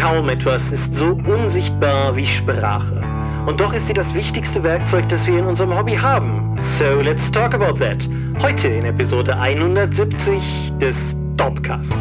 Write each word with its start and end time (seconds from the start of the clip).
Kaum 0.00 0.30
etwas 0.30 0.62
ist 0.72 0.94
so 0.94 1.08
unsichtbar 1.30 2.16
wie 2.16 2.26
Sprache. 2.26 3.02
Und 3.46 3.60
doch 3.60 3.70
ist 3.74 3.86
sie 3.86 3.92
das 3.92 4.12
wichtigste 4.14 4.62
Werkzeug, 4.62 5.06
das 5.10 5.26
wir 5.26 5.38
in 5.38 5.44
unserem 5.44 5.76
Hobby 5.76 5.94
haben. 5.94 6.58
So 6.78 7.02
let's 7.02 7.30
talk 7.32 7.52
about 7.52 7.78
that. 7.80 7.98
Heute 8.40 8.68
in 8.68 8.86
Episode 8.86 9.36
170 9.36 10.72
des 10.80 10.96
Dopcast. 11.36 11.94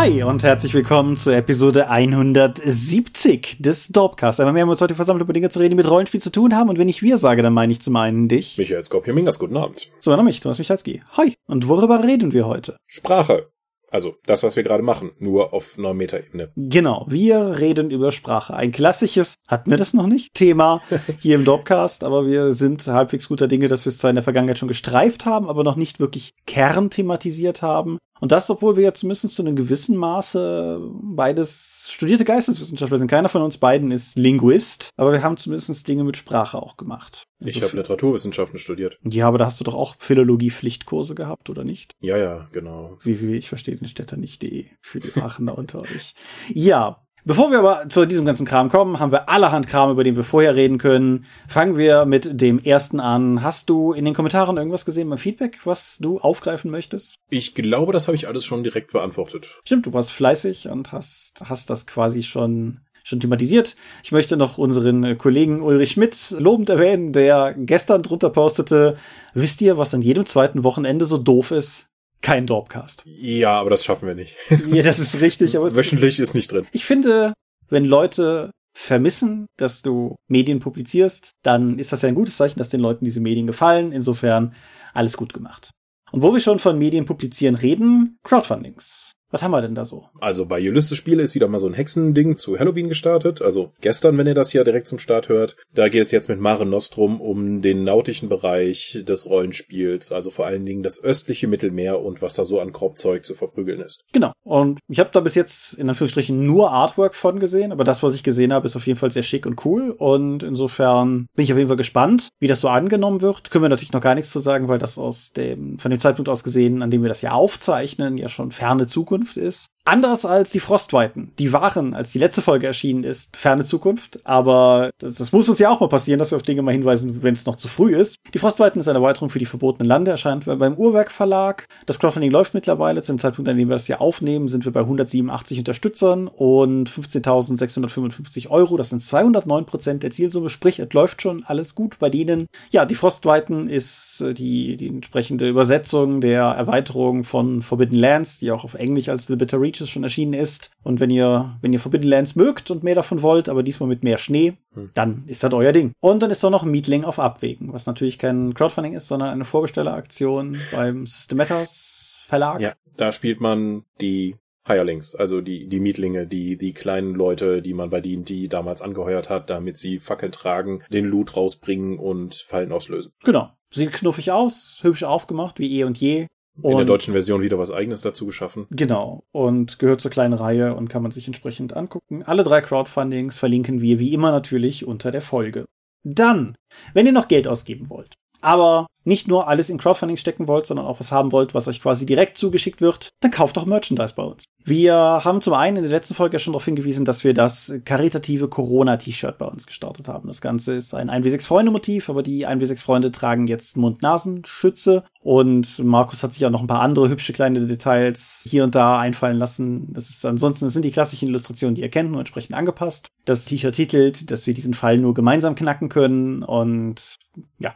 Hi 0.00 0.22
und 0.22 0.44
herzlich 0.44 0.72
willkommen 0.74 1.16
zur 1.16 1.34
Episode 1.34 1.90
170 1.90 3.60
des 3.60 3.88
Dorpcast. 3.88 4.38
Einmal 4.38 4.52
mehr 4.52 4.62
haben 4.62 4.68
wir 4.68 4.74
uns 4.74 4.80
heute 4.80 4.94
versammelt, 4.94 5.24
über 5.24 5.32
Dinge 5.32 5.50
zu 5.50 5.58
reden, 5.58 5.70
die 5.70 5.76
mit 5.76 5.90
Rollenspiel 5.90 6.20
zu 6.20 6.30
tun 6.30 6.54
haben. 6.54 6.68
Und 6.68 6.78
wenn 6.78 6.88
ich 6.88 7.02
wir 7.02 7.18
sage, 7.18 7.42
dann 7.42 7.52
meine 7.52 7.72
ich 7.72 7.82
zum 7.82 7.96
einen 7.96 8.28
dich. 8.28 8.56
Michael 8.58 8.84
Skopje-Mingas, 8.84 9.40
guten 9.40 9.56
Abend. 9.56 9.90
So, 9.98 10.14
dann 10.14 10.24
mich, 10.24 10.38
Thomas 10.38 10.60
Michalski. 10.60 11.02
Hi. 11.16 11.34
Und 11.48 11.66
worüber 11.66 12.04
reden 12.04 12.32
wir 12.32 12.46
heute? 12.46 12.76
Sprache. 12.86 13.48
Also 13.90 14.14
das, 14.24 14.44
was 14.44 14.54
wir 14.54 14.62
gerade 14.62 14.84
machen, 14.84 15.12
nur 15.18 15.52
auf 15.52 15.76
einer 15.78 15.94
Metaebene. 15.94 16.52
Genau, 16.54 17.06
wir 17.08 17.58
reden 17.58 17.90
über 17.90 18.12
Sprache. 18.12 18.54
Ein 18.54 18.70
klassisches, 18.70 19.34
hatten 19.48 19.70
wir 19.70 19.78
das 19.78 19.94
noch 19.94 20.06
nicht, 20.06 20.32
Thema 20.34 20.80
hier 21.18 21.34
im 21.34 21.44
Dopcast, 21.44 22.04
aber 22.04 22.26
wir 22.26 22.52
sind 22.52 22.86
halbwegs 22.86 23.28
guter 23.28 23.48
Dinge, 23.48 23.66
dass 23.66 23.84
wir 23.84 23.90
es 23.90 23.98
zwar 23.98 24.10
in 24.10 24.16
der 24.16 24.22
Vergangenheit 24.22 24.58
schon 24.58 24.68
gestreift 24.68 25.26
haben, 25.26 25.48
aber 25.48 25.64
noch 25.64 25.76
nicht 25.76 26.00
wirklich 26.00 26.34
kernthematisiert 26.46 27.62
haben. 27.62 27.98
Und 28.20 28.32
das, 28.32 28.50
obwohl 28.50 28.76
wir 28.76 28.84
ja 28.84 28.94
zumindest 28.94 29.34
zu 29.34 29.42
einem 29.42 29.56
gewissen 29.56 29.96
Maße 29.96 30.80
beides 31.02 31.88
studierte 31.90 32.24
Geisteswissenschaftler 32.24 32.98
sind. 32.98 33.08
Keiner 33.08 33.28
von 33.28 33.42
uns 33.42 33.58
beiden 33.58 33.90
ist 33.90 34.16
Linguist, 34.16 34.90
aber 34.96 35.12
wir 35.12 35.22
haben 35.22 35.36
zumindest 35.36 35.86
Dinge 35.88 36.04
mit 36.04 36.16
Sprache 36.16 36.60
auch 36.60 36.76
gemacht. 36.76 37.24
Ich 37.40 37.56
also 37.56 37.68
habe 37.68 37.76
Literaturwissenschaften 37.78 38.58
studiert. 38.58 38.98
Ja, 39.04 39.28
aber 39.28 39.38
da 39.38 39.46
hast 39.46 39.60
du 39.60 39.64
doch 39.64 39.74
auch 39.74 39.96
Philologie-Pflichtkurse 39.98 41.14
gehabt, 41.14 41.50
oder 41.50 41.64
nicht? 41.64 41.92
Ja, 42.00 42.16
ja, 42.16 42.48
genau. 42.52 42.98
Wie, 43.02 43.20
wie 43.20 43.36
ich 43.36 43.48
verstehe 43.48 43.76
den 43.76 43.88
Städter 43.88 44.16
nicht.de 44.16 44.66
für 44.80 45.00
die 45.00 45.14
Aachener 45.20 45.56
unter 45.56 45.80
euch. 45.80 46.14
Ja, 46.48 47.04
Bevor 47.28 47.50
wir 47.50 47.58
aber 47.58 47.90
zu 47.90 48.06
diesem 48.06 48.24
ganzen 48.24 48.46
Kram 48.46 48.70
kommen, 48.70 49.00
haben 49.00 49.12
wir 49.12 49.28
allerhand 49.28 49.66
Kram, 49.66 49.90
über 49.90 50.02
den 50.02 50.16
wir 50.16 50.24
vorher 50.24 50.54
reden 50.54 50.78
können. 50.78 51.26
Fangen 51.46 51.76
wir 51.76 52.06
mit 52.06 52.40
dem 52.40 52.58
ersten 52.58 53.00
an. 53.00 53.42
Hast 53.42 53.68
du 53.68 53.92
in 53.92 54.06
den 54.06 54.14
Kommentaren 54.14 54.56
irgendwas 54.56 54.86
gesehen 54.86 55.10
beim 55.10 55.18
Feedback, 55.18 55.58
was 55.64 55.98
du 55.98 56.18
aufgreifen 56.20 56.70
möchtest? 56.70 57.16
Ich 57.28 57.54
glaube, 57.54 57.92
das 57.92 58.08
habe 58.08 58.16
ich 58.16 58.28
alles 58.28 58.46
schon 58.46 58.64
direkt 58.64 58.92
beantwortet. 58.92 59.58
Stimmt, 59.62 59.84
du 59.84 59.92
warst 59.92 60.10
fleißig 60.10 60.70
und 60.70 60.92
hast, 60.92 61.42
hast 61.44 61.68
das 61.68 61.86
quasi 61.86 62.22
schon 62.22 62.80
schon 63.04 63.20
thematisiert. 63.20 63.76
Ich 64.02 64.12
möchte 64.12 64.38
noch 64.38 64.56
unseren 64.56 65.18
Kollegen 65.18 65.62
Ulrich 65.62 65.92
Schmidt 65.92 66.34
lobend 66.38 66.70
erwähnen, 66.70 67.12
der 67.12 67.54
gestern 67.54 68.02
drunter 68.02 68.30
postete, 68.30 68.96
wisst 69.34 69.60
ihr, 69.60 69.76
was 69.76 69.94
an 69.94 70.02
jedem 70.02 70.24
zweiten 70.24 70.64
Wochenende 70.64 71.04
so 71.04 71.18
doof 71.18 71.50
ist? 71.50 71.87
Kein 72.20 72.46
Dorpcast. 72.46 73.02
Ja, 73.04 73.60
aber 73.60 73.70
das 73.70 73.84
schaffen 73.84 74.08
wir 74.08 74.14
nicht. 74.14 74.36
ja, 74.66 74.82
das 74.82 74.98
ist 74.98 75.20
richtig. 75.20 75.56
Aber 75.56 75.74
Wöchentlich 75.74 76.18
ist 76.18 76.34
nicht 76.34 76.52
drin. 76.52 76.66
Ich 76.72 76.84
finde, 76.84 77.32
wenn 77.68 77.84
Leute 77.84 78.50
vermissen, 78.76 79.46
dass 79.56 79.82
du 79.82 80.16
Medien 80.28 80.60
publizierst, 80.60 81.30
dann 81.42 81.78
ist 81.78 81.92
das 81.92 82.02
ja 82.02 82.08
ein 82.08 82.14
gutes 82.14 82.36
Zeichen, 82.36 82.58
dass 82.58 82.68
den 82.68 82.80
Leuten 82.80 83.04
diese 83.04 83.20
Medien 83.20 83.46
gefallen. 83.46 83.92
Insofern 83.92 84.54
alles 84.94 85.16
gut 85.16 85.32
gemacht. 85.32 85.70
Und 86.10 86.22
wo 86.22 86.32
wir 86.32 86.40
schon 86.40 86.58
von 86.58 86.78
Medien 86.78 87.04
publizieren 87.04 87.54
reden, 87.54 88.18
Crowdfundings. 88.24 89.12
Was 89.30 89.42
haben 89.42 89.50
wir 89.50 89.60
denn 89.60 89.74
da 89.74 89.84
so? 89.84 90.06
Also 90.20 90.46
bei 90.46 90.58
Ulysses 90.58 90.96
Spiele 90.96 91.22
ist 91.22 91.34
wieder 91.34 91.48
mal 91.48 91.58
so 91.58 91.66
ein 91.66 91.74
Hexending 91.74 92.36
zu 92.36 92.58
Halloween 92.58 92.88
gestartet. 92.88 93.42
Also 93.42 93.72
gestern, 93.82 94.16
wenn 94.16 94.26
ihr 94.26 94.34
das 94.34 94.50
hier 94.50 94.64
direkt 94.64 94.88
zum 94.88 94.98
Start 94.98 95.28
hört. 95.28 95.56
Da 95.74 95.88
geht 95.88 96.02
es 96.02 96.10
jetzt 96.10 96.28
mit 96.30 96.40
Mare 96.40 96.64
Nostrum 96.64 97.20
um 97.20 97.60
den 97.60 97.84
nautischen 97.84 98.30
Bereich 98.30 99.04
des 99.06 99.26
Rollenspiels. 99.26 100.12
Also 100.12 100.30
vor 100.30 100.46
allen 100.46 100.64
Dingen 100.64 100.82
das 100.82 101.02
östliche 101.04 101.46
Mittelmeer 101.46 102.00
und 102.00 102.22
was 102.22 102.34
da 102.34 102.46
so 102.46 102.58
an 102.58 102.72
Korbzeug 102.72 103.26
zu 103.26 103.34
verprügeln 103.34 103.80
ist. 103.80 104.02
Genau. 104.12 104.32
Und 104.44 104.78
ich 104.88 104.98
habe 104.98 105.10
da 105.12 105.20
bis 105.20 105.34
jetzt 105.34 105.74
in 105.74 105.90
Anführungsstrichen 105.90 106.46
nur 106.46 106.70
Artwork 106.70 107.14
von 107.14 107.38
gesehen. 107.38 107.70
Aber 107.70 107.84
das, 107.84 108.02
was 108.02 108.14
ich 108.14 108.22
gesehen 108.22 108.52
habe, 108.52 108.64
ist 108.64 108.76
auf 108.76 108.86
jeden 108.86 108.98
Fall 108.98 109.10
sehr 109.10 109.22
schick 109.22 109.44
und 109.44 109.62
cool. 109.66 109.90
Und 109.90 110.42
insofern 110.42 111.26
bin 111.34 111.44
ich 111.44 111.52
auf 111.52 111.58
jeden 111.58 111.68
Fall 111.68 111.76
gespannt, 111.76 112.28
wie 112.40 112.48
das 112.48 112.60
so 112.60 112.68
angenommen 112.68 113.20
wird. 113.20 113.50
Können 113.50 113.64
wir 113.64 113.68
natürlich 113.68 113.92
noch 113.92 114.00
gar 114.00 114.14
nichts 114.14 114.30
zu 114.30 114.40
sagen, 114.40 114.68
weil 114.68 114.78
das 114.78 114.96
aus 114.96 115.32
dem, 115.32 115.78
von 115.78 115.90
dem 115.90 116.00
Zeitpunkt 116.00 116.30
aus 116.30 116.44
gesehen, 116.44 116.80
an 116.80 116.90
dem 116.90 117.02
wir 117.02 117.10
das 117.10 117.20
ja 117.20 117.32
aufzeichnen, 117.32 118.16
ja 118.16 118.30
schon 118.30 118.52
ferne 118.52 118.86
Zukunft 118.86 119.17
Zukunft 119.18 119.36
ist. 119.36 119.68
Anders 119.88 120.26
als 120.26 120.50
die 120.50 120.60
Frostweiten. 120.60 121.32
Die 121.38 121.54
waren, 121.54 121.94
als 121.94 122.12
die 122.12 122.18
letzte 122.18 122.42
Folge 122.42 122.66
erschienen 122.66 123.04
ist, 123.04 123.38
ferne 123.38 123.64
Zukunft. 123.64 124.20
Aber 124.24 124.90
das, 124.98 125.14
das 125.14 125.32
muss 125.32 125.48
uns 125.48 125.60
ja 125.60 125.70
auch 125.70 125.80
mal 125.80 125.88
passieren, 125.88 126.18
dass 126.18 126.30
wir 126.30 126.36
auf 126.36 126.42
Dinge 126.42 126.60
mal 126.60 126.72
hinweisen, 126.72 127.22
wenn 127.22 127.32
es 127.32 127.46
noch 127.46 127.56
zu 127.56 127.68
früh 127.68 127.96
ist. 127.96 128.16
Die 128.34 128.38
Frostweiten 128.38 128.80
ist 128.80 128.88
eine 128.88 128.98
Erweiterung 128.98 129.30
für 129.30 129.38
die 129.38 129.46
verbotenen 129.46 129.88
Lande, 129.88 130.10
erscheint 130.10 130.44
beim 130.44 130.74
Uhrwerk 130.74 131.10
Verlag. 131.10 131.64
Das 131.86 131.98
Crowdfunding 131.98 132.30
läuft 132.30 132.52
mittlerweile. 132.52 133.00
Zum 133.00 133.18
Zeitpunkt, 133.18 133.48
an 133.48 133.56
dem 133.56 133.68
wir 133.68 133.76
das 133.76 133.86
hier 133.86 134.02
aufnehmen, 134.02 134.46
sind 134.46 134.66
wir 134.66 134.72
bei 134.72 134.80
187 134.80 135.58
Unterstützern 135.58 136.28
und 136.28 136.90
15.655 136.90 138.50
Euro. 138.50 138.76
Das 138.76 138.90
sind 138.90 139.00
209 139.00 139.64
Prozent 139.64 140.02
der 140.02 140.10
Zielsumme. 140.10 140.50
Sprich, 140.50 140.78
es 140.80 140.92
läuft 140.92 141.22
schon 141.22 141.44
alles 141.46 141.74
gut 141.74 141.98
bei 141.98 142.10
denen. 142.10 142.46
Ja, 142.70 142.84
die 142.84 142.94
Frostweiten 142.94 143.70
ist 143.70 144.20
äh, 144.20 144.34
die, 144.34 144.76
die 144.76 144.88
entsprechende 144.88 145.48
Übersetzung 145.48 146.20
der 146.20 146.42
Erweiterung 146.42 147.24
von 147.24 147.62
Forbidden 147.62 147.98
Lands, 147.98 148.38
die 148.38 148.50
auch 148.50 148.64
auf 148.64 148.74
Englisch 148.74 149.07
als 149.10 149.26
The 149.26 149.36
Bitter 149.36 149.60
Reaches 149.60 149.88
schon 149.88 150.02
erschienen 150.02 150.34
ist. 150.34 150.70
Und 150.82 151.00
wenn 151.00 151.10
ihr, 151.10 151.56
wenn 151.60 151.72
ihr 151.72 151.80
Forbidden 151.80 152.08
Lands 152.08 152.36
mögt 152.36 152.70
und 152.70 152.82
mehr 152.82 152.94
davon 152.94 153.22
wollt, 153.22 153.48
aber 153.48 153.62
diesmal 153.62 153.88
mit 153.88 154.02
mehr 154.02 154.18
Schnee, 154.18 154.54
hm. 154.74 154.90
dann 154.94 155.24
ist 155.26 155.42
das 155.42 155.52
euer 155.52 155.72
Ding. 155.72 155.92
Und 156.00 156.22
dann 156.22 156.30
ist 156.30 156.42
da 156.44 156.50
noch 156.50 156.64
Meetling 156.64 157.04
auf 157.04 157.18
Abwägen, 157.18 157.72
was 157.72 157.86
natürlich 157.86 158.18
kein 158.18 158.54
Crowdfunding 158.54 158.94
ist, 158.94 159.08
sondern 159.08 159.30
eine 159.30 159.44
Vorbestelleraktion 159.44 160.58
beim 160.72 161.06
Systematas 161.06 162.24
Verlag. 162.28 162.60
Ja, 162.60 162.74
da 162.96 163.12
spielt 163.12 163.40
man 163.40 163.84
die 164.00 164.36
Hirelings, 164.66 165.14
also 165.14 165.40
die, 165.40 165.66
die 165.66 165.80
Mietlinge, 165.80 166.26
die, 166.26 166.58
die 166.58 166.74
kleinen 166.74 167.14
Leute, 167.14 167.62
die 167.62 167.72
man 167.72 167.88
bei 167.88 168.00
D&D 168.00 168.48
damals 168.48 168.82
angeheuert 168.82 169.30
hat, 169.30 169.48
damit 169.50 169.78
sie 169.78 169.98
Fackeln 169.98 170.30
tragen, 170.30 170.82
den 170.92 171.06
Loot 171.06 171.36
rausbringen 171.36 171.98
und 171.98 172.34
Fallen 172.34 172.70
auslösen. 172.70 173.12
Genau. 173.24 173.50
Sieht 173.70 173.92
knuffig 173.92 174.30
aus, 174.30 174.78
hübsch 174.82 175.02
aufgemacht, 175.02 175.58
wie 175.58 175.78
eh 175.78 175.84
und 175.84 175.98
je. 175.98 176.26
In 176.62 176.76
der 176.76 176.86
deutschen 176.86 177.12
Version 177.12 177.40
wieder 177.40 177.58
was 177.58 177.70
eigenes 177.70 178.02
dazu 178.02 178.26
geschaffen. 178.26 178.66
Genau. 178.70 179.24
Und 179.32 179.78
gehört 179.78 180.00
zur 180.00 180.10
kleinen 180.10 180.34
Reihe 180.34 180.74
und 180.74 180.88
kann 180.88 181.02
man 181.02 181.12
sich 181.12 181.26
entsprechend 181.26 181.76
angucken. 181.76 182.22
Alle 182.24 182.42
drei 182.42 182.60
Crowdfundings 182.60 183.38
verlinken 183.38 183.80
wir 183.80 183.98
wie 183.98 184.12
immer 184.12 184.32
natürlich 184.32 184.86
unter 184.86 185.12
der 185.12 185.22
Folge. 185.22 185.66
Dann, 186.04 186.56
wenn 186.94 187.06
ihr 187.06 187.12
noch 187.12 187.28
Geld 187.28 187.46
ausgeben 187.46 187.90
wollt, 187.90 188.14
aber 188.40 188.86
nicht 189.04 189.26
nur 189.26 189.48
alles 189.48 189.70
in 189.70 189.78
Crowdfunding 189.78 190.18
stecken 190.18 190.46
wollt, 190.46 190.66
sondern 190.66 190.86
auch 190.86 191.00
was 191.00 191.12
haben 191.12 191.32
wollt, 191.32 191.54
was 191.54 191.66
euch 191.66 191.80
quasi 191.80 192.04
direkt 192.04 192.36
zugeschickt 192.36 192.80
wird, 192.80 193.08
dann 193.20 193.30
kauft 193.30 193.56
doch 193.56 193.64
Merchandise 193.64 194.14
bei 194.14 194.22
uns. 194.22 194.44
Wir 194.64 194.94
haben 194.94 195.40
zum 195.40 195.54
einen 195.54 195.78
in 195.78 195.82
der 195.82 195.92
letzten 195.92 196.14
Folge 196.14 196.38
schon 196.38 196.52
darauf 196.52 196.66
hingewiesen, 196.66 197.06
dass 197.06 197.24
wir 197.24 197.32
das 197.32 197.72
karitative 197.86 198.48
Corona-T-Shirt 198.48 199.38
bei 199.38 199.46
uns 199.46 199.66
gestartet 199.66 200.08
haben. 200.08 200.28
Das 200.28 200.42
Ganze 200.42 200.74
ist 200.74 200.92
ein 200.92 201.10
1W6-Freunde-Motiv, 201.10 202.10
aber 202.10 202.22
die 202.22 202.46
1W6-Freunde 202.46 203.10
tragen 203.10 203.46
jetzt 203.46 203.78
Mund-Nasen-Schütze 203.78 205.04
und 205.20 205.82
Markus 205.82 206.22
hat 206.22 206.34
sich 206.34 206.44
auch 206.44 206.50
noch 206.50 206.60
ein 206.60 206.66
paar 206.66 206.82
andere 206.82 207.08
hübsche 207.08 207.32
kleine 207.32 207.66
Details 207.66 208.46
hier 208.46 208.64
und 208.64 208.74
da 208.74 208.98
einfallen 208.98 209.38
lassen. 209.38 209.90
Das 209.92 210.10
ist 210.10 210.26
ansonsten 210.26 210.66
das 210.66 210.74
sind 210.74 210.84
die 210.84 210.90
klassischen 210.90 211.28
Illustrationen, 211.28 211.74
die 211.74 211.82
ihr 211.82 211.88
kennt, 211.88 212.10
nur 212.10 212.20
entsprechend 212.20 212.54
angepasst. 212.54 213.08
Das 213.24 213.46
T-Shirt 213.46 213.74
titelt, 213.74 214.30
dass 214.30 214.46
wir 214.46 214.52
diesen 214.52 214.74
Fall 214.74 214.98
nur 214.98 215.14
gemeinsam 215.14 215.54
knacken 215.54 215.88
können 215.88 216.42
und 216.42 217.16
ja, 217.58 217.74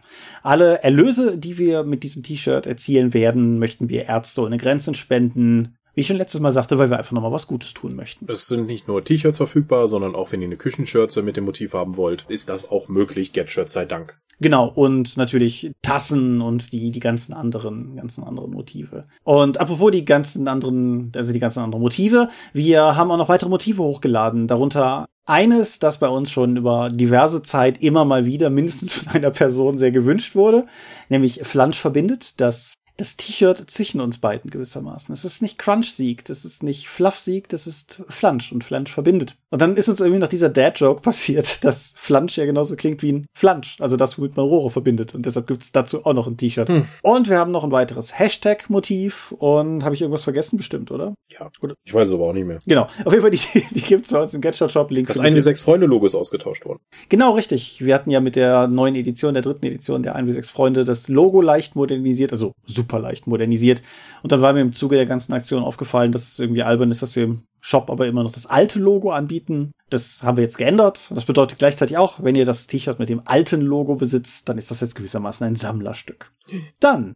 alle 0.52 0.82
Erlöse, 0.82 1.38
die 1.38 1.56
wir 1.56 1.82
mit 1.82 2.02
diesem 2.02 2.22
T-Shirt 2.22 2.66
erzielen 2.66 3.14
werden, 3.14 3.58
möchten 3.58 3.88
wir 3.88 4.04
Ärzte 4.04 4.42
ohne 4.42 4.58
Grenzen 4.58 4.94
spenden. 4.94 5.78
Wie 5.94 6.00
ich 6.00 6.06
schon 6.06 6.16
letztes 6.16 6.40
Mal 6.40 6.52
sagte, 6.52 6.78
weil 6.78 6.88
wir 6.88 6.98
einfach 6.98 7.12
nochmal 7.12 7.32
was 7.32 7.46
Gutes 7.46 7.74
tun 7.74 7.94
möchten. 7.94 8.26
Es 8.30 8.46
sind 8.46 8.66
nicht 8.66 8.88
nur 8.88 9.04
T-Shirts 9.04 9.36
verfügbar, 9.36 9.88
sondern 9.88 10.14
auch 10.14 10.32
wenn 10.32 10.40
ihr 10.40 10.46
eine 10.46 10.56
Küchenschürze 10.56 11.22
mit 11.22 11.36
dem 11.36 11.44
Motiv 11.44 11.74
haben 11.74 11.98
wollt, 11.98 12.24
ist 12.28 12.48
das 12.48 12.70
auch 12.70 12.88
möglich. 12.88 13.34
Get-Shirts 13.34 13.74
sei 13.74 13.84
Dank. 13.84 14.18
Genau, 14.40 14.66
und 14.66 15.16
natürlich 15.18 15.70
Tassen 15.82 16.40
und 16.40 16.72
die, 16.72 16.90
die 16.90 17.00
ganzen 17.00 17.34
anderen, 17.34 17.94
ganzen 17.96 18.24
anderen 18.24 18.50
Motive. 18.50 19.06
Und 19.22 19.60
apropos 19.60 19.90
die 19.90 20.04
ganzen 20.04 20.48
anderen, 20.48 21.12
also 21.14 21.32
die 21.32 21.38
ganzen 21.38 21.60
anderen 21.60 21.82
Motive, 21.82 22.28
wir 22.52 22.96
haben 22.96 23.10
auch 23.10 23.18
noch 23.18 23.28
weitere 23.28 23.50
Motive 23.50 23.82
hochgeladen, 23.82 24.48
darunter 24.48 25.06
eines, 25.26 25.78
das 25.78 25.98
bei 25.98 26.08
uns 26.08 26.30
schon 26.30 26.56
über 26.56 26.88
diverse 26.88 27.42
Zeit 27.42 27.82
immer 27.82 28.04
mal 28.04 28.26
wieder 28.26 28.50
mindestens 28.50 28.94
von 28.94 29.12
einer 29.12 29.30
Person 29.30 29.78
sehr 29.78 29.92
gewünscht 29.92 30.34
wurde, 30.34 30.64
nämlich 31.08 31.40
Flansch 31.44 31.78
verbindet, 31.78 32.40
das 32.40 32.74
das 33.02 33.16
T-Shirt 33.16 33.58
zwischen 33.68 34.00
uns 34.00 34.18
beiden 34.18 34.48
gewissermaßen. 34.48 35.12
Es 35.12 35.24
ist 35.24 35.42
nicht 35.42 35.58
Crunch-Sieg, 35.58 36.24
das 36.24 36.44
ist 36.44 36.62
nicht 36.62 36.88
Fluff-Sieg, 36.88 37.48
das 37.48 37.66
ist 37.66 38.00
Flansch 38.08 38.52
und 38.52 38.62
Flansch 38.62 38.92
verbindet. 38.92 39.34
Und 39.50 39.60
dann 39.60 39.76
ist 39.76 39.88
uns 39.88 40.00
irgendwie 40.00 40.20
noch 40.20 40.28
dieser 40.28 40.48
Dad-Joke 40.48 41.00
passiert, 41.02 41.64
dass 41.64 41.94
Flansch 41.96 42.38
ja 42.38 42.46
genauso 42.46 42.76
klingt 42.76 43.02
wie 43.02 43.12
ein 43.12 43.26
Flansch, 43.36 43.76
also 43.80 43.96
das, 43.96 44.18
womit 44.18 44.36
man 44.36 44.46
Rohre 44.46 44.70
verbindet. 44.70 45.16
Und 45.16 45.26
deshalb 45.26 45.48
gibt's 45.48 45.72
dazu 45.72 46.06
auch 46.06 46.12
noch 46.12 46.28
ein 46.28 46.36
T-Shirt. 46.36 46.68
Hm. 46.68 46.84
Und 47.02 47.28
wir 47.28 47.38
haben 47.38 47.50
noch 47.50 47.64
ein 47.64 47.72
weiteres 47.72 48.16
Hashtag-Motiv 48.16 49.32
und 49.32 49.82
habe 49.82 49.96
ich 49.96 50.00
irgendwas 50.00 50.22
vergessen 50.22 50.56
bestimmt, 50.56 50.92
oder? 50.92 51.14
Ja, 51.28 51.50
gut. 51.60 51.74
Ich 51.84 51.92
weiß 51.92 52.06
es 52.06 52.14
aber 52.14 52.28
auch 52.28 52.32
nicht 52.32 52.46
mehr. 52.46 52.60
Genau. 52.66 52.86
Auf 53.04 53.12
jeden 53.12 53.22
Fall, 53.22 53.32
die, 53.32 53.40
die 53.74 53.82
gibt's 53.82 54.12
bei 54.12 54.22
uns 54.22 54.32
im 54.32 54.40
Gadget-Shop. 54.40 54.92
Link 54.92 55.08
das 55.08 55.18
1 55.18 55.34
wie 55.34 55.40
6 55.40 55.60
Freunde-Logo 55.60 56.06
ist 56.06 56.14
ausgetauscht 56.14 56.64
worden. 56.66 56.78
Genau, 57.08 57.32
richtig. 57.32 57.84
Wir 57.84 57.96
hatten 57.96 58.10
ja 58.12 58.20
mit 58.20 58.36
der 58.36 58.68
neuen 58.68 58.94
Edition, 58.94 59.34
der 59.34 59.42
dritten 59.42 59.66
Edition 59.66 60.04
der 60.04 60.14
1 60.14 60.28
wie 60.28 60.32
6 60.32 60.50
Freunde 60.50 60.84
das 60.84 61.08
Logo 61.08 61.40
leicht 61.40 61.74
modernisiert, 61.74 62.30
also 62.30 62.52
super 62.64 62.91
leicht 63.00 63.26
modernisiert. 63.26 63.82
Und 64.22 64.32
dann 64.32 64.40
war 64.40 64.52
mir 64.52 64.60
im 64.60 64.72
Zuge 64.72 64.96
der 64.96 65.06
ganzen 65.06 65.32
Aktion 65.32 65.62
aufgefallen, 65.62 66.12
dass 66.12 66.32
es 66.32 66.38
irgendwie 66.38 66.62
albern 66.62 66.90
ist, 66.90 67.02
dass 67.02 67.16
wir 67.16 67.24
im 67.24 67.42
Shop 67.60 67.90
aber 67.90 68.06
immer 68.06 68.22
noch 68.24 68.32
das 68.32 68.46
alte 68.46 68.78
Logo 68.78 69.10
anbieten. 69.10 69.72
Das 69.90 70.22
haben 70.22 70.36
wir 70.36 70.44
jetzt 70.44 70.58
geändert. 70.58 71.10
Das 71.14 71.24
bedeutet 71.24 71.58
gleichzeitig 71.58 71.96
auch, 71.96 72.22
wenn 72.22 72.34
ihr 72.34 72.46
das 72.46 72.66
T-Shirt 72.66 72.98
mit 72.98 73.08
dem 73.08 73.22
alten 73.24 73.60
Logo 73.60 73.96
besitzt, 73.96 74.48
dann 74.48 74.58
ist 74.58 74.70
das 74.70 74.80
jetzt 74.80 74.94
gewissermaßen 74.94 75.46
ein 75.46 75.56
Sammlerstück. 75.56 76.32
Dann 76.80 77.12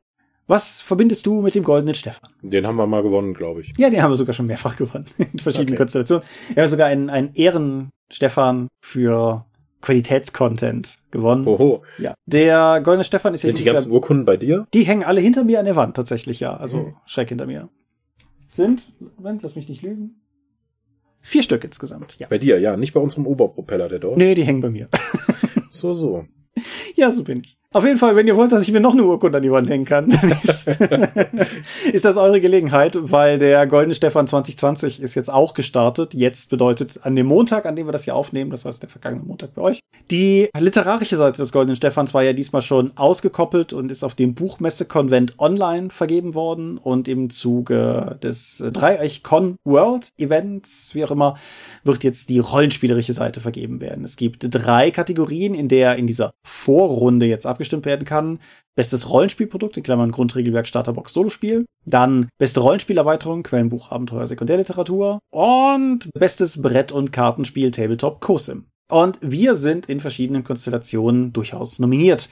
was 0.49 0.81
verbindest 0.81 1.27
du 1.27 1.43
mit 1.43 1.57
dem 1.57 1.65
goldenen 1.65 1.95
Stefan? 1.95 2.31
Den 2.41 2.67
haben 2.67 2.77
wir 2.77 2.87
mal 2.87 3.03
gewonnen, 3.03 3.35
glaube 3.35 3.63
ich. 3.63 3.73
Ja, 3.79 3.91
den 3.91 4.01
haben 4.01 4.13
wir 4.13 4.17
sogar 4.17 4.33
schon 4.33 4.47
mehrfach 4.47 4.77
gewonnen. 4.77 5.07
In 5.19 5.39
verschiedenen 5.41 5.75
okay. 5.75 5.79
Konstellationen. 5.79 6.25
Wir 6.55 6.63
haben 6.63 6.71
sogar 6.71 6.87
einen, 6.87 7.11
einen 7.11 7.35
Ehren-Stefan 7.35 8.69
für 8.81 9.46
Qualitätscontent 9.83 11.03
gewonnen. 11.11 11.47
Oho. 11.47 11.83
Ja. 11.99 12.15
Der 12.27 12.81
goldene 12.83 13.05
Stefan 13.05 13.35
ist 13.35 13.43
Sind 13.43 13.59
ja 13.59 13.65
die 13.65 13.71
ganzen 13.71 13.93
Urkunden 13.93 14.25
bei 14.25 14.37
dir? 14.37 14.67
Die 14.75 14.83
hängen 14.83 15.05
alle 15.05 15.21
hinter 15.21 15.45
mir 15.45 15.59
an 15.59 15.67
der 15.67 15.77
Wand, 15.77 15.97
tatsächlich, 15.97 16.41
ja. 16.41 16.57
Also 16.57 16.79
mhm. 16.79 16.97
schräg 17.05 17.29
hinter 17.29 17.47
mir. 17.47 17.69
Sind, 18.49 18.83
Moment, 19.17 19.43
lass 19.43 19.55
mich 19.57 19.69
nicht 19.69 19.83
lügen. 19.83 20.23
Vier 21.21 21.43
Stück 21.43 21.65
insgesamt, 21.65 22.19
ja. 22.19 22.29
Bei 22.29 22.39
dir, 22.39 22.59
ja, 22.61 22.77
nicht 22.77 22.93
bei 22.95 23.01
unserem 23.01 23.27
Oberpropeller, 23.27 23.89
der 23.89 23.99
dort. 23.99 24.17
Nee, 24.17 24.35
die 24.35 24.45
hängen 24.45 24.61
bei 24.61 24.71
mir. 24.71 24.89
so, 25.71 25.93
so. 25.93 26.25
Ja, 26.95 27.11
so 27.11 27.25
bin 27.25 27.43
ich. 27.45 27.59
Auf 27.77 27.85
jeden 27.85 27.99
Fall, 27.99 28.17
wenn 28.17 28.27
ihr 28.27 28.37
wollt, 28.37 28.53
dass 28.53 28.63
ich 28.63 28.73
mir 28.73 28.81
noch 28.81 28.95
eine 28.95 29.05
Urkunde 29.05 29.37
an 29.37 29.43
die 29.43 29.51
Wand 29.51 29.69
hängen 29.69 29.85
kann, 29.85 30.09
ist, 30.43 30.67
ist 31.93 32.07
das 32.07 32.17
eure 32.17 32.41
Gelegenheit, 32.41 32.97
weil 32.99 33.39
der 33.39 33.67
Goldene 33.67 33.95
Stefan 33.95 34.27
2020 34.27 35.03
ist 35.03 35.15
jetzt 35.15 35.31
auch 35.31 35.53
gestartet. 35.53 36.15
Jetzt 36.15 36.49
bedeutet 36.49 37.01
an 37.03 37.15
dem 37.15 37.27
Montag, 37.27 37.67
an 37.67 37.77
dem 37.77 37.87
wir 37.87 37.93
das 37.93 38.05
hier 38.05 38.17
aufnehmen, 38.17 38.51
das 38.51 38.65
heißt 38.65 38.81
der 38.81 38.89
vergangene 38.89 39.25
Montag 39.27 39.55
bei 39.55 39.61
euch. 39.61 39.81
Die 40.11 40.49
literarische 40.59 41.17
Seite 41.17 41.37
des 41.37 41.53
Goldenen 41.53 41.77
Stefans 41.77 42.15
war 42.15 42.23
ja 42.23 42.33
diesmal 42.33 42.63
schon 42.63 42.93
ausgekoppelt 42.97 43.75
und 43.75 43.91
ist 43.91 44.05
auf 44.05 44.15
dem 44.15 44.35
Buchmesse-Konvent 44.35 45.35
online 45.39 45.91
vergeben 45.91 46.33
worden 46.33 46.79
und 46.79 47.09
im 47.09 47.29
Zuge 47.29 48.19
des 48.23 48.65
Dreieich-Con 48.73 49.57
World 49.65 50.09
Events, 50.17 50.95
wie 50.95 51.05
auch 51.05 51.11
immer, 51.11 51.37
wird 51.85 52.05
jetzt 52.05 52.31
die 52.31 52.39
rollenspielerische 52.39 53.13
Seite 53.13 53.43
vergeben 53.43 53.83
werden. 53.83 54.03
Es 54.03 54.17
gibt 54.17 54.47
drei 54.49 54.91
Kategorien, 54.91 55.55
in 55.55 55.69
der 55.69 55.97
in 55.97 56.07
dieser 56.07 56.31
Vorrunde 56.43 57.27
jetzt 57.27 57.45
abgeschlossen 57.45 57.66
abgestimmt 57.67 57.87
werden 57.87 58.05
kann. 58.05 58.39
Bestes 58.77 59.11
Rollenspielprodukt, 59.11 59.77
in 59.77 59.83
Klammern 59.83 60.13
Grundregelwerk, 60.13 60.67
Starterbox, 60.67 61.13
Solospiel. 61.13 61.65
Dann 61.85 62.29
beste 62.39 62.61
Rollenspielerweiterung, 62.61 63.43
Quellenbuch, 63.43 63.91
Abenteuer, 63.91 64.27
Sekundärliteratur. 64.27 65.19
Und 65.33 66.11
bestes 66.15 66.63
Brett- 66.63 66.93
und 66.93 67.13
Kartenspiel, 67.13 67.71
Tabletop, 67.71 68.21
COSIM. 68.21 68.67
Und 68.89 69.19
wir 69.21 69.57
sind 69.57 69.87
in 69.87 69.99
verschiedenen 69.99 70.45
Konstellationen 70.45 71.33
durchaus 71.33 71.81
nominiert. 71.81 72.29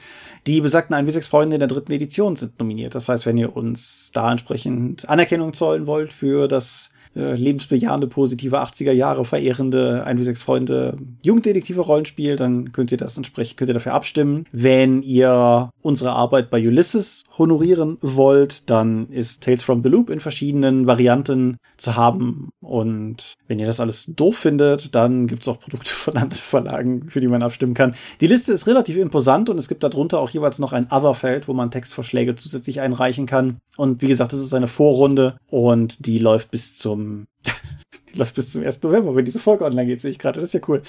Die 0.47 0.61
besagten 0.61 0.95
1 0.95 1.27
Freunde 1.27 1.55
in 1.55 1.59
der 1.59 1.67
dritten 1.67 1.91
Edition 1.91 2.37
sind 2.37 2.57
nominiert. 2.59 2.95
Das 2.95 3.09
heißt, 3.09 3.25
wenn 3.25 3.37
ihr 3.37 3.57
uns 3.57 4.11
da 4.13 4.31
entsprechend 4.31 5.09
Anerkennung 5.09 5.51
zollen 5.51 5.85
wollt 5.85 6.13
für 6.13 6.47
das 6.47 6.91
äh, 7.15 7.35
lebensbejahende, 7.35 8.07
positive 8.07 8.61
80er 8.61 8.91
Jahre 8.91 9.25
verehrende 9.25 10.03
1 10.05 10.19
wie 10.19 10.23
6 10.23 10.43
Freunde 10.43 10.97
Jugenddetektive 11.21 11.81
Rollenspiel, 11.81 12.35
dann 12.35 12.71
könnt 12.71 12.91
ihr 12.91 12.97
das 12.97 13.17
entsprechend, 13.17 13.57
könnt 13.57 13.69
ihr 13.69 13.73
dafür 13.73 13.93
abstimmen. 13.93 14.45
Wenn 14.51 15.01
ihr 15.01 15.69
unsere 15.81 16.11
Arbeit 16.11 16.49
bei 16.49 16.65
Ulysses 16.65 17.23
honorieren 17.37 17.97
wollt, 18.01 18.69
dann 18.69 19.07
ist 19.09 19.43
Tales 19.43 19.63
from 19.63 19.81
the 19.83 19.89
Loop 19.89 20.09
in 20.09 20.19
verschiedenen 20.19 20.87
Varianten 20.87 21.57
zu 21.77 21.95
haben. 21.95 22.49
Und 22.61 23.35
wenn 23.47 23.59
ihr 23.59 23.67
das 23.67 23.79
alles 23.79 24.05
doof 24.07 24.37
findet, 24.37 24.93
dann 24.95 25.27
gibt's 25.27 25.47
auch 25.47 25.59
Produkte 25.59 25.93
von 25.93 26.17
anderen 26.17 26.41
Verlagen, 26.41 27.09
für 27.09 27.21
die 27.21 27.27
man 27.27 27.43
abstimmen 27.43 27.73
kann. 27.75 27.95
Die 28.21 28.27
Liste 28.27 28.51
ist 28.51 28.67
relativ 28.67 28.97
imposant 28.97 29.49
und 29.49 29.57
es 29.57 29.69
gibt 29.69 29.83
darunter 29.83 30.19
auch 30.19 30.29
jeweils 30.29 30.59
noch 30.59 30.73
ein 30.73 30.87
Other-Feld, 30.91 31.47
wo 31.47 31.53
man 31.53 31.71
Textvorschläge 31.71 32.35
zusätzlich 32.35 32.81
einreichen 32.81 33.25
kann. 33.25 33.57
Und 33.77 34.01
wie 34.01 34.07
gesagt, 34.07 34.33
das 34.33 34.41
ist 34.41 34.53
eine 34.53 34.67
Vorrunde 34.67 35.37
und 35.49 36.05
die 36.05 36.19
läuft 36.19 36.51
bis 36.51 36.77
zum 36.77 37.04
die 38.13 38.17
läuft 38.17 38.35
bis 38.35 38.51
zum 38.51 38.63
1. 38.63 38.83
November, 38.83 39.15
wenn 39.15 39.25
diese 39.25 39.39
Folge 39.39 39.65
online 39.65 39.87
geht, 39.87 40.01
sehe 40.01 40.11
ich 40.11 40.19
gerade. 40.19 40.39
Das 40.39 40.53
ist 40.53 40.61
ja 40.61 40.67
cool. 40.67 40.81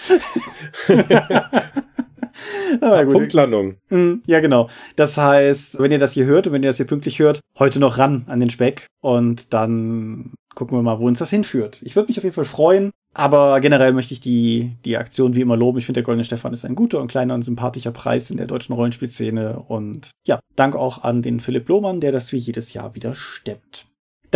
Aber 2.80 3.04
gut. 3.04 3.14
Punktlandung. 3.14 3.76
Mhm, 3.88 4.22
ja, 4.26 4.40
genau. 4.40 4.68
Das 4.96 5.16
heißt, 5.16 5.78
wenn 5.78 5.92
ihr 5.92 5.98
das 5.98 6.12
hier 6.12 6.26
hört 6.26 6.46
und 6.46 6.52
wenn 6.52 6.62
ihr 6.62 6.68
das 6.68 6.76
hier 6.76 6.86
pünktlich 6.86 7.18
hört, 7.18 7.40
heute 7.58 7.80
noch 7.80 7.98
ran 7.98 8.24
an 8.26 8.40
den 8.40 8.50
Speck 8.50 8.86
und 9.00 9.52
dann 9.54 10.34
gucken 10.54 10.76
wir 10.76 10.82
mal, 10.82 10.98
wo 10.98 11.06
uns 11.06 11.18
das 11.18 11.30
hinführt. 11.30 11.80
Ich 11.82 11.96
würde 11.96 12.08
mich 12.08 12.18
auf 12.18 12.24
jeden 12.24 12.34
Fall 12.34 12.44
freuen, 12.44 12.90
aber 13.14 13.60
generell 13.60 13.92
möchte 13.92 14.14
ich 14.14 14.20
die, 14.20 14.72
die 14.84 14.96
Aktion 14.96 15.34
wie 15.34 15.42
immer 15.42 15.56
loben. 15.56 15.78
Ich 15.78 15.86
finde, 15.86 15.98
der 16.00 16.04
Goldene 16.04 16.24
Stefan 16.24 16.52
ist 16.52 16.64
ein 16.64 16.74
guter 16.74 17.00
und 17.00 17.08
kleiner 17.08 17.34
und 17.34 17.42
sympathischer 17.42 17.92
Preis 17.92 18.30
in 18.30 18.38
der 18.38 18.46
deutschen 18.46 18.74
Rollenspielszene 18.74 19.58
und 19.58 20.10
ja, 20.26 20.40
danke 20.56 20.78
auch 20.78 21.04
an 21.04 21.22
den 21.22 21.40
Philipp 21.40 21.68
Lohmann, 21.68 22.00
der 22.00 22.12
das 22.12 22.32
wie 22.32 22.38
jedes 22.38 22.72
Jahr 22.72 22.94
wieder 22.94 23.14
stemmt. 23.14 23.84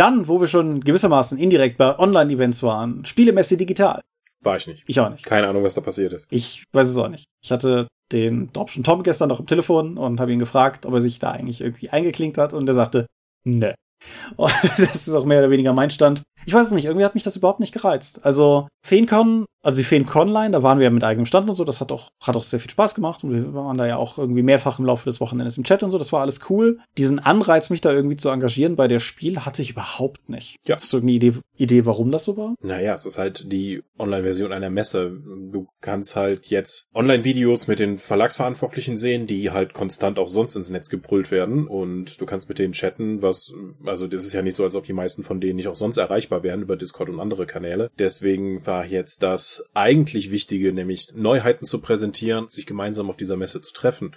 Dann, 0.01 0.27
wo 0.27 0.41
wir 0.41 0.47
schon 0.47 0.79
gewissermaßen 0.79 1.37
indirekt 1.37 1.77
bei 1.77 1.99
Online-Events 1.99 2.63
waren, 2.63 3.05
Spielemesse 3.05 3.55
digital. 3.55 4.01
War 4.43 4.55
ich 4.55 4.65
nicht. 4.65 4.81
Ich 4.87 4.99
auch 4.99 5.11
nicht. 5.11 5.23
Keine 5.23 5.47
Ahnung, 5.47 5.63
was 5.63 5.75
da 5.75 5.81
passiert 5.81 6.11
ist. 6.11 6.25
Ich 6.31 6.63
weiß 6.73 6.87
es 6.87 6.97
auch 6.97 7.07
nicht. 7.07 7.25
Ich 7.43 7.51
hatte 7.51 7.87
den 8.11 8.51
Dropschen 8.51 8.83
Tom 8.83 9.03
gestern 9.03 9.29
noch 9.29 9.39
am 9.39 9.45
Telefon 9.45 9.99
und 9.99 10.19
habe 10.19 10.33
ihn 10.33 10.39
gefragt, 10.39 10.87
ob 10.87 10.95
er 10.95 11.01
sich 11.01 11.19
da 11.19 11.29
eigentlich 11.29 11.61
irgendwie 11.61 11.91
eingeklinkt 11.91 12.39
hat 12.39 12.51
und 12.51 12.67
er 12.67 12.73
sagte, 12.73 13.05
ne. 13.43 13.75
das 14.37 15.07
ist 15.07 15.15
auch 15.15 15.25
mehr 15.25 15.39
oder 15.39 15.51
weniger 15.51 15.73
mein 15.73 15.89
Stand. 15.89 16.21
Ich 16.45 16.53
weiß 16.53 16.67
es 16.67 16.73
nicht, 16.73 16.85
irgendwie 16.85 17.05
hat 17.05 17.13
mich 17.13 17.23
das 17.23 17.35
überhaupt 17.35 17.59
nicht 17.59 17.73
gereizt. 17.73 18.25
Also 18.25 18.67
FeenCon 18.83 19.45
also 19.63 19.77
die 19.77 19.83
Feen 19.83 20.05
Conline, 20.05 20.51
da 20.51 20.63
waren 20.63 20.79
wir 20.79 20.85
ja 20.85 20.89
mit 20.89 21.03
eigenem 21.03 21.25
Stand 21.25 21.47
und 21.47 21.55
so, 21.55 21.63
das 21.63 21.81
hat 21.81 21.91
auch, 21.91 22.09
hat 22.19 22.35
auch 22.35 22.43
sehr 22.43 22.59
viel 22.59 22.71
Spaß 22.71 22.95
gemacht 22.95 23.23
und 23.23 23.31
wir 23.31 23.53
waren 23.53 23.77
da 23.77 23.85
ja 23.85 23.97
auch 23.97 24.17
irgendwie 24.17 24.41
mehrfach 24.41 24.79
im 24.79 24.85
Laufe 24.85 25.05
des 25.05 25.21
Wochenendes 25.21 25.57
im 25.57 25.63
Chat 25.63 25.83
und 25.83 25.91
so, 25.91 25.97
das 25.97 26.11
war 26.11 26.21
alles 26.21 26.39
cool. 26.49 26.79
Diesen 26.97 27.19
Anreiz, 27.19 27.69
mich 27.69 27.81
da 27.81 27.91
irgendwie 27.91 28.15
zu 28.15 28.29
engagieren 28.29 28.75
bei 28.75 28.87
der 28.87 28.99
Spiel, 28.99 29.39
hatte 29.39 29.61
ich 29.61 29.71
überhaupt 29.71 30.29
nicht. 30.29 30.57
Ja. 30.65 30.77
Hast 30.77 30.91
du 30.91 30.97
irgendeine 30.97 31.17
Idee, 31.17 31.39
Idee, 31.57 31.85
warum 31.85 32.11
das 32.11 32.23
so 32.23 32.37
war? 32.37 32.55
Naja, 32.61 32.93
es 32.93 33.05
ist 33.05 33.19
halt 33.19 33.51
die 33.51 33.83
Online-Version 33.99 34.51
einer 34.51 34.71
Messe. 34.71 35.11
Du 35.51 35.67
kannst 35.79 36.15
halt 36.15 36.47
jetzt 36.47 36.87
Online-Videos 36.95 37.67
mit 37.67 37.79
den 37.79 37.99
Verlagsverantwortlichen 37.99 38.97
sehen, 38.97 39.27
die 39.27 39.51
halt 39.51 39.73
konstant 39.73 40.17
auch 40.17 40.27
sonst 40.27 40.55
ins 40.55 40.71
Netz 40.71 40.89
gebrüllt 40.89 41.29
werden 41.29 41.67
und 41.67 42.19
du 42.19 42.25
kannst 42.25 42.49
mit 42.49 42.57
denen 42.57 42.73
chatten, 42.73 43.21
was, 43.21 43.53
also 43.91 44.07
das 44.07 44.23
ist 44.23 44.31
ja 44.31 44.41
nicht 44.41 44.55
so, 44.55 44.63
als 44.63 44.75
ob 44.75 44.85
die 44.85 44.93
meisten 44.93 45.23
von 45.23 45.41
denen 45.41 45.57
nicht 45.57 45.67
auch 45.67 45.75
sonst 45.75 45.97
erreichbar 45.97 46.43
wären 46.43 46.61
über 46.61 46.77
Discord 46.77 47.09
und 47.09 47.19
andere 47.19 47.45
Kanäle. 47.45 47.91
Deswegen 47.99 48.65
war 48.65 48.85
jetzt 48.85 49.21
das 49.21 49.65
eigentlich 49.73 50.31
Wichtige, 50.31 50.71
nämlich 50.71 51.09
Neuheiten 51.13 51.65
zu 51.65 51.81
präsentieren, 51.81 52.47
sich 52.47 52.65
gemeinsam 52.65 53.09
auf 53.09 53.17
dieser 53.17 53.35
Messe 53.35 53.61
zu 53.61 53.73
treffen. 53.73 54.15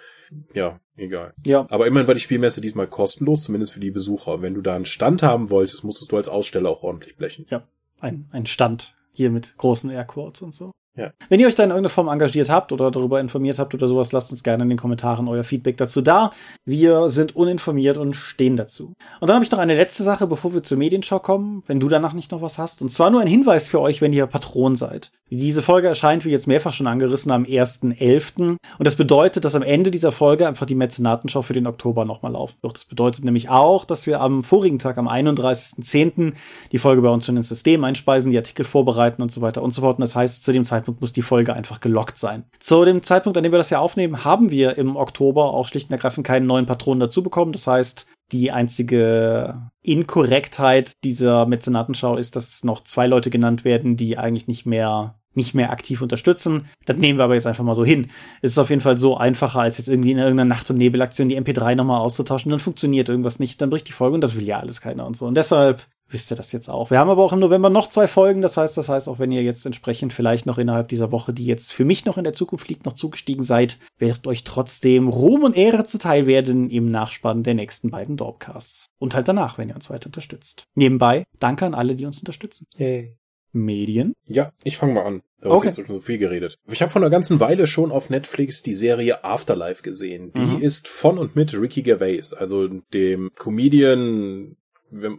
Ja, 0.54 0.78
egal. 0.97 1.35
Ja. 1.45 1.66
Aber 1.71 1.88
immerhin 1.88 2.07
war 2.07 2.14
die 2.14 2.21
Spielmesse 2.21 2.61
diesmal 2.61 2.87
kostenlos, 2.87 3.43
zumindest 3.43 3.73
für 3.73 3.81
die 3.81 3.90
Besucher. 3.90 4.43
Wenn 4.43 4.54
du 4.54 4.62
da 4.62 4.76
einen 4.76 4.85
Stand 4.85 5.25
haben 5.25 5.50
wolltest, 5.50 5.83
musstest 5.83 6.12
du 6.12 6.16
als 6.16 6.28
Aussteller 6.28 6.71
auch 6.71 6.85
ordentlich 6.85 7.16
blechen. 7.16 7.45
Ja, 7.50 7.66
ein, 7.99 8.28
ein 8.31 8.47
Stand. 8.47 8.95
Hier 9.11 9.31
mit 9.31 9.57
großen 9.57 9.90
Airquotes 9.90 10.43
und 10.43 10.54
so. 10.54 10.71
Ja. 10.97 11.11
Wenn 11.29 11.41
ihr 11.41 11.49
euch 11.49 11.57
da 11.57 11.65
in 11.65 11.71
irgendeiner 11.71 11.91
Form 11.91 12.07
engagiert 12.07 12.49
habt 12.49 12.71
oder 12.71 12.91
darüber 12.91 13.21
informiert 13.21 13.59
habt 13.59 13.75
oder 13.75 13.89
sowas, 13.89 14.13
lasst 14.13 14.31
uns 14.31 14.45
gerne 14.45 14.63
in 14.63 14.69
den 14.69 14.79
Kommentaren 14.79 15.27
euer 15.27 15.43
Feedback 15.43 15.77
dazu 15.77 16.03
da. 16.03 16.31
Wir 16.65 17.11
sind 17.11 17.35
uninformiert 17.35 17.99
und 17.99 18.15
stehen 18.15 18.57
dazu. 18.57 18.93
Und 19.21 19.29
dann 19.29 19.35
habe 19.35 19.45
ich 19.45 19.51
noch 19.51 19.59
eine 19.59 19.75
letzte 19.75 20.05
Sache, 20.05 20.29
bevor 20.29 20.55
wir 20.55 20.63
zur 20.63 20.79
Medienschau 20.79 21.19
kommen, 21.19 21.65
wenn 21.67 21.81
du 21.81 21.89
danach 21.89 22.13
nicht 22.13 22.31
noch 22.31 22.43
was 22.43 22.59
hast. 22.59 22.81
Und 22.81 22.93
zwar 22.93 23.11
nur 23.11 23.21
ein 23.21 23.27
Hinweis 23.27 23.69
für 23.69 23.81
euch, 23.81 24.03
wenn 24.03 24.13
ihr 24.13 24.27
Patron 24.27 24.77
seid. 24.77 25.11
Diese 25.31 25.63
Folge 25.63 25.89
erscheint, 25.89 26.25
wie 26.25 26.31
jetzt 26.31 26.47
mehrfach 26.47 26.73
schon 26.73 26.87
angerissen, 26.87 27.33
am 27.33 27.43
1.11. 27.43 28.51
Und 28.51 28.61
das 28.79 28.95
bedeutet, 28.95 29.45
dass 29.45 29.57
am 29.57 29.63
Ende 29.63 29.91
dieser 29.91 30.13
Folge 30.13 30.47
einfach 30.47 30.67
die 30.67 30.77
Mäzenatenschau 30.77 31.43
für 31.43 31.55
den 31.55 31.67
Oktober 31.67 32.05
nochmal 32.05 32.33
laufen 32.33 32.55
wird. 32.63 32.77
Das 32.77 32.85
bedeutet 32.85 33.25
nämlich 33.25 33.49
auch, 33.49 33.85
dass 33.85 34.07
wir 34.07 34.21
am 34.21 34.45
vorigen 34.45 34.79
Tag, 34.79 34.97
am 34.97 35.09
31.10., 35.09 36.35
die 36.71 36.79
Folge 36.79 37.03
bei 37.03 37.09
uns 37.09 37.29
in 37.29 37.35
das 37.35 37.49
System 37.49 37.83
einspeisen, 37.83 38.31
die 38.31 38.37
Artikel 38.37 38.65
vorbereiten 38.65 39.23
und 39.23 39.33
so 39.33 39.41
weiter 39.41 39.61
und 39.63 39.73
so 39.73 39.81
fort. 39.81 39.97
Und 39.99 40.03
das 40.03 40.15
heißt, 40.15 40.45
zu 40.45 40.53
dem 40.53 40.65
Zeitpunkt 40.65 40.84
Zeitpunkt 40.85 41.00
muss 41.00 41.14
die 41.14 41.23
Folge 41.23 41.55
einfach 41.55 41.81
gelockt 41.81 42.19
sein. 42.19 42.45
Zu 42.61 42.85
dem 42.85 43.03
Zeitpunkt, 43.03 43.38
an 43.38 43.43
dem 43.43 43.53
wir 43.53 43.59
das 43.59 43.71
ja 43.71 43.79
aufnehmen, 43.79 44.25
haben 44.25 44.50
wir 44.50 44.76
im 44.76 44.97
Oktober 44.97 45.47
auch 45.55 45.67
schlicht 45.67 45.88
und 45.88 45.95
ergreifend 45.95 46.26
keinen 46.26 46.47
neuen 46.47 46.67
Patron 46.67 47.00
dazu 47.00 47.23
bekommen. 47.23 47.53
Das 47.53 47.67
heißt, 47.67 48.07
die 48.33 48.53
einzige 48.53 49.71
Inkorrektheit 49.83 50.93
dieser 51.03 51.47
Mäzenatenschau 51.47 52.17
ist, 52.17 52.37
dass 52.37 52.64
noch 52.64 52.85
zwei 52.85 53.07
Leute 53.07 53.31
genannt 53.31 53.64
werden, 53.64 53.97
die 53.97 54.19
eigentlich 54.19 54.47
nicht 54.47 54.67
mehr 54.67 55.14
nicht 55.37 55.53
mehr 55.53 55.73
aktiv 55.73 56.00
unterstützen. 56.00 56.69
Das 56.87 56.97
nehmen 56.97 57.19
wir 57.19 57.25
aber 57.25 57.35
jetzt 57.35 57.49
einfach 57.49 57.64
mal 57.64 57.75
so 57.75 57.85
hin. 57.85 58.07
Es 58.41 58.53
ist 58.53 58.59
auf 58.59 58.71
jeden 58.71 58.83
Fall 58.83 58.99
so 58.99 59.17
einfacher, 59.17 59.62
als 59.62 59.79
jetzt 59.79 59.88
irgendwie 59.88 60.12
in 60.12 60.19
irgendeiner 60.19 60.49
Nacht- 60.49 60.71
und 60.71 60.76
Nebelaktion 60.76 61.29
die 61.29 61.37
MP3 61.37 61.75
nochmal 61.75 62.00
auszutauschen. 62.00 62.50
Dann 62.50 62.61
funktioniert 62.61 63.09
irgendwas 63.09 63.41
nicht, 63.41 63.61
dann 63.61 63.69
bricht 63.69 63.88
die 63.88 63.93
Folge 63.93 64.14
und 64.14 64.21
das 64.21 64.37
will 64.37 64.45
ja 64.45 64.61
alles 64.61 64.81
keiner 64.81 65.05
und 65.05 65.17
so. 65.17 65.26
Und 65.26 65.37
deshalb 65.37 65.88
wisst 66.09 66.31
ihr 66.31 66.37
das 66.37 66.53
jetzt 66.53 66.69
auch. 66.69 66.91
Wir 66.91 66.99
haben 66.99 67.11
aber 67.11 67.23
auch 67.23 67.33
im 67.33 67.41
November 67.41 67.71
noch 67.71 67.89
zwei 67.89 68.07
Folgen. 68.07 68.41
Das 68.43 68.57
heißt, 68.57 68.77
das 68.77 68.89
heißt, 68.89 69.09
auch 69.09 69.19
wenn 69.19 69.33
ihr 69.33 69.43
jetzt 69.43 69.65
entsprechend 69.67 70.13
vielleicht 70.13 70.47
noch 70.47 70.59
innerhalb 70.59 70.89
dieser 70.89 71.11
Woche, 71.11 71.33
die 71.33 71.47
jetzt 71.47 71.73
für 71.73 71.85
mich 71.85 72.05
noch 72.05 72.19
in 72.19 72.25
der 72.25 72.33
Zukunft 72.33 72.69
liegt, 72.69 72.85
noch 72.87 72.93
zugestiegen 72.93 73.43
seid, 73.43 73.79
wird 73.99 74.27
euch 74.27 74.45
trotzdem 74.45 75.09
Ruhm 75.09 75.43
und 75.43 75.57
Ehre 75.57 75.85
zuteil 75.85 76.27
werden 76.27 76.71
im 76.71 76.89
Nachspann 76.89 77.43
der 77.43 77.55
nächsten 77.55 77.91
beiden 77.91 78.17
Dorpcasts. 78.17 78.87
Und 78.99 79.15
halt 79.15 79.29
danach, 79.29 79.59
wenn 79.59 79.69
ihr 79.69 79.75
uns 79.75 79.91
weiter 79.91 80.07
unterstützt. 80.07 80.65
Nebenbei, 80.75 81.25
danke 81.41 81.67
an 81.67 81.75
alle, 81.75 81.95
die 81.95 82.07
uns 82.07 82.21
unterstützen. 82.21 82.67
Hey. 82.77 83.17
Medien. 83.57 84.15
Ja, 84.27 84.51
ich 84.65 84.77
fange 84.77 84.95
mal 84.95 85.05
an. 85.07 85.23
Da 85.41 85.51
Okay. 85.51 85.69
ist 85.69 85.77
jetzt 85.77 85.87
schon 85.87 85.95
so 85.97 86.01
viel 86.03 86.19
geredet. 86.19 86.57
Ich 86.69 86.83
habe 86.83 86.91
vor 86.91 87.01
einer 87.01 87.11
ganzen 87.11 87.39
Weile 87.39 87.69
schon 87.69 87.93
auf 87.93 88.11
Netflix 88.11 88.63
die 88.63 88.75
Serie 88.75 89.23
Afterlife 89.23 89.83
gesehen. 89.83 90.33
Die 90.37 90.41
Mhm. 90.41 90.61
ist 90.61 90.89
von 90.89 91.19
und 91.19 91.37
mit 91.37 91.55
Ricky 91.55 91.83
Gervais, 91.83 92.33
also 92.37 92.67
dem 92.93 93.31
Comedian, 93.37 94.57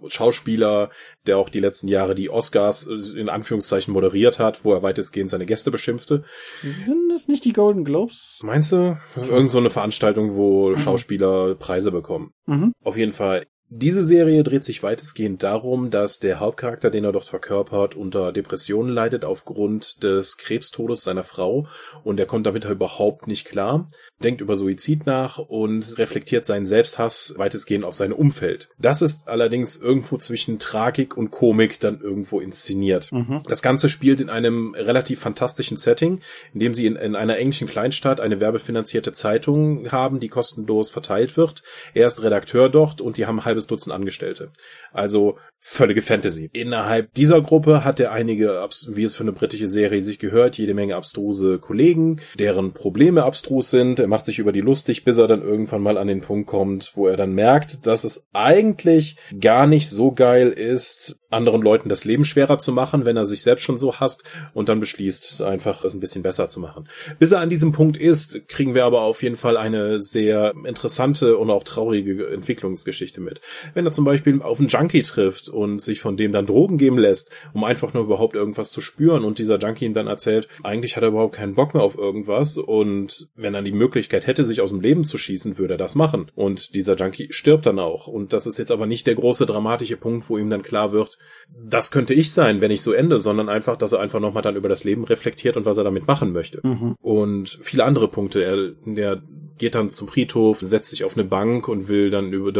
Schauspieler, 0.08 0.90
der 1.26 1.38
auch 1.38 1.50
die 1.50 1.60
letzten 1.60 1.88
Jahre 1.88 2.16
die 2.16 2.30
Oscars 2.30 2.88
äh, 2.88 3.20
in 3.20 3.30
Anführungszeichen 3.30 3.94
moderiert 3.94 4.40
hat, 4.40 4.64
wo 4.64 4.74
er 4.74 4.84
weitestgehend 4.84 5.30
seine 5.30 5.46
Gäste 5.46 5.72
beschimpfte. 5.72 6.24
Sind 6.62 7.12
es 7.12 7.28
nicht 7.28 7.46
die 7.46 7.54
Golden 7.54 7.84
Globes? 7.84 8.40
Meinst 8.44 8.72
du? 8.72 8.98
Irgend 9.16 9.52
so 9.52 9.58
eine 9.58 9.70
Veranstaltung, 9.70 10.36
wo 10.36 10.76
Schauspieler 10.76 11.56
Preise 11.56 11.92
bekommen. 11.92 12.32
Mhm. 12.46 12.74
Auf 12.84 12.98
jeden 12.98 13.14
Fall. 13.14 13.46
Diese 13.78 14.06
Serie 14.06 14.42
dreht 14.44 14.64
sich 14.64 14.84
weitestgehend 14.84 15.44
darum, 15.44 15.90
dass 15.92 16.18
der 16.20 16.40
Hauptcharakter, 16.40 16.90
den 16.90 17.04
er 17.04 17.12
dort 17.12 17.26
verkörpert, 17.26 17.94
unter 17.94 18.32
Depressionen 18.32 18.90
leidet 18.90 19.26
aufgrund 19.26 20.02
des 20.02 20.38
Krebstodes 20.38 21.04
seiner 21.04 21.26
Frau 21.26 21.68
und 22.06 22.18
er 22.18 22.26
kommt 22.26 22.46
damit 22.46 22.64
halt 22.64 22.76
überhaupt 22.76 23.28
nicht 23.28 23.44
klar, 23.44 23.90
denkt 24.24 24.40
über 24.40 24.56
Suizid 24.56 25.06
nach 25.06 25.40
und 25.40 25.98
reflektiert 25.98 26.46
seinen 26.46 26.66
Selbsthass 26.66 27.34
weitestgehend 27.36 27.84
auf 27.84 27.96
sein 27.96 28.14
Umfeld. 28.14 28.70
Das 28.80 29.02
ist 29.02 29.28
allerdings 29.28 29.76
irgendwo 29.76 30.16
zwischen 30.16 30.58
Tragik 30.58 31.18
und 31.18 31.32
Komik 31.32 31.82
dann 31.82 32.00
irgendwo 32.00 32.40
inszeniert. 32.40 33.12
Mhm. 33.12 33.44
Das 33.46 33.62
Ganze 33.62 33.90
spielt 33.90 34.22
in 34.22 34.30
einem 34.30 34.74
relativ 34.74 35.20
fantastischen 35.20 35.76
Setting, 35.76 36.22
in 36.54 36.62
dem 36.62 36.74
sie 36.74 36.86
in, 36.86 36.96
in 36.96 37.18
einer 37.18 37.38
englischen 37.38 37.68
Kleinstadt 37.68 38.22
eine 38.22 38.40
werbefinanzierte 38.40 39.12
Zeitung 39.12 39.92
haben, 39.92 40.22
die 40.22 40.30
kostenlos 40.30 40.92
verteilt 40.92 41.36
wird. 41.36 41.62
Er 41.94 42.08
ist 42.08 42.24
Redakteur 42.24 42.70
dort 42.70 43.02
und 43.02 43.18
die 43.18 43.26
haben 43.26 43.40
ein 43.40 43.46
halbes 43.46 43.65
Dutzend 43.68 43.94
Angestellte. 43.94 44.52
Also 44.94 45.38
völlige 45.60 46.02
Fantasy. 46.02 46.50
Innerhalb 46.54 47.14
dieser 47.14 47.42
Gruppe 47.42 47.84
hat 47.84 48.00
er 48.00 48.12
einige, 48.12 48.68
wie 48.90 49.04
es 49.04 49.16
für 49.16 49.24
eine 49.24 49.32
britische 49.32 49.68
Serie 49.68 50.02
sich 50.02 50.20
gehört, 50.20 50.58
jede 50.58 50.74
Menge 50.74 50.96
abstruse 50.96 51.58
Kollegen, 51.60 52.22
deren 52.38 52.74
Probleme 52.74 53.24
abstrus 53.24 53.72
sind. 53.72 54.00
Er 54.00 54.08
macht 54.08 54.26
sich 54.26 54.40
über 54.40 54.52
die 54.52 54.62
lustig, 54.62 55.04
bis 55.04 55.18
er 55.18 55.28
dann 55.28 55.42
irgendwann 55.42 55.82
mal 55.82 55.98
an 55.98 56.08
den 56.08 56.22
Punkt 56.22 56.48
kommt, 56.48 56.92
wo 56.94 57.08
er 57.08 57.18
dann 57.18 57.34
merkt, 57.34 57.88
dass 57.88 58.04
es 58.04 58.28
eigentlich 58.34 59.18
gar 59.40 59.66
nicht 59.66 59.90
so 59.90 60.12
geil 60.12 60.50
ist, 60.50 61.18
anderen 61.36 61.62
Leuten 61.62 61.90
das 61.90 62.06
Leben 62.06 62.24
schwerer 62.24 62.58
zu 62.58 62.72
machen, 62.72 63.06
wenn 63.06 63.18
er 63.18 63.26
sich 63.26 63.42
selbst 63.42 63.64
schon 63.64 63.78
so 63.78 64.00
hasst 64.00 64.24
und 64.54 64.70
dann 64.70 64.80
beschließt, 64.80 65.42
einfach 65.42 65.84
es 65.84 65.94
ein 65.94 66.00
bisschen 66.00 66.24
besser 66.24 66.48
zu 66.48 66.60
machen. 66.60 66.88
Bis 67.20 67.32
er 67.32 67.42
an 67.42 67.50
diesem 67.50 67.72
Punkt 67.72 67.98
ist, 67.98 68.48
kriegen 68.48 68.74
wir 68.74 68.86
aber 68.86 69.02
auf 69.02 69.22
jeden 69.22 69.36
Fall 69.36 69.58
eine 69.58 70.00
sehr 70.00 70.54
interessante 70.66 71.38
und 71.38 71.50
auch 71.50 71.64
traurige 71.64 72.30
Entwicklungsgeschichte 72.30 73.22
mit. 73.22 73.42
Wenn 73.74 73.86
er 73.86 73.92
zum 73.92 74.06
Beispiel 74.06 74.42
auf 74.42 74.60
einen 74.60 74.68
Junkie 74.68 75.04
trifft 75.04 75.50
und 75.50 75.80
sich 75.82 76.02
von 76.02 76.18
dem 76.18 76.32
dann 76.32 76.46
Drogen 76.46 76.78
geben 76.78 76.98
lässt, 76.98 77.32
um 77.54 77.64
einfach 77.64 77.94
nur 77.94 78.04
überhaupt 78.04 78.36
irgendwas 78.36 78.72
zu 78.72 78.82
spüren 78.82 79.24
und 79.24 79.40
dieser 79.40 79.58
Junkie 79.58 79.86
ihm 79.86 79.94
dann 79.94 80.08
erzählt, 80.08 80.48
eigentlich 80.64 80.96
hat 80.96 81.04
er 81.04 81.10
überhaupt 81.10 81.36
keinen 81.36 81.56
Bock 81.56 81.74
mehr 81.74 81.84
auf 81.84 81.98
irgendwas 81.98 82.58
und 82.58 83.30
wenn 83.36 83.54
er 83.54 83.62
die 83.62 83.72
Möglichkeit 83.72 84.28
hätte, 84.28 84.46
sich 84.46 84.62
aus 84.62 84.70
dem 84.70 84.82
Leben 84.82 85.06
zu 85.06 85.18
schießen, 85.18 85.58
würde 85.58 85.76
er 85.76 85.78
das 85.78 85.96
machen. 85.96 86.32
Und 86.36 86.76
dieser 86.76 86.96
Junkie 86.96 87.28
stirbt 87.32 87.66
dann 87.66 87.80
auch. 87.80 88.08
Und 88.08 88.34
das 88.34 88.48
ist 88.48 88.60
jetzt 88.60 88.72
aber 88.72 88.86
nicht 88.86 89.08
der 89.08 89.16
große 89.16 89.46
dramatische 89.46 89.98
Punkt, 89.98 90.30
wo 90.30 90.38
ihm 90.38 90.50
dann 90.50 90.62
klar 90.62 90.92
wird, 90.92 91.18
das 91.64 91.92
könnte 91.92 92.14
ich 92.14 92.32
sein, 92.32 92.62
wenn 92.62 92.72
ich 92.72 92.82
so 92.82 92.92
ende, 92.92 93.20
sondern 93.20 93.50
einfach, 93.50 93.78
dass 93.78 93.94
er 93.94 94.00
einfach 94.00 94.20
nochmal 94.20 94.44
dann 94.44 94.56
über 94.56 94.70
das 94.70 94.84
Leben 94.84 95.04
reflektiert 95.04 95.58
und 95.58 95.66
was 95.66 95.78
er 95.78 95.84
damit 95.84 96.08
machen 96.08 96.32
möchte. 96.32 96.62
Mhm. 96.64 96.96
Und 97.02 97.60
viele 97.62 97.84
andere 97.84 98.08
Punkte. 98.08 98.44
Er, 98.44 98.72
der 98.86 99.22
geht 99.58 99.76
dann 99.76 99.90
zum 99.90 100.08
Friedhof, 100.08 100.60
setzt 100.62 100.90
sich 100.90 101.04
auf 101.04 101.16
eine 101.16 101.26
Bank 101.26 101.68
und 101.68 101.88
will 101.88 102.10
dann 102.10 102.34
über 102.34 102.52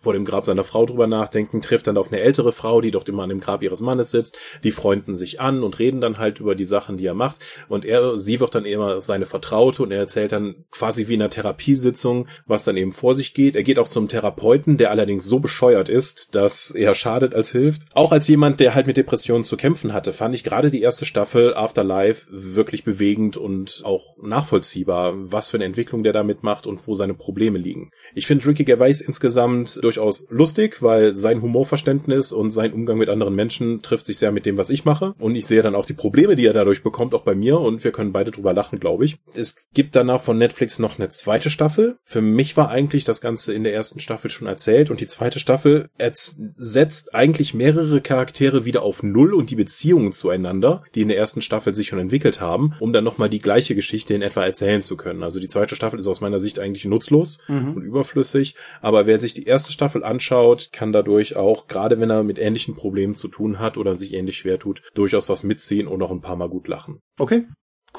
vor 0.00 0.13
dem 0.14 0.24
Grab 0.24 0.44
seiner 0.44 0.64
Frau 0.64 0.86
drüber 0.86 1.06
nachdenken, 1.06 1.60
trifft 1.60 1.86
dann 1.86 1.96
auf 1.96 2.12
eine 2.12 2.20
ältere 2.20 2.52
Frau, 2.52 2.80
die 2.80 2.90
dort 2.90 3.08
immer 3.08 3.24
an 3.24 3.28
dem 3.28 3.40
Grab 3.40 3.62
ihres 3.62 3.80
Mannes 3.80 4.10
sitzt. 4.10 4.38
Die 4.62 4.70
freunden 4.70 5.14
sich 5.14 5.40
an 5.40 5.62
und 5.62 5.78
reden 5.78 6.00
dann 6.00 6.18
halt 6.18 6.40
über 6.40 6.54
die 6.54 6.64
Sachen, 6.64 6.96
die 6.96 7.06
er 7.06 7.14
macht. 7.14 7.36
Und 7.68 7.84
er, 7.84 8.16
sie 8.16 8.40
wird 8.40 8.54
dann 8.54 8.64
immer 8.64 9.00
seine 9.00 9.26
Vertraute 9.26 9.82
und 9.82 9.90
er 9.90 9.98
erzählt 9.98 10.32
dann 10.32 10.64
quasi 10.70 11.08
wie 11.08 11.14
in 11.14 11.22
einer 11.22 11.30
Therapiesitzung, 11.30 12.28
was 12.46 12.64
dann 12.64 12.76
eben 12.76 12.92
vor 12.92 13.14
sich 13.14 13.34
geht. 13.34 13.56
Er 13.56 13.62
geht 13.62 13.78
auch 13.78 13.88
zum 13.88 14.08
Therapeuten, 14.08 14.76
der 14.76 14.90
allerdings 14.90 15.24
so 15.24 15.40
bescheuert 15.40 15.88
ist, 15.88 16.34
dass 16.34 16.70
er 16.70 16.94
schadet 16.94 17.34
als 17.34 17.50
hilft. 17.50 17.82
Auch 17.94 18.12
als 18.12 18.28
jemand, 18.28 18.60
der 18.60 18.74
halt 18.74 18.86
mit 18.86 18.96
Depressionen 18.96 19.44
zu 19.44 19.56
kämpfen 19.56 19.92
hatte, 19.92 20.12
fand 20.12 20.34
ich 20.34 20.44
gerade 20.44 20.70
die 20.70 20.82
erste 20.82 21.04
Staffel 21.04 21.54
Afterlife 21.54 22.26
wirklich 22.30 22.84
bewegend 22.84 23.36
und 23.36 23.82
auch 23.84 24.16
nachvollziehbar, 24.22 25.14
was 25.16 25.50
für 25.50 25.56
eine 25.56 25.64
Entwicklung 25.64 26.02
der 26.02 26.12
damit 26.12 26.42
macht 26.42 26.66
und 26.66 26.86
wo 26.86 26.94
seine 26.94 27.14
Probleme 27.14 27.58
liegen. 27.58 27.90
Ich 28.14 28.26
finde 28.26 28.46
Ricky 28.46 28.64
Gervais 28.64 29.00
insgesamt 29.00 29.82
durchaus 29.82 30.03
lustig, 30.30 30.82
weil 30.82 31.12
sein 31.14 31.42
Humorverständnis 31.42 32.32
und 32.32 32.50
sein 32.50 32.72
Umgang 32.72 32.98
mit 32.98 33.08
anderen 33.08 33.34
Menschen 33.34 33.82
trifft 33.82 34.06
sich 34.06 34.18
sehr 34.18 34.32
mit 34.32 34.46
dem, 34.46 34.58
was 34.58 34.70
ich 34.70 34.84
mache. 34.84 35.14
Und 35.18 35.36
ich 35.36 35.46
sehe 35.46 35.62
dann 35.62 35.74
auch 35.74 35.86
die 35.86 35.92
Probleme, 35.94 36.36
die 36.36 36.46
er 36.46 36.52
dadurch 36.52 36.82
bekommt, 36.82 37.14
auch 37.14 37.22
bei 37.22 37.34
mir. 37.34 37.60
Und 37.60 37.84
wir 37.84 37.92
können 37.92 38.12
beide 38.12 38.30
drüber 38.30 38.52
lachen, 38.52 38.80
glaube 38.80 39.04
ich. 39.04 39.16
Es 39.34 39.68
gibt 39.74 39.96
danach 39.96 40.20
von 40.20 40.38
Netflix 40.38 40.78
noch 40.78 40.98
eine 40.98 41.08
zweite 41.08 41.50
Staffel. 41.50 41.96
Für 42.04 42.20
mich 42.22 42.56
war 42.56 42.68
eigentlich 42.70 43.04
das 43.04 43.20
Ganze 43.20 43.52
in 43.54 43.64
der 43.64 43.74
ersten 43.74 44.00
Staffel 44.00 44.30
schon 44.30 44.46
erzählt. 44.48 44.90
Und 44.90 45.00
die 45.00 45.06
zweite 45.06 45.38
Staffel 45.38 45.88
setzt 46.56 47.14
eigentlich 47.14 47.54
mehrere 47.54 48.00
Charaktere 48.00 48.64
wieder 48.64 48.82
auf 48.82 49.02
Null 49.02 49.34
und 49.34 49.50
die 49.50 49.56
Beziehungen 49.56 50.12
zueinander, 50.12 50.82
die 50.94 51.02
in 51.02 51.08
der 51.08 51.18
ersten 51.18 51.42
Staffel 51.42 51.74
sich 51.74 51.88
schon 51.88 51.98
entwickelt 51.98 52.40
haben, 52.40 52.74
um 52.80 52.92
dann 52.92 53.04
nochmal 53.04 53.28
die 53.28 53.38
gleiche 53.38 53.74
Geschichte 53.74 54.14
in 54.14 54.22
etwa 54.22 54.44
erzählen 54.44 54.82
zu 54.82 54.96
können. 54.96 55.22
Also 55.22 55.40
die 55.40 55.48
zweite 55.48 55.76
Staffel 55.76 55.98
ist 55.98 56.06
aus 56.06 56.20
meiner 56.20 56.38
Sicht 56.38 56.58
eigentlich 56.58 56.84
nutzlos 56.84 57.38
Mhm. 57.48 57.74
und 57.74 57.82
überflüssig. 57.82 58.54
Aber 58.80 59.06
wer 59.06 59.18
sich 59.18 59.34
die 59.34 59.44
erste 59.44 59.72
Staffel 59.72 59.93
anschaut, 60.02 60.70
kann 60.72 60.92
dadurch 60.92 61.36
auch, 61.36 61.66
gerade 61.66 62.00
wenn 62.00 62.10
er 62.10 62.22
mit 62.22 62.38
ähnlichen 62.38 62.74
Problemen 62.74 63.14
zu 63.14 63.28
tun 63.28 63.58
hat 63.58 63.76
oder 63.76 63.94
sich 63.94 64.14
ähnlich 64.14 64.36
schwer 64.36 64.58
tut, 64.58 64.82
durchaus 64.94 65.28
was 65.28 65.44
mitziehen 65.44 65.86
und 65.86 65.98
noch 65.98 66.10
ein 66.10 66.20
paar 66.20 66.36
Mal 66.36 66.48
gut 66.48 66.68
lachen. 66.68 67.00
Okay, 67.18 67.46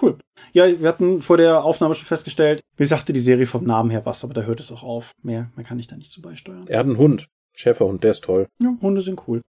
cool. 0.01 0.17
Ja, 0.51 0.67
wir 0.67 0.87
hatten 0.87 1.21
vor 1.21 1.37
der 1.37 1.63
Aufnahme 1.63 1.95
schon 1.95 2.05
festgestellt, 2.05 2.61
mir 2.77 2.87
sagte 2.87 3.13
die 3.13 3.19
Serie 3.19 3.45
vom 3.45 3.63
Namen 3.63 3.89
her 3.89 4.05
was, 4.05 4.23
aber 4.23 4.33
da 4.33 4.41
hört 4.41 4.59
es 4.59 4.71
auch 4.71 4.83
auf. 4.83 5.11
Mehr, 5.21 5.51
mehr 5.55 5.65
kann 5.65 5.79
ich 5.79 5.87
da 5.87 5.95
nicht 5.95 6.11
zu 6.11 6.21
beisteuern. 6.21 6.65
Er 6.67 6.79
hat 6.79 6.85
einen 6.85 6.97
Hund. 6.97 7.27
Schäferhund, 7.53 8.03
der 8.03 8.11
ist 8.11 8.23
toll. 8.23 8.47
Ja, 8.61 8.75
Hunde 8.81 9.01
sind 9.01 9.27
cool. 9.27 9.41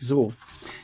So, 0.00 0.32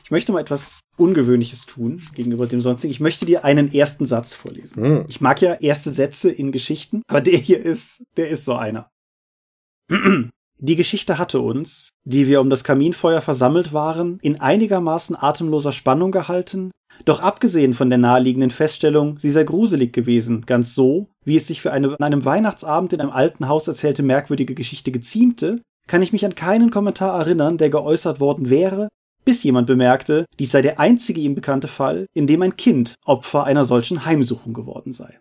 ich 0.02 0.10
möchte 0.10 0.32
mal 0.32 0.40
etwas 0.40 0.80
Ungewöhnliches 0.96 1.66
tun 1.66 2.02
gegenüber 2.14 2.46
dem 2.46 2.60
sonstigen. 2.60 2.90
Ich 2.90 3.00
möchte 3.00 3.26
dir 3.26 3.44
einen 3.44 3.72
ersten 3.72 4.06
Satz 4.06 4.34
vorlesen. 4.34 4.82
Hm. 4.82 5.04
Ich 5.08 5.20
mag 5.20 5.40
ja 5.40 5.54
erste 5.54 5.90
Sätze 5.90 6.30
in 6.30 6.50
Geschichten, 6.50 7.02
aber 7.06 7.20
der 7.20 7.38
hier 7.38 7.60
ist, 7.60 8.04
der 8.16 8.28
ist 8.28 8.44
so 8.44 8.54
einer. 8.54 8.90
Die 10.58 10.76
Geschichte 10.76 11.18
hatte 11.18 11.40
uns, 11.40 11.90
die 12.04 12.28
wir 12.28 12.40
um 12.40 12.48
das 12.48 12.64
Kaminfeuer 12.64 13.20
versammelt 13.20 13.72
waren, 13.72 14.18
in 14.22 14.40
einigermaßen 14.40 15.16
atemloser 15.18 15.72
Spannung 15.72 16.10
gehalten, 16.10 16.70
doch 17.04 17.20
abgesehen 17.20 17.74
von 17.74 17.88
der 17.88 17.98
naheliegenden 17.98 18.50
Feststellung, 18.50 19.18
sie 19.18 19.30
sei 19.30 19.42
gruselig 19.42 19.92
gewesen, 19.92 20.46
ganz 20.46 20.74
so, 20.74 21.08
wie 21.24 21.36
es 21.36 21.48
sich 21.48 21.60
für 21.60 21.72
eine 21.72 21.88
an 21.88 22.04
einem 22.04 22.24
Weihnachtsabend 22.24 22.92
in 22.92 23.00
einem 23.00 23.10
alten 23.10 23.48
Haus 23.48 23.66
erzählte 23.66 24.02
merkwürdige 24.02 24.54
Geschichte 24.54 24.92
geziemte, 24.92 25.60
kann 25.86 26.02
ich 26.02 26.12
mich 26.12 26.24
an 26.24 26.34
keinen 26.34 26.70
Kommentar 26.70 27.18
erinnern, 27.18 27.58
der 27.58 27.68
geäußert 27.68 28.20
worden 28.20 28.48
wäre, 28.48 28.88
bis 29.24 29.42
jemand 29.42 29.66
bemerkte, 29.66 30.26
dies 30.38 30.52
sei 30.52 30.62
der 30.62 30.78
einzige 30.78 31.20
ihm 31.20 31.34
bekannte 31.34 31.68
Fall, 31.68 32.06
in 32.14 32.26
dem 32.26 32.42
ein 32.42 32.56
Kind 32.56 32.94
Opfer 33.04 33.44
einer 33.44 33.64
solchen 33.64 34.04
Heimsuchung 34.04 34.52
geworden 34.52 34.92
sei. 34.92 35.18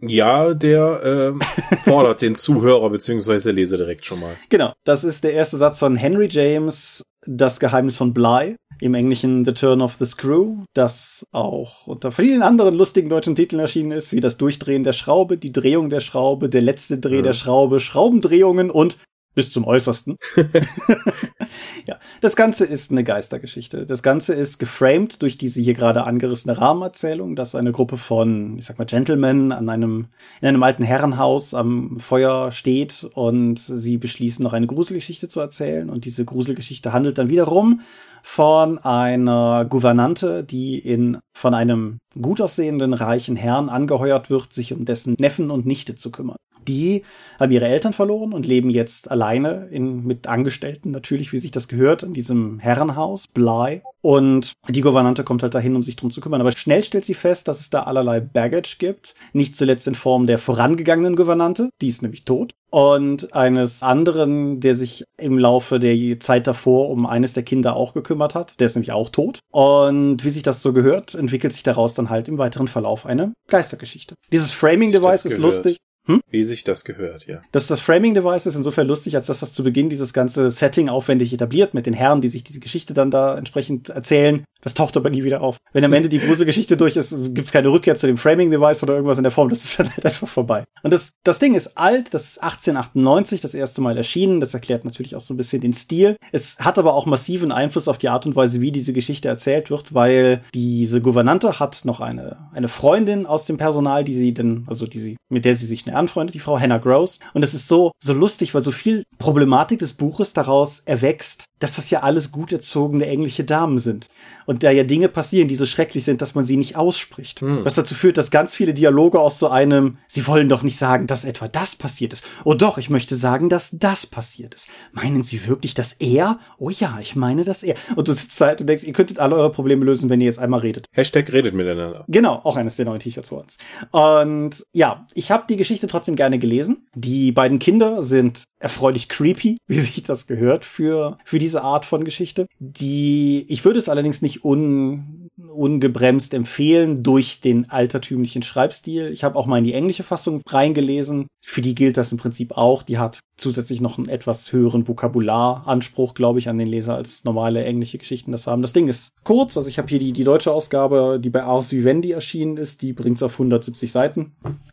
Ja, 0.00 0.54
der 0.54 1.00
ähm, 1.04 1.40
fordert 1.84 2.22
den 2.22 2.34
Zuhörer 2.36 2.90
bzw. 2.90 3.50
Leser 3.50 3.76
direkt 3.78 4.04
schon 4.04 4.20
mal. 4.20 4.34
Genau, 4.48 4.72
das 4.84 5.04
ist 5.04 5.24
der 5.24 5.32
erste 5.32 5.56
Satz 5.56 5.78
von 5.80 5.96
Henry 5.96 6.28
James, 6.30 7.02
Das 7.26 7.58
Geheimnis 7.60 7.96
von 7.96 8.14
Bly, 8.14 8.56
im 8.80 8.94
Englischen 8.94 9.44
The 9.44 9.52
Turn 9.54 9.82
of 9.82 9.96
the 9.98 10.04
Screw, 10.06 10.58
das 10.72 11.24
auch 11.32 11.88
unter 11.88 12.12
vielen 12.12 12.42
anderen 12.42 12.76
lustigen 12.76 13.08
deutschen 13.08 13.34
Titeln 13.34 13.58
erschienen 13.60 13.90
ist, 13.90 14.12
wie 14.12 14.20
das 14.20 14.36
Durchdrehen 14.36 14.84
der 14.84 14.92
Schraube, 14.92 15.36
die 15.36 15.50
Drehung 15.50 15.90
der 15.90 16.00
Schraube, 16.00 16.48
der 16.48 16.62
letzte 16.62 16.98
Dreh 16.98 17.18
Mhm. 17.18 17.22
der 17.24 17.32
Schraube, 17.32 17.80
Schraubendrehungen 17.80 18.70
und 18.70 18.98
bis 19.38 19.52
zum 19.52 19.64
Äußersten. 19.64 20.16
ja, 21.86 22.00
das 22.20 22.34
Ganze 22.34 22.64
ist 22.64 22.90
eine 22.90 23.04
Geistergeschichte. 23.04 23.86
Das 23.86 24.02
Ganze 24.02 24.34
ist 24.34 24.58
geframed 24.58 25.22
durch 25.22 25.38
diese 25.38 25.60
hier 25.60 25.74
gerade 25.74 26.02
angerissene 26.02 26.58
Rahmenerzählung, 26.58 27.36
dass 27.36 27.54
eine 27.54 27.70
Gruppe 27.70 27.98
von, 27.98 28.58
ich 28.58 28.64
sag 28.64 28.80
mal, 28.80 28.84
Gentlemen 28.84 29.52
an 29.52 29.68
einem, 29.68 30.08
in 30.40 30.48
einem 30.48 30.64
alten 30.64 30.82
Herrenhaus 30.82 31.54
am 31.54 32.00
Feuer 32.00 32.50
steht 32.50 33.08
und 33.14 33.60
sie 33.60 33.96
beschließen, 33.96 34.42
noch 34.42 34.54
eine 34.54 34.66
Gruselgeschichte 34.66 35.28
zu 35.28 35.38
erzählen. 35.38 35.88
Und 35.88 36.04
diese 36.04 36.24
Gruselgeschichte 36.24 36.92
handelt 36.92 37.18
dann 37.18 37.28
wiederum 37.28 37.82
von 38.24 38.78
einer 38.78 39.64
Gouvernante, 39.66 40.42
die 40.42 40.80
in, 40.80 41.18
von 41.32 41.54
einem 41.54 41.98
gut 42.20 42.40
aussehenden 42.40 42.92
reichen 42.92 43.36
Herrn 43.36 43.68
angeheuert 43.68 44.30
wird, 44.30 44.52
sich 44.52 44.72
um 44.72 44.84
dessen 44.84 45.14
Neffen 45.16 45.52
und 45.52 45.64
Nichte 45.64 45.94
zu 45.94 46.10
kümmern 46.10 46.38
die 46.68 47.02
haben 47.38 47.52
ihre 47.52 47.66
Eltern 47.66 47.92
verloren 47.92 48.32
und 48.32 48.46
leben 48.46 48.70
jetzt 48.70 49.10
alleine 49.10 49.68
in, 49.70 50.04
mit 50.04 50.26
Angestellten 50.26 50.90
natürlich, 50.90 51.32
wie 51.32 51.38
sich 51.38 51.50
das 51.50 51.68
gehört, 51.68 52.02
in 52.02 52.12
diesem 52.12 52.58
Herrenhaus, 52.58 53.26
Bly. 53.28 53.82
Und 54.00 54.52
die 54.68 54.80
Gouvernante 54.80 55.24
kommt 55.24 55.42
halt 55.42 55.54
dahin, 55.54 55.76
um 55.76 55.82
sich 55.82 55.96
drum 55.96 56.10
zu 56.10 56.20
kümmern. 56.20 56.40
Aber 56.40 56.52
schnell 56.52 56.84
stellt 56.84 57.04
sie 57.04 57.14
fest, 57.14 57.48
dass 57.48 57.60
es 57.60 57.70
da 57.70 57.82
allerlei 57.82 58.20
Baggage 58.20 58.76
gibt. 58.78 59.14
Nicht 59.32 59.56
zuletzt 59.56 59.88
in 59.88 59.94
Form 59.94 60.26
der 60.26 60.38
vorangegangenen 60.38 61.16
Gouvernante, 61.16 61.70
die 61.80 61.88
ist 61.88 62.02
nämlich 62.02 62.24
tot. 62.24 62.52
Und 62.70 63.34
eines 63.34 63.82
anderen, 63.82 64.60
der 64.60 64.74
sich 64.74 65.04
im 65.16 65.38
Laufe 65.38 65.78
der 65.78 66.20
Zeit 66.20 66.46
davor 66.46 66.90
um 66.90 67.06
eines 67.06 67.32
der 67.32 67.42
Kinder 67.42 67.74
auch 67.74 67.94
gekümmert 67.94 68.34
hat. 68.34 68.60
Der 68.60 68.66
ist 68.66 68.74
nämlich 68.74 68.92
auch 68.92 69.08
tot. 69.08 69.40
Und 69.50 70.24
wie 70.24 70.30
sich 70.30 70.42
das 70.42 70.62
so 70.62 70.72
gehört, 70.72 71.14
entwickelt 71.14 71.54
sich 71.54 71.62
daraus 71.62 71.94
dann 71.94 72.10
halt 72.10 72.28
im 72.28 72.38
weiteren 72.38 72.68
Verlauf 72.68 73.06
eine 73.06 73.32
Geistergeschichte. 73.48 74.14
Dieses 74.30 74.50
Framing-Device 74.50 75.24
ist 75.24 75.38
lustig. 75.38 75.78
Hm? 76.08 76.22
Wie 76.30 76.42
sich 76.42 76.64
das 76.64 76.84
gehört, 76.84 77.26
ja. 77.26 77.42
Das, 77.52 77.66
das 77.66 77.80
Framing-Device 77.80 78.46
ist 78.46 78.56
insofern 78.56 78.86
lustig, 78.86 79.14
als 79.14 79.26
dass 79.26 79.40
das 79.40 79.52
zu 79.52 79.62
Beginn 79.62 79.90
dieses 79.90 80.14
ganze 80.14 80.50
Setting 80.50 80.88
aufwendig 80.88 81.32
etabliert 81.34 81.74
mit 81.74 81.84
den 81.84 81.92
Herren, 81.92 82.22
die 82.22 82.28
sich 82.28 82.44
diese 82.44 82.60
Geschichte 82.60 82.94
dann 82.94 83.10
da 83.10 83.36
entsprechend 83.36 83.90
erzählen. 83.90 84.44
Das 84.62 84.74
taucht 84.74 84.96
aber 84.96 85.08
nie 85.08 85.22
wieder 85.22 85.40
auf. 85.40 85.58
Wenn 85.72 85.84
am 85.84 85.92
Ende 85.92 86.08
die 86.08 86.18
Gruselgeschichte 86.18 86.76
durch 86.76 86.96
ist, 86.96 87.34
gibt's 87.34 87.52
keine 87.52 87.68
Rückkehr 87.68 87.96
zu 87.96 88.08
dem 88.08 88.18
Framing-Device 88.18 88.82
oder 88.82 88.94
irgendwas 88.94 89.18
in 89.18 89.22
der 89.22 89.30
Form. 89.30 89.48
Das 89.48 89.64
ist 89.64 89.78
dann 89.78 89.88
halt 89.90 90.04
einfach 90.04 90.26
vorbei. 90.26 90.64
Und 90.82 90.92
das, 90.92 91.12
das 91.22 91.38
Ding 91.38 91.54
ist 91.54 91.78
alt, 91.78 92.12
das 92.12 92.24
ist 92.24 92.42
1898 92.42 93.40
das 93.40 93.54
erste 93.54 93.80
Mal 93.80 93.96
erschienen. 93.96 94.40
Das 94.40 94.54
erklärt 94.54 94.84
natürlich 94.84 95.14
auch 95.14 95.20
so 95.20 95.32
ein 95.32 95.36
bisschen 95.36 95.60
den 95.60 95.72
Stil. 95.72 96.16
Es 96.32 96.58
hat 96.58 96.76
aber 96.76 96.94
auch 96.94 97.06
massiven 97.06 97.52
Einfluss 97.52 97.86
auf 97.86 97.98
die 97.98 98.08
Art 98.08 98.26
und 98.26 98.34
Weise, 98.34 98.60
wie 98.60 98.72
diese 98.72 98.92
Geschichte 98.92 99.28
erzählt 99.28 99.70
wird, 99.70 99.94
weil 99.94 100.42
diese 100.54 101.00
Gouvernante 101.00 101.60
hat 101.60 101.84
noch 101.84 102.00
eine, 102.00 102.50
eine 102.52 102.68
Freundin 102.68 103.26
aus 103.26 103.44
dem 103.44 103.58
Personal, 103.58 104.02
die 104.02 104.14
sie 104.14 104.34
denn, 104.34 104.64
also 104.66 104.86
die 104.86 104.98
sie, 104.98 105.16
mit 105.28 105.44
der 105.44 105.54
sie 105.54 105.66
sich 105.66 105.80
schnell 105.80 105.96
anfreundet, 105.96 106.34
die 106.34 106.40
Frau 106.40 106.58
Hannah 106.58 106.78
Gross. 106.78 107.20
Und 107.32 107.44
es 107.44 107.54
ist 107.54 107.68
so, 107.68 107.92
so 108.02 108.12
lustig, 108.12 108.54
weil 108.54 108.62
so 108.62 108.72
viel 108.72 109.04
Problematik 109.18 109.78
des 109.78 109.92
Buches 109.92 110.32
daraus 110.32 110.80
erwächst, 110.80 111.44
dass 111.60 111.76
das 111.76 111.90
ja 111.90 112.00
alles 112.00 112.32
gut 112.32 112.52
erzogene 112.52 113.06
englische 113.06 113.44
Damen 113.44 113.78
sind 113.78 114.08
und 114.48 114.62
da 114.62 114.70
ja 114.70 114.82
Dinge 114.82 115.08
passieren, 115.08 115.46
die 115.46 115.54
so 115.54 115.66
schrecklich 115.66 116.04
sind, 116.04 116.22
dass 116.22 116.34
man 116.34 116.46
sie 116.46 116.56
nicht 116.56 116.74
ausspricht. 116.74 117.42
Hm. 117.42 117.66
Was 117.66 117.74
dazu 117.74 117.94
führt, 117.94 118.16
dass 118.16 118.30
ganz 118.30 118.54
viele 118.54 118.72
Dialoge 118.72 119.20
aus 119.20 119.38
so 119.38 119.48
einem, 119.48 119.98
sie 120.06 120.26
wollen 120.26 120.48
doch 120.48 120.62
nicht 120.62 120.78
sagen, 120.78 121.06
dass 121.06 121.26
etwa 121.26 121.48
das 121.48 121.76
passiert 121.76 122.14
ist. 122.14 122.24
Oh 122.44 122.54
doch, 122.54 122.78
ich 122.78 122.88
möchte 122.88 123.14
sagen, 123.14 123.50
dass 123.50 123.76
das 123.78 124.06
passiert 124.06 124.54
ist. 124.54 124.68
Meinen 124.92 125.22
Sie 125.22 125.46
wirklich, 125.46 125.74
dass 125.74 125.92
er? 125.92 126.38
Oh 126.56 126.70
ja, 126.70 126.98
ich 126.98 127.14
meine, 127.14 127.44
dass 127.44 127.62
er. 127.62 127.74
Und 127.94 128.08
du 128.08 128.12
sitzt 128.14 128.40
halt 128.40 128.62
und 128.62 128.68
denkst, 128.68 128.84
ihr 128.84 128.94
könntet 128.94 129.18
alle 129.18 129.36
eure 129.36 129.50
Probleme 129.50 129.84
lösen, 129.84 130.08
wenn 130.08 130.22
ihr 130.22 130.26
jetzt 130.28 130.38
einmal 130.38 130.60
redet. 130.60 130.86
Hashtag 130.92 131.30
redet 131.30 131.54
miteinander. 131.54 132.06
Genau, 132.08 132.40
auch 132.42 132.56
eines 132.56 132.76
der 132.76 132.86
neuen 132.86 133.00
T-Shirts 133.00 133.28
vor 133.28 133.42
uns. 133.42 133.58
Und 133.90 134.64
ja, 134.72 135.06
ich 135.12 135.30
habe 135.30 135.44
die 135.46 135.56
Geschichte 135.56 135.88
trotzdem 135.88 136.16
gerne 136.16 136.38
gelesen. 136.38 136.88
Die 136.94 137.32
beiden 137.32 137.58
Kinder 137.58 138.02
sind 138.02 138.44
erfreulich 138.60 139.10
creepy, 139.10 139.58
wie 139.66 139.78
sich 139.78 140.02
das 140.04 140.26
gehört 140.26 140.64
für, 140.64 141.18
für 141.26 141.38
diese 141.38 141.62
Art 141.62 141.84
von 141.84 142.04
Geschichte. 142.04 142.46
Die, 142.58 143.44
ich 143.50 143.66
würde 143.66 143.78
es 143.78 143.90
allerdings 143.90 144.22
nicht 144.22 144.37
un, 144.44 145.28
ungebremst 145.36 146.34
empfehlen 146.34 147.02
durch 147.02 147.40
den 147.40 147.70
altertümlichen 147.70 148.42
Schreibstil. 148.42 149.10
Ich 149.12 149.24
habe 149.24 149.36
auch 149.36 149.46
mal 149.46 149.58
in 149.58 149.64
die 149.64 149.74
englische 149.74 150.02
Fassung 150.02 150.42
reingelesen. 150.46 151.26
Für 151.44 151.62
die 151.62 151.74
gilt 151.74 151.96
das 151.96 152.12
im 152.12 152.18
Prinzip 152.18 152.52
auch. 152.56 152.82
Die 152.82 152.98
hat 152.98 153.20
zusätzlich 153.36 153.80
noch 153.80 153.98
einen 153.98 154.08
etwas 154.08 154.52
höheren 154.52 154.88
Vokabularanspruch, 154.88 156.14
glaube 156.14 156.38
ich, 156.38 156.48
an 156.48 156.58
den 156.58 156.66
Leser, 156.66 156.96
als 156.96 157.24
normale 157.24 157.64
englische 157.64 157.98
Geschichten 157.98 158.32
das 158.32 158.46
haben. 158.46 158.62
Das 158.62 158.72
Ding 158.72 158.88
ist 158.88 159.10
kurz, 159.24 159.56
also 159.56 159.68
ich 159.68 159.78
habe 159.78 159.88
hier 159.88 160.00
die, 160.00 160.12
die 160.12 160.24
deutsche 160.24 160.52
Ausgabe, 160.52 161.20
die 161.22 161.30
bei 161.30 161.44
Ars 161.44 161.72
Vivendi 161.72 162.12
erschienen 162.12 162.56
ist, 162.56 162.82
die 162.82 162.92
bringt's 162.92 163.22
auf 163.22 163.34
170 163.34 163.90
Seiten. 163.92 164.32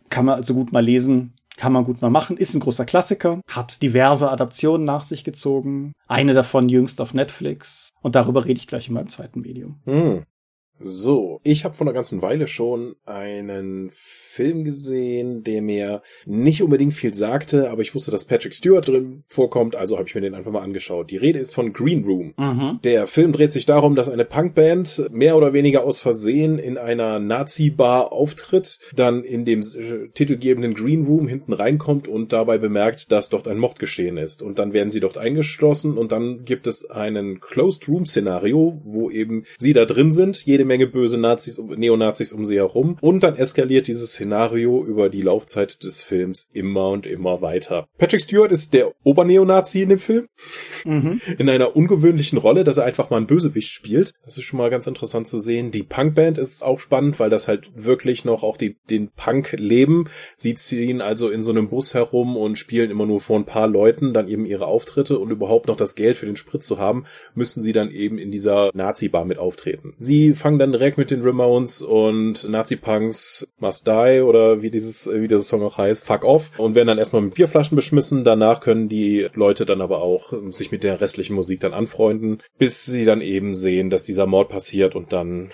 Kann 0.10 0.26
man 0.26 0.36
also 0.36 0.54
gut 0.54 0.72
mal 0.72 0.84
lesen. 0.84 1.34
Kann 1.58 1.74
man 1.74 1.84
gut 1.84 2.02
mal 2.02 2.10
machen, 2.10 2.38
ist 2.38 2.54
ein 2.54 2.60
großer 2.60 2.86
Klassiker, 2.86 3.42
hat 3.50 3.82
diverse 3.82 4.30
Adaptionen 4.30 4.86
nach 4.86 5.04
sich 5.04 5.24
gezogen, 5.24 5.94
eine 6.08 6.34
davon 6.34 6.70
jüngst 6.70 7.00
auf 7.00 7.14
Netflix 7.14 7.90
und 8.02 8.16
darüber 8.16 8.46
rede 8.46 8.60
ich 8.60 8.68
gleich 8.68 8.88
in 8.90 8.94
meinem 8.94 9.10
zweiten 9.10 9.42
Medium. 9.42 9.80
Hm. 9.86 10.24
So, 10.80 11.40
ich 11.44 11.64
habe 11.64 11.76
vor 11.76 11.88
einer 11.88 11.94
ganzen 11.94 12.22
Weile 12.22 12.48
schon 12.48 12.96
einen 13.06 13.92
Film 13.94 14.66
gesehen, 14.66 15.44
der 15.44 15.62
mir 15.62 16.02
nicht 16.26 16.62
unbedingt 16.62 16.94
viel 16.94 17.14
sagte, 17.14 17.70
aber 17.70 17.82
ich 17.82 17.96
wusste, 17.96 18.12
dass 18.12 18.26
Patrick 18.26 18.54
Stewart 18.54 18.86
drin 18.86 19.24
vorkommt, 19.28 19.78
also 19.78 19.98
habe 19.98 20.10
ich 20.10 20.16
mir 20.16 20.22
den 20.22 20.36
einfach 20.36 20.52
mal 20.52 20.62
angeschaut. 20.62 21.10
Die 21.12 21.18
Rede 21.18 21.40
ist 21.40 21.54
von 21.54 21.72
Green 21.72 22.04
Room. 22.04 22.34
Mhm. 22.38 22.80
Der 22.84 23.08
Film 23.08 23.32
dreht 23.32 23.54
sich 23.54 23.66
darum, 23.66 23.96
dass 23.96 24.10
eine 24.10 24.26
Punkband 24.26 25.10
mehr 25.12 25.38
oder 25.38 25.54
weniger 25.54 25.86
aus 25.86 26.02
Versehen 26.02 26.60
in 26.60 26.78
einer 26.78 27.20
Nazi-Bar 27.20 28.12
auftritt, 28.12 28.80
dann 28.94 29.24
in 29.24 29.46
dem 29.46 29.62
äh, 29.62 30.10
titelgebenden 30.14 30.74
Green 30.74 31.06
Room 31.06 31.30
hinten 31.30 31.54
reinkommt 31.54 32.10
und 32.10 32.34
dabei 32.34 32.58
bemerkt, 32.58 33.14
dass 33.14 33.30
dort 33.30 33.48
ein 33.48 33.60
Mord 33.60 33.80
geschehen 33.80 34.18
ist. 34.18 34.42
Und 34.42 34.60
dann 34.60 34.74
werden 34.74 34.92
sie 34.92 35.00
dort 35.00 35.18
eingeschlossen 35.18 35.98
und 35.98 36.12
dann 36.12 36.44
gibt 36.44 36.68
es 36.68 36.90
einen 36.90 37.40
Closed 37.40 37.88
Room 37.88 38.06
Szenario, 38.06 38.82
wo 38.84 39.10
eben 39.10 39.46
sie 39.58 39.72
da 39.72 39.86
drin 39.86 40.12
sind, 40.12 40.46
jede 40.46 40.65
Menge 40.66 40.88
böse 40.88 41.18
Nazis, 41.18 41.58
Neonazis 41.58 42.34
um 42.34 42.46
sie 42.46 42.58
herum 42.58 42.98
und 43.02 43.24
dann 43.24 43.36
eskaliert 43.36 43.88
dieses 43.88 44.12
Szenario 44.12 44.84
über 44.84 45.10
die 45.10 45.22
Laufzeit 45.22 45.84
des 45.84 46.04
Films 46.04 46.48
immer 46.54 46.90
und 46.90 47.06
immer 47.06 47.42
weiter. 47.42 47.88
Patrick 47.98 48.22
Stewart 48.22 48.52
ist 48.52 48.74
der 48.74 48.94
Oberneonazi 49.04 49.82
in 49.82 49.90
dem 49.90 50.00
Film. 50.00 50.28
Mhm. 50.86 51.22
In 51.38 51.50
einer 51.50 51.76
ungewöhnlichen 51.76 52.38
Rolle, 52.38 52.64
dass 52.64 52.78
er 52.78 52.86
einfach 52.86 53.10
mal 53.10 53.18
einen 53.18 53.28
Bösewicht 53.28 53.70
spielt. 53.70 54.14
Das 54.24 54.38
ist 54.38 54.44
schon 54.44 54.58
mal 54.58 54.70
ganz 54.70 54.88
interessant 54.88 55.28
zu 55.28 55.40
sehen. 55.40 55.72
Die 55.72 55.84
Punkband 55.84 56.38
ist 56.38 56.64
auch 56.64 56.80
spannend, 56.80 57.20
weil 57.20 57.30
das 57.30 57.48
halt 57.48 57.72
wirklich 57.76 58.26
noch 58.26 58.44
auch 58.44 58.58
die, 58.58 58.78
den 58.90 59.10
Punk 59.10 59.56
leben. 59.58 60.06
Sie 60.36 60.56
ziehen 60.56 61.02
also 61.02 61.30
in 61.30 61.44
so 61.44 61.52
einem 61.52 61.70
Bus 61.70 61.94
herum 61.94 62.38
und 62.38 62.58
spielen 62.58 62.92
immer 62.92 63.06
nur 63.06 63.22
vor 63.22 63.38
ein 63.38 63.46
paar 63.46 63.68
Leuten 63.68 64.14
dann 64.14 64.28
eben 64.28 64.46
ihre 64.46 64.68
Auftritte 64.68 65.20
und 65.20 65.32
überhaupt 65.32 65.68
noch 65.68 65.76
das 65.76 65.96
Geld 65.96 66.18
für 66.18 66.26
den 66.26 66.36
Sprit 66.36 66.64
zu 66.64 66.78
haben, 66.78 67.06
müssen 67.34 67.64
sie 67.64 67.74
dann 67.74 67.90
eben 67.90 68.18
in 68.18 68.32
dieser 68.32 68.72
Nazi-Bar 68.74 69.26
mit 69.26 69.38
auftreten. 69.38 69.94
Sie 69.98 70.34
fangen 70.34 70.55
dann 70.60 70.72
direkt 70.72 70.98
mit 70.98 71.12
den 71.12 71.22
Ramones 71.22 71.82
und 71.82 72.48
Nazi-Punks 72.50 73.48
Must 73.60 73.88
Die 73.88 74.22
oder 74.22 74.62
wie 74.62 74.70
dieses, 74.70 75.10
wie 75.12 75.28
dieser 75.28 75.42
Song 75.42 75.64
auch 75.64 75.78
heißt, 75.78 76.04
Fuck 76.04 76.24
Off 76.24 76.60
und 76.60 76.76
werden 76.76 76.88
dann 76.88 76.98
erstmal 76.98 77.22
mit 77.22 77.36
Bierflaschen 77.36 77.76
beschmissen. 77.76 78.24
Danach 78.24 78.60
können 78.60 78.90
die 78.90 79.28
Leute 79.34 79.66
dann 79.66 79.82
aber 79.82 80.02
auch 80.02 80.34
sich 80.50 80.72
mit 80.72 80.84
der 80.84 81.02
restlichen 81.02 81.36
Musik 81.36 81.60
dann 81.60 81.74
anfreunden, 81.74 82.42
bis 82.58 82.86
sie 82.86 83.06
dann 83.06 83.22
eben 83.22 83.56
sehen, 83.56 83.90
dass 83.90 84.04
dieser 84.04 84.26
Mord 84.26 84.50
passiert 84.50 84.96
und 84.96 85.14
dann 85.14 85.52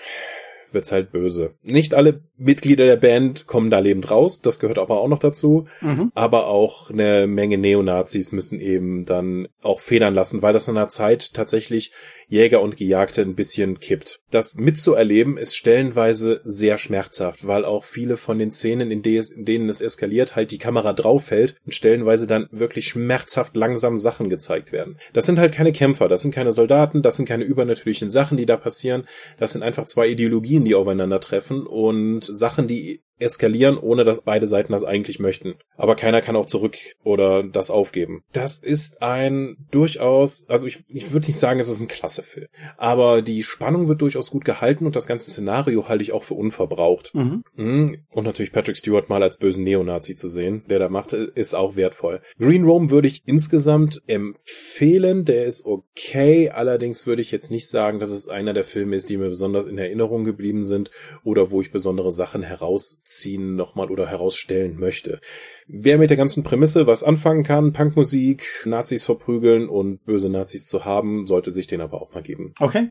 wird's 0.74 0.92
halt 0.92 1.12
böse. 1.12 1.54
Nicht 1.62 1.94
alle 1.94 2.22
Mitglieder 2.36 2.86
der 2.86 2.96
Band 2.96 3.46
kommen 3.46 3.70
da 3.70 3.78
lebend 3.78 4.10
raus, 4.10 4.40
das 4.40 4.58
gehört 4.58 4.78
aber 4.78 5.00
auch 5.00 5.08
noch 5.08 5.18
dazu. 5.18 5.66
Mhm. 5.80 6.10
Aber 6.14 6.46
auch 6.46 6.90
eine 6.90 7.26
Menge 7.26 7.58
Neonazis 7.58 8.32
müssen 8.32 8.60
eben 8.60 9.04
dann 9.04 9.48
auch 9.62 9.80
federn 9.80 10.14
lassen, 10.14 10.42
weil 10.42 10.52
das 10.52 10.68
in 10.68 10.76
einer 10.76 10.88
Zeit 10.88 11.34
tatsächlich 11.34 11.92
Jäger 12.32 12.62
und 12.62 12.78
Gejagte 12.78 13.20
ein 13.20 13.34
bisschen 13.34 13.78
kippt. 13.78 14.20
Das 14.30 14.54
mitzuerleben 14.54 15.36
ist 15.36 15.54
stellenweise 15.54 16.40
sehr 16.44 16.78
schmerzhaft, 16.78 17.46
weil 17.46 17.66
auch 17.66 17.84
viele 17.84 18.16
von 18.16 18.38
den 18.38 18.50
Szenen, 18.50 18.90
in, 18.90 19.02
denen 19.02 19.68
es 19.68 19.82
eskaliert, 19.82 20.34
halt 20.34 20.50
die 20.50 20.56
Kamera 20.56 20.94
drauf 20.94 21.26
fällt 21.26 21.56
und 21.66 21.74
stellenweise 21.74 22.26
dann 22.26 22.48
wirklich 22.50 22.88
schmerzhaft 22.88 23.54
langsam 23.54 23.98
Sachen 23.98 24.30
gezeigt 24.30 24.72
werden. 24.72 24.96
Das 25.12 25.26
sind 25.26 25.38
halt 25.38 25.52
keine 25.52 25.72
Kämpfer, 25.72 26.08
das 26.08 26.22
sind 26.22 26.34
keine 26.34 26.52
Soldaten, 26.52 27.02
das 27.02 27.16
sind 27.16 27.28
keine 27.28 27.44
übernatürlichen 27.44 28.10
Sachen, 28.10 28.38
die 28.38 28.46
da 28.46 28.56
passieren. 28.56 29.06
Das 29.38 29.52
sind 29.52 29.62
einfach 29.62 29.84
zwei 29.84 30.08
Ideologien, 30.08 30.64
die 30.64 30.74
aufeinandertreffen 30.74 31.66
und 31.66 32.24
Sachen, 32.24 32.66
die 32.66 33.02
eskalieren, 33.22 33.78
ohne 33.78 34.04
dass 34.04 34.22
beide 34.22 34.46
Seiten 34.46 34.72
das 34.72 34.84
eigentlich 34.84 35.18
möchten. 35.18 35.54
Aber 35.76 35.96
keiner 35.96 36.20
kann 36.20 36.36
auch 36.36 36.46
zurück 36.46 36.76
oder 37.04 37.42
das 37.42 37.70
aufgeben. 37.70 38.22
Das 38.32 38.58
ist 38.58 39.02
ein 39.02 39.56
durchaus, 39.70 40.46
also 40.48 40.66
ich, 40.66 40.84
ich 40.88 41.12
würde 41.12 41.26
nicht 41.26 41.38
sagen, 41.38 41.60
es 41.60 41.68
ist 41.68 41.80
ein 41.80 41.88
klasse 41.88 42.22
Film. 42.22 42.48
Aber 42.76 43.22
die 43.22 43.42
Spannung 43.42 43.88
wird 43.88 44.02
durchaus 44.02 44.30
gut 44.30 44.44
gehalten 44.44 44.86
und 44.86 44.96
das 44.96 45.06
ganze 45.06 45.30
Szenario 45.30 45.88
halte 45.88 46.02
ich 46.02 46.12
auch 46.12 46.24
für 46.24 46.34
unverbraucht. 46.34 47.14
Mhm. 47.14 47.44
mhm. 47.54 47.86
Und 48.10 48.24
natürlich 48.24 48.52
Patrick 48.52 48.76
Stewart 48.76 49.08
mal 49.08 49.22
als 49.22 49.38
bösen 49.38 49.64
Neonazi 49.64 50.16
zu 50.16 50.28
sehen, 50.28 50.62
der 50.68 50.78
da 50.78 50.88
macht, 50.88 51.12
ist 51.12 51.54
auch 51.54 51.76
wertvoll. 51.76 52.20
Green 52.38 52.64
Rome 52.64 52.90
würde 52.90 53.08
ich 53.08 53.22
insgesamt 53.26 54.02
empfehlen. 54.06 55.24
Der 55.24 55.46
ist 55.46 55.64
okay. 55.64 56.50
Allerdings 56.50 57.06
würde 57.06 57.22
ich 57.22 57.30
jetzt 57.30 57.50
nicht 57.50 57.68
sagen, 57.68 58.00
dass 58.00 58.10
es 58.10 58.28
einer 58.28 58.52
der 58.52 58.64
Filme 58.64 58.96
ist, 58.96 59.08
die 59.08 59.16
mir 59.16 59.28
besonders 59.28 59.66
in 59.66 59.78
Erinnerung 59.78 60.24
geblieben 60.24 60.64
sind 60.64 60.90
oder 61.24 61.50
wo 61.50 61.60
ich 61.60 61.72
besondere 61.72 62.12
Sachen 62.12 62.42
heraus 62.42 62.98
herausziehen 63.12 63.56
nochmal 63.56 63.90
oder 63.90 64.06
herausstellen 64.06 64.78
möchte. 64.78 65.20
Wer 65.66 65.98
mit 65.98 66.10
der 66.10 66.16
ganzen 66.16 66.42
Prämisse 66.42 66.86
was 66.86 67.02
anfangen 67.02 67.44
kann, 67.44 67.72
Punkmusik, 67.72 68.64
Nazis 68.64 69.04
verprügeln 69.04 69.68
und 69.68 70.04
böse 70.04 70.28
Nazis 70.28 70.66
zu 70.66 70.84
haben, 70.84 71.26
sollte 71.26 71.50
sich 71.50 71.66
den 71.66 71.80
aber 71.80 72.00
auch 72.00 72.12
mal 72.12 72.22
geben. 72.22 72.54
Okay. 72.58 72.88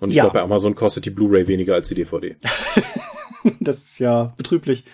Und 0.00 0.10
ich 0.10 0.16
ja. 0.16 0.24
glaube, 0.24 0.38
bei 0.38 0.42
Amazon 0.42 0.74
kostet 0.74 1.06
die 1.06 1.10
Blu-ray 1.10 1.48
weniger 1.48 1.74
als 1.74 1.88
die 1.88 1.94
DVD. 1.94 2.36
das 3.60 3.84
ist 3.84 3.98
ja 3.98 4.34
betrüblich. 4.36 4.84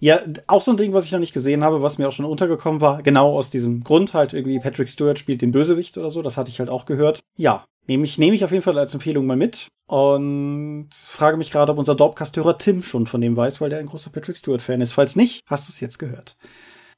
Ja, 0.00 0.20
auch 0.48 0.60
so 0.60 0.72
ein 0.72 0.76
Ding, 0.76 0.92
was 0.92 1.06
ich 1.06 1.12
noch 1.12 1.18
nicht 1.18 1.32
gesehen 1.32 1.64
habe, 1.64 1.80
was 1.80 1.96
mir 1.96 2.08
auch 2.08 2.12
schon 2.12 2.26
untergekommen 2.26 2.82
war, 2.82 3.02
genau 3.02 3.34
aus 3.38 3.48
diesem 3.48 3.82
Grund 3.84 4.12
halt 4.12 4.34
irgendwie 4.34 4.58
Patrick 4.58 4.88
Stewart 4.88 5.18
spielt 5.18 5.40
den 5.40 5.52
Bösewicht 5.52 5.96
oder 5.96 6.10
so, 6.10 6.20
das 6.20 6.36
hatte 6.36 6.50
ich 6.50 6.58
halt 6.58 6.68
auch 6.68 6.84
gehört. 6.84 7.20
Ja, 7.36 7.64
nehme 7.86 8.04
ich, 8.04 8.18
nehme 8.18 8.34
ich 8.34 8.44
auf 8.44 8.50
jeden 8.50 8.62
Fall 8.62 8.78
als 8.78 8.94
Empfehlung 8.94 9.26
mal 9.26 9.36
mit 9.36 9.68
und 9.86 10.88
frage 10.92 11.36
mich 11.36 11.50
gerade, 11.50 11.72
ob 11.72 11.78
unser 11.78 11.94
Dorpcast-Hörer 11.94 12.58
Tim 12.58 12.82
schon 12.82 13.06
von 13.06 13.20
dem 13.20 13.36
weiß, 13.36 13.60
weil 13.60 13.70
der 13.70 13.78
ein 13.78 13.86
großer 13.86 14.10
Patrick 14.10 14.36
Stewart-Fan 14.36 14.80
ist. 14.80 14.92
Falls 14.92 15.16
nicht, 15.16 15.40
hast 15.46 15.68
du 15.68 15.72
es 15.72 15.80
jetzt 15.80 15.98
gehört. 15.98 16.36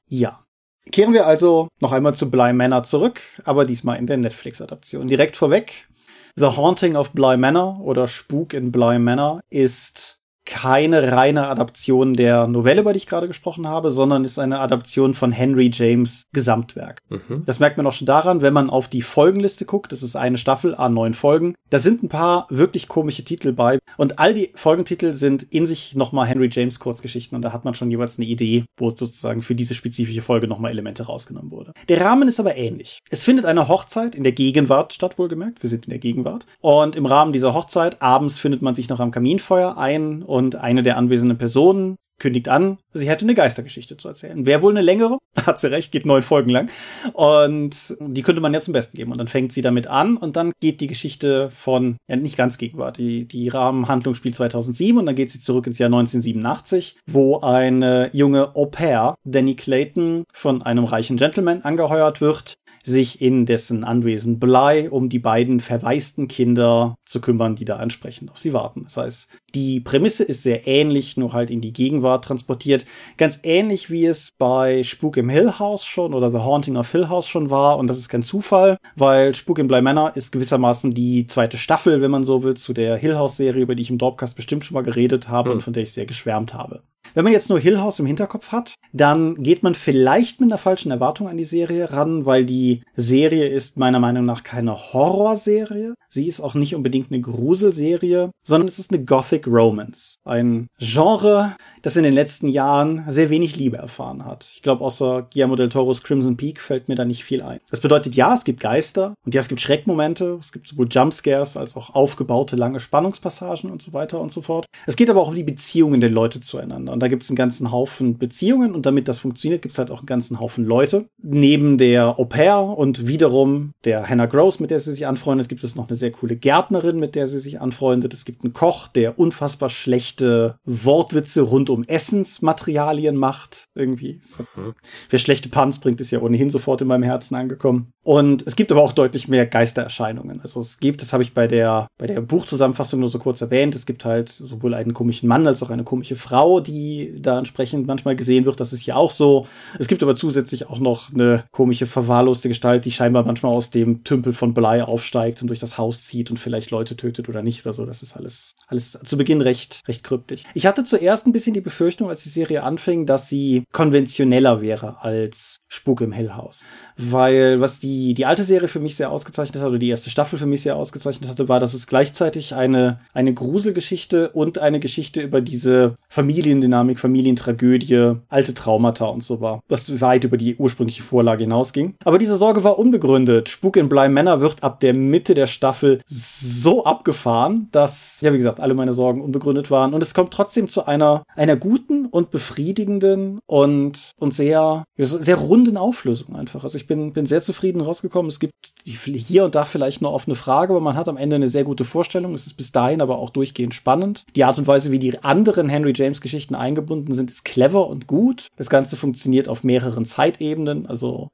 Ja. 0.07 0.43
Kehren 0.91 1.13
wir 1.13 1.27
also 1.27 1.67
noch 1.81 1.91
einmal 1.91 2.15
zu 2.15 2.31
Bly 2.31 2.53
Manor 2.53 2.83
zurück, 2.83 3.19
aber 3.43 3.65
diesmal 3.65 3.97
in 3.97 4.07
der 4.07 4.17
Netflix-Adaption. 4.17 5.07
Direkt 5.07 5.35
vorweg, 5.35 5.89
The 6.37 6.45
Haunting 6.45 6.95
of 6.95 7.11
Bly 7.11 7.35
Manor 7.35 7.81
oder 7.81 8.07
Spuk 8.07 8.53
in 8.53 8.71
Bly 8.71 8.99
Manor 8.99 9.41
ist 9.49 10.16
keine 10.47 11.11
reine 11.11 11.47
Adaption 11.47 12.13
der 12.13 12.47
Novelle, 12.47 12.81
über 12.81 12.93
die 12.93 12.97
ich 12.97 13.05
gerade 13.05 13.27
gesprochen 13.27 13.67
habe, 13.67 13.91
sondern 13.91 14.23
ist 14.23 14.39
eine 14.39 14.59
Adaption 14.59 15.13
von 15.13 15.33
Henry 15.33 15.69
James 15.71 16.23
Gesamtwerk. 16.33 17.01
Mhm. 17.09 17.43
Das 17.45 17.59
merkt 17.59 17.75
man 17.75 17.85
auch 17.85 17.93
schon 17.93 18.07
daran, 18.07 18.41
wenn 18.41 18.53
man 18.53 18.69
auf 18.69 18.87
die 18.87 19.01
Folgenliste 19.01 19.65
guckt. 19.65 19.91
Das 19.91 20.03
ist 20.03 20.15
eine 20.15 20.37
Staffel, 20.37 20.73
a 20.73 20.87
neun 20.87 21.13
Folgen. 21.13 21.53
Da 21.69 21.79
sind 21.79 22.01
ein 22.01 22.09
paar 22.09 22.47
wirklich 22.49 22.87
komische 22.87 23.25
Titel 23.25 23.51
bei. 23.51 23.77
Und 23.97 24.19
all 24.19 24.33
die 24.33 24.51
Folgentitel 24.55 25.13
sind 25.13 25.43
in 25.43 25.65
sich 25.65 25.95
nochmal 25.95 26.27
Henry 26.27 26.49
James 26.49 26.79
Kurzgeschichten. 26.79 27.35
Und 27.35 27.41
da 27.41 27.51
hat 27.51 27.65
man 27.65 27.73
schon 27.73 27.91
jeweils 27.91 28.17
eine 28.17 28.25
Idee, 28.25 28.63
wo 28.77 28.91
sozusagen 28.91 29.41
für 29.41 29.53
diese 29.53 29.75
spezifische 29.75 30.21
Folge 30.21 30.47
nochmal 30.47 30.71
Elemente 30.71 31.03
rausgenommen 31.03 31.51
wurde. 31.51 31.73
Der 31.89 31.99
Rahmen 31.99 32.29
ist 32.29 32.39
aber 32.39 32.55
ähnlich. 32.55 32.99
Es 33.09 33.25
findet 33.25 33.45
eine 33.45 33.67
Hochzeit 33.67 34.15
in 34.15 34.23
der 34.23 34.31
Gegenwart 34.31 34.93
statt, 34.93 35.19
wohlgemerkt. 35.19 35.61
Wir 35.61 35.69
sind 35.69 35.85
in 35.85 35.89
der 35.89 35.99
Gegenwart. 35.99 36.45
Und 36.61 36.95
im 36.95 37.05
Rahmen 37.05 37.33
dieser 37.33 37.53
Hochzeit 37.53 38.01
abends 38.01 38.39
findet 38.39 38.61
man 38.61 38.75
sich 38.75 38.87
noch 38.87 39.01
am 39.01 39.11
Kaminfeuer 39.11 39.77
ein 39.77 40.23
und 40.23 40.36
eine 40.55 40.83
der 40.83 40.97
anwesenden 40.97 41.37
Personen 41.37 41.97
kündigt 42.19 42.49
an, 42.49 42.77
sie 42.93 43.09
hätte 43.09 43.25
eine 43.25 43.35
Geistergeschichte 43.35 43.97
zu 43.97 44.07
erzählen. 44.07 44.45
Wäre 44.45 44.61
wohl 44.61 44.71
eine 44.71 44.81
längere, 44.81 45.17
hat 45.45 45.59
sie 45.59 45.71
recht, 45.71 45.91
geht 45.91 46.05
neun 46.05 46.23
Folgen 46.23 46.49
lang. 46.49 46.69
Und 47.13 47.95
die 47.99 48.21
könnte 48.21 48.41
man 48.41 48.53
ja 48.53 48.61
zum 48.61 48.73
Besten 48.73 48.97
geben. 48.97 49.11
Und 49.11 49.17
dann 49.17 49.27
fängt 49.27 49.53
sie 49.53 49.61
damit 49.61 49.87
an 49.87 50.17
und 50.17 50.35
dann 50.35 50.51
geht 50.59 50.81
die 50.81 50.87
Geschichte 50.87 51.49
von, 51.51 51.97
ja 52.07 52.15
nicht 52.15 52.37
ganz 52.37 52.57
Gegenwart, 52.57 52.97
die, 52.97 53.25
die 53.25 53.49
Rahmenhandlung 53.49 54.15
spielt 54.15 54.35
2007 54.35 54.97
und 54.97 55.05
dann 55.05 55.15
geht 55.15 55.31
sie 55.31 55.39
zurück 55.39 55.67
ins 55.67 55.79
Jahr 55.79 55.87
1987, 55.87 56.97
wo 57.05 57.39
eine 57.39 58.09
junge 58.13 58.55
Au 58.55 58.65
pair, 58.65 59.15
Danny 59.23 59.55
Clayton, 59.55 60.23
von 60.33 60.61
einem 60.61 60.85
reichen 60.85 61.17
Gentleman 61.17 61.61
angeheuert 61.61 62.21
wird, 62.21 62.55
sich 62.87 63.21
in 63.21 63.45
dessen 63.45 63.83
Anwesen 63.83 64.39
Blei 64.39 64.89
um 64.89 65.09
die 65.09 65.19
beiden 65.19 65.59
verwaisten 65.59 66.29
Kinder 66.29 66.95
zu 67.05 67.19
kümmern, 67.19 67.55
die 67.55 67.65
da 67.65 67.81
entsprechend 67.81 68.31
auf 68.31 68.39
sie 68.39 68.53
warten. 68.53 68.85
Das 68.85 68.95
heißt, 68.95 69.29
die 69.53 69.81
Prämisse 69.81 70.23
ist 70.23 70.43
sehr 70.43 70.67
ähnlich, 70.67 71.17
nur 71.17 71.33
halt 71.33 71.51
in 71.51 71.59
die 71.59 71.73
Gegenwart 71.73 72.06
transportiert. 72.15 72.85
Ganz 73.17 73.39
ähnlich 73.43 73.89
wie 73.89 74.05
es 74.05 74.31
bei 74.37 74.83
Spuk 74.83 75.17
im 75.17 75.29
Hill 75.29 75.59
House 75.59 75.85
schon 75.85 76.13
oder 76.13 76.31
The 76.31 76.39
Haunting 76.39 76.77
of 76.77 76.91
Hill 76.91 77.09
House 77.09 77.27
schon 77.27 77.49
war. 77.49 77.77
Und 77.77 77.87
das 77.87 77.97
ist 77.97 78.09
kein 78.09 78.23
Zufall, 78.23 78.77
weil 78.95 79.35
Spuk 79.35 79.59
in 79.59 79.67
Bly 79.67 79.81
Manor 79.81 80.15
ist 80.15 80.31
gewissermaßen 80.31 80.91
die 80.91 81.27
zweite 81.27 81.57
Staffel, 81.57 82.01
wenn 82.01 82.11
man 82.11 82.23
so 82.23 82.43
will, 82.43 82.55
zu 82.55 82.73
der 82.73 82.97
Hill 82.97 83.15
House 83.15 83.37
Serie, 83.37 83.63
über 83.63 83.75
die 83.75 83.83
ich 83.83 83.89
im 83.89 83.97
Dorpcast 83.97 84.35
bestimmt 84.35 84.65
schon 84.65 84.75
mal 84.75 84.83
geredet 84.83 85.29
habe 85.29 85.49
mhm. 85.49 85.55
und 85.55 85.61
von 85.61 85.73
der 85.73 85.83
ich 85.83 85.91
sehr 85.91 86.05
geschwärmt 86.05 86.53
habe. 86.53 86.81
Wenn 87.13 87.23
man 87.23 87.33
jetzt 87.33 87.49
nur 87.49 87.59
Hill 87.59 87.79
House 87.79 87.99
im 87.99 88.05
Hinterkopf 88.05 88.51
hat, 88.51 88.75
dann 88.93 89.41
geht 89.41 89.63
man 89.63 89.73
vielleicht 89.73 90.39
mit 90.39 90.51
einer 90.51 90.59
falschen 90.59 90.91
Erwartung 90.91 91.27
an 91.27 91.37
die 91.37 91.45
Serie 91.45 91.91
ran, 91.91 92.25
weil 92.25 92.45
die 92.45 92.83
Serie 92.95 93.47
ist 93.47 93.77
meiner 93.77 93.99
Meinung 93.99 94.25
nach 94.25 94.43
keine 94.43 94.77
Horrorserie. 94.93 95.95
Sie 96.09 96.27
ist 96.27 96.39
auch 96.39 96.53
nicht 96.53 96.75
unbedingt 96.75 97.11
eine 97.11 97.21
Gruselserie, 97.21 98.29
sondern 98.43 98.67
es 98.67 98.77
ist 98.77 98.91
eine 98.91 99.03
Gothic 99.03 99.47
Romance. 99.47 100.15
Ein 100.25 100.67
Genre, 100.79 101.55
das 101.81 101.96
in 101.97 102.03
den 102.03 102.13
letzten 102.13 102.47
Jahren 102.47 103.03
sehr 103.07 103.29
wenig 103.29 103.55
Liebe 103.57 103.77
erfahren 103.77 104.25
hat. 104.25 104.51
Ich 104.53 104.61
glaube, 104.61 104.83
außer 104.83 105.27
Guillermo 105.31 105.55
del 105.55 105.69
Toros 105.69 106.03
Crimson 106.03 106.37
Peak 106.37 106.59
fällt 106.59 106.87
mir 106.87 106.95
da 106.95 107.05
nicht 107.05 107.23
viel 107.23 107.41
ein. 107.41 107.59
Das 107.69 107.79
bedeutet, 107.79 108.15
ja, 108.15 108.33
es 108.33 108.43
gibt 108.43 108.59
Geister 108.59 109.13
und 109.25 109.33
ja, 109.33 109.41
es 109.41 109.49
gibt 109.49 109.61
Schreckmomente, 109.61 110.37
es 110.39 110.51
gibt 110.51 110.67
sowohl 110.67 110.87
Jumpscares 110.89 111.57
als 111.57 111.75
auch 111.75 111.93
aufgebaute 111.93 112.55
lange 112.55 112.79
Spannungspassagen 112.79 113.69
und 113.71 113.81
so 113.81 113.93
weiter 113.93 114.19
und 114.19 114.31
so 114.31 114.41
fort. 114.41 114.65
Es 114.85 114.95
geht 114.95 115.09
aber 115.09 115.21
auch 115.21 115.29
um 115.29 115.35
die 115.35 115.43
Beziehungen 115.43 116.01
der 116.01 116.09
Leute 116.09 116.39
zueinander. 116.39 116.93
Und 116.93 117.01
da 117.01 117.07
gibt 117.07 117.23
es 117.23 117.29
einen 117.29 117.35
ganzen 117.35 117.71
Haufen 117.71 118.17
Beziehungen 118.17 118.73
und 118.73 118.85
damit 118.85 119.07
das 119.07 119.19
funktioniert, 119.19 119.61
gibt 119.61 119.73
es 119.73 119.79
halt 119.79 119.91
auch 119.91 119.99
einen 119.99 120.05
ganzen 120.05 120.39
Haufen 120.39 120.65
Leute. 120.65 121.05
Neben 121.21 121.77
der 121.77 122.19
Au 122.19 122.25
pair 122.25 122.59
und 122.59 123.07
wiederum 123.07 123.71
der 123.83 124.07
Hannah 124.07 124.25
Gross, 124.25 124.59
mit 124.59 124.71
der 124.71 124.79
sie 124.79 124.91
sich 124.91 125.07
anfreundet, 125.07 125.49
gibt 125.49 125.63
es 125.63 125.75
noch 125.75 125.87
eine 125.87 125.95
sehr 125.95 126.11
coole 126.11 126.35
Gärtnerin, 126.35 126.99
mit 126.99 127.15
der 127.15 127.27
sie 127.27 127.39
sich 127.39 127.59
anfreundet. 127.59 128.13
Es 128.13 128.25
gibt 128.25 128.43
einen 128.43 128.53
Koch, 128.53 128.87
der 128.87 129.17
unfassbar 129.19 129.69
schlechte 129.69 130.57
Wortwitze 130.65 131.41
rund 131.41 131.69
um 131.69 131.83
Essensmaterialien 131.87 133.15
macht. 133.15 133.65
Irgendwie. 133.75 134.19
So. 134.21 134.45
Mhm. 134.55 134.73
Wer 135.09 135.19
schlechte 135.19 135.49
Puns 135.49 135.79
bringt, 135.79 135.99
ist 135.99 136.11
ja 136.11 136.21
ohnehin 136.21 136.49
sofort 136.49 136.81
in 136.81 136.87
meinem 136.87 137.03
Herzen 137.03 137.35
angekommen. 137.35 137.91
Und 138.07 138.47
es 138.47 138.55
gibt 138.55 138.71
aber 138.71 138.83
auch 138.83 138.93
deutlich 138.93 139.27
mehr 139.27 139.45
Geistererscheinungen. 139.45 140.39
Also 140.39 140.61
es 140.61 140.79
gibt, 140.79 141.01
das 141.01 141.11
habe 141.11 141.23
ich 141.23 141.33
bei 141.33 141.45
der, 141.45 141.89
bei 141.97 142.07
der 142.07 142.21
Buchzusammenfassung 142.21 143.01
nur 143.01 143.09
so 143.09 143.19
kurz 143.19 143.41
erwähnt, 143.41 143.75
es 143.75 143.85
gibt 143.85 144.05
halt 144.05 144.29
sowohl 144.29 144.75
einen 144.75 144.93
komischen 144.93 145.27
Mann 145.27 145.45
als 145.45 145.61
auch 145.61 145.71
eine 145.71 145.83
komische 145.83 146.15
Frau, 146.15 146.61
die 146.61 147.17
da 147.19 147.37
entsprechend 147.37 147.85
manchmal 147.85 148.15
gesehen 148.15 148.45
wird. 148.45 148.61
Das 148.61 148.71
ist 148.71 148.83
hier 148.83 148.95
auch 148.95 149.11
so. 149.11 149.45
Es 149.77 149.89
gibt 149.89 150.03
aber 150.03 150.15
zusätzlich 150.15 150.69
auch 150.69 150.79
noch 150.79 151.13
eine 151.13 151.43
komische, 151.51 151.85
verwahrloste 151.85 152.47
Gestalt, 152.47 152.85
die 152.85 152.91
scheinbar 152.91 153.25
manchmal 153.25 153.53
aus 153.53 153.71
dem 153.71 154.05
Tümpel 154.05 154.31
von 154.31 154.53
Blei 154.53 154.85
aufsteigt 154.85 155.41
und 155.41 155.49
durch 155.49 155.59
das 155.59 155.77
Haus 155.77 156.05
zieht 156.05 156.31
und 156.31 156.37
vielleicht 156.37 156.71
Leute 156.71 156.95
tötet 156.95 157.27
oder 157.27 157.41
nicht 157.41 157.65
oder 157.65 157.73
so. 157.73 157.85
Das 157.85 158.03
ist 158.03 158.15
alles, 158.15 158.53
alles 158.67 158.97
zu 159.03 159.17
Beginn 159.17 159.41
recht, 159.41 159.81
recht 159.85 160.05
kryptisch. 160.05 160.43
Ich 160.53 160.65
hatte 160.65 160.85
zuerst 160.85 161.27
ein 161.27 161.33
bisschen 161.33 161.55
die 161.55 161.59
Befürchtung, 161.59 162.07
als 162.07 162.23
die 162.23 162.29
Serie 162.29 162.63
anfing, 162.63 163.05
dass 163.05 163.27
sie 163.27 163.65
konventioneller 163.73 164.61
wäre 164.61 165.01
als 165.01 165.57
Spuk 165.67 165.99
im 165.99 166.13
Hellhaus. 166.13 166.63
Weil 166.95 167.59
was 167.59 167.79
die, 167.79 167.96
die 168.13 168.25
alte 168.25 168.43
Serie 168.43 168.67
für 168.67 168.79
mich 168.79 168.95
sehr 168.95 169.11
ausgezeichnet 169.11 169.61
hat, 169.61 169.69
oder 169.69 169.79
die 169.79 169.89
erste 169.89 170.09
Staffel 170.09 170.39
für 170.39 170.45
mich 170.45 170.61
sehr 170.61 170.75
ausgezeichnet 170.75 171.29
hatte, 171.29 171.49
war, 171.49 171.59
dass 171.59 171.73
es 171.73 171.87
gleichzeitig 171.87 172.55
eine, 172.55 172.99
eine 173.13 173.33
Gruselgeschichte 173.33 174.29
und 174.29 174.59
eine 174.59 174.79
Geschichte 174.79 175.21
über 175.21 175.41
diese 175.41 175.95
Familiendynamik, 176.09 176.99
Familientragödie, 176.99 178.15
alte 178.29 178.53
Traumata 178.53 179.05
und 179.05 179.23
so 179.23 179.41
war. 179.41 179.61
Was 179.67 180.01
weit 180.01 180.23
über 180.23 180.37
die 180.37 180.55
ursprüngliche 180.55 181.03
Vorlage 181.03 181.43
hinausging. 181.43 181.95
Aber 182.03 182.17
diese 182.17 182.37
Sorge 182.37 182.63
war 182.63 182.79
unbegründet. 182.79 183.49
Spuk 183.49 183.77
in 183.77 183.89
Bly 183.89 184.09
Männer 184.09 184.41
wird 184.41 184.63
ab 184.63 184.79
der 184.79 184.93
Mitte 184.93 185.33
der 185.33 185.47
Staffel 185.47 186.01
so 186.05 186.83
abgefahren, 186.83 187.67
dass, 187.71 188.21
ja, 188.21 188.33
wie 188.33 188.37
gesagt, 188.37 188.59
alle 188.59 188.73
meine 188.73 188.93
Sorgen 188.93 189.21
unbegründet 189.21 189.71
waren. 189.71 189.93
Und 189.93 190.01
es 190.01 190.13
kommt 190.13 190.33
trotzdem 190.33 190.69
zu 190.69 190.85
einer, 190.85 191.23
einer 191.35 191.55
guten 191.55 192.05
und 192.05 192.31
befriedigenden 192.31 193.39
und, 193.45 194.11
und 194.17 194.33
sehr, 194.33 194.83
sehr 194.97 195.37
runden 195.37 195.77
Auflösung 195.77 196.35
einfach. 196.35 196.63
Also 196.63 196.77
ich 196.77 196.87
bin, 196.87 197.13
bin 197.13 197.25
sehr 197.25 197.41
zufrieden 197.41 197.81
rausgekommen. 197.87 198.29
Es 198.29 198.39
gibt 198.39 198.53
hier 198.85 199.45
und 199.45 199.55
da 199.55 199.65
vielleicht 199.65 200.01
noch 200.01 200.13
offene 200.13 200.35
Frage, 200.35 200.73
aber 200.73 200.81
man 200.81 200.95
hat 200.95 201.07
am 201.07 201.17
Ende 201.17 201.35
eine 201.35 201.47
sehr 201.47 201.63
gute 201.63 201.85
Vorstellung. 201.85 202.33
Es 202.33 202.47
ist 202.47 202.53
bis 202.53 202.71
dahin 202.71 203.01
aber 203.01 203.17
auch 203.17 203.29
durchgehend 203.29 203.73
spannend. 203.73 204.23
Die 204.35 204.43
Art 204.43 204.57
und 204.57 204.67
Weise, 204.67 204.91
wie 204.91 204.99
die 204.99 205.23
anderen 205.23 205.69
Henry 205.69 205.93
James 205.95 206.21
Geschichten 206.21 206.55
eingebunden 206.55 207.13
sind, 207.13 207.29
ist 207.29 207.43
clever 207.43 207.87
und 207.87 208.07
gut. 208.07 208.47
Das 208.55 208.69
Ganze 208.69 208.95
funktioniert 208.95 209.49
auf 209.49 209.63
mehreren 209.63 210.05
Zeitebenen. 210.05 210.85
Also 210.85 211.29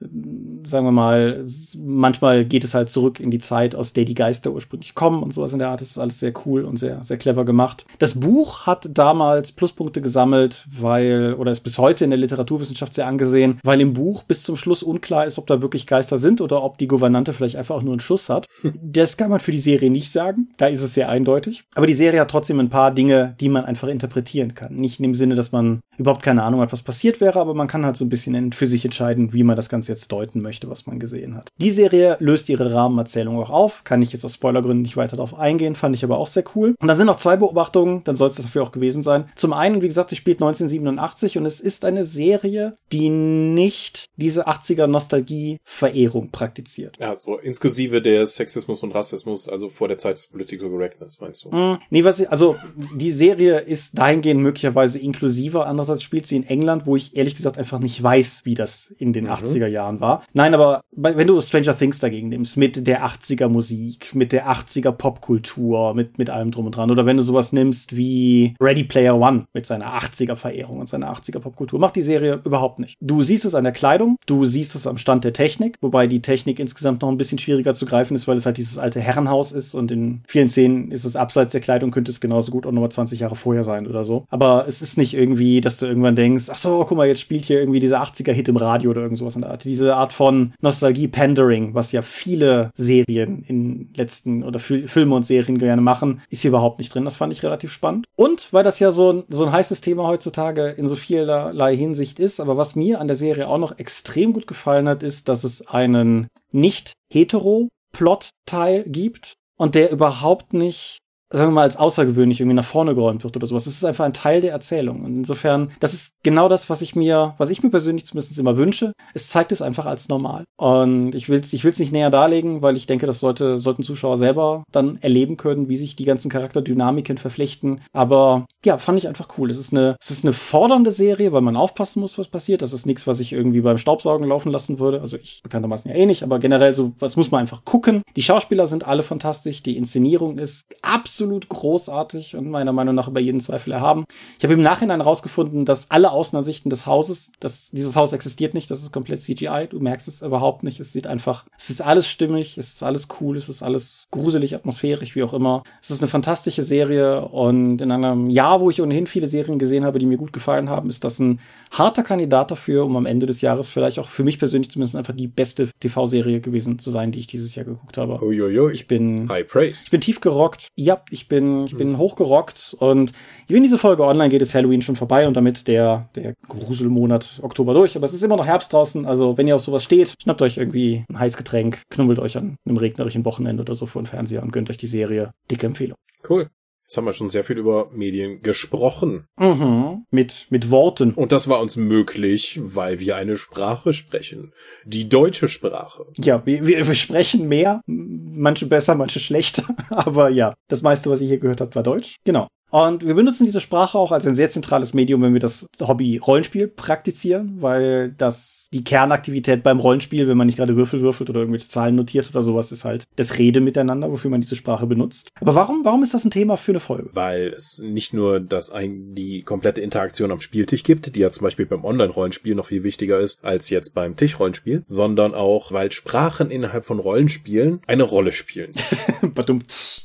sagen 0.63 0.85
wir 0.85 0.91
mal, 0.91 1.43
manchmal 1.77 2.45
geht 2.45 2.63
es 2.63 2.73
halt 2.73 2.89
zurück 2.89 3.19
in 3.19 3.31
die 3.31 3.39
Zeit, 3.39 3.75
aus 3.75 3.93
der 3.93 4.05
die 4.05 4.15
Geister 4.15 4.51
ursprünglich 4.51 4.95
kommen 4.95 5.23
und 5.23 5.33
sowas 5.33 5.53
in 5.53 5.59
der 5.59 5.69
Art. 5.69 5.81
Das 5.81 5.91
ist 5.91 5.97
alles 5.97 6.19
sehr 6.19 6.33
cool 6.45 6.63
und 6.65 6.77
sehr, 6.77 7.03
sehr 7.03 7.17
clever 7.17 7.45
gemacht. 7.45 7.85
Das 7.99 8.19
Buch 8.19 8.65
hat 8.65 8.89
damals 8.91 9.51
Pluspunkte 9.51 10.01
gesammelt, 10.01 10.65
weil, 10.69 11.35
oder 11.37 11.51
ist 11.51 11.61
bis 11.61 11.77
heute 11.77 12.03
in 12.03 12.09
der 12.09 12.19
Literaturwissenschaft 12.19 12.93
sehr 12.93 13.07
angesehen, 13.07 13.59
weil 13.63 13.81
im 13.81 13.93
Buch 13.93 14.23
bis 14.23 14.43
zum 14.43 14.57
Schluss 14.57 14.83
unklar 14.83 15.25
ist, 15.25 15.37
ob 15.37 15.47
da 15.47 15.61
wirklich 15.61 15.87
Geister 15.87 16.17
sind 16.17 16.41
oder 16.41 16.63
ob 16.63 16.77
die 16.77 16.87
Gouvernante 16.87 17.33
vielleicht 17.33 17.55
einfach 17.55 17.75
auch 17.75 17.83
nur 17.83 17.93
einen 17.93 17.99
Schuss 17.99 18.29
hat. 18.29 18.47
Das 18.81 19.17
kann 19.17 19.29
man 19.29 19.39
für 19.39 19.51
die 19.51 19.59
Serie 19.59 19.89
nicht 19.89 20.11
sagen. 20.11 20.49
Da 20.57 20.67
ist 20.67 20.81
es 20.81 20.93
sehr 20.93 21.09
eindeutig. 21.09 21.63
Aber 21.75 21.87
die 21.87 21.93
Serie 21.93 22.21
hat 22.21 22.31
trotzdem 22.31 22.59
ein 22.59 22.69
paar 22.69 22.91
Dinge, 22.91 23.35
die 23.39 23.49
man 23.49 23.65
einfach 23.65 23.87
interpretieren 23.87 24.53
kann. 24.53 24.75
Nicht 24.75 24.99
in 24.99 25.03
dem 25.03 25.15
Sinne, 25.15 25.35
dass 25.35 25.51
man 25.51 25.81
überhaupt 25.97 26.23
keine 26.23 26.43
Ahnung 26.43 26.61
hat, 26.61 26.71
was 26.71 26.81
passiert 26.81 27.21
wäre, 27.21 27.39
aber 27.39 27.53
man 27.53 27.67
kann 27.67 27.85
halt 27.85 27.97
so 27.97 28.05
ein 28.05 28.09
bisschen 28.09 28.51
für 28.51 28.65
sich 28.65 28.83
entscheiden, 28.85 29.33
wie 29.33 29.43
man 29.43 29.55
das 29.55 29.69
Ganze 29.69 29.91
jetzt 29.91 30.11
deuten 30.11 30.41
möchte 30.41 30.52
möchte, 30.53 30.69
was 30.69 30.85
man 30.85 30.99
gesehen 30.99 31.35
hat. 31.35 31.49
Die 31.57 31.71
Serie 31.71 32.15
löst 32.19 32.47
ihre 32.47 32.73
Rahmenerzählung 32.73 33.39
auch 33.39 33.49
auf, 33.49 33.83
kann 33.83 34.03
ich 34.03 34.13
jetzt 34.13 34.23
aus 34.23 34.35
Spoilergründen 34.35 34.83
nicht 34.83 34.97
weiter 34.97 35.15
darauf 35.15 35.33
eingehen, 35.33 35.75
fand 35.75 35.95
ich 35.95 36.03
aber 36.03 36.19
auch 36.19 36.27
sehr 36.27 36.43
cool. 36.55 36.75
Und 36.79 36.87
dann 36.87 36.97
sind 36.97 37.07
noch 37.07 37.15
zwei 37.15 37.37
Beobachtungen, 37.37 38.03
dann 38.03 38.15
soll 38.15 38.29
es 38.29 38.35
dafür 38.35 38.61
auch 38.63 38.71
gewesen 38.71 39.01
sein. 39.01 39.25
Zum 39.35 39.51
einen, 39.51 39.81
wie 39.81 39.87
gesagt, 39.87 40.11
sie 40.11 40.15
spielt 40.15 40.41
1987 40.41 41.39
und 41.39 41.45
es 41.47 41.59
ist 41.59 41.85
eine 41.85 42.05
Serie, 42.05 42.75
die 42.91 43.09
nicht 43.09 44.09
diese 44.15 44.47
80er 44.47 44.85
Nostalgie-Verehrung 44.85 46.29
praktiziert. 46.29 46.97
Ja, 46.99 47.15
so 47.15 47.37
inklusive 47.37 48.01
der 48.01 48.27
Sexismus 48.27 48.83
und 48.83 48.93
Rassismus, 48.93 49.49
also 49.49 49.69
vor 49.69 49.87
der 49.87 49.97
Zeit 49.97 50.17
des 50.17 50.27
Political 50.27 50.69
Correctness, 50.69 51.19
meinst 51.19 51.45
du? 51.45 51.49
Mm, 51.49 51.79
nee, 51.89 52.03
was 52.03 52.19
ich, 52.19 52.29
also 52.29 52.57
die 52.95 53.11
Serie 53.11 53.59
ist 53.59 53.97
dahingehend 53.97 54.41
möglicherweise 54.41 54.99
inklusiver. 54.99 55.65
Andererseits 55.65 56.03
spielt 56.03 56.27
sie 56.27 56.35
in 56.35 56.45
England, 56.45 56.85
wo 56.85 56.95
ich 56.95 57.15
ehrlich 57.15 57.35
gesagt 57.35 57.57
einfach 57.57 57.79
nicht 57.79 58.01
weiß, 58.01 58.41
wie 58.43 58.53
das 58.53 58.93
in 58.99 59.13
den 59.13 59.25
mhm. 59.25 59.31
80er 59.31 59.67
Jahren 59.67 59.99
war. 59.99 60.23
Nein, 60.43 60.55
aber 60.55 60.81
wenn 60.91 61.25
du 61.25 61.39
Stranger 61.39 61.77
Things 61.77 61.99
dagegen 61.99 62.27
nimmst, 62.27 62.57
mit 62.57 62.85
der 62.85 63.05
80er 63.05 63.47
Musik, 63.47 64.13
mit 64.13 64.33
der 64.33 64.51
80er 64.51 64.91
Popkultur, 64.91 65.93
mit, 65.93 66.17
mit 66.17 66.29
allem 66.29 66.51
drum 66.51 66.65
und 66.65 66.75
dran, 66.75 66.91
oder 66.91 67.05
wenn 67.05 67.15
du 67.15 67.23
sowas 67.23 67.53
nimmst 67.53 67.95
wie 67.95 68.53
Ready 68.59 68.83
Player 68.83 69.17
One 69.17 69.45
mit 69.53 69.65
seiner 69.65 69.97
80er 69.97 70.35
Verehrung 70.35 70.81
und 70.81 70.89
seiner 70.89 71.13
80er 71.13 71.39
Popkultur, 71.39 71.79
macht 71.79 71.95
die 71.95 72.01
Serie 72.01 72.41
überhaupt 72.43 72.79
nicht. 72.79 72.97
Du 72.99 73.21
siehst 73.21 73.45
es 73.45 73.55
an 73.55 73.63
der 73.63 73.71
Kleidung, 73.71 74.17
du 74.25 74.43
siehst 74.43 74.75
es 74.75 74.85
am 74.85 74.97
Stand 74.97 75.23
der 75.23 75.31
Technik, 75.31 75.77
wobei 75.79 76.07
die 76.07 76.21
Technik 76.21 76.59
insgesamt 76.59 77.03
noch 77.03 77.09
ein 77.09 77.17
bisschen 77.17 77.37
schwieriger 77.37 77.73
zu 77.73 77.85
greifen 77.85 78.13
ist, 78.13 78.27
weil 78.27 78.35
es 78.35 78.45
halt 78.45 78.57
dieses 78.57 78.77
alte 78.77 78.99
Herrenhaus 78.99 79.53
ist 79.53 79.73
und 79.75 79.91
in 79.91 80.23
vielen 80.27 80.49
Szenen 80.49 80.91
ist 80.91 81.05
es 81.05 81.15
abseits 81.15 81.53
der 81.53 81.61
Kleidung, 81.61 81.91
könnte 81.91 82.11
es 82.11 82.19
genauso 82.19 82.51
gut 82.51 82.65
auch 82.65 82.73
nochmal 82.73 82.91
20 82.91 83.21
Jahre 83.21 83.37
vorher 83.37 83.63
sein 83.63 83.87
oder 83.87 84.03
so. 84.03 84.25
Aber 84.29 84.65
es 84.67 84.81
ist 84.81 84.97
nicht 84.97 85.13
irgendwie, 85.13 85.61
dass 85.61 85.77
du 85.77 85.85
irgendwann 85.85 86.17
denkst, 86.17 86.49
ach 86.51 86.57
so, 86.57 86.83
guck 86.85 86.97
mal, 86.97 87.07
jetzt 87.07 87.21
spielt 87.21 87.45
hier 87.45 87.59
irgendwie 87.59 87.79
dieser 87.79 88.03
80er-Hit 88.03 88.49
im 88.49 88.57
Radio 88.57 88.91
oder 88.91 89.03
irgend 89.03 89.17
sowas 89.17 89.35
in 89.35 89.43
der 89.43 89.51
Art. 89.51 89.63
Diese 89.63 89.95
Art 89.95 90.11
von 90.11 90.32
Nostalgie-Pandering, 90.61 91.73
was 91.73 91.91
ja 91.91 92.01
viele 92.01 92.71
Serien 92.75 93.43
in 93.43 93.89
letzten 93.95 94.43
oder 94.43 94.59
Filme 94.59 95.15
und 95.15 95.25
Serien 95.25 95.57
gerne 95.57 95.81
machen, 95.81 96.21
ist 96.29 96.41
hier 96.41 96.49
überhaupt 96.49 96.79
nicht 96.79 96.93
drin. 96.93 97.05
Das 97.05 97.15
fand 97.15 97.33
ich 97.33 97.43
relativ 97.43 97.71
spannend. 97.71 98.05
Und 98.15 98.51
weil 98.51 98.63
das 98.63 98.79
ja 98.79 98.91
so 98.91 99.11
ein, 99.11 99.23
so 99.29 99.45
ein 99.45 99.51
heißes 99.51 99.81
Thema 99.81 100.07
heutzutage 100.07 100.67
in 100.69 100.87
so 100.87 100.95
vielerlei 100.95 101.75
Hinsicht 101.75 102.19
ist, 102.19 102.39
aber 102.39 102.57
was 102.57 102.75
mir 102.75 102.99
an 102.99 103.07
der 103.07 103.15
Serie 103.15 103.47
auch 103.47 103.57
noch 103.57 103.77
extrem 103.77 104.33
gut 104.33 104.47
gefallen 104.47 104.87
hat, 104.87 105.03
ist, 105.03 105.29
dass 105.29 105.43
es 105.43 105.67
einen 105.67 106.27
nicht 106.51 106.93
hetero 107.11 107.69
Plot-Teil 107.93 108.83
gibt 108.87 109.33
und 109.57 109.75
der 109.75 109.91
überhaupt 109.91 110.53
nicht 110.53 110.97
sagen 111.33 111.49
wir 111.49 111.55
mal, 111.55 111.63
als 111.63 111.77
außergewöhnlich 111.77 112.39
irgendwie 112.39 112.55
nach 112.55 112.63
vorne 112.63 112.93
geräumt 112.95 113.23
wird 113.23 113.35
oder 113.35 113.47
sowas. 113.47 113.65
Es 113.65 113.75
ist 113.75 113.85
einfach 113.85 114.05
ein 114.05 114.13
Teil 114.13 114.41
der 114.41 114.51
Erzählung. 114.51 115.03
Und 115.03 115.17
insofern, 115.17 115.71
das 115.79 115.93
ist 115.93 116.11
genau 116.21 116.47
das, 116.47 116.69
was 116.69 116.81
ich 116.81 116.95
mir, 116.95 117.33
was 117.37 117.49
ich 117.49 117.63
mir 117.63 117.71
persönlich 117.71 118.05
zumindest 118.05 118.37
immer 118.37 118.57
wünsche. 118.57 118.93
Es 119.13 119.29
zeigt 119.29 119.51
es 119.51 119.61
einfach 119.61 119.85
als 119.85 120.09
normal. 120.09 120.43
Und 120.57 121.15
ich 121.15 121.29
will 121.29 121.39
es 121.39 121.51
ich 121.51 121.63
will's 121.63 121.79
nicht 121.79 121.91
näher 121.91 122.11
darlegen, 122.11 122.61
weil 122.61 122.75
ich 122.75 122.85
denke, 122.85 123.07
das 123.07 123.19
sollte, 123.19 123.57
sollten 123.57 123.83
Zuschauer 123.83 124.17
selber 124.17 124.63
dann 124.71 124.97
erleben 125.01 125.37
können, 125.37 125.69
wie 125.69 125.75
sich 125.75 125.95
die 125.95 126.05
ganzen 126.05 126.29
Charakterdynamiken 126.29 127.17
verflechten. 127.17 127.81
Aber 127.91 128.45
ja, 128.63 128.77
fand 128.77 128.99
ich 128.99 129.07
einfach 129.07 129.27
cool. 129.37 129.49
Es 129.49 129.57
ist 129.57 129.73
eine, 129.73 129.95
es 129.99 130.11
ist 130.11 130.23
eine 130.23 130.33
fordernde 130.33 130.91
Serie, 130.91 131.31
weil 131.33 131.41
man 131.41 131.55
aufpassen 131.55 131.99
muss, 131.99 132.17
was 132.17 132.27
passiert. 132.27 132.61
Das 132.61 132.73
ist 132.73 132.85
nichts, 132.85 133.07
was 133.07 133.19
ich 133.19 133.33
irgendwie 133.33 133.61
beim 133.61 133.77
Staubsaugen 133.77 134.27
laufen 134.27 134.51
lassen 134.51 134.77
würde. 134.79 135.01
Also 135.01 135.17
ich 135.17 135.41
bekanntermaßen 135.41 135.89
ja 135.89 135.97
eh 135.97 136.05
nicht, 136.05 136.21
aber 136.23 136.37
generell 136.37 136.75
so, 136.75 136.93
was 136.99 137.15
muss 137.15 137.31
man 137.31 137.41
einfach 137.41 137.65
gucken. 137.65 138.03
Die 138.15 138.21
Schauspieler 138.21 138.67
sind 138.67 138.87
alle 138.87 139.03
fantastisch. 139.03 139.63
Die 139.63 139.77
Inszenierung 139.77 140.37
ist 140.37 140.63
absolut 140.81 141.22
absolut 141.23 141.47
großartig 141.47 142.35
und 142.35 142.49
meiner 142.49 142.73
Meinung 142.73 142.95
nach 142.95 143.07
über 143.07 143.21
jeden 143.21 143.39
Zweifel 143.39 143.71
erhaben. 143.71 144.03
Ich 144.37 144.43
habe 144.43 144.53
im 144.53 144.61
Nachhinein 144.61 144.99
herausgefunden, 144.99 145.63
dass 145.63 145.89
alle 145.89 146.11
Außenansichten 146.11 146.69
des 146.69 146.85
Hauses, 146.85 147.31
dass 147.39 147.71
dieses 147.71 147.95
Haus 147.95 148.11
existiert 148.11 148.53
nicht, 148.53 148.69
das 148.69 148.81
ist 148.81 148.91
komplett 148.91 149.21
CGI. 149.21 149.67
Du 149.69 149.79
merkst 149.79 150.09
es 150.09 150.21
überhaupt 150.21 150.63
nicht. 150.63 150.81
Es 150.81 150.91
sieht 150.91 151.07
einfach, 151.07 151.45
es 151.57 151.69
ist 151.69 151.81
alles 151.81 152.09
stimmig, 152.09 152.57
es 152.57 152.73
ist 152.73 152.83
alles 152.83 153.07
cool, 153.21 153.37
es 153.37 153.47
ist 153.47 153.63
alles 153.63 154.07
gruselig, 154.11 154.53
atmosphärisch, 154.53 155.15
wie 155.15 155.23
auch 155.23 155.33
immer. 155.33 155.63
Es 155.81 155.91
ist 155.91 156.01
eine 156.01 156.09
fantastische 156.09 156.61
Serie 156.61 157.21
und 157.21 157.81
in 157.81 157.91
einem 157.91 158.29
Jahr, 158.29 158.59
wo 158.59 158.69
ich 158.69 158.81
ohnehin 158.81 159.07
viele 159.07 159.27
Serien 159.27 159.59
gesehen 159.59 159.85
habe, 159.85 159.99
die 159.99 160.05
mir 160.05 160.17
gut 160.17 160.33
gefallen 160.33 160.69
haben, 160.69 160.89
ist 160.89 161.05
das 161.05 161.19
ein 161.19 161.39
harter 161.71 162.03
Kandidat 162.03 162.51
dafür, 162.51 162.85
um 162.85 162.97
am 162.97 163.05
Ende 163.05 163.27
des 163.27 163.39
Jahres 163.39 163.69
vielleicht 163.69 163.97
auch 163.99 164.09
für 164.09 164.25
mich 164.25 164.39
persönlich 164.39 164.71
zumindest 164.71 164.97
einfach 164.97 165.15
die 165.15 165.27
beste 165.27 165.69
TV-Serie 165.79 166.41
gewesen 166.41 166.79
zu 166.79 166.89
sein, 166.89 167.13
die 167.13 167.19
ich 167.19 167.27
dieses 167.27 167.55
Jahr 167.55 167.65
geguckt 167.65 167.97
habe. 167.97 168.21
Uiuiui. 168.21 168.73
Ich 168.73 168.87
bin, 168.87 169.29
High 169.29 169.47
Praise. 169.47 169.81
ich 169.85 169.91
bin 169.91 170.01
tief 170.01 170.19
gerockt. 170.19 170.67
Ja, 170.75 171.01
ich 171.09 171.27
bin, 171.27 171.65
ich 171.65 171.77
bin 171.77 171.93
mhm. 171.93 171.97
hochgerockt 171.97 172.75
und 172.79 173.11
wenn 173.47 173.63
diese 173.63 173.77
Folge 173.77 174.03
online 174.03 174.29
geht, 174.29 174.41
ist 174.41 174.55
Halloween 174.55 174.81
schon 174.81 174.95
vorbei 174.95 175.27
und 175.27 175.35
damit 175.35 175.67
der, 175.67 176.09
der 176.15 176.33
Gruselmonat 176.47 177.39
Oktober 177.41 177.73
durch. 177.73 177.95
Aber 177.95 178.05
es 178.05 178.13
ist 178.13 178.23
immer 178.23 178.37
noch 178.37 178.45
Herbst 178.45 178.73
draußen, 178.73 179.05
also 179.05 179.37
wenn 179.37 179.47
ihr 179.47 179.55
auf 179.55 179.61
sowas 179.61 179.83
steht, 179.83 180.15
schnappt 180.21 180.41
euch 180.41 180.57
irgendwie 180.57 181.05
ein 181.09 181.19
Heißgetränk, 181.19 181.81
knubbelt 181.89 182.19
euch 182.19 182.37
an 182.37 182.57
einem 182.65 182.77
regnerischen 182.77 183.25
Wochenende 183.25 183.61
oder 183.61 183.75
so 183.75 183.85
vor 183.85 184.01
den 184.01 184.07
Fernseher 184.07 184.43
und 184.43 184.51
gönnt 184.51 184.69
euch 184.69 184.77
die 184.77 184.87
Serie. 184.87 185.31
Dicke 185.49 185.65
Empfehlung. 185.65 185.97
Cool. 186.27 186.49
Jetzt 186.83 186.97
haben 186.97 187.05
wir 187.05 187.13
schon 187.13 187.29
sehr 187.29 187.43
viel 187.43 187.57
über 187.57 187.89
Medien 187.91 188.41
gesprochen. 188.41 189.25
Mhm. 189.39 190.05
Mit, 190.11 190.47
mit 190.49 190.69
Worten. 190.69 191.13
Und 191.13 191.31
das 191.31 191.47
war 191.47 191.59
uns 191.59 191.75
möglich, 191.75 192.59
weil 192.61 192.99
wir 192.99 193.15
eine 193.15 193.37
Sprache 193.37 193.93
sprechen. 193.93 194.53
Die 194.85 195.09
deutsche 195.09 195.47
Sprache. 195.47 196.05
Ja, 196.23 196.45
wir, 196.45 196.67
wir, 196.67 196.87
wir 196.87 196.95
sprechen 196.95 197.47
mehr. 197.47 197.81
Manche 197.87 198.65
besser, 198.65 198.95
manche 198.95 199.19
schlechter. 199.19 199.63
Aber 199.89 200.29
ja, 200.29 200.53
das 200.67 200.81
meiste, 200.81 201.09
was 201.09 201.21
ich 201.21 201.29
hier 201.29 201.39
gehört 201.39 201.61
habe, 201.61 201.73
war 201.75 201.83
Deutsch. 201.83 202.17
Genau. 202.25 202.47
Und 202.73 203.05
wir 203.05 203.13
benutzen 203.13 203.45
diese 203.45 203.61
Sprache 203.61 203.99
auch 203.99 204.11
als 204.11 204.25
ein 204.25 204.35
sehr 204.35 204.49
zentrales 204.49 204.95
Medium, 204.95 205.21
wenn 205.21 205.33
wir 205.33 205.39
das 205.39 205.67
Hobby 205.79 206.17
Rollenspiel 206.17 206.67
praktizieren, 206.67 207.57
weil 207.61 208.15
das 208.17 208.67
die 208.73 208.83
Kernaktivität 208.83 209.61
beim 209.61 209.77
Rollenspiel, 209.77 210.27
wenn 210.27 210.37
man 210.37 210.47
nicht 210.47 210.57
gerade 210.57 210.75
Würfel 210.75 211.01
würfelt 211.01 211.29
oder 211.29 211.41
irgendwelche 211.41 211.67
Zahlen 211.67 211.95
notiert 211.95 212.31
oder 212.31 212.41
sowas, 212.41 212.71
ist 212.71 212.83
halt 212.83 213.03
das 213.15 213.37
Rede 213.37 213.61
miteinander, 213.61 214.11
wofür 214.11 214.31
man 214.31 214.41
diese 214.41 214.55
Sprache 214.55 214.87
benutzt. 214.87 215.29
Aber 215.39 215.53
warum, 215.53 215.85
warum 215.85 216.01
ist 216.01 216.15
das 216.15 216.25
ein 216.25 216.31
Thema 216.31 216.57
für 216.57 216.71
eine 216.71 216.79
Folge? 216.79 217.11
Weil 217.13 217.49
es 217.49 217.77
nicht 217.77 218.11
nur 218.11 218.39
das 218.39 218.71
ein, 218.71 219.13
die 219.13 219.43
komplette 219.43 219.81
Interaktion 219.81 220.31
am 220.31 220.39
Spieltisch 220.39 220.81
gibt, 220.81 221.15
die 221.15 221.19
ja 221.19 221.29
zum 221.29 221.43
Beispiel 221.43 221.67
beim 221.67 221.85
Online-Rollenspiel 221.85 222.55
noch 222.55 222.65
viel 222.65 222.81
wichtiger 222.81 223.19
ist 223.19 223.45
als 223.45 223.69
jetzt 223.69 223.93
beim 223.93 224.15
Tischrollenspiel, 224.15 224.83
sondern 224.87 225.35
auch, 225.35 225.71
weil 225.71 225.91
Sprachen 225.91 226.49
innerhalb 226.49 226.85
von 226.85 226.97
Rollenspielen 226.97 227.81
eine 227.85 228.01
Rolle 228.01 228.31
spielen. 228.31 228.71
Badumts. 229.35 230.03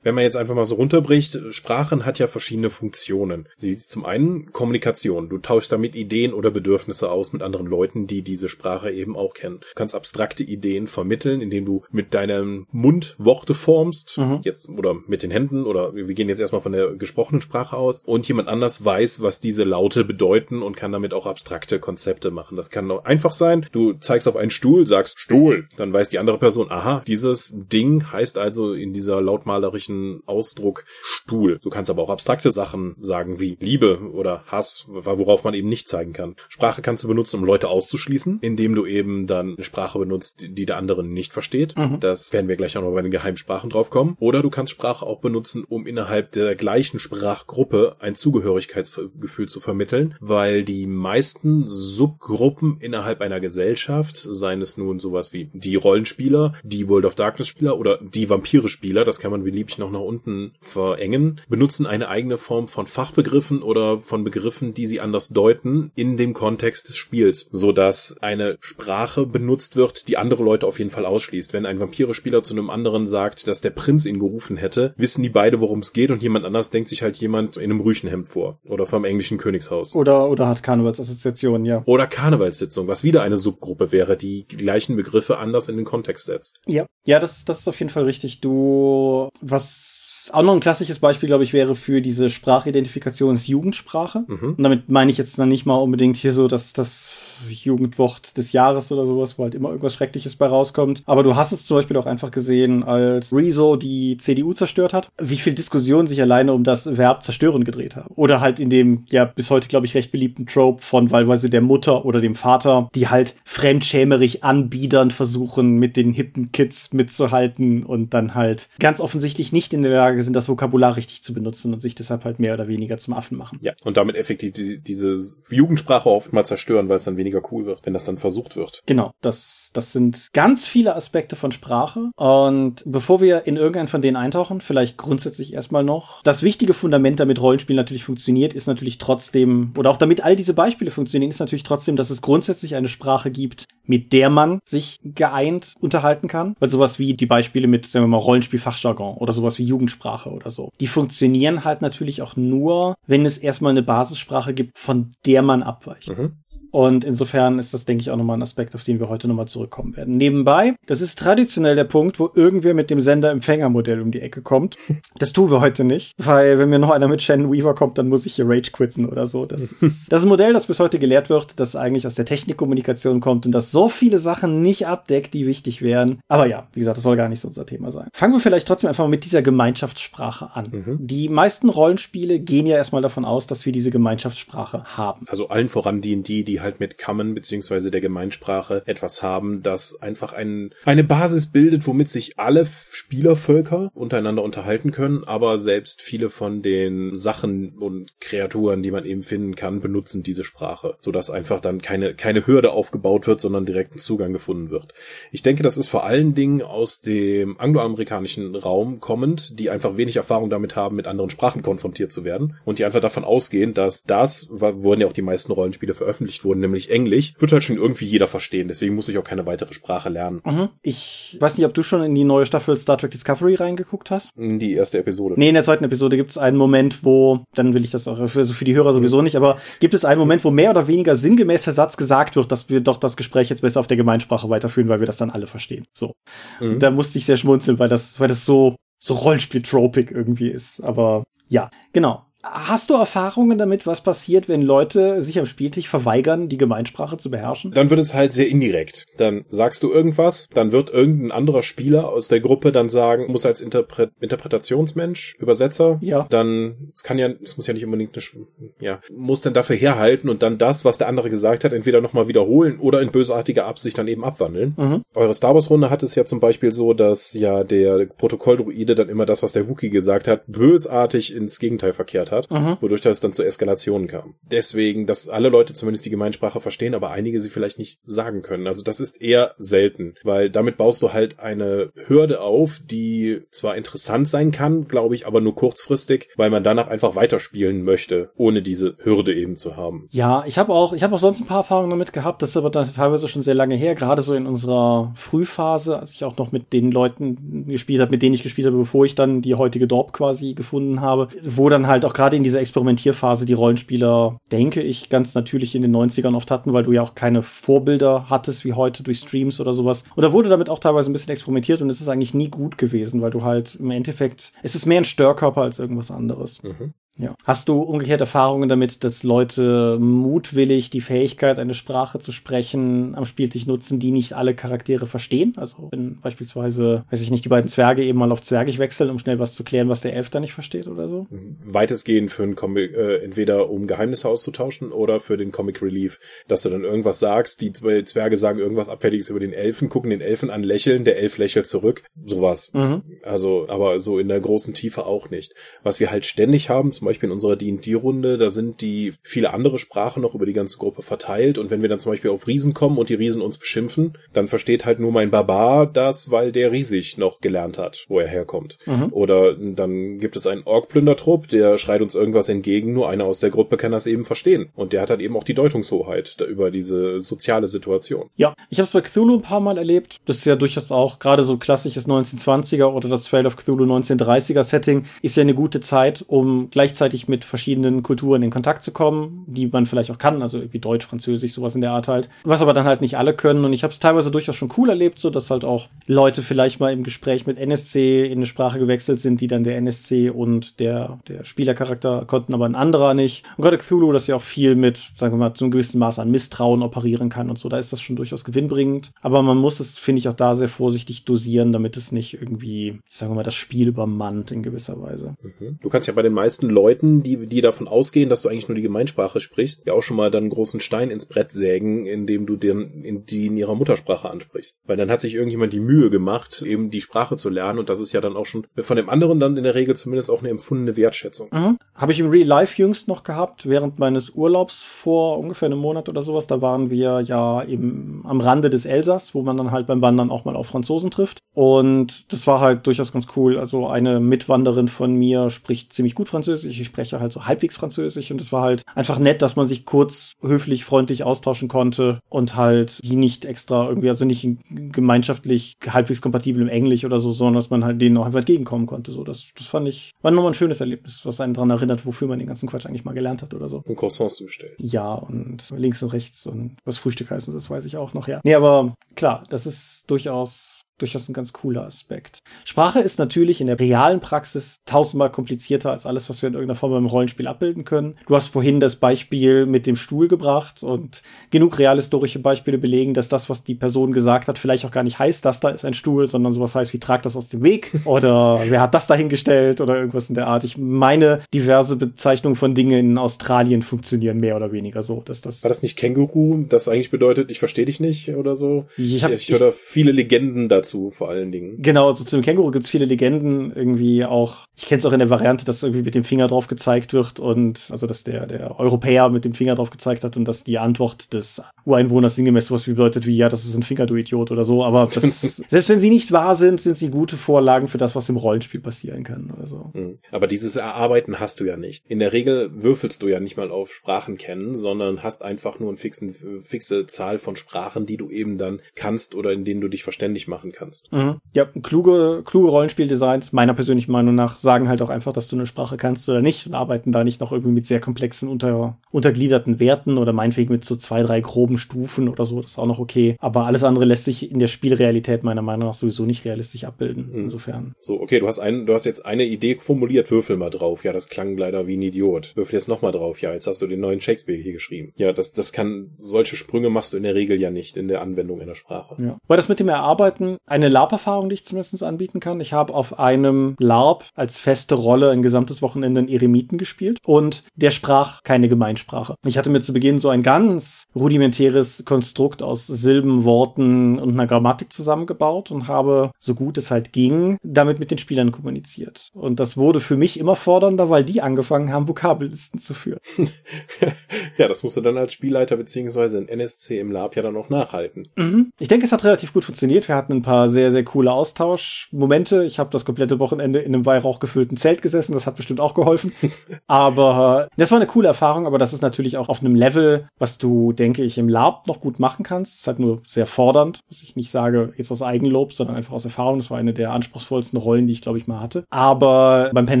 Wenn 0.04 0.14
man 0.14 0.24
jetzt 0.24 0.36
einfach 0.36 0.54
mal 0.54 0.66
so 0.66 0.74
runterbricht, 0.74 1.38
Sprachen 1.50 2.04
hat 2.04 2.18
ja 2.18 2.26
verschiedene 2.26 2.68
Funktionen. 2.68 3.48
Sie 3.56 3.76
zum 3.78 4.04
einen 4.04 4.52
Kommunikation. 4.52 5.30
Du 5.30 5.38
tauschst 5.38 5.72
damit 5.72 5.96
Ideen 5.96 6.34
oder 6.34 6.50
Bedürfnisse 6.50 7.10
aus 7.10 7.32
mit 7.32 7.40
anderen 7.40 7.66
Leuten, 7.66 8.06
die 8.06 8.20
diese 8.20 8.50
Sprache 8.50 8.90
eben 8.90 9.16
auch 9.16 9.32
kennen. 9.32 9.60
Du 9.60 9.74
kannst 9.74 9.94
abstrakte 9.94 10.42
Ideen 10.42 10.86
vermitteln, 10.88 11.40
indem 11.40 11.64
du 11.64 11.84
mit 11.90 12.12
deinem 12.12 12.66
Mund 12.70 13.16
Worte 13.18 13.54
formst, 13.54 14.18
mhm. 14.18 14.40
jetzt 14.42 14.68
oder 14.68 14.94
mit 15.06 15.22
den 15.22 15.30
Händen 15.30 15.64
oder 15.64 15.94
wir 15.94 16.04
gehen 16.14 16.28
jetzt 16.28 16.40
erstmal 16.40 16.60
von 16.60 16.72
der 16.72 16.92
gesprochenen 16.96 17.40
Sprache 17.40 17.76
aus 17.76 18.02
und 18.04 18.28
jemand 18.28 18.48
anders 18.48 18.84
weiß, 18.84 19.22
was 19.22 19.40
diese 19.40 19.64
Laute 19.64 20.04
bedeuten 20.04 20.62
und 20.62 20.76
kann 20.76 20.92
damit 20.92 21.14
auch 21.14 21.24
abstrakte 21.24 21.80
Konzepte 21.80 22.30
machen. 22.30 22.56
Das 22.56 22.68
kann 22.68 22.90
auch 22.90 23.06
einfach 23.06 23.32
sein. 23.32 23.66
Du 23.72 23.94
zeigst 23.94 24.28
auf 24.28 24.36
einen 24.36 24.50
Stuhl, 24.50 24.86
sagst 24.86 25.18
Stuhl, 25.18 25.66
dann 25.78 25.94
weiß 25.94 26.10
die 26.10 26.18
andere 26.18 26.36
Person, 26.36 26.70
aha, 26.70 27.02
dieses 27.06 27.52
Ding 27.54 28.12
heißt 28.12 28.36
also 28.36 28.74
in 28.74 28.92
dieser 28.92 29.22
lautmalerischen 29.22 29.93
klassischen 29.94 30.22
Ausdruck 30.26 30.84
Stuhl. 31.02 31.58
Du 31.62 31.70
kannst 31.70 31.90
aber 31.90 32.02
auch 32.02 32.10
abstrakte 32.10 32.52
Sachen 32.52 32.96
sagen 33.00 33.40
wie 33.40 33.56
Liebe 33.60 33.98
oder 34.12 34.44
Hass, 34.46 34.86
worauf 34.88 35.44
man 35.44 35.54
eben 35.54 35.68
nicht 35.68 35.88
zeigen 35.88 36.12
kann. 36.12 36.36
Sprache 36.48 36.82
kannst 36.82 37.04
du 37.04 37.08
benutzen, 37.08 37.38
um 37.38 37.44
Leute 37.44 37.68
auszuschließen, 37.68 38.38
indem 38.40 38.74
du 38.74 38.86
eben 38.86 39.26
dann 39.26 39.54
eine 39.54 39.64
Sprache 39.64 39.98
benutzt, 39.98 40.46
die 40.50 40.66
der 40.66 40.76
andere 40.76 41.04
nicht 41.04 41.32
versteht. 41.32 41.76
Mhm. 41.76 42.00
Das 42.00 42.32
werden 42.32 42.48
wir 42.48 42.56
gleich 42.56 42.76
auch 42.76 42.82
noch 42.82 42.92
bei 42.92 43.02
den 43.02 43.10
Geheimsprachen 43.10 43.70
drauf 43.70 43.90
kommen. 43.90 44.16
Oder 44.20 44.42
du 44.42 44.50
kannst 44.50 44.72
Sprache 44.72 45.06
auch 45.06 45.20
benutzen, 45.20 45.64
um 45.64 45.86
innerhalb 45.86 46.32
der 46.32 46.54
gleichen 46.54 46.98
Sprachgruppe 46.98 47.96
ein 48.00 48.14
Zugehörigkeitsgefühl 48.14 49.48
zu 49.48 49.60
vermitteln, 49.60 50.14
weil 50.20 50.64
die 50.64 50.86
meisten 50.86 51.64
Subgruppen 51.66 52.78
innerhalb 52.80 53.20
einer 53.20 53.40
Gesellschaft, 53.40 54.16
seien 54.16 54.60
es 54.60 54.76
nun 54.76 54.98
sowas 54.98 55.32
wie 55.32 55.50
die 55.52 55.76
Rollenspieler, 55.76 56.54
die 56.62 56.88
World 56.88 57.04
of 57.04 57.14
Darkness 57.14 57.48
Spieler 57.48 57.78
oder 57.78 57.98
die 58.02 58.28
Vampire 58.28 58.68
Spieler, 58.68 59.04
das 59.04 59.18
kann 59.18 59.30
man 59.30 59.44
beliebig 59.44 59.78
noch 59.78 59.83
nach 59.90 60.00
unten 60.00 60.52
verengen, 60.60 61.40
benutzen 61.48 61.86
eine 61.86 62.08
eigene 62.08 62.38
Form 62.38 62.68
von 62.68 62.86
Fachbegriffen 62.86 63.62
oder 63.62 64.00
von 64.00 64.24
Begriffen, 64.24 64.74
die 64.74 64.86
sie 64.86 65.00
anders 65.00 65.28
deuten 65.28 65.90
in 65.94 66.16
dem 66.16 66.32
Kontext 66.32 66.88
des 66.88 66.96
Spiels, 66.96 67.48
so 67.52 67.72
dass 67.72 68.16
eine 68.20 68.56
Sprache 68.60 69.26
benutzt 69.26 69.76
wird, 69.76 70.08
die 70.08 70.16
andere 70.16 70.42
Leute 70.42 70.66
auf 70.66 70.78
jeden 70.78 70.90
Fall 70.90 71.06
ausschließt. 71.06 71.52
Wenn 71.52 71.66
ein 71.66 71.80
Vampire-Spieler 71.80 72.42
zu 72.42 72.54
einem 72.54 72.70
anderen 72.70 73.06
sagt, 73.06 73.48
dass 73.48 73.60
der 73.60 73.70
Prinz 73.70 74.04
ihn 74.06 74.18
gerufen 74.18 74.56
hätte, 74.56 74.94
wissen 74.96 75.22
die 75.22 75.28
beide, 75.28 75.60
worum 75.60 75.80
es 75.80 75.92
geht 75.92 76.10
und 76.10 76.22
jemand 76.22 76.44
anders 76.44 76.70
denkt 76.70 76.88
sich 76.88 77.02
halt 77.02 77.16
jemand 77.16 77.56
in 77.56 77.64
einem 77.64 77.80
Rüschenhemd 77.80 78.28
vor 78.28 78.58
oder 78.64 78.86
vom 78.86 79.04
englischen 79.04 79.38
Königshaus. 79.38 79.94
Oder, 79.94 80.30
oder 80.30 80.48
hat 80.48 80.62
Karnevalsassoziationen, 80.62 81.64
ja. 81.66 81.82
Oder 81.86 82.06
Karnevalssitzung, 82.06 82.88
was 82.88 83.04
wieder 83.04 83.22
eine 83.22 83.36
Subgruppe 83.36 83.92
wäre, 83.92 84.16
die 84.16 84.46
gleichen 84.46 84.96
Begriffe 84.96 85.38
anders 85.38 85.68
in 85.68 85.76
den 85.76 85.84
Kontext 85.84 86.26
setzt. 86.26 86.58
Ja, 86.66 86.86
ja, 87.06 87.20
das, 87.20 87.44
das 87.44 87.60
ist 87.60 87.68
auf 87.68 87.78
jeden 87.78 87.90
Fall 87.90 88.04
richtig. 88.04 88.40
Du, 88.40 89.28
was 89.40 89.73
Yes. 89.74 90.13
Auch 90.32 90.42
noch 90.42 90.54
ein 90.54 90.60
klassisches 90.60 90.98
Beispiel, 90.98 91.26
glaube 91.26 91.44
ich, 91.44 91.52
wäre 91.52 91.74
für 91.74 92.00
diese 92.00 92.30
Sprachidentifikation 92.30 93.34
ist 93.34 93.48
Jugendsprache. 93.48 94.24
Mhm. 94.26 94.54
Und 94.56 94.62
damit 94.62 94.88
meine 94.88 95.10
ich 95.10 95.18
jetzt 95.18 95.38
dann 95.38 95.48
nicht 95.48 95.66
mal 95.66 95.76
unbedingt 95.76 96.16
hier 96.16 96.32
so, 96.32 96.48
dass 96.48 96.72
das 96.72 97.40
Jugendwort 97.48 98.36
des 98.36 98.52
Jahres 98.52 98.90
oder 98.92 99.06
sowas, 99.06 99.38
wo 99.38 99.44
halt 99.44 99.54
immer 99.54 99.68
irgendwas 99.68 99.94
Schreckliches 99.94 100.36
bei 100.36 100.46
rauskommt. 100.46 101.02
Aber 101.06 101.22
du 101.22 101.36
hast 101.36 101.52
es 101.52 101.66
zum 101.66 101.76
Beispiel 101.76 101.96
auch 101.96 102.06
einfach 102.06 102.30
gesehen, 102.30 102.82
als 102.82 103.32
Rezo 103.32 103.76
die 103.76 104.16
CDU 104.16 104.52
zerstört 104.52 104.94
hat, 104.94 105.08
wie 105.20 105.36
viel 105.36 105.54
Diskussion 105.54 106.06
sich 106.06 106.20
alleine 106.20 106.52
um 106.52 106.64
das 106.64 106.96
Verb 106.96 107.22
zerstören 107.22 107.64
gedreht 107.64 107.96
haben. 107.96 108.14
Oder 108.14 108.40
halt 108.40 108.60
in 108.60 108.70
dem, 108.70 109.04
ja, 109.08 109.24
bis 109.24 109.50
heute, 109.50 109.68
glaube 109.68 109.86
ich, 109.86 109.94
recht 109.94 110.12
beliebten 110.12 110.46
Trope 110.46 110.82
von 110.82 111.10
wahlweise 111.10 111.50
der 111.50 111.60
Mutter 111.60 112.04
oder 112.04 112.20
dem 112.20 112.34
Vater, 112.34 112.88
die 112.94 113.08
halt 113.08 113.36
fremdschämerig 113.44 114.44
anbiedern 114.44 115.10
versuchen, 115.10 115.76
mit 115.76 115.96
den 115.96 116.12
hippen 116.12 116.52
Kids 116.52 116.92
mitzuhalten 116.92 117.84
und 117.84 118.14
dann 118.14 118.34
halt 118.34 118.68
ganz 118.78 119.00
offensichtlich 119.00 119.52
nicht 119.52 119.72
in 119.72 119.82
der 119.82 119.92
Lage 119.92 120.13
sind, 120.22 120.34
das 120.34 120.48
Vokabular 120.48 120.96
richtig 120.96 121.22
zu 121.22 121.34
benutzen 121.34 121.72
und 121.72 121.80
sich 121.80 121.94
deshalb 121.94 122.24
halt 122.24 122.38
mehr 122.38 122.54
oder 122.54 122.68
weniger 122.68 122.98
zum 122.98 123.14
Affen 123.14 123.36
machen. 123.36 123.58
Ja, 123.62 123.72
und 123.84 123.96
damit 123.96 124.16
effektiv 124.16 124.54
die, 124.54 124.78
diese 124.78 125.18
Jugendsprache 125.50 126.08
oft 126.08 126.32
mal 126.32 126.44
zerstören, 126.44 126.88
weil 126.88 126.96
es 126.96 127.04
dann 127.04 127.16
weniger 127.16 127.42
cool 127.52 127.66
wird, 127.66 127.80
wenn 127.84 127.94
das 127.94 128.04
dann 128.04 128.18
versucht 128.18 128.56
wird. 128.56 128.82
Genau, 128.86 129.12
das, 129.20 129.70
das 129.72 129.92
sind 129.92 130.28
ganz 130.32 130.66
viele 130.66 130.96
Aspekte 130.96 131.36
von 131.36 131.52
Sprache. 131.52 132.10
Und 132.16 132.82
bevor 132.86 133.20
wir 133.20 133.46
in 133.46 133.56
irgendeinen 133.56 133.88
von 133.88 134.02
denen 134.02 134.16
eintauchen, 134.16 134.60
vielleicht 134.60 134.96
grundsätzlich 134.96 135.52
erstmal 135.54 135.84
noch, 135.84 136.22
das 136.22 136.42
wichtige 136.42 136.74
Fundament, 136.74 137.20
damit 137.20 137.40
Rollenspiel 137.40 137.76
natürlich 137.76 138.04
funktioniert, 138.04 138.54
ist 138.54 138.66
natürlich 138.66 138.98
trotzdem, 138.98 139.72
oder 139.76 139.90
auch 139.90 139.96
damit 139.96 140.24
all 140.24 140.36
diese 140.36 140.54
Beispiele 140.54 140.90
funktionieren, 140.90 141.30
ist 141.30 141.40
natürlich 141.40 141.64
trotzdem, 141.64 141.96
dass 141.96 142.10
es 142.10 142.22
grundsätzlich 142.22 142.74
eine 142.74 142.88
Sprache 142.88 143.30
gibt, 143.30 143.64
mit 143.86 144.12
der 144.12 144.30
man 144.30 144.60
sich 144.64 144.98
geeint 145.02 145.74
unterhalten 145.80 146.28
kann. 146.28 146.56
Weil 146.58 146.70
sowas 146.70 146.98
wie 146.98 147.14
die 147.14 147.26
Beispiele 147.26 147.66
mit, 147.66 147.86
sagen 147.86 148.04
wir 148.04 148.08
mal, 148.08 148.16
Rollenspielfachjargon 148.16 149.16
oder 149.16 149.32
sowas 149.32 149.58
wie 149.58 149.64
Jugendsprache 149.64 150.03
oder 150.30 150.50
so, 150.50 150.70
die 150.80 150.86
funktionieren 150.86 151.64
halt 151.64 151.82
natürlich 151.82 152.22
auch 152.22 152.36
nur, 152.36 152.94
wenn 153.06 153.26
es 153.26 153.38
erstmal 153.38 153.70
eine 153.70 153.82
Basissprache 153.82 154.54
gibt, 154.54 154.78
von 154.78 155.12
der 155.26 155.42
man 155.42 155.62
abweicht. 155.62 156.08
Mhm. 156.10 156.43
Und 156.74 157.04
insofern 157.04 157.60
ist 157.60 157.72
das, 157.72 157.84
denke 157.84 158.02
ich, 158.02 158.10
auch 158.10 158.16
nochmal 158.16 158.36
ein 158.36 158.42
Aspekt, 158.42 158.74
auf 158.74 158.82
den 158.82 158.98
wir 158.98 159.08
heute 159.08 159.28
nochmal 159.28 159.46
zurückkommen 159.46 159.96
werden. 159.96 160.16
Nebenbei, 160.16 160.74
das 160.86 161.00
ist 161.00 161.20
traditionell 161.20 161.76
der 161.76 161.84
Punkt, 161.84 162.18
wo 162.18 162.32
irgendwer 162.34 162.74
mit 162.74 162.90
dem 162.90 162.98
Sender-Empfänger-Modell 162.98 164.00
um 164.00 164.10
die 164.10 164.20
Ecke 164.20 164.42
kommt. 164.42 164.76
Das 165.16 165.32
tun 165.32 165.52
wir 165.52 165.60
heute 165.60 165.84
nicht, 165.84 166.14
weil 166.18 166.58
wenn 166.58 166.70
mir 166.70 166.80
noch 166.80 166.90
einer 166.90 167.06
mit 167.06 167.22
Shannon 167.22 167.52
Weaver 167.52 167.76
kommt, 167.76 167.96
dann 167.96 168.08
muss 168.08 168.26
ich 168.26 168.34
hier 168.34 168.48
Rage 168.48 168.72
quitten 168.72 169.06
oder 169.06 169.28
so. 169.28 169.46
Das 169.46 169.62
ist, 169.62 169.82
das 170.10 170.18
ist 170.18 170.24
ein 170.24 170.28
Modell, 170.28 170.52
das 170.52 170.66
bis 170.66 170.80
heute 170.80 170.98
gelehrt 170.98 171.30
wird, 171.30 171.60
das 171.60 171.76
eigentlich 171.76 172.08
aus 172.08 172.16
der 172.16 172.24
Technikkommunikation 172.24 173.20
kommt 173.20 173.46
und 173.46 173.52
das 173.52 173.70
so 173.70 173.88
viele 173.88 174.18
Sachen 174.18 174.60
nicht 174.60 174.88
abdeckt, 174.88 175.32
die 175.32 175.46
wichtig 175.46 175.80
wären. 175.80 176.18
Aber 176.26 176.48
ja, 176.48 176.66
wie 176.72 176.80
gesagt, 176.80 176.96
das 176.96 177.04
soll 177.04 177.14
gar 177.14 177.28
nicht 177.28 177.38
so 177.38 177.46
unser 177.46 177.66
Thema 177.66 177.92
sein. 177.92 178.08
Fangen 178.12 178.32
wir 178.32 178.40
vielleicht 178.40 178.66
trotzdem 178.66 178.88
einfach 178.88 179.04
mal 179.04 179.10
mit 179.10 179.24
dieser 179.24 179.42
Gemeinschaftssprache 179.42 180.50
an. 180.54 180.70
Mhm. 180.72 180.98
Die 180.98 181.28
meisten 181.28 181.68
Rollenspiele 181.68 182.40
gehen 182.40 182.66
ja 182.66 182.76
erstmal 182.76 183.02
davon 183.02 183.24
aus, 183.24 183.46
dass 183.46 183.64
wir 183.64 183.72
diese 183.72 183.92
Gemeinschaftssprache 183.92 184.82
haben. 184.96 185.24
Also 185.28 185.50
allen 185.50 185.68
voran 185.68 186.00
die, 186.00 186.20
die, 186.20 186.42
die 186.42 186.63
halt 186.64 186.80
mit 186.80 186.98
Common 186.98 187.34
beziehungsweise 187.34 187.90
der 187.90 188.00
Gemeinsprache 188.00 188.82
etwas 188.86 189.22
haben, 189.22 189.62
das 189.62 190.00
einfach 190.00 190.32
ein, 190.32 190.74
eine 190.84 191.04
Basis 191.04 191.46
bildet, 191.46 191.86
womit 191.86 192.10
sich 192.10 192.38
alle 192.38 192.66
Spielervölker 192.66 193.90
untereinander 193.94 194.42
unterhalten 194.42 194.90
können, 194.90 195.24
aber 195.24 195.58
selbst 195.58 196.02
viele 196.02 196.30
von 196.30 196.62
den 196.62 197.14
Sachen 197.14 197.78
und 197.78 198.18
Kreaturen, 198.20 198.82
die 198.82 198.90
man 198.90 199.04
eben 199.04 199.22
finden 199.22 199.54
kann, 199.54 199.80
benutzen 199.80 200.22
diese 200.22 200.44
Sprache, 200.44 200.96
sodass 201.00 201.30
einfach 201.30 201.60
dann 201.60 201.80
keine, 201.80 202.14
keine 202.14 202.46
Hürde 202.46 202.72
aufgebaut 202.72 203.26
wird, 203.26 203.40
sondern 203.40 203.66
direkt 203.66 203.94
ein 203.94 203.98
Zugang 203.98 204.32
gefunden 204.32 204.70
wird. 204.70 204.94
Ich 205.30 205.42
denke, 205.42 205.62
das 205.62 205.76
ist 205.76 205.88
vor 205.88 206.04
allen 206.04 206.34
Dingen 206.34 206.62
aus 206.62 207.00
dem 207.00 207.60
angloamerikanischen 207.60 208.54
Raum 208.56 209.00
kommend, 209.00 209.58
die 209.58 209.70
einfach 209.70 209.96
wenig 209.96 210.16
Erfahrung 210.16 210.50
damit 210.50 210.76
haben, 210.76 210.96
mit 210.96 211.06
anderen 211.06 211.30
Sprachen 211.30 211.62
konfrontiert 211.62 212.12
zu 212.12 212.24
werden 212.24 212.56
und 212.64 212.78
die 212.78 212.84
einfach 212.84 213.00
davon 213.00 213.24
ausgehen, 213.24 213.74
dass 213.74 214.04
das, 214.04 214.48
wurden 214.50 215.00
ja 215.00 215.06
auch 215.06 215.12
die 215.12 215.22
meisten 215.22 215.52
Rollenspiele 215.52 215.94
veröffentlicht 215.94 216.44
wurden, 216.44 216.53
nämlich 216.60 216.90
Englisch, 216.90 217.34
wird 217.38 217.52
halt 217.52 217.64
schon 217.64 217.76
irgendwie 217.76 218.04
jeder 218.04 218.26
verstehen. 218.26 218.68
Deswegen 218.68 218.94
muss 218.94 219.08
ich 219.08 219.18
auch 219.18 219.24
keine 219.24 219.46
weitere 219.46 219.72
Sprache 219.72 220.08
lernen. 220.08 220.40
Mhm. 220.44 220.68
Ich 220.82 221.36
weiß 221.40 221.56
nicht, 221.58 221.66
ob 221.66 221.74
du 221.74 221.82
schon 221.82 222.02
in 222.02 222.14
die 222.14 222.24
neue 222.24 222.46
Staffel 222.46 222.76
Star 222.76 222.98
Trek 222.98 223.10
Discovery 223.10 223.54
reingeguckt 223.54 224.10
hast. 224.10 224.36
In 224.36 224.58
die 224.58 224.74
erste 224.74 224.98
Episode. 224.98 225.34
Nee, 225.36 225.48
in 225.48 225.54
der 225.54 225.64
zweiten 225.64 225.84
Episode 225.84 226.16
gibt 226.16 226.30
es 226.30 226.38
einen 226.38 226.56
Moment, 226.56 227.04
wo, 227.04 227.44
dann 227.54 227.74
will 227.74 227.84
ich 227.84 227.90
das 227.90 228.08
auch 228.08 228.28
für, 228.28 228.44
für 228.44 228.64
die 228.64 228.74
Hörer 228.74 228.92
sowieso 228.92 229.22
nicht, 229.22 229.36
aber 229.36 229.58
gibt 229.80 229.94
es 229.94 230.04
einen 230.04 230.18
Moment, 230.18 230.44
wo 230.44 230.50
mehr 230.50 230.70
oder 230.70 230.86
weniger 230.88 231.16
sinngemäß 231.16 231.62
der 231.64 231.72
Satz 231.72 231.96
gesagt 231.96 232.36
wird, 232.36 232.50
dass 232.52 232.68
wir 232.68 232.80
doch 232.80 232.96
das 232.96 233.16
Gespräch 233.16 233.48
jetzt 233.50 233.62
besser 233.62 233.80
auf 233.80 233.86
der 233.86 233.96
Gemeinsprache 233.96 234.48
weiterführen, 234.48 234.88
weil 234.88 235.00
wir 235.00 235.06
das 235.06 235.16
dann 235.16 235.30
alle 235.30 235.46
verstehen. 235.46 235.86
So. 235.92 236.14
Mhm. 236.60 236.78
Da 236.78 236.90
musste 236.90 237.18
ich 237.18 237.26
sehr 237.26 237.36
schmunzeln, 237.36 237.78
weil 237.78 237.88
das, 237.88 238.18
weil 238.20 238.28
das 238.28 238.44
so, 238.46 238.76
so 238.98 239.14
Rollenspiel-tropik 239.14 240.10
irgendwie 240.10 240.48
ist. 240.48 240.80
Aber 240.80 241.24
ja, 241.48 241.70
genau. 241.92 242.24
Hast 242.44 242.90
du 242.90 242.94
Erfahrungen 242.94 243.56
damit, 243.56 243.86
was 243.86 244.02
passiert, 244.02 244.48
wenn 244.48 244.60
Leute 244.60 245.22
sich 245.22 245.38
am 245.38 245.46
Spieltisch 245.46 245.88
verweigern, 245.88 246.48
die 246.48 246.58
Gemeinsprache 246.58 247.16
zu 247.16 247.30
beherrschen? 247.30 247.72
Dann 247.72 247.88
wird 247.88 248.00
es 248.00 248.12
halt 248.12 248.34
sehr 248.34 248.48
indirekt. 248.48 249.06
Dann 249.16 249.46
sagst 249.48 249.82
du 249.82 249.90
irgendwas, 249.90 250.48
dann 250.52 250.70
wird 250.70 250.90
irgendein 250.90 251.32
anderer 251.32 251.62
Spieler 251.62 252.08
aus 252.08 252.28
der 252.28 252.40
Gruppe 252.40 252.70
dann 252.70 252.90
sagen, 252.90 253.32
muss 253.32 253.46
als 253.46 253.62
Interpret 253.62 254.10
Interpretationsmensch, 254.20 255.36
Übersetzer, 255.38 255.98
ja. 256.02 256.26
dann, 256.28 256.92
es 256.94 257.02
kann 257.02 257.18
ja, 257.18 257.30
es 257.42 257.56
muss 257.56 257.66
ja 257.66 257.72
nicht 257.72 257.84
unbedingt 257.84 258.14
eine, 258.14 258.46
ja, 258.78 259.00
muss 259.10 259.40
dann 259.40 259.54
dafür 259.54 259.76
herhalten 259.76 260.28
und 260.28 260.42
dann 260.42 260.58
das, 260.58 260.84
was 260.84 260.98
der 260.98 261.08
andere 261.08 261.30
gesagt 261.30 261.64
hat, 261.64 261.72
entweder 261.72 262.02
nochmal 262.02 262.28
wiederholen 262.28 262.78
oder 262.78 263.00
in 263.00 263.10
bösartiger 263.10 263.64
Absicht 263.64 263.96
dann 263.96 264.08
eben 264.08 264.24
abwandeln. 264.24 264.74
Mhm. 264.76 265.02
Eure 265.14 265.32
Star 265.32 265.54
Wars 265.54 265.70
Runde 265.70 265.88
hat 265.88 266.02
es 266.02 266.14
ja 266.14 266.26
zum 266.26 266.40
Beispiel 266.40 266.72
so, 266.72 266.92
dass 266.92 267.32
ja 267.32 267.64
der 267.64 268.06
Protokolldruide 268.06 268.94
dann 268.94 269.08
immer 269.08 269.24
das, 269.24 269.42
was 269.42 269.52
der 269.52 269.68
Wookie 269.68 269.90
gesagt 269.90 270.28
hat, 270.28 270.42
bösartig 270.46 271.34
ins 271.34 271.58
Gegenteil 271.58 271.94
verkehrt 271.94 272.32
hat 272.32 272.33
hat, 272.34 272.50
mhm. 272.50 272.76
wodurch 272.80 273.00
das 273.00 273.20
dann 273.20 273.32
zu 273.32 273.42
Eskalationen 273.42 274.08
kam. 274.08 274.34
Deswegen, 274.50 275.06
dass 275.06 275.28
alle 275.28 275.48
Leute 275.48 275.74
zumindest 275.74 276.04
die 276.06 276.10
Gemeinsprache 276.10 276.60
verstehen, 276.60 276.94
aber 276.94 277.10
einige 277.10 277.40
sie 277.40 277.48
vielleicht 277.48 277.78
nicht 277.78 277.98
sagen 278.06 278.42
können. 278.42 278.66
Also 278.66 278.82
das 278.82 279.00
ist 279.00 279.22
eher 279.22 279.54
selten, 279.58 280.14
weil 280.22 280.50
damit 280.50 280.76
baust 280.76 281.02
du 281.02 281.12
halt 281.12 281.40
eine 281.40 281.90
Hürde 282.06 282.40
auf, 282.40 282.80
die 282.84 283.42
zwar 283.50 283.76
interessant 283.76 284.28
sein 284.28 284.50
kann, 284.50 284.88
glaube 284.88 285.14
ich, 285.14 285.26
aber 285.26 285.40
nur 285.40 285.54
kurzfristig, 285.54 286.28
weil 286.36 286.50
man 286.50 286.64
danach 286.64 286.88
einfach 286.88 287.16
weiterspielen 287.16 287.82
möchte, 287.82 288.30
ohne 288.36 288.62
diese 288.62 288.96
Hürde 288.98 289.34
eben 289.34 289.56
zu 289.56 289.76
haben. 289.76 290.08
Ja, 290.10 290.44
ich 290.46 290.58
habe 290.58 290.72
auch, 290.72 290.92
ich 290.92 291.02
habe 291.02 291.14
auch 291.14 291.18
sonst 291.18 291.40
ein 291.40 291.46
paar 291.46 291.58
Erfahrungen 291.58 291.90
damit 291.90 292.12
gehabt, 292.12 292.42
das 292.42 292.50
ist 292.50 292.56
aber 292.56 292.70
dann 292.70 292.92
teilweise 292.92 293.28
schon 293.28 293.42
sehr 293.42 293.54
lange 293.54 293.76
her, 293.76 293.94
gerade 293.94 294.22
so 294.22 294.34
in 294.34 294.46
unserer 294.46 295.12
Frühphase, 295.14 295.98
als 295.98 296.14
ich 296.14 296.24
auch 296.24 296.36
noch 296.36 296.52
mit 296.52 296.72
den 296.72 296.90
Leuten 296.90 297.66
gespielt 297.66 298.00
habe, 298.00 298.10
mit 298.10 298.22
denen 298.22 298.34
ich 298.34 298.42
gespielt 298.42 298.66
habe, 298.66 298.76
bevor 298.76 299.04
ich 299.04 299.14
dann 299.14 299.42
die 299.42 299.54
heutige 299.54 299.86
Dorp 299.86 300.12
quasi 300.12 300.54
gefunden 300.54 301.00
habe, 301.00 301.28
wo 301.44 301.68
dann 301.68 301.86
halt 301.86 302.04
auch 302.04 302.14
gerade 302.14 302.23
gerade 302.24 302.38
in 302.38 302.42
dieser 302.42 302.60
Experimentierphase 302.60 303.44
die 303.44 303.52
Rollenspieler, 303.52 304.38
denke 304.50 304.80
ich, 304.80 305.10
ganz 305.10 305.34
natürlich 305.34 305.74
in 305.74 305.82
den 305.82 305.94
90ern 305.94 306.34
oft 306.34 306.50
hatten, 306.50 306.72
weil 306.72 306.82
du 306.82 306.92
ja 306.92 307.02
auch 307.02 307.14
keine 307.14 307.42
Vorbilder 307.42 308.30
hattest 308.30 308.64
wie 308.64 308.72
heute 308.72 309.02
durch 309.02 309.18
Streams 309.18 309.60
oder 309.60 309.74
sowas. 309.74 310.04
Und 310.16 310.22
da 310.22 310.32
wurde 310.32 310.48
damit 310.48 310.70
auch 310.70 310.78
teilweise 310.78 311.10
ein 311.10 311.12
bisschen 311.12 311.32
experimentiert 311.32 311.82
und 311.82 311.90
es 311.90 312.00
ist 312.00 312.08
eigentlich 312.08 312.32
nie 312.32 312.48
gut 312.48 312.78
gewesen, 312.78 313.20
weil 313.20 313.30
du 313.30 313.42
halt 313.42 313.74
im 313.74 313.90
Endeffekt, 313.90 314.54
es 314.62 314.74
ist 314.74 314.86
mehr 314.86 315.02
ein 315.02 315.04
Störkörper 315.04 315.60
als 315.60 315.78
irgendwas 315.78 316.10
anderes. 316.10 316.62
Mhm. 316.62 316.94
Ja. 317.18 317.34
Hast 317.44 317.68
du 317.68 317.80
umgekehrt 317.82 318.20
Erfahrungen 318.20 318.68
damit, 318.68 319.04
dass 319.04 319.22
Leute 319.22 319.98
mutwillig 320.00 320.90
die 320.90 321.00
Fähigkeit, 321.00 321.58
eine 321.58 321.74
Sprache 321.74 322.18
zu 322.18 322.32
sprechen, 322.32 323.14
am 323.14 323.24
Spieltisch 323.24 323.66
nutzen, 323.66 324.00
die 324.00 324.10
nicht 324.10 324.32
alle 324.32 324.54
Charaktere 324.54 325.06
verstehen? 325.06 325.54
Also 325.56 325.88
wenn 325.90 326.20
beispielsweise, 326.20 327.04
weiß 327.10 327.22
ich 327.22 327.30
nicht, 327.30 327.44
die 327.44 327.48
beiden 327.48 327.68
Zwerge 327.68 328.04
eben 328.04 328.18
mal 328.18 328.32
auf 328.32 328.42
Zwergig 328.42 328.78
wechseln, 328.78 329.10
um 329.10 329.18
schnell 329.18 329.38
was 329.38 329.54
zu 329.54 329.64
klären, 329.64 329.88
was 329.88 330.00
der 330.00 330.14
Elf 330.14 330.30
da 330.30 330.40
nicht 330.40 330.52
versteht 330.52 330.88
oder 330.88 331.08
so? 331.08 331.26
Weitestgehend 331.64 332.32
für 332.32 332.42
einen 332.42 332.54
Comic, 332.54 332.94
äh, 332.94 333.18
entweder 333.18 333.70
um 333.70 333.86
Geheimnisse 333.86 334.28
auszutauschen 334.28 334.92
oder 334.92 335.20
für 335.20 335.36
den 335.36 335.52
Comic 335.52 335.82
Relief, 335.82 336.18
dass 336.48 336.62
du 336.62 336.70
dann 336.70 336.84
irgendwas 336.84 337.18
sagst, 337.18 337.60
die 337.60 337.72
zwei 337.72 338.02
Zwerge 338.02 338.36
sagen 338.36 338.58
irgendwas 338.58 338.88
Abfälliges 338.88 339.30
über 339.30 339.40
den 339.40 339.52
Elfen, 339.52 339.88
gucken 339.88 340.10
den 340.10 340.20
Elfen 340.20 340.50
an, 340.50 340.62
lächeln, 340.62 341.04
der 341.04 341.18
Elf 341.18 341.38
lächelt 341.38 341.66
zurück, 341.66 342.04
sowas. 342.24 342.72
Mhm. 342.72 343.02
Also, 343.22 343.66
aber 343.68 344.00
so 344.00 344.18
in 344.18 344.28
der 344.28 344.40
großen 344.40 344.74
Tiefe 344.74 345.06
auch 345.06 345.30
nicht. 345.30 345.54
Was 345.82 346.00
wir 346.00 346.10
halt 346.10 346.24
ständig 346.24 346.70
haben, 346.70 346.92
zum 347.04 347.10
Beispiel 347.10 347.28
in 347.28 347.34
unserer 347.34 347.56
D&D-Runde, 347.56 348.38
da 348.38 348.48
sind 348.48 348.80
die 348.80 349.12
viele 349.22 349.52
andere 349.52 349.78
Sprachen 349.78 350.22
noch 350.22 350.34
über 350.34 350.46
die 350.46 350.54
ganze 350.54 350.78
Gruppe 350.78 351.02
verteilt 351.02 351.58
und 351.58 351.70
wenn 351.70 351.82
wir 351.82 351.90
dann 351.90 351.98
zum 351.98 352.12
Beispiel 352.12 352.30
auf 352.30 352.46
Riesen 352.46 352.72
kommen 352.72 352.96
und 352.96 353.10
die 353.10 353.14
Riesen 353.14 353.42
uns 353.42 353.58
beschimpfen, 353.58 354.16
dann 354.32 354.46
versteht 354.46 354.86
halt 354.86 355.00
nur 355.00 355.12
mein 355.12 355.30
Barbar 355.30 355.86
das, 355.86 356.30
weil 356.30 356.50
der 356.50 356.72
riesig 356.72 357.18
noch 357.18 357.42
gelernt 357.42 357.76
hat, 357.76 358.06
wo 358.08 358.20
er 358.20 358.26
herkommt. 358.26 358.78
Mhm. 358.86 359.08
Oder 359.10 359.54
dann 359.54 360.18
gibt 360.18 360.34
es 360.34 360.46
einen 360.46 360.62
Ork-Plündertrupp, 360.64 361.48
der 361.48 361.76
schreit 361.76 362.00
uns 362.00 362.14
irgendwas 362.14 362.48
entgegen, 362.48 362.94
nur 362.94 363.10
einer 363.10 363.26
aus 363.26 363.40
der 363.40 363.50
Gruppe 363.50 363.76
kann 363.76 363.92
das 363.92 364.06
eben 364.06 364.24
verstehen 364.24 364.70
und 364.74 364.94
der 364.94 365.02
hat 365.02 365.10
halt 365.10 365.20
eben 365.20 365.36
auch 365.36 365.44
die 365.44 365.52
Deutungshoheit 365.52 366.38
über 366.48 366.70
diese 366.70 367.20
soziale 367.20 367.68
Situation. 367.68 368.30
Ja, 368.36 368.54
ich 368.70 368.78
habe 368.78 368.86
es 368.86 368.92
bei 368.92 369.02
Cthulhu 369.02 369.34
ein 369.34 369.42
paar 369.42 369.60
Mal 369.60 369.76
erlebt. 369.76 370.16
Das 370.24 370.38
ist 370.38 370.46
ja 370.46 370.56
durchaus 370.56 370.90
auch 370.90 371.18
gerade 371.18 371.42
so 371.42 371.58
klassisches 371.58 372.08
1920er 372.08 372.86
oder 372.86 373.10
das 373.10 373.24
Trail 373.24 373.46
of 373.46 373.56
Cthulhu 373.56 373.84
1930er 373.84 374.62
Setting 374.62 375.04
ist 375.20 375.36
ja 375.36 375.42
eine 375.42 375.54
gute 375.54 375.82
Zeit, 375.82 376.24
um 376.26 376.70
gleich 376.70 376.93
gleichzeitig 376.94 377.26
mit 377.26 377.44
verschiedenen 377.44 378.04
Kulturen 378.04 378.42
in 378.44 378.50
Kontakt 378.50 378.84
zu 378.84 378.92
kommen, 378.92 379.44
die 379.48 379.66
man 379.66 379.84
vielleicht 379.86 380.12
auch 380.12 380.18
kann, 380.18 380.42
also 380.42 380.62
wie 380.72 380.78
Deutsch, 380.78 381.06
Französisch, 381.06 381.52
sowas 381.52 381.74
in 381.74 381.80
der 381.80 381.90
Art 381.90 382.06
halt. 382.06 382.28
Was 382.44 382.62
aber 382.62 382.72
dann 382.72 382.84
halt 382.84 383.00
nicht 383.00 383.18
alle 383.18 383.34
können. 383.34 383.64
Und 383.64 383.72
ich 383.72 383.82
habe 383.82 383.92
es 383.92 383.98
teilweise 383.98 384.30
durchaus 384.30 384.54
schon 384.54 384.72
cool 384.76 384.90
erlebt, 384.90 385.18
so 385.18 385.28
dass 385.28 385.50
halt 385.50 385.64
auch 385.64 385.88
Leute 386.06 386.42
vielleicht 386.42 386.78
mal 386.78 386.92
im 386.92 387.02
Gespräch 387.02 387.46
mit 387.46 387.58
NSC 387.58 388.26
in 388.26 388.38
eine 388.38 388.46
Sprache 388.46 388.78
gewechselt 388.78 389.18
sind, 389.18 389.40
die 389.40 389.48
dann 389.48 389.64
der 389.64 389.76
NSC 389.76 390.30
und 390.30 390.78
der, 390.78 391.18
der 391.26 391.42
Spielercharakter 391.42 392.26
konnten, 392.26 392.54
aber 392.54 392.66
ein 392.66 392.76
anderer 392.76 393.14
nicht. 393.14 393.44
Und 393.56 393.62
gerade 393.62 393.78
Cthulhu, 393.78 394.12
das 394.12 394.28
ja 394.28 394.36
auch 394.36 394.42
viel 394.42 394.76
mit, 394.76 395.10
sagen 395.16 395.34
wir 395.34 395.38
mal, 395.38 395.54
zu 395.54 395.64
einem 395.64 395.72
gewissen 395.72 395.98
Maß 395.98 396.20
an 396.20 396.30
Misstrauen 396.30 396.82
operieren 396.82 397.28
kann 397.28 397.50
und 397.50 397.58
so, 397.58 397.68
da 397.68 397.78
ist 397.78 397.92
das 397.92 398.00
schon 398.00 398.14
durchaus 398.14 398.44
gewinnbringend. 398.44 399.10
Aber 399.20 399.42
man 399.42 399.56
muss 399.56 399.80
es, 399.80 399.98
finde 399.98 400.20
ich, 400.20 400.28
auch 400.28 400.34
da 400.34 400.54
sehr 400.54 400.68
vorsichtig 400.68 401.24
dosieren, 401.24 401.72
damit 401.72 401.96
es 401.96 402.12
nicht 402.12 402.34
irgendwie, 402.34 403.00
ich 403.10 403.16
sage 403.16 403.34
mal, 403.34 403.42
das 403.42 403.54
Spiel 403.54 403.88
übermannt 403.88 404.52
in 404.52 404.62
gewisser 404.62 405.00
Weise. 405.02 405.34
Mhm. 405.42 405.78
Du 405.82 405.88
kannst 405.88 406.06
ja 406.06 406.14
bei 406.14 406.22
den 406.22 406.32
meisten 406.32 406.70
Leuten, 406.70 406.83
die, 406.92 407.46
die 407.46 407.60
davon 407.60 407.88
ausgehen, 407.88 408.28
dass 408.28 408.42
du 408.42 408.48
eigentlich 408.48 408.68
nur 408.68 408.76
die 408.76 408.82
Gemeinsprache 408.82 409.40
sprichst, 409.40 409.86
ja 409.86 409.92
auch 409.92 410.02
schon 410.02 410.16
mal 410.16 410.30
dann 410.30 410.44
einen 410.44 410.50
großen 410.50 410.80
Stein 410.80 411.10
ins 411.10 411.26
Brett 411.26 411.50
sägen, 411.50 412.06
indem 412.06 412.46
du 412.46 412.56
den, 412.56 413.04
in 413.04 413.26
die 413.26 413.46
in 413.46 413.56
ihrer 413.56 413.74
Muttersprache 413.74 414.30
ansprichst. 414.30 414.78
Weil 414.84 414.96
dann 414.96 415.10
hat 415.10 415.20
sich 415.20 415.34
irgendjemand 415.34 415.72
die 415.72 415.80
Mühe 415.80 416.10
gemacht, 416.10 416.62
eben 416.62 416.90
die 416.90 417.00
Sprache 417.00 417.36
zu 417.36 417.48
lernen 417.48 417.78
und 417.78 417.88
das 417.88 418.00
ist 418.00 418.12
ja 418.12 418.20
dann 418.20 418.36
auch 418.36 418.46
schon 418.46 418.66
von 418.78 418.96
dem 418.96 419.08
anderen 419.08 419.40
dann 419.40 419.56
in 419.56 419.64
der 419.64 419.74
Regel 419.74 419.96
zumindest 419.96 420.30
auch 420.30 420.40
eine 420.40 420.50
empfundene 420.50 420.96
Wertschätzung. 420.96 421.48
Mhm. 421.52 421.78
Habe 421.94 422.12
ich 422.12 422.20
im 422.20 422.30
Real 422.30 422.46
Life 422.46 422.80
jüngst 422.80 423.08
noch 423.08 423.22
gehabt, 423.22 423.68
während 423.68 423.98
meines 423.98 424.30
Urlaubs 424.30 424.82
vor 424.82 425.38
ungefähr 425.38 425.66
einem 425.66 425.78
Monat 425.78 426.08
oder 426.08 426.22
sowas. 426.22 426.46
Da 426.46 426.60
waren 426.60 426.90
wir 426.90 427.20
ja 427.20 427.64
eben 427.64 428.22
am 428.24 428.40
Rande 428.40 428.70
des 428.70 428.86
Elsass, 428.86 429.34
wo 429.34 429.42
man 429.42 429.56
dann 429.56 429.70
halt 429.70 429.86
beim 429.86 430.02
Wandern 430.02 430.30
auch 430.30 430.44
mal 430.44 430.56
auf 430.56 430.66
Franzosen 430.66 431.10
trifft. 431.10 431.38
Und 431.52 432.32
das 432.32 432.46
war 432.46 432.60
halt 432.60 432.86
durchaus 432.86 433.12
ganz 433.12 433.28
cool. 433.36 433.58
Also 433.58 433.86
eine 433.86 434.18
Mitwanderin 434.18 434.88
von 434.88 435.14
mir 435.14 435.50
spricht 435.50 435.92
ziemlich 435.92 436.14
gut 436.14 436.28
Französisch. 436.28 436.73
Ich 436.80 436.86
spreche 436.86 437.20
halt 437.20 437.32
so 437.32 437.46
halbwegs 437.46 437.76
Französisch 437.76 438.30
und 438.30 438.40
es 438.40 438.52
war 438.52 438.62
halt 438.62 438.82
einfach 438.94 439.18
nett, 439.18 439.42
dass 439.42 439.56
man 439.56 439.66
sich 439.66 439.84
kurz 439.84 440.32
höflich, 440.40 440.84
freundlich 440.84 441.24
austauschen 441.24 441.68
konnte 441.68 442.20
und 442.28 442.56
halt 442.56 443.04
die 443.04 443.16
nicht 443.16 443.44
extra 443.44 443.88
irgendwie, 443.88 444.08
also 444.08 444.24
nicht 444.24 444.46
gemeinschaftlich 444.68 445.74
halbwegs 445.86 446.20
kompatibel 446.22 446.62
im 446.62 446.68
Englisch 446.68 447.04
oder 447.04 447.18
so, 447.18 447.32
sondern 447.32 447.54
dass 447.54 447.70
man 447.70 447.84
halt 447.84 448.00
denen 448.00 448.16
auch 448.16 448.26
einfach 448.26 448.40
entgegenkommen 448.40 448.86
konnte. 448.86 449.12
So, 449.12 449.24
das, 449.24 449.52
das 449.56 449.66
fand 449.66 449.88
ich, 449.88 450.12
war 450.22 450.30
nochmal 450.30 450.52
ein 450.52 450.54
schönes 450.54 450.80
Erlebnis, 450.80 451.24
was 451.24 451.40
einen 451.40 451.54
daran 451.54 451.70
erinnert, 451.70 452.06
wofür 452.06 452.28
man 452.28 452.38
den 452.38 452.48
ganzen 452.48 452.68
Quatsch 452.68 452.86
eigentlich 452.86 453.04
mal 453.04 453.14
gelernt 453.14 453.42
hat 453.42 453.54
oder 453.54 453.68
so. 453.68 453.82
Und 453.84 453.96
Croissants 453.96 454.36
zu 454.36 454.44
bestellen. 454.44 454.74
Ja, 454.78 455.14
und 455.14 455.70
links 455.76 456.02
und 456.02 456.12
rechts 456.12 456.46
und 456.46 456.76
was 456.84 456.98
Frühstück 456.98 457.30
heißt, 457.30 457.48
das 457.48 457.70
weiß 457.70 457.84
ich 457.84 457.96
auch 457.96 458.14
noch, 458.14 458.28
ja. 458.28 458.40
Nee, 458.44 458.54
aber 458.54 458.94
klar, 459.14 459.44
das 459.48 459.66
ist 459.66 460.10
durchaus 460.10 460.82
durchaus 460.98 461.28
ein 461.28 461.34
ganz 461.34 461.52
cooler 461.52 461.84
Aspekt. 461.84 462.38
Sprache 462.64 463.00
ist 463.00 463.18
natürlich 463.18 463.60
in 463.60 463.66
der 463.66 463.80
realen 463.80 464.20
Praxis 464.20 464.76
tausendmal 464.86 465.30
komplizierter 465.30 465.90
als 465.90 466.06
alles, 466.06 466.28
was 466.30 466.42
wir 466.42 466.48
in 466.48 466.54
irgendeiner 466.54 466.78
Form 466.78 466.92
beim 466.92 467.06
Rollenspiel 467.06 467.48
abbilden 467.48 467.84
können. 467.84 468.16
Du 468.26 468.36
hast 468.36 468.48
vorhin 468.48 468.78
das 468.78 468.96
Beispiel 468.96 469.66
mit 469.66 469.86
dem 469.86 469.96
Stuhl 469.96 470.28
gebracht 470.28 470.82
und 470.82 471.22
genug 471.50 471.78
realhistorische 471.78 472.38
Beispiele 472.38 472.78
belegen, 472.78 473.12
dass 473.12 473.28
das, 473.28 473.50
was 473.50 473.64
die 473.64 473.74
Person 473.74 474.12
gesagt 474.12 474.46
hat, 474.46 474.58
vielleicht 474.58 474.84
auch 474.84 474.92
gar 474.92 475.02
nicht 475.02 475.18
heißt, 475.18 475.44
das 475.44 475.60
da 475.60 475.70
ist 475.70 475.84
ein 475.84 475.94
Stuhl, 475.94 476.28
sondern 476.28 476.52
sowas 476.52 476.74
heißt 476.74 476.92
wie 476.92 477.00
trag 477.00 477.22
das 477.22 477.36
aus 477.36 477.48
dem 477.48 477.62
Weg 477.64 477.92
oder 478.04 478.60
wer 478.68 478.80
hat 478.80 478.94
das 478.94 479.08
dahingestellt 479.08 479.80
oder 479.80 479.96
irgendwas 479.96 480.28
in 480.28 480.36
der 480.36 480.46
Art. 480.46 480.62
Ich 480.62 480.78
meine, 480.78 481.40
diverse 481.52 481.96
Bezeichnungen 481.96 482.56
von 482.56 482.74
Dingen 482.74 483.10
in 483.10 483.18
Australien 483.18 483.82
funktionieren 483.82 484.38
mehr 484.38 484.54
oder 484.54 484.70
weniger 484.70 485.02
so, 485.02 485.22
dass 485.24 485.40
das. 485.40 485.64
War 485.64 485.68
das 485.70 485.82
nicht 485.82 485.96
Känguru, 485.96 486.64
das 486.68 486.88
eigentlich 486.88 487.10
bedeutet, 487.10 487.50
ich 487.50 487.58
verstehe 487.58 487.84
dich 487.84 487.98
nicht 487.98 488.30
oder 488.30 488.54
so? 488.54 488.86
Ich, 488.96 489.24
hab, 489.24 489.32
ich, 489.32 489.50
ich 489.50 489.58
höre 489.58 489.72
viele 489.72 490.12
Legenden 490.12 490.68
dazu 490.68 490.83
dazu, 490.84 491.10
vor 491.10 491.28
allen 491.30 491.50
Dingen. 491.50 491.80
Genau, 491.80 492.08
also 492.08 492.24
zum 492.24 492.42
Känguru 492.42 492.70
gibt's 492.70 492.90
viele 492.90 493.06
Legenden, 493.06 493.72
irgendwie 493.74 494.24
auch, 494.24 494.66
ich 494.76 494.86
kenne 494.86 495.00
es 495.00 495.06
auch 495.06 495.12
in 495.12 495.18
der 495.18 495.30
Variante, 495.30 495.64
dass 495.64 495.82
irgendwie 495.82 496.02
mit 496.02 496.14
dem 496.14 496.24
Finger 496.24 496.46
drauf 496.46 496.66
gezeigt 496.66 497.12
wird 497.12 497.40
und 497.40 497.88
also 497.90 498.06
dass 498.06 498.24
der, 498.24 498.46
der 498.46 498.78
Europäer 498.78 499.28
mit 499.30 499.44
dem 499.44 499.54
Finger 499.54 499.74
drauf 499.74 499.90
gezeigt 499.90 500.24
hat 500.24 500.36
und 500.36 500.44
dass 500.44 500.64
die 500.64 500.78
Antwort 500.78 501.32
des 501.32 501.62
Ureinwohners 501.84 502.36
sinngemäß 502.36 502.66
sowas 502.66 502.86
wie 502.86 502.92
bedeutet 502.92 503.26
wie, 503.26 503.36
ja, 503.36 503.48
das 503.48 503.64
ist 503.64 503.74
ein 503.74 503.82
Finger, 503.82 504.06
du 504.06 504.16
Idiot 504.16 504.50
oder 504.50 504.64
so, 504.64 504.84
aber 504.84 505.08
das, 505.12 505.40
selbst 505.68 505.88
wenn 505.88 506.00
sie 506.00 506.10
nicht 506.10 506.32
wahr 506.32 506.54
sind, 506.54 506.80
sind 506.80 506.98
sie 506.98 507.10
gute 507.10 507.36
Vorlagen 507.36 507.88
für 507.88 507.98
das, 507.98 508.14
was 508.14 508.28
im 508.28 508.36
Rollenspiel 508.36 508.80
passieren 508.80 509.24
kann 509.24 509.50
oder 509.56 509.66
so. 509.66 509.90
Mhm. 509.94 510.18
Aber 510.30 510.46
dieses 510.46 510.76
Erarbeiten 510.76 511.40
hast 511.40 511.60
du 511.60 511.64
ja 511.64 511.76
nicht. 511.76 512.04
In 512.08 512.18
der 512.18 512.32
Regel 512.32 512.70
würfelst 512.74 513.22
du 513.22 513.28
ja 513.28 513.40
nicht 513.40 513.56
mal 513.56 513.70
auf 513.70 513.92
Sprachen 513.92 514.36
kennen, 514.36 514.74
sondern 514.74 515.22
hast 515.22 515.42
einfach 515.42 515.78
nur 515.78 515.88
eine 515.88 515.98
fixen, 515.98 516.34
fixe 516.62 517.06
Zahl 517.06 517.38
von 517.38 517.56
Sprachen, 517.56 518.06
die 518.06 518.16
du 518.16 518.28
eben 518.28 518.58
dann 518.58 518.80
kannst 518.94 519.34
oder 519.34 519.52
in 519.52 519.64
denen 519.64 519.80
du 519.80 519.88
dich 519.88 520.02
verständig 520.02 520.48
machen 520.48 520.72
kannst. 520.74 521.12
Mhm. 521.12 521.36
Ja, 521.52 521.64
kluge, 521.64 522.42
kluge 522.44 522.68
Rollenspieldesigns, 522.68 523.52
meiner 523.52 523.74
persönlichen 523.74 524.12
Meinung 524.12 524.34
nach, 524.34 524.58
sagen 524.58 524.88
halt 524.88 525.02
auch 525.02 525.10
einfach, 525.10 525.32
dass 525.32 525.48
du 525.48 525.56
eine 525.56 525.66
Sprache 525.66 525.96
kannst 525.96 526.28
oder 526.28 526.42
nicht 526.42 526.66
und 526.66 526.74
arbeiten 526.74 527.12
da 527.12 527.24
nicht 527.24 527.40
noch 527.40 527.52
irgendwie 527.52 527.72
mit 527.72 527.86
sehr 527.86 528.00
komplexen 528.00 528.48
unter, 528.48 528.98
untergliederten 529.10 529.80
Werten 529.80 530.18
oder 530.18 530.32
meinetwegen 530.32 530.72
mit 530.72 530.84
so 530.84 530.96
zwei, 530.96 531.22
drei 531.22 531.40
groben 531.40 531.78
Stufen 531.78 532.28
oder 532.28 532.44
so, 532.44 532.60
das 532.60 532.72
ist 532.72 532.78
auch 532.78 532.86
noch 532.86 532.98
okay. 532.98 533.36
Aber 533.40 533.66
alles 533.66 533.84
andere 533.84 534.04
lässt 534.04 534.24
sich 534.24 534.50
in 534.50 534.58
der 534.58 534.68
Spielrealität 534.68 535.44
meiner 535.44 535.62
Meinung 535.62 535.88
nach 535.88 535.94
sowieso 535.94 536.24
nicht 536.24 536.44
realistisch 536.44 536.84
abbilden. 536.84 537.30
Mhm. 537.30 537.44
Insofern. 537.44 537.94
So, 537.98 538.20
okay, 538.20 538.40
du 538.40 538.46
hast 538.46 538.58
ein, 538.58 538.86
du 538.86 538.94
hast 538.94 539.04
jetzt 539.04 539.24
eine 539.24 539.44
Idee 539.44 539.76
formuliert, 539.80 540.30
würfel 540.30 540.56
mal 540.56 540.70
drauf. 540.70 541.04
Ja, 541.04 541.12
das 541.12 541.28
klang 541.28 541.56
leider 541.56 541.86
wie 541.86 541.96
ein 541.96 542.02
Idiot. 542.02 542.52
Würfel 542.56 542.74
jetzt 542.74 542.88
nochmal 542.88 543.12
drauf. 543.12 543.40
Ja, 543.40 543.52
jetzt 543.52 543.66
hast 543.66 543.82
du 543.82 543.86
den 543.86 544.00
neuen 544.00 544.20
Shakespeare 544.20 544.60
hier 544.60 544.72
geschrieben. 544.72 545.12
Ja, 545.16 545.32
das, 545.32 545.52
das 545.52 545.72
kann, 545.72 546.12
solche 546.18 546.56
Sprünge 546.56 546.90
machst 546.90 547.12
du 547.12 547.16
in 547.16 547.22
der 547.22 547.34
Regel 547.34 547.60
ja 547.60 547.70
nicht 547.70 547.96
in 547.96 548.08
der 548.08 548.20
Anwendung 548.20 548.60
in 548.60 548.66
der 548.66 548.74
Sprache. 548.74 549.16
Ja. 549.22 549.38
Weil 549.46 549.56
das 549.56 549.68
mit 549.68 549.80
dem 549.80 549.88
Erarbeiten 549.88 550.58
eine 550.66 550.88
LARP-Erfahrung, 550.88 551.48
die 551.48 551.54
ich 551.54 551.64
zumindest 551.64 552.02
anbieten 552.02 552.40
kann. 552.40 552.60
Ich 552.60 552.72
habe 552.72 552.94
auf 552.94 553.18
einem 553.18 553.76
LARP 553.78 554.24
als 554.34 554.58
feste 554.58 554.94
Rolle 554.94 555.30
ein 555.30 555.42
gesamtes 555.42 555.82
Wochenende 555.82 556.20
einen 556.20 556.28
Eremiten 556.28 556.78
gespielt 556.78 557.18
und 557.24 557.62
der 557.74 557.90
sprach 557.90 558.42
keine 558.42 558.68
Gemeinsprache. 558.68 559.34
Ich 559.44 559.58
hatte 559.58 559.70
mir 559.70 559.82
zu 559.82 559.92
Beginn 559.92 560.18
so 560.18 560.30
ein 560.30 560.42
ganz 560.42 561.04
rudimentäres 561.14 562.04
Konstrukt 562.04 562.62
aus 562.62 562.86
Silben, 562.86 563.44
Worten 563.44 564.18
und 564.18 564.32
einer 564.32 564.46
Grammatik 564.46 564.92
zusammengebaut 564.92 565.70
und 565.70 565.88
habe, 565.88 566.30
so 566.38 566.54
gut 566.54 566.78
es 566.78 566.90
halt 566.90 567.12
ging, 567.12 567.58
damit 567.62 567.98
mit 567.98 568.10
den 568.10 568.18
Spielern 568.18 568.52
kommuniziert. 568.52 569.28
Und 569.34 569.60
das 569.60 569.76
wurde 569.76 570.00
für 570.00 570.16
mich 570.16 570.40
immer 570.40 570.56
fordernder, 570.56 571.10
weil 571.10 571.24
die 571.24 571.42
angefangen 571.42 571.92
haben, 571.92 572.08
Vokabellisten 572.08 572.80
zu 572.80 572.94
führen. 572.94 573.20
ja, 574.58 574.68
das 574.68 574.82
musst 574.82 574.96
du 574.96 575.00
dann 575.00 575.18
als 575.18 575.32
Spielleiter 575.32 575.76
beziehungsweise 575.76 576.38
in 576.38 576.48
NSC 576.48 576.98
im 576.98 577.10
Lab 577.10 577.36
ja 577.36 577.42
dann 577.42 577.56
auch 577.56 577.68
nachhalten. 577.68 578.28
Mhm. 578.36 578.70
Ich 578.78 578.88
denke, 578.88 579.06
es 579.06 579.12
hat 579.12 579.24
relativ 579.24 579.52
gut 579.52 579.64
funktioniert. 579.64 580.08
Wir 580.08 580.16
hatten 580.16 580.32
ein 580.32 580.42
paar 580.42 580.53
sehr, 580.66 580.90
sehr 580.90 581.04
coole 581.04 581.32
Austauschmomente. 581.32 582.64
Ich 582.64 582.78
habe 582.78 582.90
das 582.90 583.04
komplette 583.04 583.38
Wochenende 583.38 583.80
in 583.80 583.94
einem 583.94 584.06
Weihrauch 584.06 584.40
gefüllten 584.40 584.76
Zelt 584.76 585.02
gesessen. 585.02 585.32
Das 585.32 585.46
hat 585.46 585.56
bestimmt 585.56 585.80
auch 585.80 585.94
geholfen. 585.94 586.32
aber 586.86 587.68
das 587.76 587.90
war 587.90 587.98
eine 587.98 588.06
coole 588.06 588.28
Erfahrung, 588.28 588.66
aber 588.66 588.78
das 588.78 588.92
ist 588.92 589.02
natürlich 589.02 589.36
auch 589.36 589.48
auf 589.48 589.60
einem 589.60 589.74
Level, 589.74 590.26
was 590.38 590.58
du, 590.58 590.92
denke 590.92 591.22
ich, 591.22 591.38
im 591.38 591.48
Lab 591.48 591.86
noch 591.86 592.00
gut 592.00 592.18
machen 592.18 592.44
kannst. 592.44 592.74
Das 592.74 592.80
ist 592.80 592.86
halt 592.86 592.98
nur 592.98 593.22
sehr 593.26 593.46
fordernd, 593.46 594.00
was 594.08 594.22
ich 594.22 594.36
nicht 594.36 594.50
sage 594.50 594.92
jetzt 594.96 595.10
aus 595.10 595.22
Eigenlob, 595.22 595.72
sondern 595.72 595.96
einfach 595.96 596.12
aus 596.12 596.24
Erfahrung. 596.24 596.58
Das 596.58 596.70
war 596.70 596.78
eine 596.78 596.92
der 596.92 597.12
anspruchsvollsten 597.12 597.78
Rollen, 597.78 598.06
die 598.06 598.12
ich, 598.12 598.20
glaube 598.20 598.38
ich, 598.38 598.46
mal 598.46 598.60
hatte. 598.60 598.84
Aber 598.90 599.70
beim 599.72 599.86
Pen 599.86 600.00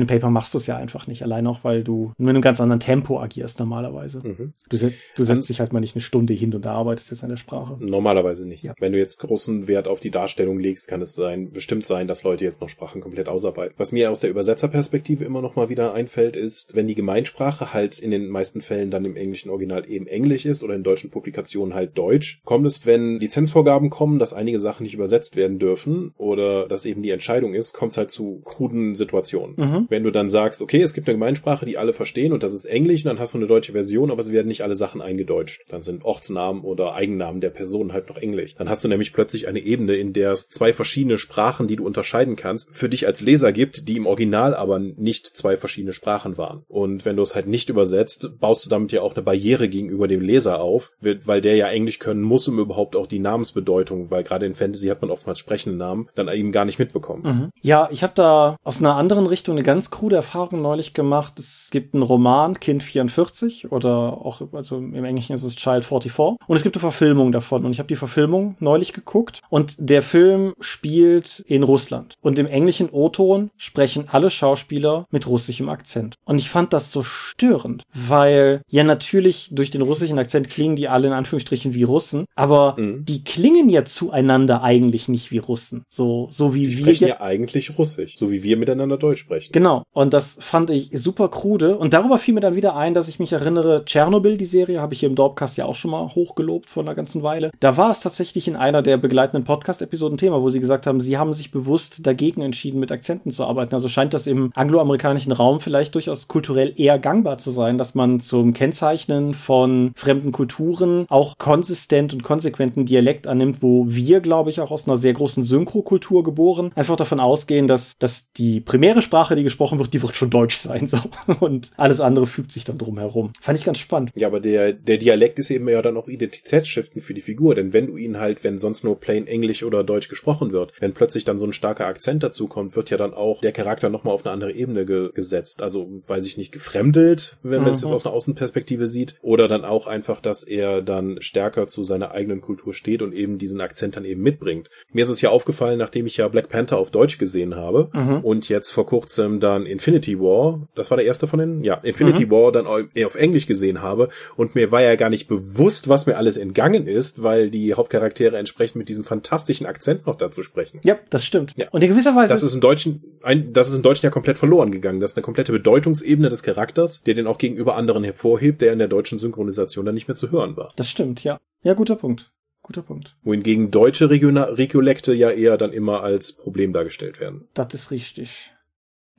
and 0.00 0.10
Paper 0.10 0.30
machst 0.30 0.54
du 0.54 0.58
es 0.58 0.66
ja 0.66 0.76
einfach 0.76 1.06
nicht. 1.06 1.22
Allein 1.22 1.46
auch, 1.46 1.60
weil 1.62 1.84
du 1.84 2.12
mit 2.18 2.30
einem 2.30 2.42
ganz 2.42 2.60
anderen 2.60 2.80
Tempo 2.80 3.20
agierst 3.20 3.58
normalerweise. 3.58 4.20
Mhm. 4.22 4.52
Du, 4.68 4.76
du 5.16 5.22
setzt 5.22 5.48
dich 5.48 5.60
halt 5.60 5.72
mal 5.72 5.80
nicht 5.80 5.94
eine 5.94 6.02
Stunde 6.02 6.32
hin 6.32 6.54
und 6.54 6.66
arbeitest 6.66 7.10
jetzt 7.10 7.22
an 7.22 7.30
der 7.30 7.36
Sprache. 7.36 7.76
Normalerweise 7.78 8.46
nicht. 8.46 8.62
Ja. 8.62 8.74
Wenn 8.78 8.92
du 8.92 8.98
jetzt 8.98 9.18
großen 9.18 9.66
Wert 9.66 9.88
auf 9.88 10.00
die 10.00 10.10
Darstellung 10.10 10.43
legst, 10.52 10.88
kann 10.88 11.02
es 11.02 11.14
sein, 11.14 11.50
bestimmt 11.50 11.86
sein, 11.86 12.06
dass 12.06 12.22
Leute 12.22 12.44
jetzt 12.44 12.60
noch 12.60 12.68
Sprachen 12.68 13.00
komplett 13.00 13.28
ausarbeiten. 13.28 13.74
Was 13.76 13.92
mir 13.92 14.10
aus 14.10 14.20
der 14.20 14.30
Übersetzerperspektive 14.30 15.24
immer 15.24 15.42
noch 15.42 15.56
mal 15.56 15.68
wieder 15.68 15.94
einfällt, 15.94 16.36
ist, 16.36 16.76
wenn 16.76 16.86
die 16.86 16.94
Gemeinsprache 16.94 17.72
halt 17.72 17.98
in 17.98 18.10
den 18.10 18.28
meisten 18.28 18.60
Fällen 18.60 18.90
dann 18.90 19.04
im 19.04 19.16
englischen 19.16 19.50
Original 19.50 19.88
eben 19.88 20.06
Englisch 20.06 20.46
ist 20.46 20.62
oder 20.62 20.74
in 20.74 20.82
deutschen 20.82 21.10
Publikationen 21.10 21.74
halt 21.74 21.96
Deutsch, 21.96 22.40
kommt 22.44 22.66
es, 22.66 22.86
wenn 22.86 23.18
Lizenzvorgaben 23.20 23.90
kommen, 23.90 24.18
dass 24.18 24.32
einige 24.32 24.58
Sachen 24.58 24.84
nicht 24.84 24.94
übersetzt 24.94 25.36
werden 25.36 25.58
dürfen 25.58 26.12
oder 26.16 26.68
dass 26.68 26.84
eben 26.84 27.02
die 27.02 27.10
Entscheidung 27.10 27.54
ist, 27.54 27.72
kommt 27.72 27.92
es 27.92 27.98
halt 27.98 28.10
zu 28.10 28.40
kruden 28.44 28.94
Situationen. 28.94 29.54
Mhm. 29.56 29.86
Wenn 29.88 30.04
du 30.04 30.10
dann 30.10 30.28
sagst, 30.28 30.62
okay, 30.62 30.82
es 30.82 30.94
gibt 30.94 31.08
eine 31.08 31.16
Gemeinsprache, 31.16 31.66
die 31.66 31.78
alle 31.78 31.92
verstehen 31.92 32.32
und 32.32 32.42
das 32.42 32.54
ist 32.54 32.64
Englisch, 32.64 33.04
dann 33.04 33.18
hast 33.18 33.34
du 33.34 33.38
eine 33.38 33.46
deutsche 33.46 33.72
Version, 33.72 34.10
aber 34.10 34.20
es 34.20 34.32
werden 34.32 34.48
nicht 34.48 34.62
alle 34.62 34.74
Sachen 34.74 35.00
eingedeutscht. 35.00 35.62
Dann 35.68 35.82
sind 35.82 36.04
Ortsnamen 36.04 36.62
oder 36.62 36.94
Eigennamen 36.94 37.40
der 37.40 37.50
Person 37.50 37.92
halt 37.92 38.08
noch 38.08 38.16
Englisch. 38.16 38.54
Dann 38.56 38.68
hast 38.68 38.84
du 38.84 38.88
nämlich 38.88 39.12
plötzlich 39.12 39.48
eine 39.48 39.60
Ebene, 39.60 39.94
in 39.94 40.12
der 40.12 40.33
es 40.34 40.48
zwei 40.48 40.72
verschiedene 40.72 41.18
Sprachen, 41.18 41.66
die 41.66 41.76
du 41.76 41.86
unterscheiden 41.86 42.36
kannst, 42.36 42.68
für 42.72 42.88
dich 42.88 43.06
als 43.06 43.20
Leser 43.20 43.52
gibt, 43.52 43.88
die 43.88 43.96
im 43.96 44.06
Original 44.06 44.54
aber 44.54 44.78
nicht 44.78 45.26
zwei 45.26 45.56
verschiedene 45.56 45.92
Sprachen 45.92 46.36
waren. 46.36 46.64
Und 46.68 47.04
wenn 47.04 47.16
du 47.16 47.22
es 47.22 47.34
halt 47.34 47.46
nicht 47.46 47.70
übersetzt, 47.70 48.38
baust 48.38 48.66
du 48.66 48.70
damit 48.70 48.92
ja 48.92 49.00
auch 49.00 49.14
eine 49.14 49.22
Barriere 49.22 49.68
gegenüber 49.68 50.08
dem 50.08 50.20
Leser 50.20 50.60
auf, 50.60 50.92
weil 51.00 51.40
der 51.40 51.56
ja 51.56 51.68
Englisch 51.68 51.98
können 51.98 52.22
muss, 52.22 52.48
um 52.48 52.58
überhaupt 52.58 52.96
auch 52.96 53.06
die 53.06 53.18
Namensbedeutung, 53.18 54.10
weil 54.10 54.24
gerade 54.24 54.46
in 54.46 54.54
Fantasy 54.54 54.88
hat 54.88 55.00
man 55.00 55.10
oftmals 55.10 55.38
sprechende 55.38 55.76
Namen, 55.76 56.08
dann 56.14 56.28
eben 56.28 56.52
gar 56.52 56.64
nicht 56.64 56.78
mitbekommen. 56.78 57.22
Mhm. 57.24 57.50
Ja, 57.62 57.88
ich 57.90 58.02
habe 58.02 58.12
da 58.14 58.56
aus 58.64 58.80
einer 58.80 58.96
anderen 58.96 59.26
Richtung 59.26 59.54
eine 59.56 59.64
ganz 59.64 59.90
krude 59.90 60.16
Erfahrung 60.16 60.62
neulich 60.62 60.94
gemacht. 60.94 61.38
Es 61.38 61.68
gibt 61.70 61.94
einen 61.94 62.02
Roman, 62.02 62.58
Kind 62.60 62.82
44, 62.82 63.72
oder 63.72 64.18
auch, 64.24 64.42
also 64.52 64.76
im 64.78 65.04
Englischen 65.04 65.34
ist 65.34 65.44
es 65.44 65.56
Child 65.56 65.84
44, 65.84 66.46
und 66.46 66.56
es 66.56 66.62
gibt 66.62 66.76
eine 66.76 66.80
Verfilmung 66.80 67.32
davon. 67.32 67.64
Und 67.64 67.72
ich 67.72 67.78
habe 67.78 67.88
die 67.88 67.96
Verfilmung 67.96 68.56
neulich 68.60 68.92
geguckt 68.92 69.40
und 69.48 69.74
der 69.78 70.02
Film 70.02 70.23
Film 70.24 70.54
spielt 70.58 71.40
in 71.46 71.62
Russland 71.62 72.14
und 72.22 72.38
im 72.38 72.46
englischen 72.46 72.88
O-Ton 72.90 73.50
sprechen 73.58 74.06
alle 74.10 74.30
Schauspieler 74.30 75.06
mit 75.10 75.26
russischem 75.26 75.68
Akzent. 75.68 76.14
Und 76.24 76.38
ich 76.38 76.48
fand 76.48 76.72
das 76.72 76.90
so 76.90 77.02
störend, 77.02 77.82
weil 77.92 78.62
ja 78.70 78.84
natürlich 78.84 79.50
durch 79.52 79.70
den 79.70 79.82
russischen 79.82 80.18
Akzent 80.18 80.48
klingen 80.48 80.76
die 80.76 80.88
alle 80.88 81.08
in 81.08 81.12
Anführungsstrichen 81.12 81.74
wie 81.74 81.82
Russen, 81.82 82.24
aber 82.34 82.76
mhm. 82.78 83.04
die 83.04 83.22
klingen 83.22 83.68
ja 83.68 83.84
zueinander 83.84 84.62
eigentlich 84.62 85.08
nicht 85.08 85.30
wie 85.30 85.36
Russen. 85.36 85.84
So, 85.90 86.28
so 86.30 86.54
wie 86.54 86.68
die 86.68 86.78
wir. 86.78 86.84
Sprechen 86.84 87.08
ja 87.08 87.20
eigentlich 87.20 87.78
Russisch, 87.78 88.16
so 88.18 88.30
wie 88.30 88.42
wir 88.42 88.56
miteinander 88.56 88.96
Deutsch 88.96 89.20
sprechen. 89.20 89.52
Genau. 89.52 89.82
Und 89.92 90.14
das 90.14 90.38
fand 90.40 90.70
ich 90.70 90.88
super 90.94 91.28
krude. 91.28 91.76
Und 91.76 91.92
darüber 91.92 92.16
fiel 92.16 92.32
mir 92.32 92.40
dann 92.40 92.56
wieder 92.56 92.76
ein, 92.76 92.94
dass 92.94 93.08
ich 93.08 93.18
mich 93.18 93.34
erinnere, 93.34 93.84
Tschernobyl, 93.84 94.38
die 94.38 94.46
Serie, 94.46 94.80
habe 94.80 94.94
ich 94.94 95.00
hier 95.00 95.10
im 95.10 95.16
Dorpcast 95.16 95.58
ja 95.58 95.66
auch 95.66 95.76
schon 95.76 95.90
mal 95.90 96.14
hochgelobt 96.14 96.70
vor 96.70 96.82
einer 96.82 96.94
ganzen 96.94 97.22
Weile. 97.22 97.50
Da 97.60 97.76
war 97.76 97.90
es 97.90 98.00
tatsächlich 98.00 98.48
in 98.48 98.56
einer 98.56 98.80
der 98.80 98.96
begleitenden 98.96 99.44
Podcast-Episoden 99.44 100.03
Thema, 100.16 100.40
wo 100.40 100.48
sie 100.48 100.60
gesagt 100.60 100.86
haben, 100.86 101.00
sie 101.00 101.18
haben 101.18 101.34
sich 101.34 101.50
bewusst 101.50 102.06
dagegen 102.06 102.42
entschieden, 102.42 102.80
mit 102.80 102.92
Akzenten 102.92 103.30
zu 103.30 103.44
arbeiten. 103.44 103.74
Also 103.74 103.88
scheint 103.88 104.14
das 104.14 104.26
im 104.26 104.50
angloamerikanischen 104.54 105.32
Raum 105.32 105.60
vielleicht 105.60 105.94
durchaus 105.94 106.28
kulturell 106.28 106.72
eher 106.76 106.98
gangbar 106.98 107.38
zu 107.38 107.50
sein, 107.50 107.78
dass 107.78 107.94
man 107.94 108.20
zum 108.20 108.52
Kennzeichnen 108.52 109.34
von 109.34 109.92
fremden 109.96 110.32
Kulturen 110.32 111.06
auch 111.08 111.38
konsistent 111.38 112.12
und 112.12 112.22
konsequenten 112.22 112.84
Dialekt 112.84 113.26
annimmt, 113.26 113.62
wo 113.62 113.86
wir, 113.88 114.20
glaube 114.20 114.50
ich, 114.50 114.60
auch 114.60 114.70
aus 114.70 114.86
einer 114.86 114.96
sehr 114.96 115.12
großen 115.12 115.44
Synchrokultur 115.44 116.22
geboren, 116.22 116.72
einfach 116.74 116.96
davon 116.96 117.20
ausgehen, 117.20 117.66
dass, 117.66 117.92
dass 117.98 118.32
die 118.32 118.60
primäre 118.60 119.02
Sprache, 119.02 119.36
die 119.36 119.42
gesprochen 119.42 119.78
wird, 119.78 119.92
die 119.92 120.02
wird 120.02 120.16
schon 120.16 120.30
Deutsch 120.30 120.56
sein, 120.56 120.86
so. 120.86 120.98
Und 121.40 121.70
alles 121.76 122.00
andere 122.00 122.26
fügt 122.26 122.52
sich 122.52 122.64
dann 122.64 122.78
drum 122.78 122.98
herum. 122.98 123.32
Fand 123.40 123.58
ich 123.58 123.64
ganz 123.64 123.78
spannend. 123.78 124.10
Ja, 124.14 124.28
aber 124.28 124.40
der, 124.40 124.72
der 124.72 124.98
Dialekt 124.98 125.38
ist 125.38 125.50
eben 125.50 125.68
ja 125.68 125.82
dann 125.82 125.96
auch 125.96 126.08
Identitätsstiften 126.08 127.00
für 127.00 127.14
die 127.14 127.22
Figur, 127.22 127.54
denn 127.54 127.72
wenn 127.72 127.86
du 127.86 127.96
ihn 127.96 128.18
halt, 128.18 128.44
wenn 128.44 128.58
sonst 128.58 128.84
nur 128.84 128.98
plain 128.98 129.26
Englisch 129.26 129.62
oder 129.62 129.84
Deutsch 129.84 129.93
gesprochen 130.00 130.52
wird, 130.52 130.72
wenn 130.80 130.92
plötzlich 130.92 131.24
dann 131.24 131.38
so 131.38 131.46
ein 131.46 131.52
starker 131.52 131.86
Akzent 131.86 132.22
dazu 132.22 132.46
kommt, 132.46 132.76
wird 132.76 132.90
ja 132.90 132.96
dann 132.96 133.14
auch 133.14 133.40
der 133.40 133.52
Charakter 133.52 133.88
nochmal 133.88 134.14
auf 134.14 134.24
eine 134.24 134.32
andere 134.32 134.52
Ebene 134.52 134.86
ge 134.86 135.10
gesetzt. 135.14 135.62
Also, 135.62 135.88
weiß 136.06 136.26
ich 136.26 136.36
nicht, 136.36 136.52
gefremdelt, 136.52 137.36
wenn 137.42 137.62
man 137.62 137.72
es 137.72 137.82
jetzt 137.82 137.92
aus 137.92 138.06
einer 138.06 138.14
Außenperspektive 138.14 138.88
sieht, 138.88 139.16
oder 139.22 139.48
dann 139.48 139.64
auch 139.64 139.86
einfach, 139.86 140.20
dass 140.20 140.42
er 140.42 140.82
dann 140.82 141.20
stärker 141.20 141.66
zu 141.66 141.82
seiner 141.82 142.12
eigenen 142.12 142.40
Kultur 142.40 142.74
steht 142.74 143.02
und 143.02 143.12
eben 143.12 143.38
diesen 143.38 143.60
Akzent 143.60 143.96
dann 143.96 144.04
eben 144.04 144.22
mitbringt. 144.22 144.70
Mir 144.92 145.04
ist 145.04 145.10
es 145.10 145.20
ja 145.20 145.30
aufgefallen, 145.30 145.78
nachdem 145.78 146.06
ich 146.06 146.16
ja 146.16 146.28
Black 146.28 146.48
Panther 146.48 146.78
auf 146.78 146.90
Deutsch 146.90 147.18
gesehen 147.18 147.54
habe 147.54 147.90
mhm. 147.92 148.18
und 148.18 148.48
jetzt 148.48 148.70
vor 148.70 148.86
kurzem 148.86 149.40
dann 149.40 149.66
Infinity 149.66 150.18
War, 150.18 150.66
das 150.74 150.90
war 150.90 150.96
der 150.96 151.06
erste 151.06 151.26
von 151.26 151.38
den, 151.38 151.64
ja, 151.64 151.74
Infinity 151.74 152.26
mhm. 152.26 152.30
War 152.30 152.52
dann 152.52 152.66
auf 152.66 153.14
Englisch 153.14 153.46
gesehen 153.46 153.82
habe 153.82 154.08
und 154.36 154.54
mir 154.54 154.70
war 154.70 154.82
ja 154.82 154.96
gar 154.96 155.10
nicht 155.10 155.28
bewusst, 155.28 155.88
was 155.88 156.06
mir 156.06 156.16
alles 156.16 156.36
entgangen 156.36 156.86
ist, 156.86 157.22
weil 157.22 157.50
die 157.50 157.74
Hauptcharaktere 157.74 158.36
entsprechend 158.36 158.76
mit 158.76 158.88
diesem 158.88 159.04
fantastischen 159.04 159.66
Akzent 159.66 159.83
noch 160.06 160.16
dazu 160.16 160.42
sprechen. 160.42 160.80
Ja, 160.82 160.98
das 161.10 161.24
stimmt. 161.24 161.54
Ja. 161.56 161.68
Und 161.70 161.82
in 161.82 161.88
gewisser 161.88 162.14
Weise 162.14 162.32
das 162.32 162.42
ist 162.42 162.54
im 162.54 162.60
Deutschen 162.60 163.02
ein, 163.22 163.52
das 163.52 163.68
ist 163.68 163.76
im 163.76 163.82
Deutschen 163.82 164.04
ja 164.06 164.10
komplett 164.10 164.38
verloren 164.38 164.70
gegangen. 164.70 165.00
Das 165.00 165.12
ist 165.12 165.16
eine 165.16 165.24
komplette 165.24 165.52
Bedeutungsebene 165.52 166.28
des 166.28 166.42
Charakters, 166.42 167.02
der 167.02 167.14
den 167.14 167.26
auch 167.26 167.38
gegenüber 167.38 167.76
anderen 167.76 168.04
hervorhebt, 168.04 168.60
der 168.60 168.72
in 168.72 168.78
der 168.78 168.88
deutschen 168.88 169.18
Synchronisation 169.18 169.84
dann 169.84 169.94
nicht 169.94 170.08
mehr 170.08 170.16
zu 170.16 170.30
hören 170.30 170.56
war. 170.56 170.72
Das 170.76 170.88
stimmt, 170.88 171.24
ja. 171.24 171.38
Ja, 171.62 171.74
guter 171.74 171.96
Punkt. 171.96 172.30
Guter 172.62 172.82
Punkt. 172.82 173.14
Wohingegen 173.22 173.70
deutsche 173.70 174.08
Regiolekte 174.08 175.12
ja 175.12 175.30
eher 175.30 175.58
dann 175.58 175.72
immer 175.72 176.02
als 176.02 176.32
Problem 176.32 176.72
dargestellt 176.72 177.20
werden. 177.20 177.46
Das 177.52 177.74
ist 177.74 177.90
richtig. 177.90 178.53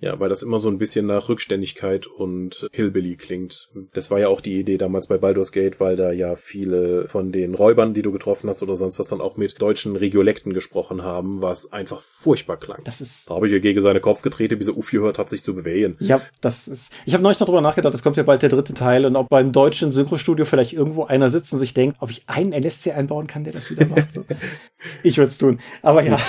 Ja, 0.02 0.20
weil 0.20 0.28
das 0.28 0.44
immer 0.44 0.60
so 0.60 0.70
ein 0.70 0.78
bisschen 0.78 1.06
nach 1.06 1.30
Rückständigkeit 1.30 2.06
und 2.06 2.68
Hillbilly 2.74 3.16
klingt. 3.16 3.70
Das 3.94 4.12
war 4.12 4.20
ja 4.20 4.28
auch 4.28 4.42
die 4.42 4.60
Idee 4.60 4.78
damals 4.78 5.08
bei 5.08 5.18
Baldur's 5.18 5.54
Gate, 5.54 5.80
weil 5.80 5.96
da 5.96 6.12
ja 6.12 6.36
viele 6.36 7.08
von 7.08 7.32
den 7.32 7.56
Räubern, 7.56 7.94
die 7.94 8.02
du 8.02 8.12
getroffen 8.12 8.50
hast 8.50 8.62
oder 8.62 8.76
sonst 8.76 9.00
was, 9.00 9.08
dann 9.08 9.22
auch 9.22 9.38
mit 9.38 9.62
deutschen 9.62 9.96
Regiolekten 9.96 10.54
gesprochen 10.54 11.04
haben, 11.04 11.42
was 11.42 11.72
einfach 11.72 12.02
furchtbar 12.02 12.58
klang. 12.58 12.82
Das 12.84 13.00
ist. 13.00 13.30
Da 13.30 13.36
habe 13.36 13.48
ich 13.48 13.54
ihr 13.54 13.62
gegen 13.62 13.82
seine 13.82 14.02
Kopf 14.02 14.22
getreten, 14.22 14.60
wie 14.60 14.64
sie 14.64 14.76
Uffi 14.76 14.98
hört, 14.98 15.18
hat 15.18 15.30
sich 15.30 15.44
zu 15.44 15.56
bewegen. 15.56 15.96
Ja, 16.00 16.22
das 16.42 16.68
ist. 16.68 16.92
Ich 17.06 17.14
habe 17.14 17.24
neulich 17.24 17.40
noch 17.40 17.48
drüber 17.48 17.62
nachgedacht, 17.62 17.94
es 17.94 18.04
kommt 18.04 18.18
ja 18.18 18.24
bald 18.24 18.42
der 18.42 18.50
dritte 18.50 18.74
Teil 18.74 19.06
und 19.06 19.16
ob 19.16 19.30
beim 19.30 19.54
deutschen 19.54 19.94
Synchrostudio 19.94 20.44
vielleicht 20.44 20.74
irgendwo 20.74 21.06
einer 21.06 21.30
sitzt 21.30 21.54
und 21.54 21.60
sich 21.60 21.74
denkt, 21.74 21.98
ob 22.02 22.12
ich 22.12 22.24
einen 22.28 22.52
NSC 22.52 22.92
einbauen 22.92 23.28
kann, 23.28 23.46
der 23.46 23.54
das 23.54 23.72
wieder 23.72 23.88
macht. 23.88 24.12
So. 24.12 24.26
ich 25.04 25.18
würde 25.18 25.30
es 25.30 25.38
tun. 25.38 25.60
Aber 25.82 26.04
ja. 26.04 26.20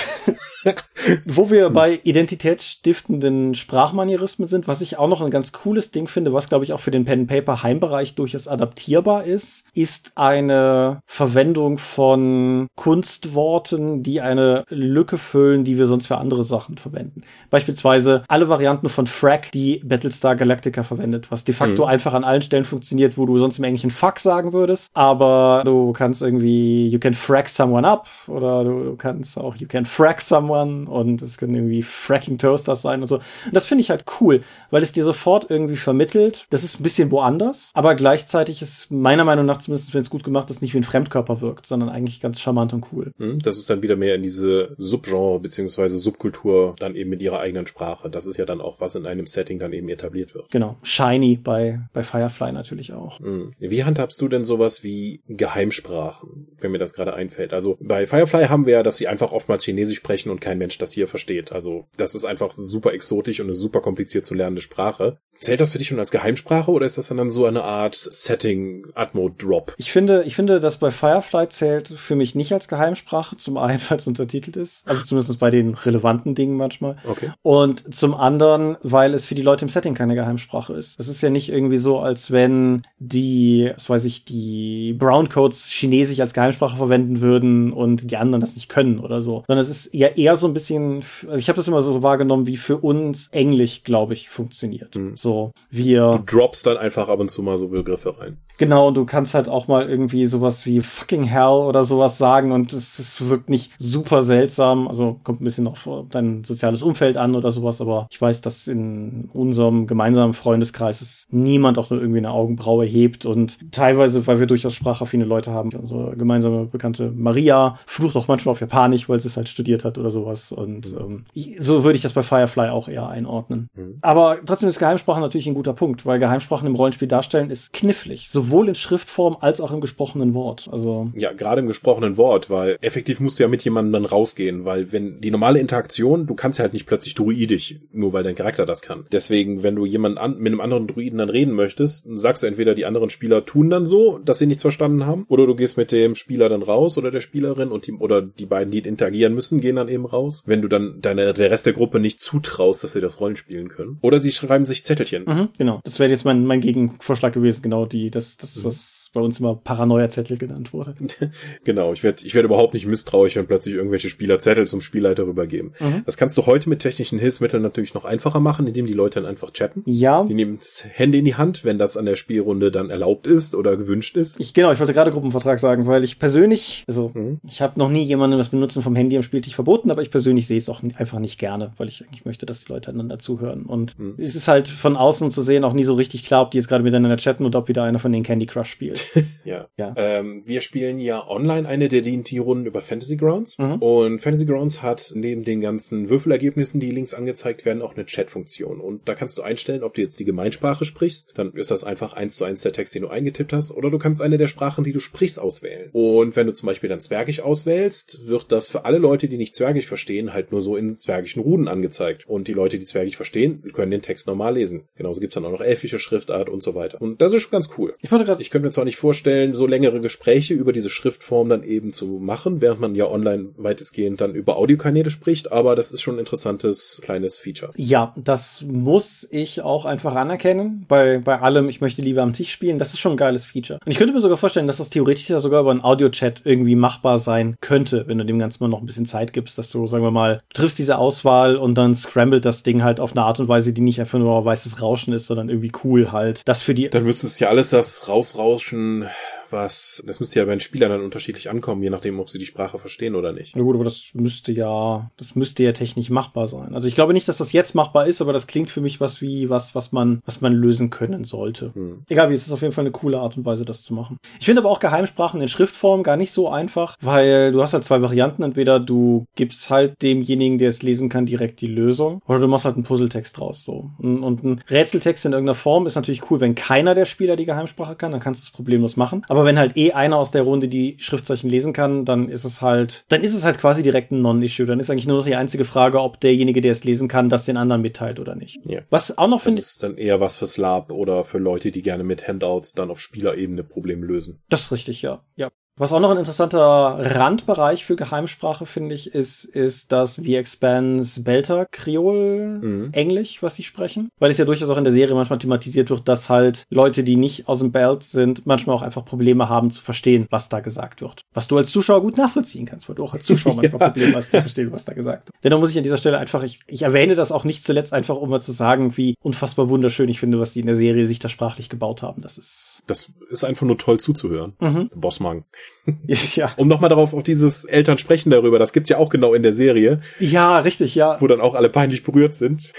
Wo 1.24 1.50
wir 1.50 1.70
bei 1.70 2.00
identitätsstiftenden 2.02 3.54
Sprachmanierismen 3.54 4.48
sind, 4.48 4.66
was 4.66 4.80
ich 4.80 4.98
auch 4.98 5.08
noch 5.08 5.20
ein 5.20 5.30
ganz 5.30 5.52
cooles 5.52 5.90
Ding 5.90 6.08
finde, 6.08 6.32
was 6.32 6.48
glaube 6.48 6.64
ich 6.64 6.72
auch 6.72 6.80
für 6.80 6.90
den 6.90 7.04
Pen 7.04 7.26
Paper 7.26 7.62
Heimbereich 7.62 8.14
durchaus 8.14 8.48
adaptierbar 8.48 9.24
ist, 9.24 9.66
ist 9.74 10.12
eine 10.16 11.00
Verwendung 11.06 11.78
von 11.78 12.66
Kunstworten, 12.74 14.02
die 14.02 14.20
eine 14.20 14.64
Lücke 14.68 15.18
füllen, 15.18 15.64
die 15.64 15.78
wir 15.78 15.86
sonst 15.86 16.06
für 16.06 16.18
andere 16.18 16.42
Sachen 16.42 16.78
verwenden. 16.78 17.22
Beispielsweise 17.50 18.24
alle 18.28 18.48
Varianten 18.48 18.88
von 18.88 19.06
Frack, 19.06 19.52
die 19.52 19.80
Battlestar 19.84 20.36
Galactica 20.36 20.82
verwendet, 20.82 21.30
was 21.30 21.44
de 21.44 21.54
facto 21.54 21.84
mhm. 21.84 21.90
einfach 21.90 22.14
an 22.14 22.24
allen 22.24 22.42
Stellen 22.42 22.64
funktioniert, 22.64 23.16
wo 23.16 23.26
du 23.26 23.38
sonst 23.38 23.58
im 23.58 23.64
Englischen 23.64 23.90
Fuck 23.90 24.18
sagen 24.18 24.52
würdest, 24.52 24.90
aber 24.94 25.62
du 25.64 25.92
kannst 25.92 26.22
irgendwie 26.22 26.88
you 26.88 26.98
can 26.98 27.14
frack 27.14 27.48
someone 27.48 27.86
up 27.86 28.08
oder 28.26 28.64
du, 28.64 28.84
du 28.84 28.96
kannst 28.96 29.38
auch 29.38 29.56
you 29.56 29.66
can 29.66 29.84
frack 29.84 30.20
someone 30.20 30.55
und 30.64 31.22
es 31.22 31.38
können 31.38 31.54
irgendwie 31.54 31.82
Fracking 31.82 32.38
Toasters 32.38 32.82
sein 32.82 33.02
und 33.02 33.08
so. 33.08 33.16
Und 33.16 33.54
das 33.54 33.66
finde 33.66 33.82
ich 33.82 33.90
halt 33.90 34.04
cool, 34.20 34.42
weil 34.70 34.82
es 34.82 34.92
dir 34.92 35.04
sofort 35.04 35.50
irgendwie 35.50 35.76
vermittelt, 35.76 36.46
das 36.50 36.64
ist 36.64 36.80
ein 36.80 36.82
bisschen 36.82 37.10
woanders, 37.10 37.70
aber 37.74 37.94
gleichzeitig 37.94 38.62
ist 38.62 38.90
meiner 38.90 39.24
Meinung 39.24 39.46
nach, 39.46 39.58
zumindest 39.58 39.94
wenn 39.94 40.00
es 40.00 40.10
gut 40.10 40.24
gemacht 40.24 40.50
ist, 40.50 40.62
nicht 40.62 40.74
wie 40.74 40.78
ein 40.78 40.84
Fremdkörper 40.84 41.40
wirkt, 41.40 41.66
sondern 41.66 41.88
eigentlich 41.88 42.20
ganz 42.20 42.40
charmant 42.40 42.72
und 42.72 42.86
cool. 42.92 43.12
Hm, 43.18 43.40
das 43.40 43.58
ist 43.58 43.70
dann 43.70 43.82
wieder 43.82 43.96
mehr 43.96 44.14
in 44.14 44.22
diese 44.22 44.74
Subgenre 44.78 45.40
beziehungsweise 45.40 45.98
Subkultur 45.98 46.74
dann 46.78 46.94
eben 46.94 47.10
mit 47.10 47.22
ihrer 47.22 47.40
eigenen 47.40 47.66
Sprache. 47.66 48.10
Das 48.10 48.26
ist 48.26 48.36
ja 48.36 48.44
dann 48.44 48.60
auch, 48.60 48.80
was 48.80 48.94
in 48.94 49.06
einem 49.06 49.26
Setting 49.26 49.58
dann 49.58 49.72
eben 49.72 49.88
etabliert 49.88 50.34
wird. 50.34 50.50
Genau. 50.50 50.76
Shiny 50.82 51.36
bei, 51.36 51.80
bei 51.92 52.02
Firefly 52.02 52.52
natürlich 52.52 52.92
auch. 52.92 53.20
Hm. 53.20 53.52
Wie 53.58 53.84
handhabst 53.84 54.20
du 54.20 54.28
denn 54.28 54.44
sowas 54.44 54.82
wie 54.82 55.20
Geheimsprachen, 55.28 56.48
wenn 56.58 56.72
mir 56.72 56.78
das 56.78 56.94
gerade 56.94 57.14
einfällt? 57.14 57.52
Also 57.52 57.76
bei 57.80 58.06
Firefly 58.06 58.46
haben 58.46 58.66
wir 58.66 58.74
ja, 58.74 58.82
dass 58.82 58.96
sie 58.96 59.08
einfach 59.08 59.32
oftmals 59.32 59.64
Chinesisch 59.64 59.96
sprechen 59.96 60.30
und 60.30 60.40
kein 60.46 60.58
Mensch 60.58 60.78
das 60.78 60.92
hier 60.92 61.08
versteht. 61.08 61.50
Also 61.50 61.88
das 61.96 62.14
ist 62.14 62.24
einfach 62.24 62.52
super 62.52 62.92
exotisch 62.92 63.40
und 63.40 63.46
eine 63.46 63.54
super 63.54 63.80
kompliziert 63.80 64.24
zu 64.24 64.32
lernende 64.32 64.62
Sprache. 64.62 65.18
Zählt 65.40 65.60
das 65.60 65.72
für 65.72 65.78
dich 65.78 65.88
schon 65.88 65.98
als 65.98 66.10
Geheimsprache 66.10 66.70
oder 66.70 66.86
ist 66.86 66.98
das 66.98 67.08
dann 67.08 67.30
so 67.30 67.46
eine 67.46 67.64
Art 67.64 67.94
Setting, 67.94 68.86
Atmo-Drop? 68.94 69.74
Ich 69.76 69.92
finde, 69.92 70.24
ich 70.24 70.34
finde, 70.34 70.60
dass 70.60 70.78
bei 70.78 70.90
Firefly 70.90 71.48
zählt 71.48 71.88
für 71.88 72.16
mich 72.16 72.34
nicht 72.34 72.52
als 72.52 72.68
Geheimsprache. 72.68 73.36
Zum 73.36 73.56
einen, 73.58 73.80
weil 73.88 73.98
es 73.98 74.06
untertitelt 74.06 74.56
ist. 74.56 74.86
Also 74.88 75.04
zumindest 75.04 75.38
bei 75.38 75.50
den 75.50 75.74
relevanten 75.74 76.34
Dingen 76.34 76.56
manchmal. 76.56 76.96
Okay. 77.06 77.30
Und 77.42 77.94
zum 77.94 78.14
anderen, 78.14 78.76
weil 78.82 79.14
es 79.14 79.26
für 79.26 79.34
die 79.34 79.42
Leute 79.42 79.64
im 79.64 79.68
Setting 79.68 79.94
keine 79.94 80.14
Geheimsprache 80.14 80.72
ist. 80.72 80.98
Es 80.98 81.08
ist 81.08 81.20
ja 81.22 81.30
nicht 81.30 81.48
irgendwie 81.50 81.76
so, 81.76 81.98
als 82.00 82.30
wenn 82.30 82.82
die, 82.98 83.70
was 83.74 83.90
weiß 83.90 84.04
ich, 84.04 84.24
die 84.24 84.94
Browncoats 84.98 85.68
Chinesisch 85.70 86.20
als 86.20 86.34
Geheimsprache 86.34 86.76
verwenden 86.76 87.20
würden 87.20 87.72
und 87.72 88.10
die 88.10 88.16
anderen 88.16 88.40
das 88.40 88.54
nicht 88.54 88.68
können 88.68 88.98
oder 88.98 89.20
so. 89.20 89.44
Sondern 89.46 89.62
es 89.62 89.70
ist 89.70 89.94
ja 89.94 90.08
eher 90.08 90.36
so 90.36 90.46
ein 90.46 90.54
bisschen, 90.54 91.02
also 91.28 91.38
ich 91.38 91.48
habe 91.48 91.56
das 91.56 91.68
immer 91.68 91.82
so 91.82 92.02
wahrgenommen, 92.02 92.46
wie 92.46 92.56
für 92.56 92.78
uns 92.78 93.28
Englisch, 93.28 93.84
glaube 93.84 94.14
ich, 94.14 94.28
funktioniert. 94.28 94.96
Mhm. 94.96 95.16
So, 95.16 95.25
wir. 95.70 96.22
Du 96.26 96.38
droppst 96.38 96.66
dann 96.66 96.76
einfach 96.76 97.08
ab 97.08 97.20
und 97.20 97.30
zu 97.30 97.42
mal 97.42 97.58
so 97.58 97.68
Begriffe 97.68 98.18
rein. 98.18 98.38
Genau, 98.58 98.88
und 98.88 98.96
du 98.96 99.04
kannst 99.04 99.34
halt 99.34 99.48
auch 99.48 99.68
mal 99.68 99.88
irgendwie 99.88 100.26
sowas 100.26 100.64
wie 100.64 100.80
fucking 100.80 101.24
hell 101.24 101.66
oder 101.66 101.84
sowas 101.84 102.16
sagen 102.16 102.52
und 102.52 102.72
es, 102.72 102.98
es 102.98 103.28
wirkt 103.28 103.50
nicht 103.50 103.72
super 103.78 104.22
seltsam. 104.22 104.88
Also 104.88 105.20
kommt 105.24 105.40
ein 105.40 105.44
bisschen 105.44 105.66
auf 105.66 105.88
dein 106.08 106.42
soziales 106.42 106.82
Umfeld 106.82 107.18
an 107.18 107.36
oder 107.36 107.50
sowas, 107.50 107.80
aber 107.80 108.06
ich 108.10 108.20
weiß, 108.20 108.40
dass 108.40 108.66
in 108.66 109.28
unserem 109.32 109.86
gemeinsamen 109.86 110.32
Freundeskreis 110.32 111.26
niemand 111.30 111.78
auch 111.78 111.90
nur 111.90 112.00
irgendwie 112.00 112.18
eine 112.18 112.30
Augenbraue 112.30 112.86
hebt 112.86 113.26
und 113.26 113.72
teilweise, 113.72 114.26
weil 114.26 114.40
wir 114.40 114.46
durchaus 114.46 114.74
sprachaffine 114.74 115.24
Leute 115.24 115.50
haben, 115.50 115.70
unsere 115.74 116.16
gemeinsame 116.16 116.64
bekannte 116.64 117.12
Maria 117.14 117.78
flucht 117.84 118.16
auch 118.16 118.28
manchmal 118.28 118.52
auf 118.52 118.60
Japanisch, 118.60 119.08
weil 119.08 119.20
sie 119.20 119.28
es 119.28 119.36
halt 119.36 119.48
studiert 119.48 119.84
hat 119.84 119.98
oder 119.98 120.10
sowas 120.10 120.52
und 120.52 120.92
mhm. 120.92 121.24
ähm, 121.34 121.56
so 121.58 121.84
würde 121.84 121.96
ich 121.96 122.02
das 122.02 122.14
bei 122.14 122.22
Firefly 122.22 122.70
auch 122.70 122.88
eher 122.88 123.08
einordnen. 123.08 123.68
Mhm. 123.74 123.98
Aber 124.00 124.38
trotzdem 124.44 124.70
ist 124.70 124.78
Geheimsprache 124.78 125.15
natürlich 125.20 125.46
ein 125.46 125.54
guter 125.54 125.74
Punkt, 125.74 126.06
weil 126.06 126.18
Geheimsprachen 126.18 126.66
im 126.66 126.74
Rollenspiel 126.74 127.08
darstellen 127.08 127.50
ist 127.50 127.72
knifflig. 127.72 128.28
So 128.28 128.46
sowohl 128.46 128.68
in 128.68 128.74
Schriftform 128.74 129.36
als 129.40 129.60
auch 129.60 129.72
im 129.72 129.80
gesprochenen 129.80 130.34
Wort. 130.34 130.68
Also 130.70 131.10
ja, 131.14 131.32
gerade 131.32 131.60
im 131.60 131.66
gesprochenen 131.66 132.16
Wort, 132.16 132.48
weil 132.48 132.78
effektiv 132.80 133.18
musst 133.20 133.38
du 133.38 133.42
ja 133.42 133.48
mit 133.48 133.62
jemandem 133.62 133.92
dann 133.92 134.04
rausgehen, 134.04 134.64
weil 134.64 134.92
wenn 134.92 135.20
die 135.20 135.30
normale 135.30 135.58
Interaktion, 135.58 136.26
du 136.26 136.34
kannst 136.34 136.60
halt 136.60 136.72
nicht 136.72 136.86
plötzlich 136.86 137.14
druidisch, 137.14 137.76
nur 137.92 138.12
weil 138.12 138.22
dein 138.22 138.34
Charakter 138.34 138.66
das 138.66 138.82
kann. 138.82 139.06
Deswegen, 139.10 139.62
wenn 139.62 139.74
du 139.74 139.84
jemanden 139.84 140.18
an, 140.18 140.38
mit 140.38 140.52
einem 140.52 140.60
anderen 140.60 140.86
Druiden 140.86 141.18
dann 141.18 141.30
reden 141.30 141.54
möchtest, 141.54 142.06
sagst 142.14 142.42
du 142.42 142.46
entweder 142.46 142.74
die 142.74 142.86
anderen 142.86 143.10
Spieler 143.10 143.44
tun 143.44 143.68
dann 143.68 143.86
so, 143.86 144.18
dass 144.18 144.38
sie 144.38 144.46
nichts 144.46 144.62
verstanden 144.62 145.06
haben, 145.06 145.26
oder 145.28 145.46
du 145.46 145.56
gehst 145.56 145.76
mit 145.76 145.90
dem 145.92 146.14
Spieler 146.14 146.48
dann 146.48 146.62
raus 146.62 146.96
oder 146.98 147.10
der 147.10 147.20
Spielerin 147.20 147.72
und 147.72 147.86
die 147.86 147.92
oder 147.92 148.22
die 148.22 148.46
beiden, 148.46 148.70
die 148.70 148.78
interagieren 148.78 149.34
müssen, 149.34 149.60
gehen 149.60 149.76
dann 149.76 149.88
eben 149.88 150.06
raus. 150.06 150.42
Wenn 150.46 150.62
du 150.62 150.68
dann 150.68 151.00
deine 151.00 151.32
der 151.32 151.50
Rest 151.50 151.66
der 151.66 151.72
Gruppe 151.72 151.98
nicht 151.98 152.20
zutraust, 152.20 152.84
dass 152.84 152.92
sie 152.92 153.00
das 153.00 153.20
Rollen 153.20 153.36
spielen 153.36 153.68
können, 153.68 153.98
oder 154.02 154.20
sie 154.20 154.30
schreiben 154.30 154.66
sich 154.66 154.84
Zettelchen. 155.06 155.24
Mhm, 155.24 155.48
genau, 155.58 155.80
das 155.84 155.98
wäre 155.98 156.10
jetzt 156.10 156.24
mein 156.24 156.44
mein 156.46 156.60
Gegenvorschlag 156.60 157.32
gewesen, 157.32 157.62
genau 157.62 157.86
die 157.86 158.10
das 158.10 158.36
Das, 158.36 158.54
das, 158.54 158.62
mhm. 158.62 158.66
was 158.66 159.10
bei 159.14 159.20
uns 159.20 159.40
immer 159.40 159.54
Paranoia-Zettel 159.54 160.36
genannt 160.36 160.72
wurde. 160.72 160.94
genau, 161.64 161.92
ich 161.92 162.02
werde 162.02 162.24
ich 162.26 162.34
werd 162.34 162.44
überhaupt 162.44 162.74
nicht 162.74 162.86
misstrauisch, 162.86 163.36
wenn 163.36 163.46
plötzlich 163.46 163.74
irgendwelche 163.74 164.08
Spieler 164.08 164.38
Zettel 164.38 164.66
zum 164.66 164.80
Spielleiter 164.80 165.26
rübergeben. 165.26 165.72
Mhm. 165.80 166.02
Das 166.04 166.16
kannst 166.16 166.36
du 166.36 166.46
heute 166.46 166.68
mit 166.68 166.80
technischen 166.80 167.18
Hilfsmitteln 167.18 167.62
natürlich 167.62 167.94
noch 167.94 168.04
einfacher 168.04 168.40
machen, 168.40 168.66
indem 168.66 168.86
die 168.86 168.92
Leute 168.92 169.20
dann 169.20 169.28
einfach 169.28 169.52
chatten. 169.52 169.82
Ja. 169.86 170.24
Die 170.24 170.34
nehmen 170.34 170.58
das 170.58 170.84
Handy 170.92 171.20
in 171.20 171.24
die 171.24 171.36
Hand, 171.36 171.64
wenn 171.64 171.78
das 171.78 171.96
an 171.96 172.06
der 172.06 172.16
Spielrunde 172.16 172.70
dann 172.70 172.90
erlaubt 172.90 173.26
ist 173.26 173.54
oder 173.54 173.76
gewünscht 173.76 174.16
ist. 174.16 174.40
Ich, 174.40 174.54
genau, 174.54 174.72
ich 174.72 174.80
wollte 174.80 174.92
gerade 174.92 175.10
Gruppenvertrag 175.10 175.58
sagen, 175.58 175.86
weil 175.86 176.04
ich 176.04 176.18
persönlich, 176.18 176.84
also 176.86 177.12
mhm. 177.14 177.40
ich 177.48 177.62
habe 177.62 177.78
noch 177.78 177.88
nie 177.88 178.02
jemandem 178.02 178.38
das 178.38 178.50
Benutzen 178.50 178.82
vom 178.82 178.96
Handy 178.96 179.16
am 179.16 179.22
Spieltisch 179.22 179.54
verboten, 179.54 179.90
aber 179.90 180.02
ich 180.02 180.10
persönlich 180.10 180.46
sehe 180.46 180.58
es 180.58 180.68
auch 180.68 180.82
einfach 180.96 181.18
nicht 181.18 181.38
gerne, 181.38 181.72
weil 181.76 181.88
ich 181.88 182.04
eigentlich 182.04 182.24
möchte, 182.24 182.46
dass 182.46 182.64
die 182.64 182.72
Leute 182.72 182.90
einander 182.90 183.18
zuhören. 183.18 183.62
Und 183.62 183.98
mhm. 183.98 184.14
es 184.18 184.34
ist 184.34 184.48
halt 184.48 184.68
von 184.68 184.95
außen 184.96 185.30
zu 185.30 185.42
sehen 185.42 185.64
auch 185.64 185.72
nie 185.72 185.84
so 185.84 185.94
richtig 185.94 186.24
klar, 186.24 186.42
ob 186.42 186.50
die 186.50 186.58
jetzt 186.58 186.68
gerade 186.68 186.84
miteinander 186.84 187.16
chatten 187.16 187.44
oder 187.44 187.60
ob 187.60 187.68
wieder 187.68 187.84
einer 187.84 187.98
von 187.98 188.12
den 188.12 188.22
Candy 188.22 188.46
Crush 188.46 188.70
spielt. 188.70 189.06
ja. 189.44 189.68
ja. 189.76 189.94
Ähm, 189.96 190.42
wir 190.46 190.60
spielen 190.60 190.98
ja 190.98 191.26
online 191.26 191.68
eine 191.68 191.88
der 191.88 192.02
D&T-Runden 192.02 192.66
über 192.66 192.80
Fantasy 192.80 193.16
Grounds 193.16 193.58
mhm. 193.58 193.74
und 193.74 194.20
Fantasy 194.20 194.46
Grounds 194.46 194.82
hat 194.82 195.12
neben 195.14 195.44
den 195.44 195.60
ganzen 195.60 196.08
Würfelergebnissen, 196.08 196.80
die 196.80 196.90
links 196.90 197.14
angezeigt 197.14 197.64
werden, 197.64 197.82
auch 197.82 197.94
eine 197.94 198.06
Chat-Funktion 198.06 198.80
und 198.80 199.08
da 199.08 199.14
kannst 199.14 199.38
du 199.38 199.42
einstellen, 199.42 199.82
ob 199.82 199.94
du 199.94 200.00
jetzt 200.00 200.18
die 200.20 200.24
Gemeinsprache 200.24 200.84
sprichst, 200.84 201.34
dann 201.36 201.52
ist 201.52 201.70
das 201.70 201.84
einfach 201.84 202.12
eins 202.12 202.36
zu 202.36 202.44
eins 202.44 202.62
der 202.62 202.72
Text, 202.72 202.94
den 202.94 203.02
du 203.02 203.08
eingetippt 203.08 203.52
hast, 203.52 203.72
oder 203.72 203.90
du 203.90 203.98
kannst 203.98 204.20
eine 204.20 204.38
der 204.38 204.46
Sprachen, 204.46 204.84
die 204.84 204.92
du 204.92 205.00
sprichst, 205.00 205.38
auswählen. 205.38 205.90
Und 205.92 206.36
wenn 206.36 206.46
du 206.46 206.52
zum 206.52 206.66
Beispiel 206.66 206.88
dann 206.88 207.00
Zwergisch 207.00 207.40
auswählst, 207.40 208.26
wird 208.26 208.52
das 208.52 208.68
für 208.68 208.84
alle 208.84 208.98
Leute, 208.98 209.28
die 209.28 209.36
nicht 209.36 209.54
Zwergisch 209.54 209.86
verstehen, 209.86 210.32
halt 210.32 210.52
nur 210.52 210.60
so 210.60 210.76
in 210.76 210.98
zwergischen 210.98 211.42
Ruden 211.42 211.68
angezeigt. 211.68 212.26
Und 212.26 212.48
die 212.48 212.52
Leute, 212.52 212.78
die 212.78 212.84
Zwergisch 212.84 213.16
verstehen, 213.16 213.62
können 213.72 213.90
den 213.90 214.02
Text 214.02 214.26
normal 214.26 214.54
lesen. 214.54 214.85
Genauso 214.94 215.20
gibt's 215.20 215.34
dann 215.34 215.44
auch 215.44 215.52
noch 215.52 215.60
elfische 215.60 215.98
Schriftart 215.98 216.48
und 216.48 216.62
so 216.62 216.74
weiter. 216.74 217.00
Und 217.00 217.20
das 217.20 217.32
ist 217.32 217.42
schon 217.42 217.50
ganz 217.50 217.70
cool. 217.76 217.94
Ich, 218.00 218.10
ich 218.12 218.50
könnte 218.50 218.66
mir 218.66 218.70
zwar 218.70 218.84
nicht 218.84 218.96
vorstellen, 218.96 219.54
so 219.54 219.66
längere 219.66 220.00
Gespräche 220.00 220.54
über 220.54 220.72
diese 220.72 220.90
Schriftform 220.90 221.48
dann 221.48 221.62
eben 221.62 221.92
zu 221.92 222.06
machen, 222.06 222.60
während 222.60 222.80
man 222.80 222.94
ja 222.94 223.06
online 223.06 223.50
weitestgehend 223.56 224.20
dann 224.20 224.34
über 224.34 224.56
Audiokanäle 224.56 225.10
spricht, 225.10 225.52
aber 225.52 225.76
das 225.76 225.92
ist 225.92 226.02
schon 226.02 226.16
ein 226.16 226.20
interessantes 226.20 227.00
kleines 227.02 227.38
Feature. 227.38 227.70
Ja, 227.76 228.14
das 228.16 228.64
muss 228.68 229.26
ich 229.30 229.62
auch 229.62 229.84
einfach 229.84 230.14
anerkennen. 230.14 230.84
Bei, 230.88 231.18
bei 231.18 231.40
allem, 231.40 231.68
ich 231.68 231.80
möchte 231.80 232.02
lieber 232.02 232.22
am 232.22 232.32
Tisch 232.32 232.50
spielen, 232.50 232.78
das 232.78 232.94
ist 232.94 233.00
schon 233.00 233.12
ein 233.12 233.18
geiles 233.18 233.44
Feature. 233.44 233.80
Und 233.84 233.90
ich 233.90 233.98
könnte 233.98 234.14
mir 234.14 234.20
sogar 234.20 234.38
vorstellen, 234.38 234.66
dass 234.66 234.78
das 234.78 234.90
theoretisch 234.90 235.28
ja 235.28 235.40
sogar 235.40 235.60
über 235.60 235.70
einen 235.70 235.84
Audio-Chat 235.84 236.42
irgendwie 236.44 236.76
machbar 236.76 237.18
sein 237.18 237.56
könnte, 237.60 238.04
wenn 238.06 238.18
du 238.18 238.24
dem 238.24 238.38
Ganzen 238.38 238.64
mal 238.64 238.68
noch 238.68 238.80
ein 238.80 238.86
bisschen 238.86 239.06
Zeit 239.06 239.32
gibst, 239.32 239.58
dass 239.58 239.70
du, 239.70 239.86
sagen 239.86 240.04
wir 240.04 240.10
mal, 240.10 240.40
triffst 240.54 240.78
diese 240.78 240.98
Auswahl 240.98 241.56
und 241.56 241.74
dann 241.76 241.94
scrambled 241.94 242.44
das 242.44 242.62
Ding 242.62 242.82
halt 242.82 243.00
auf 243.00 243.12
eine 243.12 243.22
Art 243.22 243.40
und 243.40 243.48
Weise, 243.48 243.72
die 243.72 243.80
nicht 243.80 244.00
einfach 244.00 244.18
nur 244.18 244.44
weißes 244.44 244.75
Rauschen 244.82 245.12
ist, 245.12 245.26
sondern 245.26 245.48
irgendwie 245.48 245.72
cool 245.84 246.12
halt. 246.12 246.42
Das 246.46 246.62
für 246.62 246.74
die. 246.74 246.88
Dann 246.90 247.04
müsstest 247.04 247.40
du 247.40 247.44
ja 247.44 247.50
alles 247.50 247.70
das 247.70 248.08
rausrauschen 248.08 249.08
was, 249.50 250.02
das 250.06 250.20
müsste 250.20 250.38
ja 250.38 250.44
bei 250.44 250.52
den 250.52 250.60
Spielern 250.60 250.90
dann 250.90 251.02
unterschiedlich 251.02 251.50
ankommen, 251.50 251.82
je 251.82 251.90
nachdem, 251.90 252.20
ob 252.20 252.30
sie 252.30 252.38
die 252.38 252.46
Sprache 252.46 252.78
verstehen 252.78 253.14
oder 253.14 253.32
nicht. 253.32 253.56
Ja 253.56 253.62
gut, 253.62 253.74
aber 253.74 253.84
das 253.84 254.10
müsste 254.14 254.52
ja, 254.52 255.10
das 255.16 255.34
müsste 255.34 255.62
ja 255.62 255.72
technisch 255.72 256.10
machbar 256.10 256.46
sein. 256.46 256.74
Also 256.74 256.88
ich 256.88 256.94
glaube 256.94 257.12
nicht, 257.12 257.28
dass 257.28 257.38
das 257.38 257.52
jetzt 257.52 257.74
machbar 257.74 258.06
ist, 258.06 258.20
aber 258.20 258.32
das 258.32 258.46
klingt 258.46 258.70
für 258.70 258.80
mich 258.80 259.00
was 259.00 259.20
wie 259.20 259.48
was, 259.50 259.74
was 259.74 259.92
man, 259.92 260.22
was 260.24 260.40
man 260.40 260.52
lösen 260.52 260.90
können 260.90 261.24
sollte. 261.24 261.72
Hm. 261.74 262.04
Egal 262.08 262.30
wie, 262.30 262.34
es 262.34 262.46
ist 262.46 262.52
auf 262.52 262.62
jeden 262.62 262.72
Fall 262.72 262.84
eine 262.84 262.92
coole 262.92 263.18
Art 263.18 263.36
und 263.36 263.44
Weise, 263.44 263.64
das 263.64 263.82
zu 263.82 263.94
machen. 263.94 264.18
Ich 264.38 264.46
finde 264.46 264.62
aber 264.62 264.70
auch 264.70 264.80
Geheimsprachen 264.80 265.40
in 265.40 265.48
Schriftform 265.48 266.02
gar 266.02 266.16
nicht 266.16 266.32
so 266.32 266.48
einfach, 266.48 266.96
weil 267.00 267.52
du 267.52 267.62
hast 267.62 267.72
halt 267.72 267.84
zwei 267.84 268.02
Varianten. 268.02 268.42
Entweder 268.42 268.80
du 268.80 269.26
gibst 269.34 269.70
halt 269.70 270.02
demjenigen, 270.02 270.58
der 270.58 270.68
es 270.68 270.82
lesen 270.82 271.08
kann, 271.08 271.26
direkt 271.26 271.60
die 271.60 271.66
Lösung, 271.66 272.22
oder 272.26 272.38
du 272.38 272.48
machst 272.48 272.64
halt 272.64 272.76
einen 272.76 272.84
Puzzletext 272.84 273.38
draus, 273.38 273.64
so. 273.64 273.90
Und, 273.98 274.22
und 274.22 274.44
ein 274.44 274.60
Rätseltext 274.68 275.26
in 275.26 275.32
irgendeiner 275.32 275.54
Form 275.54 275.86
ist 275.86 275.94
natürlich 275.94 276.30
cool, 276.30 276.40
wenn 276.40 276.54
keiner 276.54 276.94
der 276.94 277.04
Spieler 277.04 277.36
die 277.36 277.46
Geheimsprache 277.46 277.96
kann, 277.96 278.12
dann 278.12 278.20
kannst 278.20 278.42
du 278.42 278.46
es 278.46 278.50
problemlos 278.50 278.96
machen. 278.96 279.22
Aber 279.28 279.35
wenn 279.44 279.58
halt 279.58 279.76
eh 279.76 279.92
einer 279.92 280.16
aus 280.16 280.30
der 280.30 280.42
Runde 280.42 280.68
die 280.68 280.96
Schriftzeichen 280.98 281.50
lesen 281.50 281.72
kann, 281.72 282.04
dann 282.04 282.28
ist 282.28 282.44
es 282.44 282.62
halt, 282.62 283.04
dann 283.08 283.22
ist 283.22 283.34
es 283.34 283.44
halt 283.44 283.58
quasi 283.58 283.82
direkt 283.82 284.12
ein 284.12 284.20
Non-Issue. 284.20 284.66
Dann 284.66 284.80
ist 284.80 284.90
eigentlich 284.90 285.06
nur 285.06 285.18
noch 285.18 285.26
die 285.26 285.36
einzige 285.36 285.64
Frage, 285.64 286.00
ob 286.00 286.20
derjenige, 286.20 286.60
der 286.60 286.72
es 286.72 286.84
lesen 286.84 287.08
kann, 287.08 287.28
das 287.28 287.44
den 287.44 287.56
anderen 287.56 287.82
mitteilt 287.82 288.20
oder 288.20 288.34
nicht. 288.34 288.60
Ja. 288.64 288.80
Was 288.90 289.16
auch 289.18 289.28
noch 289.28 289.42
finde 289.42 289.58
ich. 289.58 289.64
Das 289.64 289.72
ist 289.72 289.82
dann 289.82 289.96
eher 289.96 290.20
was 290.20 290.36
fürs 290.38 290.56
Lab 290.56 290.90
oder 290.90 291.24
für 291.24 291.38
Leute, 291.38 291.70
die 291.70 291.82
gerne 291.82 292.04
mit 292.04 292.26
Handouts 292.26 292.72
dann 292.72 292.90
auf 292.90 293.00
Spielerebene 293.00 293.64
Probleme 293.64 294.06
lösen. 294.06 294.40
Das 294.48 294.62
ist 294.62 294.72
richtig, 294.72 295.02
ja. 295.02 295.22
Ja. 295.36 295.50
Was 295.78 295.92
auch 295.92 296.00
noch 296.00 296.10
ein 296.10 296.16
interessanter 296.16 296.58
Randbereich 296.58 297.84
für 297.84 297.96
Geheimsprache, 297.96 298.64
finde 298.64 298.94
ich, 298.94 299.14
ist, 299.14 299.44
ist 299.44 299.92
das 299.92 300.16
The 300.16 300.36
Expanse 300.36 301.22
Belter 301.22 301.66
Kreol 301.70 302.60
mhm. 302.62 302.88
Englisch, 302.92 303.42
was 303.42 303.56
sie 303.56 303.62
sprechen. 303.62 304.08
Weil 304.18 304.30
es 304.30 304.38
ja 304.38 304.46
durchaus 304.46 304.70
auch 304.70 304.78
in 304.78 304.84
der 304.84 304.92
Serie 304.92 305.14
manchmal 305.14 305.38
thematisiert 305.38 305.90
wird, 305.90 306.08
dass 306.08 306.30
halt 306.30 306.64
Leute, 306.70 307.04
die 307.04 307.16
nicht 307.16 307.46
aus 307.46 307.58
dem 307.58 307.72
Belt 307.72 308.02
sind, 308.04 308.46
manchmal 308.46 308.74
auch 308.74 308.80
einfach 308.80 309.04
Probleme 309.04 309.50
haben 309.50 309.70
zu 309.70 309.82
verstehen, 309.82 310.26
was 310.30 310.48
da 310.48 310.60
gesagt 310.60 311.02
wird. 311.02 311.20
Was 311.34 311.46
du 311.46 311.58
als 311.58 311.70
Zuschauer 311.70 312.00
gut 312.00 312.16
nachvollziehen 312.16 312.64
kannst, 312.64 312.88
weil 312.88 312.96
du 312.96 313.04
auch 313.04 313.12
als 313.12 313.26
Zuschauer 313.26 313.54
manchmal 313.56 313.80
ja. 313.80 313.88
Probleme 313.90 314.16
hast 314.16 314.32
zu 314.32 314.40
verstehen, 314.40 314.72
was 314.72 314.86
da 314.86 314.94
gesagt 314.94 315.28
wird. 315.28 315.36
Dennoch 315.44 315.60
muss 315.60 315.72
ich 315.72 315.76
an 315.76 315.84
dieser 315.84 315.98
Stelle 315.98 316.16
einfach, 316.16 316.42
ich, 316.42 316.60
ich 316.68 316.82
erwähne 316.82 317.16
das 317.16 317.32
auch 317.32 317.44
nicht 317.44 317.64
zuletzt 317.64 317.92
einfach, 317.92 318.16
um 318.16 318.30
mal 318.30 318.40
zu 318.40 318.52
sagen, 318.52 318.96
wie 318.96 319.14
unfassbar 319.22 319.68
wunderschön 319.68 320.08
ich 320.08 320.20
finde, 320.20 320.40
was 320.40 320.54
die 320.54 320.60
in 320.60 320.66
der 320.66 320.74
Serie 320.74 321.04
sich 321.04 321.18
da 321.18 321.28
sprachlich 321.28 321.68
gebaut 321.68 322.02
haben. 322.02 322.22
Das 322.22 322.38
ist. 322.38 322.82
Das 322.86 323.12
ist 323.28 323.44
einfach 323.44 323.66
nur 323.66 323.76
toll 323.76 324.00
zuzuhören. 324.00 324.54
Mhm. 324.58 324.88
Bossmann. 324.94 325.44
ja. 326.34 326.52
Um 326.56 326.68
nochmal 326.68 326.90
darauf 326.90 327.14
auf 327.14 327.22
dieses 327.22 327.64
Eltern 327.64 327.98
sprechen 327.98 328.30
darüber, 328.30 328.58
das 328.58 328.72
gibt's 328.72 328.90
ja 328.90 328.98
auch 328.98 329.08
genau 329.08 329.34
in 329.34 329.42
der 329.42 329.52
Serie. 329.52 330.00
Ja, 330.18 330.58
richtig, 330.58 330.94
ja. 330.94 331.20
Wo 331.20 331.26
dann 331.26 331.40
auch 331.40 331.54
alle 331.54 331.68
peinlich 331.68 332.02
berührt 332.02 332.34
sind. 332.34 332.72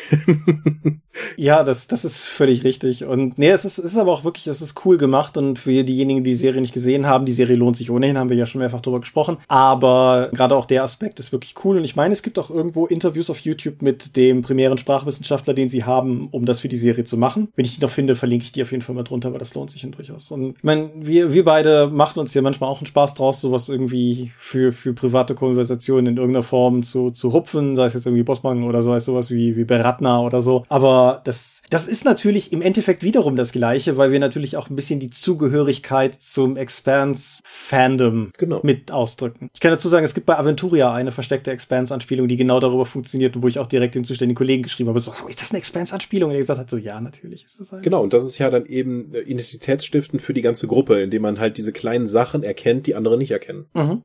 ja, 1.37 1.63
das, 1.63 1.87
das 1.87 2.05
ist 2.05 2.17
völlig 2.17 2.63
richtig. 2.63 3.05
Und 3.05 3.37
nee, 3.37 3.49
es 3.49 3.65
ist, 3.65 3.77
ist 3.77 3.97
aber 3.97 4.11
auch 4.11 4.23
wirklich, 4.23 4.47
es 4.47 4.61
ist 4.61 4.85
cool 4.85 4.97
gemacht 4.97 5.37
und 5.37 5.59
für 5.59 5.83
diejenigen, 5.83 6.23
die 6.23 6.31
die 6.31 6.35
Serie 6.35 6.61
nicht 6.61 6.73
gesehen 6.73 7.07
haben, 7.07 7.25
die 7.25 7.31
Serie 7.31 7.55
lohnt 7.55 7.77
sich 7.77 7.89
ohnehin, 7.89 8.17
haben 8.17 8.29
wir 8.29 8.37
ja 8.37 8.45
schon 8.45 8.59
mehrfach 8.59 8.81
drüber 8.81 8.99
gesprochen. 8.99 9.37
Aber 9.47 10.29
gerade 10.33 10.55
auch 10.55 10.65
der 10.65 10.83
Aspekt 10.83 11.19
ist 11.19 11.31
wirklich 11.31 11.55
cool. 11.63 11.77
Und 11.77 11.83
ich 11.83 11.95
meine, 11.95 12.13
es 12.13 12.21
gibt 12.21 12.37
auch 12.37 12.49
irgendwo 12.49 12.85
Interviews 12.85 13.29
auf 13.29 13.39
YouTube 13.39 13.81
mit 13.81 14.15
dem 14.15 14.41
primären 14.41 14.77
Sprachwissenschaftler, 14.77 15.53
den 15.53 15.69
sie 15.69 15.83
haben, 15.83 16.27
um 16.31 16.45
das 16.45 16.59
für 16.59 16.67
die 16.67 16.77
Serie 16.77 17.05
zu 17.05 17.17
machen. 17.17 17.49
Wenn 17.55 17.65
ich 17.65 17.75
die 17.75 17.81
noch 17.81 17.89
finde, 17.89 18.15
verlinke 18.15 18.43
ich 18.43 18.51
die 18.51 18.61
auf 18.61 18.71
jeden 18.71 18.83
Fall 18.83 18.95
mal 18.95 19.03
drunter, 19.03 19.31
weil 19.31 19.39
das 19.39 19.55
lohnt 19.55 19.71
sich 19.71 19.81
dann 19.81 19.91
durchaus. 19.91 20.31
Und 20.31 20.57
ich 20.57 20.63
meine, 20.63 20.89
wir, 20.95 21.33
wir 21.33 21.43
beide 21.43 21.87
machen 21.87 22.19
uns 22.19 22.33
ja 22.33 22.41
manchmal 22.41 22.69
auch 22.69 22.76
einen 22.79 22.87
Spaß 22.87 23.13
draus, 23.15 23.41
sowas 23.41 23.69
irgendwie 23.69 24.31
für, 24.37 24.71
für 24.71 24.93
private 24.93 25.35
Konversationen 25.35 26.07
in 26.13 26.17
irgendeiner 26.17 26.43
Form 26.43 26.83
zu, 26.83 27.11
zu 27.11 27.33
hupfen, 27.33 27.75
sei 27.75 27.85
es 27.85 27.93
jetzt 27.93 28.05
irgendwie 28.05 28.23
Bossmann 28.23 28.63
oder 28.63 28.81
so, 28.81 28.91
sei 28.91 28.97
es 28.97 29.05
sowas 29.05 29.31
wie, 29.31 29.55
wie 29.55 29.63
Beratna 29.63 30.21
oder 30.21 30.41
so. 30.41 30.65
Aber 30.69 31.21
das, 31.23 31.61
das 31.69 31.87
ist 31.87 32.05
natürlich 32.05 32.51
im 32.53 32.61
Endeffekt 32.61 33.03
wiederum 33.03 33.35
das 33.35 33.51
Gleiche, 33.51 33.97
weil 33.97 34.11
wir 34.11 34.19
natürlich 34.19 34.57
auch 34.57 34.69
ein 34.69 34.75
bisschen 34.75 34.99
die 34.99 35.09
Zugehörigkeit 35.09 36.13
zum 36.13 36.57
Expanse-Fandom 36.57 38.31
genau. 38.37 38.59
mit 38.63 38.91
ausdrücken. 38.91 39.49
Ich 39.53 39.59
kann 39.59 39.71
dazu 39.71 39.89
sagen, 39.89 40.05
es 40.05 40.13
gibt 40.13 40.25
bei 40.25 40.37
Aventuria 40.37 40.93
eine 40.93 41.11
versteckte 41.11 41.51
Expanse-Anspielung, 41.51 42.27
die 42.27 42.37
genau 42.37 42.59
darüber 42.59 42.85
funktioniert 42.85 43.35
und 43.35 43.43
wo 43.43 43.47
ich 43.47 43.59
auch 43.59 43.67
direkt 43.67 43.95
dem 43.95 44.03
zuständigen 44.03 44.37
Kollegen 44.37 44.63
geschrieben 44.63 44.89
habe, 44.89 44.99
so, 44.99 45.11
oh, 45.11 45.27
ist 45.27 45.41
das 45.41 45.51
eine 45.51 45.59
Expanse-Anspielung? 45.59 46.29
Und 46.29 46.35
er 46.35 46.41
gesagt 46.41 46.59
hat, 46.59 46.69
so, 46.69 46.77
ja, 46.77 46.99
natürlich 46.99 47.45
ist 47.45 47.59
das 47.59 47.71
halt. 47.71 47.83
Genau, 47.83 48.03
und 48.03 48.13
das 48.13 48.25
ist 48.25 48.37
ja 48.37 48.49
dann 48.49 48.65
eben 48.65 49.13
Identitätsstiftend 49.13 50.21
für 50.21 50.33
die 50.33 50.41
ganze 50.41 50.67
Gruppe, 50.67 51.01
indem 51.01 51.21
man 51.21 51.39
halt 51.39 51.57
diese 51.57 51.71
kleinen 51.71 52.07
Sachen 52.07 52.43
erkennt, 52.43 52.66
die 52.73 52.95
andere 52.95 53.17
nicht 53.17 53.31
erkennen. 53.31 53.65
Mhm. 53.73 54.01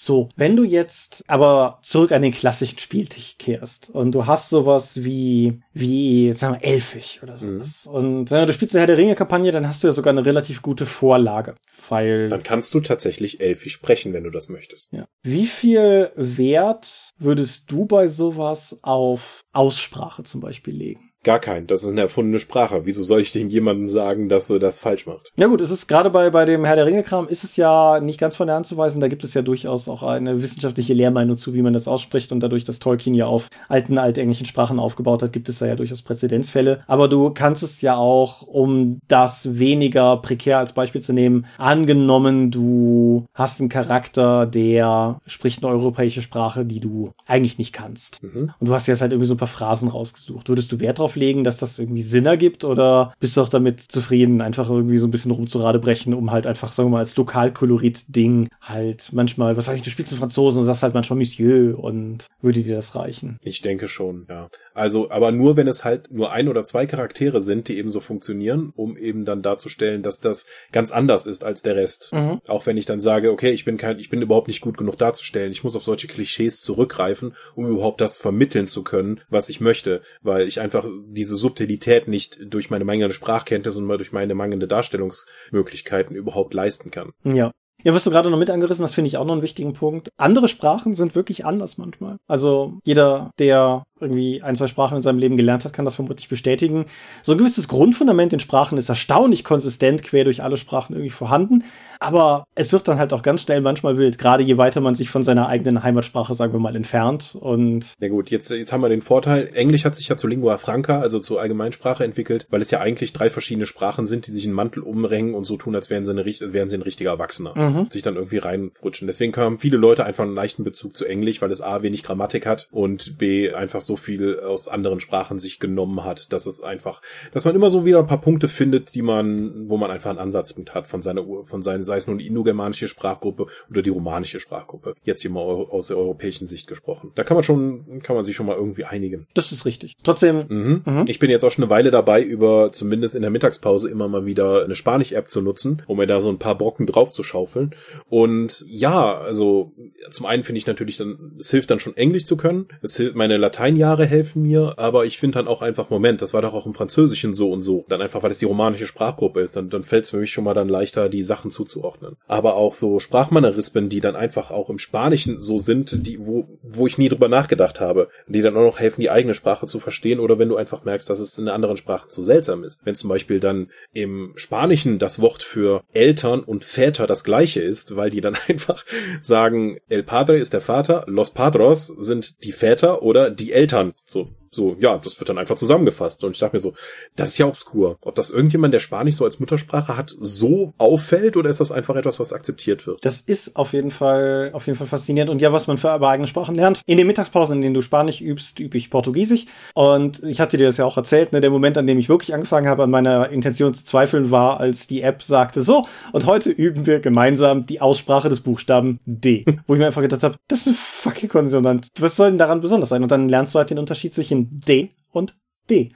So, 0.00 0.28
wenn 0.36 0.54
du 0.54 0.62
jetzt 0.62 1.24
aber 1.26 1.80
zurück 1.82 2.12
an 2.12 2.22
den 2.22 2.30
klassischen 2.30 2.78
Spieltisch 2.78 3.36
kehrst 3.36 3.90
und 3.90 4.12
du 4.12 4.26
hast 4.26 4.48
sowas 4.48 5.02
wie, 5.02 5.60
wie, 5.72 6.32
sagen 6.32 6.54
wir, 6.54 6.64
Elfisch 6.64 7.20
oder 7.20 7.36
sowas. 7.36 7.86
Mhm. 7.86 7.94
Und 7.94 8.30
wenn 8.30 8.46
du 8.46 8.52
spielst 8.52 8.76
eine 8.76 8.82
Herr 8.82 8.86
der 8.86 8.96
Ringe-Kampagne, 8.96 9.50
dann 9.50 9.66
hast 9.66 9.82
du 9.82 9.88
ja 9.88 9.92
sogar 9.92 10.12
eine 10.12 10.24
relativ 10.24 10.62
gute 10.62 10.86
Vorlage. 10.86 11.56
Weil. 11.88 12.28
Dann 12.28 12.44
kannst 12.44 12.74
du 12.74 12.80
tatsächlich 12.80 13.40
Elfisch 13.40 13.72
sprechen, 13.72 14.12
wenn 14.12 14.22
du 14.22 14.30
das 14.30 14.48
möchtest. 14.48 14.92
Ja. 14.92 15.08
Wie 15.24 15.46
viel 15.46 16.12
Wert 16.14 17.10
würdest 17.18 17.72
du 17.72 17.84
bei 17.84 18.06
sowas 18.06 18.78
auf 18.82 19.40
Aussprache 19.52 20.22
zum 20.22 20.40
Beispiel 20.40 20.76
legen? 20.76 21.07
Gar 21.24 21.40
kein. 21.40 21.66
Das 21.66 21.82
ist 21.82 21.90
eine 21.90 22.02
erfundene 22.02 22.38
Sprache. 22.38 22.82
Wieso 22.84 23.02
soll 23.02 23.20
ich 23.20 23.32
dem 23.32 23.48
jemandem 23.48 23.88
sagen, 23.88 24.28
dass 24.28 24.48
er 24.50 24.60
das 24.60 24.78
falsch 24.78 25.06
macht? 25.06 25.32
Ja 25.36 25.48
gut, 25.48 25.60
es 25.60 25.70
ist 25.70 25.88
gerade 25.88 26.10
bei, 26.10 26.30
bei 26.30 26.44
dem 26.44 26.64
Herr 26.64 26.76
der 26.76 26.86
Ringe-Kram 26.86 27.26
ist 27.28 27.42
es 27.42 27.56
ja 27.56 27.98
nicht 28.00 28.20
ganz 28.20 28.36
von 28.36 28.46
der 28.46 28.56
Hand 28.56 28.66
zu 28.66 28.76
weisen. 28.76 29.00
Da 29.00 29.08
gibt 29.08 29.24
es 29.24 29.34
ja 29.34 29.42
durchaus 29.42 29.88
auch 29.88 30.04
eine 30.04 30.42
wissenschaftliche 30.42 30.94
Lehrmeinung 30.94 31.36
zu, 31.36 31.54
wie 31.54 31.62
man 31.62 31.72
das 31.72 31.88
ausspricht. 31.88 32.30
Und 32.30 32.40
dadurch, 32.40 32.64
dass 32.64 32.78
Tolkien 32.78 33.14
ja 33.14 33.26
auf 33.26 33.48
alten, 33.68 33.98
altenglischen 33.98 34.46
Sprachen 34.46 34.78
aufgebaut 34.78 35.22
hat, 35.22 35.32
gibt 35.32 35.48
es 35.48 35.58
da 35.58 35.66
ja 35.66 35.74
durchaus 35.74 36.02
Präzedenzfälle. 36.02 36.84
Aber 36.86 37.08
du 37.08 37.30
kannst 37.30 37.64
es 37.64 37.82
ja 37.82 37.96
auch, 37.96 38.42
um 38.42 39.00
das 39.08 39.58
weniger 39.58 40.18
prekär 40.18 40.58
als 40.58 40.72
Beispiel 40.72 41.00
zu 41.00 41.12
nehmen, 41.12 41.46
angenommen, 41.58 42.50
du 42.50 43.26
hast 43.34 43.60
einen 43.60 43.68
Charakter, 43.68 44.46
der 44.46 45.20
spricht 45.26 45.64
eine 45.64 45.72
europäische 45.72 46.22
Sprache, 46.22 46.64
die 46.64 46.80
du 46.80 47.10
eigentlich 47.26 47.58
nicht 47.58 47.72
kannst. 47.72 48.22
Mhm. 48.22 48.52
Und 48.58 48.68
du 48.68 48.72
hast 48.72 48.86
jetzt 48.86 49.00
halt 49.00 49.12
irgendwie 49.12 49.26
so 49.26 49.34
ein 49.34 49.38
paar 49.38 49.48
Phrasen 49.48 49.88
rausgesucht. 49.88 50.48
Würdest 50.48 50.70
du 50.70 50.80
Wert 50.80 50.98
drauf 50.98 51.07
drauf 51.08 51.16
legen, 51.16 51.44
dass 51.44 51.56
das 51.56 51.78
irgendwie 51.78 52.02
Sinn 52.02 52.26
ergibt 52.26 52.64
oder 52.64 53.14
bist 53.20 53.36
du 53.36 53.40
auch 53.40 53.48
damit 53.48 53.80
zufrieden, 53.80 54.40
einfach 54.40 54.68
irgendwie 54.68 54.98
so 54.98 55.06
ein 55.06 55.10
bisschen 55.10 55.30
rumzurade 55.30 55.78
brechen, 55.78 56.14
um 56.14 56.30
halt 56.30 56.46
einfach, 56.46 56.72
sagen 56.72 56.88
wir 56.88 56.92
mal, 56.92 56.98
als 56.98 57.16
Lokalkolorit-Ding 57.16 58.48
halt 58.60 59.10
manchmal, 59.12 59.56
was 59.56 59.68
weiß 59.68 59.76
ich, 59.78 59.82
du 59.82 59.90
spielst 59.90 60.12
einen 60.12 60.20
Franzosen 60.20 60.60
und 60.60 60.66
sagst 60.66 60.82
halt 60.82 60.94
manchmal 60.94 61.18
Monsieur 61.18 61.78
und 61.78 62.26
würde 62.42 62.62
dir 62.62 62.76
das 62.76 62.94
reichen? 62.94 63.38
Ich 63.40 63.62
denke 63.62 63.88
schon, 63.88 64.26
ja. 64.28 64.48
Also, 64.74 65.10
aber 65.10 65.32
nur 65.32 65.56
wenn 65.56 65.66
es 65.66 65.84
halt 65.84 66.10
nur 66.12 66.30
ein 66.30 66.48
oder 66.48 66.62
zwei 66.64 66.86
Charaktere 66.86 67.40
sind, 67.40 67.68
die 67.68 67.78
eben 67.78 67.90
so 67.90 68.00
funktionieren, 68.00 68.72
um 68.76 68.96
eben 68.96 69.24
dann 69.24 69.42
darzustellen, 69.42 70.02
dass 70.02 70.20
das 70.20 70.46
ganz 70.70 70.92
anders 70.92 71.26
ist 71.26 71.42
als 71.42 71.62
der 71.62 71.76
Rest. 71.76 72.12
Mhm. 72.12 72.40
Auch 72.46 72.66
wenn 72.66 72.76
ich 72.76 72.86
dann 72.86 73.00
sage, 73.00 73.32
okay, 73.32 73.50
ich 73.50 73.64
bin 73.64 73.76
kein, 73.76 73.98
ich 73.98 74.10
bin 74.10 74.22
überhaupt 74.22 74.48
nicht 74.48 74.60
gut 74.60 74.76
genug 74.76 74.96
darzustellen. 74.98 75.50
Ich 75.50 75.64
muss 75.64 75.74
auf 75.74 75.82
solche 75.82 76.06
Klischees 76.06 76.60
zurückgreifen, 76.60 77.34
um 77.56 77.66
überhaupt 77.66 78.00
das 78.00 78.18
vermitteln 78.18 78.66
zu 78.66 78.84
können, 78.84 79.20
was 79.28 79.48
ich 79.48 79.60
möchte, 79.60 80.02
weil 80.22 80.46
ich 80.46 80.60
einfach 80.60 80.86
diese 81.06 81.36
Subtilität 81.36 82.08
nicht 82.08 82.38
durch 82.52 82.70
meine 82.70 82.84
mangelnde 82.84 83.14
Sprachkenntnis 83.14 83.76
und 83.76 83.88
durch 83.88 84.12
meine 84.12 84.34
mangelnde 84.34 84.68
Darstellungsmöglichkeiten 84.68 86.16
überhaupt 86.16 86.54
leisten 86.54 86.90
kann. 86.90 87.12
Ja. 87.24 87.52
Ja, 87.84 87.94
was 87.94 88.02
du 88.02 88.10
gerade 88.10 88.28
noch 88.28 88.38
mit 88.38 88.50
angerissen 88.50 88.82
hast, 88.82 88.94
finde 88.94 89.06
ich 89.06 89.18
auch 89.18 89.24
noch 89.24 89.34
einen 89.34 89.42
wichtigen 89.42 89.72
Punkt. 89.72 90.08
Andere 90.16 90.48
Sprachen 90.48 90.94
sind 90.94 91.14
wirklich 91.14 91.46
anders 91.46 91.78
manchmal. 91.78 92.16
Also 92.26 92.80
jeder, 92.84 93.30
der 93.38 93.84
irgendwie 94.00 94.42
ein, 94.42 94.56
zwei 94.56 94.66
Sprachen 94.66 94.96
in 94.96 95.02
seinem 95.02 95.18
Leben 95.18 95.36
gelernt 95.36 95.64
hat, 95.64 95.72
kann 95.72 95.84
das 95.84 95.96
vermutlich 95.96 96.28
bestätigen. 96.28 96.86
So 97.22 97.32
ein 97.32 97.38
gewisses 97.38 97.68
Grundfundament 97.68 98.32
in 98.32 98.40
Sprachen 98.40 98.78
ist 98.78 98.88
erstaunlich 98.88 99.44
konsistent 99.44 100.02
quer 100.02 100.24
durch 100.24 100.42
alle 100.42 100.56
Sprachen 100.56 100.94
irgendwie 100.94 101.10
vorhanden. 101.10 101.64
Aber 102.00 102.44
es 102.54 102.72
wird 102.72 102.86
dann 102.86 102.98
halt 102.98 103.12
auch 103.12 103.22
ganz 103.22 103.42
schnell 103.42 103.60
manchmal 103.60 103.98
wild, 103.98 104.18
gerade 104.18 104.42
je 104.42 104.56
weiter 104.56 104.80
man 104.80 104.94
sich 104.94 105.10
von 105.10 105.22
seiner 105.22 105.48
eigenen 105.48 105.82
Heimatsprache, 105.82 106.34
sagen 106.34 106.52
wir 106.52 106.60
mal, 106.60 106.76
entfernt. 106.76 107.36
Und 107.38 107.94
ja 108.00 108.08
gut, 108.08 108.30
jetzt, 108.30 108.50
jetzt 108.50 108.72
haben 108.72 108.82
wir 108.82 108.88
den 108.88 109.02
Vorteil, 109.02 109.50
Englisch 109.54 109.84
hat 109.84 109.96
sich 109.96 110.08
ja 110.08 110.16
zu 110.16 110.28
Lingua 110.28 110.58
Franca, 110.58 111.00
also 111.00 111.18
zur 111.18 111.40
Allgemeinsprache 111.40 112.04
entwickelt, 112.04 112.46
weil 112.50 112.62
es 112.62 112.70
ja 112.70 112.80
eigentlich 112.80 113.12
drei 113.12 113.30
verschiedene 113.30 113.66
Sprachen 113.66 114.06
sind, 114.06 114.26
die 114.26 114.30
sich 114.30 114.46
in 114.46 114.52
Mantel 114.52 114.82
umrängen 114.82 115.34
und 115.34 115.44
so 115.44 115.56
tun, 115.56 115.74
als 115.74 115.90
wären 115.90 116.04
sie, 116.04 116.12
eine, 116.12 116.24
wären 116.24 116.68
sie 116.68 116.76
ein 116.76 116.82
richtiger 116.82 117.10
Erwachsener. 117.10 117.56
Mhm. 117.56 117.90
Sich 117.90 118.02
dann 118.02 118.14
irgendwie 118.14 118.38
reinrutschen. 118.38 119.06
Deswegen 119.06 119.34
haben 119.36 119.58
viele 119.58 119.76
Leute 119.76 120.04
einfach 120.04 120.24
einen 120.24 120.34
leichten 120.34 120.64
Bezug 120.64 120.96
zu 120.96 121.04
Englisch, 121.04 121.42
weil 121.42 121.50
es 121.50 121.60
A, 121.60 121.82
wenig 121.82 122.04
Grammatik 122.04 122.46
hat 122.46 122.68
und 122.70 123.18
B, 123.18 123.52
einfach 123.52 123.80
so 123.80 123.87
viel 123.96 124.40
aus 124.40 124.68
anderen 124.68 125.00
Sprachen 125.00 125.38
sich 125.38 125.60
genommen 125.60 126.04
hat, 126.04 126.32
dass 126.32 126.46
es 126.46 126.62
einfach, 126.62 127.02
dass 127.32 127.44
man 127.44 127.54
immer 127.54 127.70
so 127.70 127.84
wieder 127.84 127.98
ein 127.98 128.06
paar 128.06 128.20
Punkte 128.20 128.48
findet, 128.48 128.94
die 128.94 129.02
man, 129.02 129.68
wo 129.68 129.76
man 129.76 129.90
einfach 129.90 130.10
einen 130.10 130.18
Ansatzpunkt 130.18 130.74
hat 130.74 130.86
von 130.86 131.02
seiner, 131.02 131.24
von 131.44 131.62
seinen, 131.62 131.84
sei 131.84 131.96
es 131.96 132.06
nun 132.06 132.18
die 132.18 132.26
indogermanische 132.26 132.88
Sprachgruppe 132.88 133.46
oder 133.70 133.82
die 133.82 133.90
romanische 133.90 134.40
Sprachgruppe. 134.40 134.94
Jetzt 135.04 135.22
hier 135.22 135.30
mal 135.30 135.40
aus 135.40 135.88
der 135.88 135.98
europäischen 135.98 136.48
Sicht 136.48 136.66
gesprochen. 136.66 137.12
Da 137.14 137.24
kann 137.24 137.36
man 137.36 137.44
schon, 137.44 138.02
kann 138.02 138.16
man 138.16 138.24
sich 138.24 138.36
schon 138.36 138.46
mal 138.46 138.56
irgendwie 138.56 138.84
einigen. 138.84 139.26
Das 139.34 139.52
ist 139.52 139.66
richtig. 139.66 139.96
Trotzdem. 140.02 140.44
Mhm. 140.48 140.82
Mhm. 140.84 141.04
Ich 141.08 141.18
bin 141.18 141.30
jetzt 141.30 141.44
auch 141.44 141.50
schon 141.50 141.64
eine 141.64 141.70
Weile 141.70 141.90
dabei, 141.90 142.22
über 142.22 142.72
zumindest 142.72 143.14
in 143.14 143.22
der 143.22 143.30
Mittagspause 143.30 143.88
immer 143.88 144.08
mal 144.08 144.26
wieder 144.26 144.64
eine 144.64 144.74
Spanisch-App 144.74 145.28
zu 145.30 145.42
nutzen, 145.42 145.82
um 145.86 145.98
mir 145.98 146.06
da 146.06 146.20
so 146.20 146.28
ein 146.28 146.38
paar 146.38 146.56
Brocken 146.56 146.86
drauf 146.86 147.12
zu 147.12 147.22
schaufeln. 147.22 147.74
Und 148.08 148.64
ja, 148.66 149.18
also 149.18 149.72
zum 150.10 150.26
einen 150.26 150.42
finde 150.42 150.58
ich 150.58 150.66
natürlich 150.66 150.96
dann, 150.96 151.36
es 151.38 151.50
hilft 151.50 151.70
dann 151.70 151.80
schon 151.80 151.96
Englisch 151.96 152.26
zu 152.26 152.36
können. 152.36 152.68
Es 152.82 152.96
hilft, 152.96 153.16
meine 153.16 153.36
Lateinjahre 153.36 153.77
helfen 153.86 154.18
helfen 154.28 154.42
mir, 154.42 154.74
aber 154.76 155.06
ich 155.06 155.18
finde 155.18 155.38
dann 155.38 155.48
auch 155.48 155.62
einfach, 155.62 155.90
Moment, 155.90 156.22
das 156.22 156.34
war 156.34 156.42
doch 156.42 156.52
auch 156.52 156.66
im 156.66 156.74
Französischen 156.74 157.34
so 157.34 157.50
und 157.50 157.60
so. 157.60 157.84
Dann 157.88 158.02
einfach, 158.02 158.22
weil 158.22 158.30
es 158.30 158.38
die 158.38 158.44
romanische 158.44 158.86
Sprachgruppe 158.86 159.40
ist, 159.40 159.56
dann, 159.56 159.70
dann 159.70 159.84
fällt 159.84 160.04
es 160.04 160.10
für 160.10 160.18
mich 160.18 160.32
schon 160.32 160.44
mal 160.44 160.54
dann 160.54 160.68
leichter, 160.68 161.08
die 161.08 161.22
Sachen 161.22 161.50
zuzuordnen. 161.50 162.16
Aber 162.26 162.56
auch 162.56 162.74
so 162.74 162.98
Sprachmannerismen, 162.98 163.88
die 163.88 164.00
dann 164.00 164.16
einfach 164.16 164.50
auch 164.50 164.70
im 164.70 164.78
Spanischen 164.78 165.40
so 165.40 165.58
sind, 165.58 166.06
die, 166.06 166.18
wo, 166.20 166.46
wo 166.62 166.86
ich 166.86 166.98
nie 166.98 167.08
drüber 167.08 167.28
nachgedacht 167.28 167.80
habe, 167.80 168.08
die 168.26 168.42
dann 168.42 168.56
auch 168.56 168.62
noch 168.62 168.80
helfen, 168.80 169.00
die 169.00 169.10
eigene 169.10 169.34
Sprache 169.34 169.66
zu 169.66 169.78
verstehen 169.78 170.20
oder 170.20 170.38
wenn 170.38 170.48
du 170.48 170.56
einfach 170.56 170.84
merkst, 170.84 171.08
dass 171.08 171.20
es 171.20 171.38
in 171.38 171.48
anderen 171.48 171.76
Sprache 171.76 172.08
zu 172.08 172.22
seltsam 172.22 172.64
ist. 172.64 172.80
Wenn 172.84 172.94
zum 172.94 173.08
Beispiel 173.08 173.40
dann 173.40 173.70
im 173.92 174.32
Spanischen 174.36 174.98
das 174.98 175.20
Wort 175.20 175.42
für 175.42 175.82
Eltern 175.92 176.40
und 176.40 176.64
Väter 176.64 177.06
das 177.06 177.24
gleiche 177.24 177.60
ist, 177.60 177.96
weil 177.96 178.10
die 178.10 178.20
dann 178.20 178.36
einfach 178.48 178.84
sagen, 179.22 179.78
el 179.88 180.02
padre 180.02 180.38
ist 180.38 180.52
der 180.52 180.60
Vater, 180.60 181.04
los 181.06 181.30
padros 181.30 181.86
sind 181.86 182.44
die 182.44 182.52
Väter 182.52 183.02
oder 183.02 183.30
die 183.30 183.52
Eltern. 183.52 183.67
So, 184.06 184.30
so, 184.50 184.76
ja, 184.80 184.98
das 184.98 185.18
wird 185.20 185.28
dann 185.28 185.38
einfach 185.38 185.56
zusammengefasst. 185.56 186.24
Und 186.24 186.32
ich 186.32 186.40
dachte 186.40 186.56
mir 186.56 186.60
so, 186.60 186.74
das 187.16 187.30
ist 187.30 187.38
ja 187.38 187.46
obskur. 187.46 187.98
Ob 188.02 188.14
das 188.14 188.30
irgendjemand, 188.30 188.74
der 188.74 188.80
Spanisch 188.80 189.16
so 189.16 189.24
als 189.24 189.40
Muttersprache 189.40 189.96
hat, 189.96 190.14
so 190.18 190.72
auffällt 190.78 191.36
oder 191.36 191.50
ist 191.50 191.60
das 191.60 191.72
einfach 191.72 191.96
etwas, 191.96 192.20
was 192.20 192.32
akzeptiert 192.32 192.86
wird? 192.86 193.04
Das 193.04 193.20
ist 193.20 193.56
auf 193.56 193.72
jeden 193.72 193.90
Fall, 193.90 194.50
auf 194.52 194.66
jeden 194.66 194.78
Fall 194.78 194.86
faszinierend. 194.86 195.30
Und 195.30 195.40
ja, 195.40 195.52
was 195.52 195.66
man 195.66 195.78
für 195.78 195.90
aber 195.90 196.08
eigene 196.08 196.26
Sprachen 196.26 196.54
lernt. 196.54 196.82
In 196.86 196.98
den 196.98 197.06
Mittagspausen, 197.06 197.56
in 197.56 197.62
denen 197.62 197.74
du 197.74 197.82
Spanisch 197.82 198.20
übst, 198.20 198.58
übe 198.60 198.76
ich 198.76 198.90
Portugiesisch. 198.90 199.46
Und 199.74 200.22
ich 200.24 200.40
hatte 200.40 200.56
dir 200.56 200.66
das 200.66 200.76
ja 200.76 200.84
auch 200.84 200.96
erzählt, 200.96 201.32
ne, 201.32 201.40
der 201.40 201.50
Moment, 201.50 201.76
an 201.78 201.86
dem 201.86 201.98
ich 201.98 202.08
wirklich 202.08 202.34
angefangen 202.34 202.68
habe, 202.68 202.84
an 202.84 202.90
meiner 202.90 203.28
Intention 203.30 203.74
zu 203.74 203.84
zweifeln, 203.84 204.30
war, 204.30 204.60
als 204.60 204.86
die 204.86 205.02
App 205.02 205.22
sagte, 205.22 205.62
so, 205.62 205.86
und 206.12 206.26
heute 206.26 206.50
üben 206.50 206.86
wir 206.86 207.00
gemeinsam 207.00 207.66
die 207.66 207.80
Aussprache 207.80 208.28
des 208.28 208.40
Buchstaben 208.40 209.00
D. 209.04 209.44
Wo 209.66 209.74
ich 209.74 209.80
mir 209.80 209.86
einfach 209.86 210.02
gedacht 210.02 210.22
habe, 210.22 210.36
das 210.48 210.60
ist 210.60 210.66
ein 210.68 210.74
fucking 210.74 211.28
Konsonant. 211.28 211.88
Was 211.98 212.16
soll 212.16 212.30
denn 212.30 212.38
daran 212.38 212.60
besonders 212.60 212.88
sein? 212.88 213.02
Und 213.02 213.10
dann 213.10 213.28
lernst 213.28 213.54
du 213.54 213.58
halt 213.58 213.70
den 213.70 213.78
Unterschied 213.78 214.14
zwischen 214.14 214.37
D 214.46 214.90
und 215.10 215.34
B. 215.66 215.90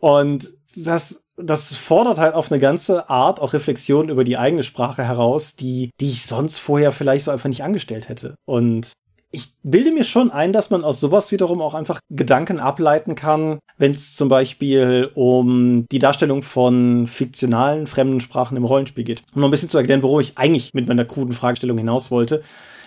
Und 0.00 0.52
das, 0.76 1.24
das 1.36 1.74
fordert 1.74 2.18
halt 2.18 2.34
auf 2.34 2.50
eine 2.50 2.60
ganze 2.60 3.08
Art 3.08 3.40
auch 3.40 3.52
Reflexion 3.52 4.08
über 4.08 4.24
die 4.24 4.36
eigene 4.36 4.62
Sprache 4.62 5.04
heraus, 5.04 5.56
die, 5.56 5.90
die 6.00 6.08
ich 6.08 6.26
sonst 6.26 6.58
vorher 6.58 6.92
vielleicht 6.92 7.24
so 7.24 7.30
einfach 7.30 7.48
nicht 7.48 7.64
angestellt 7.64 8.08
hätte. 8.08 8.34
Und 8.44 8.92
ich 9.32 9.48
bilde 9.62 9.92
mir 9.92 10.04
schon 10.04 10.30
ein, 10.30 10.52
dass 10.52 10.70
man 10.70 10.84
aus 10.84 11.00
sowas 11.00 11.32
wiederum 11.32 11.60
auch 11.60 11.74
einfach 11.74 12.00
Gedanken 12.08 12.58
ableiten 12.58 13.14
kann, 13.16 13.58
wenn 13.76 13.92
es 13.92 14.16
zum 14.16 14.28
Beispiel 14.28 15.10
um 15.14 15.86
die 15.90 15.98
Darstellung 15.98 16.42
von 16.42 17.06
fiktionalen 17.06 17.86
fremden 17.86 18.20
Sprachen 18.20 18.56
im 18.56 18.64
Rollenspiel 18.64 19.04
geht. 19.04 19.24
Um 19.34 19.40
noch 19.40 19.48
ein 19.48 19.50
bisschen 19.50 19.68
zu 19.68 19.78
erklären, 19.78 20.02
worum 20.02 20.20
ich 20.20 20.38
eigentlich 20.38 20.72
mit 20.72 20.86
meiner 20.86 21.04
kruden 21.04 21.34
Fragestellung 21.34 21.76
hinaus 21.76 22.10
wollte. 22.10 22.42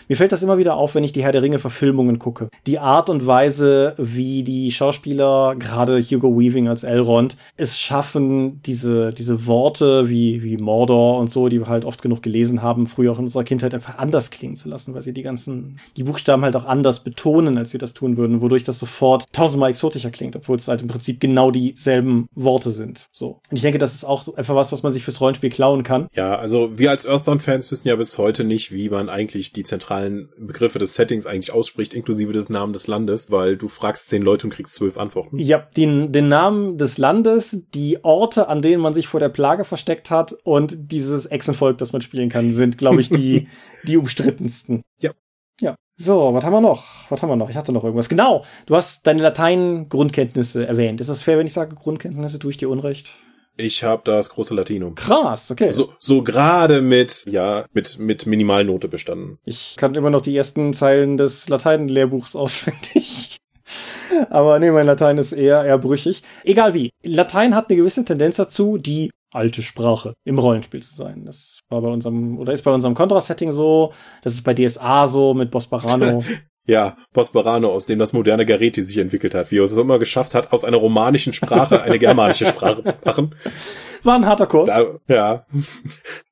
Mir 0.10 0.16
fällt 0.16 0.32
das 0.32 0.42
immer 0.42 0.58
wieder 0.58 0.76
auf, 0.76 0.96
wenn 0.96 1.04
ich 1.04 1.12
die 1.12 1.22
Herr 1.22 1.32
der 1.32 1.44
Ringe 1.44 1.60
Verfilmungen 1.60 2.18
gucke. 2.18 2.50
Die 2.66 2.80
Art 2.80 3.12
und 3.12 3.28
Weise, 3.28 3.94
wie 4.00 4.42
die 4.42 4.72
Schauspieler, 4.72 5.56
gerade 5.56 6.02
Hugo 6.02 6.36
Weaving 6.36 6.68
als 6.68 6.84
Elrond, 6.84 7.38
es 7.58 7.78
schaffen, 7.78 8.60
diese, 8.64 9.14
diese 9.14 9.46
Worte 9.46 10.10
wie, 10.10 10.42
wie 10.42 10.58
Mordor 10.58 11.20
und 11.20 11.30
so, 11.30 11.48
die 11.48 11.60
wir 11.60 11.68
halt 11.68 11.86
oft 11.86 12.02
genug 12.02 12.24
gelesen 12.24 12.64
haben, 12.64 12.88
früher 12.88 13.12
auch 13.12 13.20
in 13.20 13.26
unserer 13.26 13.44
Kindheit 13.44 13.76
einfach 13.76 14.00
anders 14.00 14.32
klingen 14.32 14.56
zu 14.56 14.68
lassen, 14.68 14.96
weil 14.96 15.04
sie 15.04 15.14
die 15.14 15.22
ganzen, 15.22 15.80
die 15.96 16.06
Buchstaben 16.06 16.44
halt 16.44 16.56
auch 16.56 16.66
anders 16.66 17.04
betonen, 17.04 17.60
als 17.60 17.74
wir 17.74 17.80
das 17.80 17.94
tun 17.94 18.18
würden, 18.18 18.42
wodurch 18.42 18.64
das 18.64 18.80
sofort 18.80 19.26
tausendmal 19.32 19.70
exotischer 19.70 20.10
klingt, 20.10 20.36
obwohl 20.36 20.56
es 20.56 20.68
halt 20.68 20.82
im 20.82 20.88
Prinzip 20.88 21.20
genau 21.20 21.52
dieselben 21.52 22.26
Worte 22.34 22.72
sind. 22.72 23.10
So. 23.12 23.42
Und 23.52 23.58
ich 23.58 23.62
denke, 23.62 23.78
das 23.78 23.94
ist 23.94 24.06
auch 24.06 24.36
einfach 24.36 24.56
was, 24.56 24.72
was 24.72 24.82
man 24.82 24.92
sich 24.92 25.04
fürs 25.04 25.22
Rollenspiel 25.22 25.52
klauen 25.52 25.84
kann. 25.84 26.08
Ja, 26.16 26.36
also 26.36 26.80
wir 26.80 26.90
als 26.90 27.06
Earthbound-Fans 27.06 27.70
wissen 27.70 27.88
ja 27.88 27.96
bis 27.96 28.18
heute 28.18 28.44
nicht, 28.44 28.72
wie 28.72 28.90
man 28.90 29.08
eigentlich 29.08 29.54
die 29.54 29.64
zentralen 29.64 29.99
zentralen 30.00 30.30
Begriffe 30.38 30.80
des 30.80 30.94
Settings 30.94 31.26
eigentlich 31.26 31.52
ausspricht, 31.52 31.94
inklusive 31.94 32.34
des 32.34 32.50
Namen 32.50 32.74
des 32.74 32.88
Landes, 32.88 33.32
weil 33.32 33.58
du 33.58 33.68
fragst 33.68 34.10
zehn 34.10 34.22
Leute 34.22 34.48
und 34.48 34.54
kriegst 34.54 34.74
zwölf 34.76 34.98
Antworten. 34.98 35.38
Ja, 35.38 35.68
den, 35.78 36.12
den 36.12 36.30
Namen 36.30 36.78
des 36.78 36.98
Landes, 36.98 37.68
die 37.74 38.04
Orte, 38.04 38.48
an 38.48 38.62
denen 38.62 38.82
man 38.82 38.94
sich 38.94 39.08
vor 39.08 39.20
der 39.20 39.30
Plage 39.30 39.64
versteckt 39.64 40.12
hat 40.12 40.34
und 40.44 40.92
dieses 40.92 41.26
Echsenvolk, 41.26 41.78
das 41.78 41.94
man 41.94 42.02
spielen 42.02 42.30
kann, 42.30 42.54
sind, 42.54 42.78
glaube 42.78 43.02
ich, 43.02 43.10
die, 43.10 43.48
die 43.84 43.98
umstrittensten. 43.98 44.82
Ja. 45.00 45.12
Ja. 45.62 45.76
So, 45.98 46.34
was 46.34 46.44
haben 46.44 46.54
wir 46.54 46.62
noch? 46.62 47.10
Was 47.10 47.22
haben 47.22 47.30
wir 47.30 47.36
noch? 47.36 47.50
Ich 47.50 47.58
hatte 47.58 47.74
noch 47.74 47.84
irgendwas. 47.84 48.08
Genau, 48.08 48.46
du 48.66 48.76
hast 48.76 49.06
deine 49.06 49.22
Latein-Grundkenntnisse 49.22 50.66
erwähnt. 50.66 51.02
Ist 51.02 51.10
das 51.10 51.22
fair, 51.22 51.38
wenn 51.38 51.48
ich 51.48 51.54
sage 51.54 51.76
Grundkenntnisse? 51.76 52.40
Tue 52.40 52.52
ich 52.52 52.58
dir 52.58 52.70
Unrecht? 52.70 53.16
Ich 53.60 53.84
habe 53.84 54.02
das 54.06 54.30
große 54.30 54.56
Latinum. 54.56 54.96
Krass, 54.96 55.52
okay. 55.52 55.72
So, 55.72 55.92
so 56.00 56.24
gerade 56.24 56.82
mit, 56.82 57.26
ja, 57.28 57.66
mit, 57.74 58.00
mit 58.00 58.26
Minimalnote 58.26 58.88
bestanden. 58.88 59.38
Ich 59.44 59.76
kann 59.76 59.96
immer 59.96 60.10
noch 60.10 60.22
die 60.22 60.36
ersten 60.36 60.74
Zeilen 60.74 61.18
des 61.18 61.50
Latein-Lehrbuchs 61.50 62.36
auswendig. 62.38 63.36
Aber 64.30 64.60
nee, 64.60 64.72
mein 64.72 64.86
Latein 64.86 65.18
ist 65.18 65.34
eher, 65.34 65.66
eher 65.66 65.78
brüchig. 65.78 66.24
Egal 66.46 66.74
wie. 66.74 66.90
Latein 67.04 67.54
hat 67.54 67.70
eine 67.70 67.78
gewisse 67.78 68.06
Tendenz 68.06 68.38
dazu, 68.38 68.78
die 68.78 69.12
alte 69.32 69.62
Sprache 69.62 70.14
im 70.24 70.40
Rollenspiel 70.40 70.82
zu 70.82 70.96
sein. 70.96 71.26
Das 71.26 71.60
war 71.70 71.82
bei 71.82 71.90
unserem, 71.90 72.40
oder 72.40 72.54
ist 72.54 72.64
bei 72.64 72.72
unserem 72.72 72.96
Contra-Setting 72.96 73.52
so. 73.52 73.92
Das 74.24 74.34
ist 74.34 74.44
bei 74.44 74.54
DSA 74.54 75.08
so 75.08 75.34
mit 75.34 75.52
Bosparano. 75.52 76.24
Ja, 76.70 76.96
Bosperano, 77.14 77.70
aus 77.70 77.88
dem 77.88 77.98
das 77.98 78.14
moderne 78.14 78.46
Gareti 78.46 78.84
sich 78.84 79.00
entwickelt 79.00 79.34
hat, 79.34 79.50
wie 79.50 79.58
er 79.58 79.64
es 79.64 79.76
immer 79.76 79.98
geschafft 79.98 80.36
hat, 80.36 80.54
aus 80.54 80.64
einer 80.64 80.78
romanischen 80.78 81.34
Sprache 81.34 81.82
eine 81.82 81.98
germanische 81.98 82.46
Sprache 82.46 82.84
zu 82.84 82.94
machen. 83.04 83.36
War 84.04 84.16
ein 84.16 84.26
harter 84.26 84.48
Kurs. 84.48 84.72
Ja. 85.08 85.46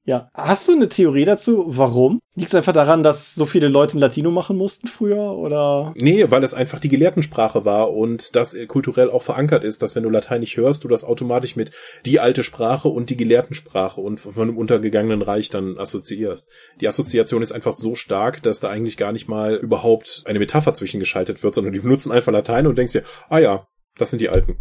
Ja. 0.05 0.29
Hast 0.33 0.69
du 0.69 0.71
eine 0.71 0.87
Theorie 0.87 1.25
dazu? 1.25 1.65
Warum? 1.67 2.21
Liegt 2.35 2.47
es 2.47 2.55
einfach 2.55 2.71
daran, 2.71 3.03
dass 3.03 3.35
so 3.35 3.45
viele 3.45 3.67
Leute 3.67 3.97
ein 3.97 3.99
Latino 3.99 4.31
machen 4.31 4.55
mussten 4.55 4.87
früher, 4.87 5.33
oder? 5.33 5.93
Nee, 5.97 6.25
weil 6.29 6.43
es 6.45 6.53
einfach 6.53 6.79
die 6.79 6.87
Gelehrtensprache 6.87 7.65
war 7.65 7.93
und 7.93 8.35
das 8.37 8.55
kulturell 8.69 9.09
auch 9.09 9.23
verankert 9.23 9.65
ist, 9.65 9.81
dass 9.81 9.95
wenn 9.97 10.03
du 10.03 10.09
Latein 10.09 10.39
nicht 10.39 10.55
hörst, 10.55 10.85
du 10.85 10.87
das 10.87 11.03
automatisch 11.03 11.57
mit 11.57 11.71
die 12.05 12.21
alte 12.21 12.43
Sprache 12.43 12.87
und 12.87 13.09
die 13.09 13.17
Gelehrtensprache 13.17 13.99
und 13.99 14.21
von 14.21 14.33
einem 14.37 14.57
untergegangenen 14.57 15.21
Reich 15.21 15.49
dann 15.49 15.77
assoziierst. 15.77 16.47
Die 16.79 16.87
Assoziation 16.87 17.41
ist 17.41 17.51
einfach 17.51 17.73
so 17.73 17.95
stark, 17.95 18.41
dass 18.43 18.61
da 18.61 18.69
eigentlich 18.69 18.95
gar 18.95 19.11
nicht 19.11 19.27
mal 19.27 19.55
überhaupt 19.55 20.23
eine 20.25 20.39
Metapher 20.39 20.73
zwischengeschaltet 20.73 21.43
wird, 21.43 21.53
sondern 21.53 21.73
die 21.73 21.79
benutzen 21.79 22.13
einfach 22.13 22.31
Latein 22.31 22.65
und 22.65 22.77
denkst 22.77 22.93
dir, 22.93 23.03
ah 23.27 23.39
ja, 23.39 23.67
das 23.97 24.11
sind 24.11 24.19
die 24.21 24.29
Alten. 24.29 24.57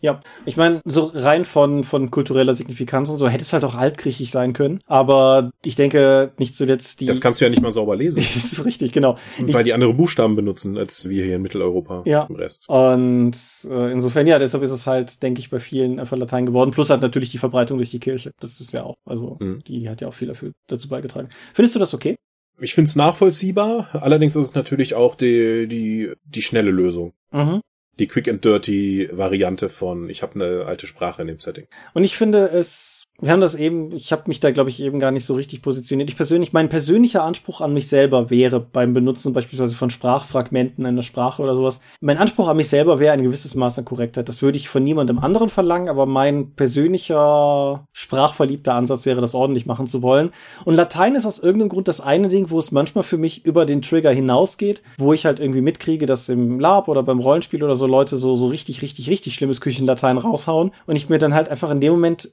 Ja, 0.00 0.20
ich 0.46 0.56
meine, 0.56 0.80
so 0.84 1.10
rein 1.14 1.44
von, 1.44 1.82
von 1.84 2.10
kultureller 2.10 2.54
Signifikanz 2.54 3.08
und 3.08 3.18
so 3.18 3.28
hätte 3.28 3.42
es 3.42 3.52
halt 3.52 3.64
auch 3.64 3.74
altgriechisch 3.74 4.30
sein 4.30 4.52
können. 4.52 4.80
Aber 4.86 5.50
ich 5.64 5.74
denke, 5.74 6.32
nicht 6.38 6.56
zuletzt 6.56 7.00
die. 7.00 7.06
Das 7.06 7.20
kannst 7.20 7.40
du 7.40 7.44
ja 7.44 7.50
nicht 7.50 7.62
mal 7.62 7.72
sauber 7.72 7.96
lesen. 7.96 8.16
das 8.34 8.36
ist 8.52 8.64
richtig, 8.64 8.92
genau. 8.92 9.16
Weil 9.38 9.64
die 9.64 9.72
andere 9.72 9.94
Buchstaben 9.94 10.36
benutzen, 10.36 10.76
als 10.78 11.08
wir 11.08 11.24
hier 11.24 11.36
in 11.36 11.42
Mitteleuropa 11.42 12.02
Ja. 12.06 12.24
im 12.28 12.36
Rest. 12.36 12.68
Und 12.68 13.36
äh, 13.70 13.92
insofern, 13.92 14.26
ja, 14.26 14.38
deshalb 14.38 14.62
ist 14.62 14.70
es 14.70 14.86
halt, 14.86 15.22
denke 15.22 15.40
ich, 15.40 15.50
bei 15.50 15.58
vielen 15.60 15.98
einfach 16.00 16.16
Latein 16.16 16.46
geworden. 16.46 16.70
Plus 16.70 16.90
halt 16.90 17.02
natürlich 17.02 17.30
die 17.30 17.38
Verbreitung 17.38 17.78
durch 17.78 17.90
die 17.90 18.00
Kirche. 18.00 18.32
Das 18.40 18.60
ist 18.60 18.72
ja 18.72 18.84
auch, 18.84 18.94
also 19.04 19.36
Mhm. 19.40 19.60
die 19.66 19.88
hat 19.88 20.00
ja 20.00 20.08
auch 20.08 20.14
viel 20.14 20.28
dafür, 20.28 20.52
dazu 20.68 20.88
beigetragen. 20.88 21.28
Findest 21.54 21.74
du 21.74 21.80
das 21.80 21.94
okay? 21.94 22.14
Ich 22.60 22.74
find's 22.74 22.96
nachvollziehbar, 22.96 23.88
allerdings 23.92 24.34
ist 24.34 24.44
es 24.46 24.54
natürlich 24.54 24.94
auch 24.94 25.14
die, 25.14 25.68
die, 25.68 26.12
die 26.24 26.42
schnelle 26.42 26.70
Lösung. 26.70 27.12
Mhm. 27.30 27.60
Die 27.98 28.06
Quick 28.06 28.28
and 28.28 28.44
Dirty 28.44 29.08
Variante 29.12 29.68
von, 29.68 30.08
ich 30.08 30.22
habe 30.22 30.34
eine 30.36 30.66
alte 30.66 30.86
Sprache 30.86 31.22
in 31.22 31.28
dem 31.28 31.40
Setting. 31.40 31.66
Und 31.94 32.04
ich 32.04 32.16
finde 32.16 32.44
es, 32.46 33.08
wir 33.20 33.32
haben 33.32 33.40
das 33.40 33.56
eben, 33.56 33.90
ich 33.92 34.12
habe 34.12 34.24
mich 34.26 34.38
da, 34.38 34.52
glaube 34.52 34.70
ich, 34.70 34.80
eben 34.80 35.00
gar 35.00 35.10
nicht 35.10 35.24
so 35.24 35.34
richtig 35.34 35.62
positioniert. 35.62 36.08
Ich 36.08 36.16
persönlich, 36.16 36.52
mein 36.52 36.68
persönlicher 36.68 37.24
Anspruch 37.24 37.60
an 37.60 37.72
mich 37.72 37.88
selber 37.88 38.30
wäre 38.30 38.60
beim 38.60 38.92
Benutzen 38.92 39.32
beispielsweise 39.32 39.74
von 39.74 39.90
Sprachfragmenten 39.90 40.86
einer 40.86 41.02
Sprache 41.02 41.42
oder 41.42 41.56
sowas, 41.56 41.80
mein 42.00 42.18
Anspruch 42.18 42.46
an 42.46 42.56
mich 42.56 42.68
selber 42.68 43.00
wäre 43.00 43.14
ein 43.14 43.22
gewisses 43.24 43.56
Maß 43.56 43.80
an 43.80 43.84
Korrektheit. 43.84 44.28
Das 44.28 44.42
würde 44.42 44.58
ich 44.58 44.68
von 44.68 44.84
niemandem 44.84 45.18
anderen 45.18 45.48
verlangen, 45.48 45.88
aber 45.88 46.06
mein 46.06 46.52
persönlicher 46.52 47.88
sprachverliebter 47.92 48.74
Ansatz 48.74 49.04
wäre, 49.04 49.20
das 49.20 49.34
ordentlich 49.34 49.66
machen 49.66 49.88
zu 49.88 50.00
wollen. 50.02 50.30
Und 50.64 50.76
Latein 50.76 51.16
ist 51.16 51.26
aus 51.26 51.40
irgendeinem 51.40 51.70
Grund 51.70 51.88
das 51.88 52.00
eine 52.00 52.28
Ding, 52.28 52.50
wo 52.50 52.60
es 52.60 52.70
manchmal 52.70 53.02
für 53.02 53.18
mich 53.18 53.44
über 53.44 53.66
den 53.66 53.82
Trigger 53.82 54.12
hinausgeht, 54.12 54.82
wo 54.96 55.12
ich 55.12 55.26
halt 55.26 55.40
irgendwie 55.40 55.60
mitkriege, 55.60 56.06
dass 56.06 56.28
im 56.28 56.60
Lab 56.60 56.86
oder 56.86 57.02
beim 57.02 57.18
Rollenspiel 57.18 57.64
oder 57.64 57.74
so 57.74 57.87
Leute 57.88 58.16
so, 58.16 58.34
so 58.34 58.48
richtig, 58.48 58.82
richtig, 58.82 59.08
richtig 59.10 59.34
schlimmes 59.34 59.60
Küchenlatein 59.60 60.18
raushauen 60.18 60.72
und 60.86 60.96
ich 60.96 61.08
mir 61.08 61.18
dann 61.18 61.34
halt 61.34 61.48
einfach 61.48 61.70
in 61.70 61.80
dem 61.80 61.92
Moment 61.92 62.30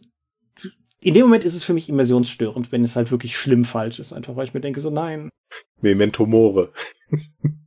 in 1.01 1.13
dem 1.13 1.23
Moment 1.23 1.43
ist 1.43 1.53
es 1.53 1.63
für 1.63 1.73
mich 1.73 1.87
immersionsstörend, 1.87 2.71
wenn 2.71 2.83
es 2.83 2.95
halt 2.95 3.11
wirklich 3.11 3.37
schlimm 3.37 3.63
falsch 3.63 3.99
ist, 3.99 4.11
einfach 4.11 4.35
weil 4.35 4.45
ich 4.45 4.55
mir 4.55 4.61
denke, 4.61 4.79
so 4.79 4.89
nein. 4.89 5.29
Memento 5.79 6.25
Mori. 6.25 6.67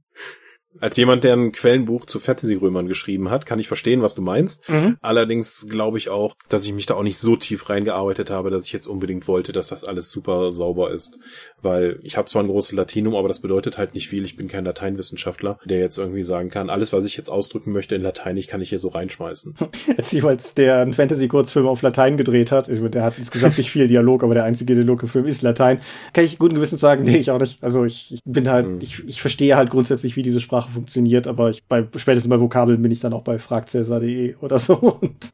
Als 0.80 0.96
jemand, 0.96 1.24
der 1.24 1.34
ein 1.34 1.52
Quellenbuch 1.52 2.06
zu 2.06 2.20
Fantasy-Römern 2.20 2.86
geschrieben 2.86 3.30
hat, 3.30 3.46
kann 3.46 3.58
ich 3.58 3.68
verstehen, 3.68 4.02
was 4.02 4.14
du 4.14 4.22
meinst. 4.22 4.64
Allerdings 5.00 5.66
glaube 5.68 5.98
ich 5.98 6.10
auch, 6.10 6.34
dass 6.48 6.64
ich 6.64 6.72
mich 6.72 6.86
da 6.86 6.94
auch 6.94 7.02
nicht 7.02 7.18
so 7.18 7.36
tief 7.36 7.68
reingearbeitet 7.68 8.30
habe, 8.30 8.50
dass 8.50 8.66
ich 8.66 8.72
jetzt 8.72 8.86
unbedingt 8.86 9.28
wollte, 9.28 9.52
dass 9.52 9.68
das 9.68 9.84
alles 9.84 10.10
super 10.10 10.52
sauber 10.52 10.90
ist. 10.90 11.18
Weil 11.62 11.98
ich 12.02 12.16
habe 12.16 12.28
zwar 12.28 12.42
ein 12.42 12.48
großes 12.48 12.72
Latinum, 12.72 13.14
aber 13.16 13.28
das 13.28 13.40
bedeutet 13.40 13.78
halt 13.78 13.94
nicht 13.94 14.08
viel. 14.08 14.24
Ich 14.24 14.36
bin 14.36 14.48
kein 14.48 14.64
Lateinwissenschaftler, 14.64 15.58
der 15.64 15.78
jetzt 15.80 15.98
irgendwie 15.98 16.22
sagen 16.22 16.50
kann, 16.50 16.70
alles, 16.70 16.92
was 16.92 17.04
ich 17.04 17.16
jetzt 17.16 17.30
ausdrücken 17.30 17.72
möchte 17.72 17.94
in 17.94 18.02
Latein, 18.02 18.36
ich 18.36 18.48
kann 18.48 18.60
ich 18.60 18.68
hier 18.68 18.78
so 18.78 18.88
reinschmeißen. 18.88 19.54
Als 19.96 20.12
jemals 20.12 20.54
der 20.54 20.78
einen 20.80 20.92
Fantasy-Kurzfilm 20.94 21.66
auf 21.66 21.82
Latein 21.82 22.16
gedreht 22.16 22.52
hat, 22.52 22.68
der 22.68 23.02
hat 23.02 23.18
insgesamt 23.18 23.58
nicht 23.58 23.70
viel 23.70 23.88
Dialog, 23.88 24.22
aber 24.22 24.34
der 24.34 24.44
einzige 24.44 24.74
Dialog 24.74 25.02
im 25.02 25.08
Film 25.08 25.24
ist 25.24 25.42
Latein, 25.42 25.80
kann 26.12 26.24
ich 26.24 26.38
guten 26.38 26.54
Gewissens 26.54 26.80
sagen, 26.80 27.04
nee, 27.04 27.16
ich 27.16 27.30
auch 27.30 27.38
nicht. 27.38 27.62
Also 27.62 27.84
ich, 27.84 28.12
ich 28.14 28.20
bin 28.24 28.48
halt, 28.48 28.68
Mhm. 28.68 28.78
ich, 28.82 29.02
ich 29.06 29.20
verstehe 29.20 29.56
halt 29.56 29.70
grundsätzlich, 29.70 30.16
wie 30.16 30.22
diese 30.22 30.40
Sprache 30.40 30.67
funktioniert, 30.70 31.26
aber 31.26 31.50
ich 31.50 31.64
bei 31.66 31.86
spätestens 31.96 32.30
bei 32.30 32.40
Vokabeln 32.40 32.80
bin 32.82 32.92
ich 32.92 33.00
dann 33.00 33.12
auch 33.12 33.22
bei 33.22 33.38
fragcäsar.de 33.38 34.36
oder 34.36 34.58
so 34.58 34.74
und 35.00 35.30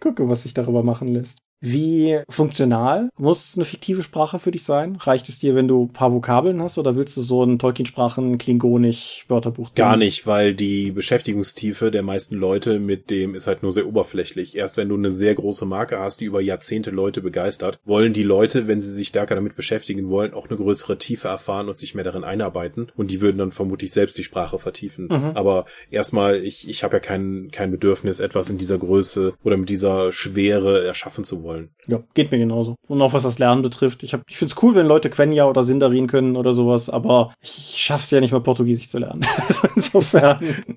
gucke, 0.00 0.28
was 0.28 0.42
sich 0.44 0.54
darüber 0.54 0.82
machen 0.82 1.08
lässt. 1.08 1.38
Wie 1.60 2.20
funktional 2.28 3.08
muss 3.16 3.56
eine 3.56 3.64
fiktive 3.64 4.02
Sprache 4.02 4.38
für 4.38 4.50
dich 4.50 4.64
sein? 4.64 4.96
Reicht 4.96 5.30
es 5.30 5.38
dir, 5.38 5.54
wenn 5.54 5.66
du 5.66 5.84
ein 5.84 5.92
paar 5.92 6.12
Vokabeln 6.12 6.60
hast, 6.60 6.76
oder 6.76 6.94
willst 6.94 7.16
du 7.16 7.22
so 7.22 7.42
ein 7.42 7.58
Tolkien-Sprachen, 7.58 8.36
Klingonisch, 8.36 9.24
Wörterbuch? 9.28 9.72
Gar 9.74 9.96
nicht, 9.96 10.26
weil 10.26 10.54
die 10.54 10.90
Beschäftigungstiefe 10.90 11.90
der 11.90 12.02
meisten 12.02 12.36
Leute 12.36 12.80
mit 12.80 13.08
dem 13.08 13.34
ist 13.34 13.46
halt 13.46 13.62
nur 13.62 13.72
sehr 13.72 13.86
oberflächlich. 13.86 14.54
Erst 14.56 14.76
wenn 14.76 14.90
du 14.90 14.96
eine 14.96 15.10
sehr 15.10 15.34
große 15.34 15.64
Marke 15.64 15.98
hast, 15.98 16.20
die 16.20 16.26
über 16.26 16.42
Jahrzehnte 16.42 16.90
Leute 16.90 17.22
begeistert, 17.22 17.78
wollen 17.86 18.12
die 18.12 18.24
Leute, 18.24 18.66
wenn 18.66 18.82
sie 18.82 18.92
sich 18.92 19.08
stärker 19.08 19.34
damit 19.34 19.56
beschäftigen 19.56 20.10
wollen, 20.10 20.34
auch 20.34 20.48
eine 20.48 20.58
größere 20.58 20.98
Tiefe 20.98 21.28
erfahren 21.28 21.70
und 21.70 21.78
sich 21.78 21.94
mehr 21.94 22.04
darin 22.04 22.24
einarbeiten. 22.24 22.92
Und 22.94 23.10
die 23.10 23.22
würden 23.22 23.38
dann 23.38 23.52
vermutlich 23.52 23.90
selbst 23.90 24.18
die 24.18 24.24
Sprache 24.24 24.58
vertiefen. 24.58 25.06
Mhm. 25.06 25.32
Aber 25.34 25.64
erstmal, 25.90 26.44
ich, 26.44 26.68
ich 26.68 26.84
habe 26.84 26.96
ja 26.96 27.00
kein, 27.00 27.48
kein 27.50 27.70
Bedürfnis, 27.70 28.20
etwas 28.20 28.50
in 28.50 28.58
dieser 28.58 28.76
Größe 28.76 29.32
oder 29.42 29.56
mit 29.56 29.70
dieser 29.70 30.12
Schwere 30.12 30.84
erschaffen 30.84 31.24
zu 31.24 31.42
wollen. 31.42 31.53
Ja, 31.86 32.00
geht 32.14 32.30
mir 32.30 32.38
genauso. 32.38 32.76
Und 32.88 33.02
auch 33.02 33.12
was 33.12 33.24
das 33.24 33.38
Lernen 33.38 33.62
betrifft. 33.62 34.02
Ich, 34.02 34.14
hab, 34.14 34.22
ich 34.28 34.36
find's 34.36 34.56
cool, 34.62 34.74
wenn 34.74 34.86
Leute 34.86 35.10
Quenya 35.10 35.46
oder 35.46 35.62
Sindarin 35.62 36.06
können 36.06 36.36
oder 36.36 36.52
sowas, 36.52 36.90
aber 36.90 37.32
ich 37.40 37.74
schaff's 37.76 38.10
ja 38.10 38.20
nicht 38.20 38.32
mal 38.32 38.40
Portugiesisch 38.40 38.88
zu 38.88 38.98
lernen. 38.98 39.24
Also 39.36 39.68
Insofern. 39.76 40.40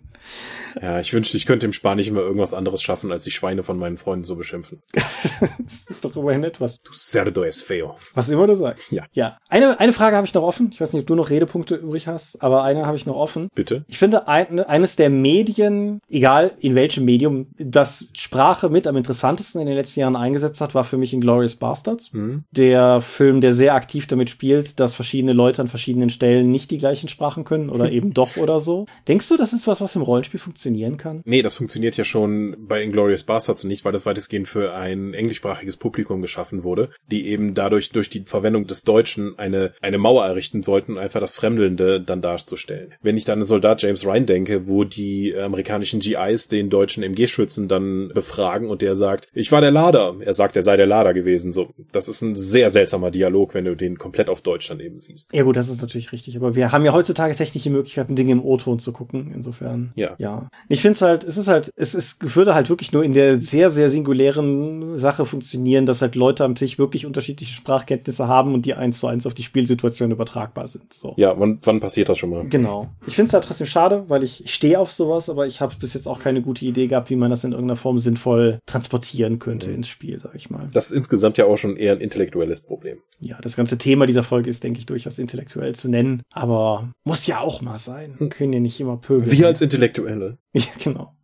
Ja, 0.82 0.99
ich 0.99 1.13
wünschte, 1.13 1.38
ich 1.38 1.45
könnte 1.45 1.65
im 1.65 1.73
Spanisch 1.73 2.07
immer 2.07 2.21
irgendwas 2.21 2.53
anderes 2.53 2.82
schaffen, 2.82 3.11
als 3.11 3.23
die 3.23 3.32
Schweine 3.32 3.63
von 3.63 3.78
meinen 3.78 3.97
Freunden 3.97 4.25
so 4.25 4.36
beschimpfen. 4.36 4.82
Das 5.59 5.86
ist 5.88 6.03
doch 6.03 6.15
immerhin 6.15 6.43
etwas. 6.43 6.82
Du 6.82 6.93
cerdo 6.93 7.43
es 7.43 7.61
feo. 7.61 7.95
Was 8.13 8.30
immer 8.30 8.47
du 8.47 8.55
sagst. 8.55 8.91
Ja. 8.91 9.05
Ja. 9.11 9.38
Eine, 9.49 9.80
eine 9.80 9.93
Frage 9.93 10.15
habe 10.15 10.25
ich 10.25 10.34
noch 10.34 10.43
offen. 10.43 10.69
Ich 10.71 10.80
weiß 10.80 10.93
nicht, 10.93 11.01
ob 11.01 11.07
du 11.07 11.15
noch 11.15 11.30
Redepunkte 11.30 11.75
übrig 11.75 12.07
hast, 12.07 12.41
aber 12.41 12.63
eine 12.63 12.86
habe 12.86 12.97
ich 12.97 13.05
noch 13.05 13.15
offen. 13.15 13.49
Bitte? 13.53 13.86
Ich 13.88 13.97
finde, 13.97 14.28
ein, 14.28 14.59
eines 14.59 14.95
der 14.95 15.09
Medien, 15.09 15.99
egal 16.09 16.53
in 16.59 16.75
welchem 16.75 17.05
Medium, 17.05 17.47
das 17.57 18.11
Sprache 18.13 18.69
mit 18.69 18.88
am 18.88 18.95
interessantesten 18.95 19.61
in 19.61 19.67
den 19.67 19.75
letzten 19.75 19.99
Jahren 20.01 20.15
eingesetzt 20.15 20.56
hat, 20.61 20.75
war 20.75 20.83
für 20.83 20.97
mich 20.97 21.13
Inglourious 21.13 21.55
Bastards. 21.55 22.11
Hm? 22.13 22.43
Der 22.51 23.01
Film, 23.01 23.41
der 23.41 23.53
sehr 23.53 23.75
aktiv 23.75 24.07
damit 24.07 24.29
spielt, 24.29 24.79
dass 24.79 24.93
verschiedene 24.93 25.33
Leute 25.33 25.61
an 25.61 25.67
verschiedenen 25.67 26.09
Stellen 26.09 26.51
nicht 26.51 26.71
die 26.71 26.77
gleichen 26.77 27.07
Sprachen 27.07 27.43
können 27.43 27.69
oder 27.69 27.91
eben 27.97 28.13
doch 28.13 28.37
oder 28.37 28.59
so. 28.59 28.85
Denkst 29.07 29.29
du, 29.29 29.37
das 29.37 29.53
ist 29.53 29.67
was, 29.67 29.81
was 29.81 29.95
im 29.95 30.01
Rollenspiel 30.01 30.39
funktionieren 30.39 30.97
kann? 30.97 31.21
Nee, 31.25 31.41
das 31.41 31.57
funktioniert 31.57 31.97
ja 31.97 32.03
schon 32.03 32.55
bei 32.59 32.83
Inglourious 32.83 33.23
Bastards 33.23 33.63
nicht, 33.63 33.85
weil 33.85 33.93
das 33.93 34.05
weitestgehend 34.05 34.47
für 34.47 34.73
ein 34.73 35.13
englischsprachiges 35.13 35.77
Publikum 35.77 36.21
geschaffen 36.21 36.63
wurde, 36.63 36.89
die 37.09 37.27
eben 37.27 37.53
dadurch 37.53 37.91
durch 37.91 38.09
die 38.09 38.23
Verwendung 38.25 38.67
des 38.67 38.83
Deutschen 38.83 39.37
eine, 39.39 39.73
eine 39.81 39.97
Mauer 39.97 40.25
errichten 40.25 40.63
sollten, 40.63 40.97
einfach 40.97 41.19
das 41.19 41.35
Fremdelnde 41.35 42.01
dann 42.01 42.21
darzustellen. 42.21 42.93
Wenn 43.01 43.17
ich 43.17 43.25
dann 43.25 43.37
an 43.39 43.45
Soldat 43.45 43.81
James 43.81 44.05
Ryan 44.05 44.25
denke, 44.25 44.67
wo 44.67 44.83
die 44.83 45.35
amerikanischen 45.37 45.99
GIs 45.99 46.47
den 46.47 46.69
deutschen 46.69 47.03
MG-Schützen 47.03 47.67
dann 47.67 48.09
befragen 48.13 48.69
und 48.69 48.81
der 48.81 48.95
sagt, 48.95 49.29
ich 49.33 49.51
war 49.51 49.61
der 49.61 49.71
Lader. 49.71 50.15
Er 50.19 50.33
sagt, 50.33 50.46
er 50.55 50.63
sei 50.63 50.77
der 50.77 50.85
Lader 50.85 51.13
gewesen. 51.13 51.53
So, 51.53 51.69
das 51.91 52.07
ist 52.07 52.21
ein 52.21 52.35
sehr 52.35 52.69
seltsamer 52.69 53.11
Dialog, 53.11 53.53
wenn 53.53 53.65
du 53.65 53.75
den 53.75 53.97
komplett 53.97 54.29
auf 54.29 54.41
Deutsch 54.41 54.69
dann 54.69 54.79
eben 54.79 54.99
siehst. 54.99 55.33
Ja 55.33 55.43
gut, 55.43 55.55
das 55.55 55.69
ist 55.69 55.81
natürlich 55.81 56.11
richtig, 56.11 56.37
aber 56.37 56.55
wir 56.55 56.71
haben 56.71 56.85
ja 56.85 56.93
heutzutage 56.93 57.35
technische 57.35 57.69
Möglichkeiten, 57.69 58.15
Dinge 58.15 58.31
im 58.31 58.43
O-Ton 58.43 58.79
zu 58.79 58.91
gucken, 58.91 59.31
insofern. 59.33 59.91
Ja. 59.95 60.15
Ja. 60.17 60.49
Ich 60.69 60.81
finde 60.81 60.93
es 60.93 61.01
halt, 61.01 61.23
es 61.23 61.37
ist 61.37 61.47
halt, 61.47 61.71
es 61.75 61.95
ist, 61.95 62.35
würde 62.35 62.55
halt 62.55 62.69
wirklich 62.69 62.91
nur 62.91 63.03
in 63.03 63.13
der 63.13 63.41
sehr, 63.41 63.69
sehr 63.69 63.89
singulären 63.89 64.97
Sache 64.97 65.25
funktionieren, 65.25 65.85
dass 65.85 66.01
halt 66.01 66.15
Leute 66.15 66.43
am 66.43 66.55
Tisch 66.55 66.79
wirklich 66.79 67.05
unterschiedliche 67.05 67.53
Sprachkenntnisse 67.53 68.27
haben 68.27 68.53
und 68.53 68.65
die 68.65 68.73
eins 68.73 68.99
zu 68.99 69.07
eins 69.07 69.25
auf 69.25 69.33
die 69.33 69.43
Spielsituation 69.43 70.11
übertragbar 70.11 70.67
sind. 70.67 70.93
So. 70.93 71.13
Ja, 71.17 71.39
wann, 71.39 71.59
wann 71.63 71.79
passiert 71.79 72.09
das 72.09 72.17
schon 72.17 72.29
mal? 72.29 72.47
Genau. 72.47 72.89
Ich 73.05 73.15
finde 73.15 73.27
es 73.27 73.33
halt 73.33 73.45
trotzdem 73.45 73.67
schade, 73.67 74.05
weil 74.07 74.23
ich 74.23 74.43
stehe 74.45 74.79
auf 74.79 74.91
sowas, 74.91 75.29
aber 75.29 75.47
ich 75.47 75.61
habe 75.61 75.75
bis 75.79 75.93
jetzt 75.93 76.07
auch 76.07 76.19
keine 76.19 76.41
gute 76.41 76.65
Idee 76.65 76.87
gehabt, 76.87 77.09
wie 77.09 77.15
man 77.15 77.29
das 77.29 77.43
in 77.43 77.51
irgendeiner 77.51 77.77
Form 77.77 77.97
sinnvoll 77.97 78.59
transportieren 78.65 79.39
könnte 79.39 79.71
ins 79.71 79.87
Spiel, 79.87 80.19
sag 80.19 80.35
ich 80.38 80.49
mal. 80.49 80.69
Das 80.73 80.88
ist 80.88 80.91
insgesamt 80.91 81.38
ja 81.38 81.45
auch 81.45 81.57
schon 81.57 81.75
eher 81.75 81.93
ein 81.93 82.01
intellektuelles 82.01 82.61
Problem. 82.61 82.99
Ja, 83.19 83.38
das 83.41 83.55
ganze 83.55 83.77
Thema 83.77 84.05
dieser 84.05 84.23
Folge 84.23 84.49
ist, 84.49 84.63
denke 84.63 84.79
ich, 84.79 84.85
durchaus 84.85 85.19
intellektuell 85.19 85.75
zu 85.75 85.89
nennen, 85.89 86.21
aber 86.31 86.91
muss 87.03 87.27
ja 87.27 87.39
auch 87.39 87.61
mal 87.61 87.77
sein. 87.77 88.15
Wir 88.19 88.29
können 88.29 88.53
ja 88.53 88.59
nicht 88.59 88.79
immer 88.79 88.97
pöbeln. 88.97 89.31
Wir 89.31 89.47
als 89.47 89.61
Intellektuelle. 89.61 90.38
Ja, 90.53 90.63
genau. 90.83 91.16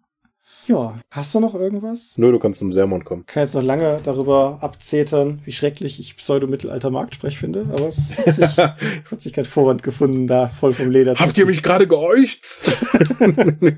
Ja, 0.65 0.99
hast 1.11 1.35
du 1.35 1.39
noch 1.41 1.55
irgendwas? 1.55 2.13
Nö, 2.17 2.31
du 2.31 2.39
kannst 2.39 2.59
zum 2.59 2.71
Sermon 2.71 3.03
kommen. 3.03 3.23
Ich 3.27 3.33
kann 3.33 3.43
jetzt 3.43 3.53
noch 3.55 3.63
lange 3.63 3.99
darüber 4.03 4.59
abzetern, 4.61 5.41
wie 5.43 5.51
schrecklich 5.51 5.99
ich 5.99 6.15
Pseudo-Mittelalter-Marktsprech 6.15 7.37
finde, 7.37 7.65
aber 7.71 7.87
es 7.87 8.17
hat, 8.17 8.33
sich, 8.35 8.45
es 9.05 9.11
hat 9.11 9.21
sich 9.21 9.33
kein 9.33 9.45
Vorwand 9.45 9.83
gefunden, 9.83 10.25
da 10.27 10.47
voll 10.47 10.73
vom 10.73 10.89
Leder 10.89 11.15
zu 11.15 11.23
Habt 11.25 11.37
ihr 11.37 11.45
mich 11.45 11.63
gerade 11.63 11.87
geäucht? 11.87 12.43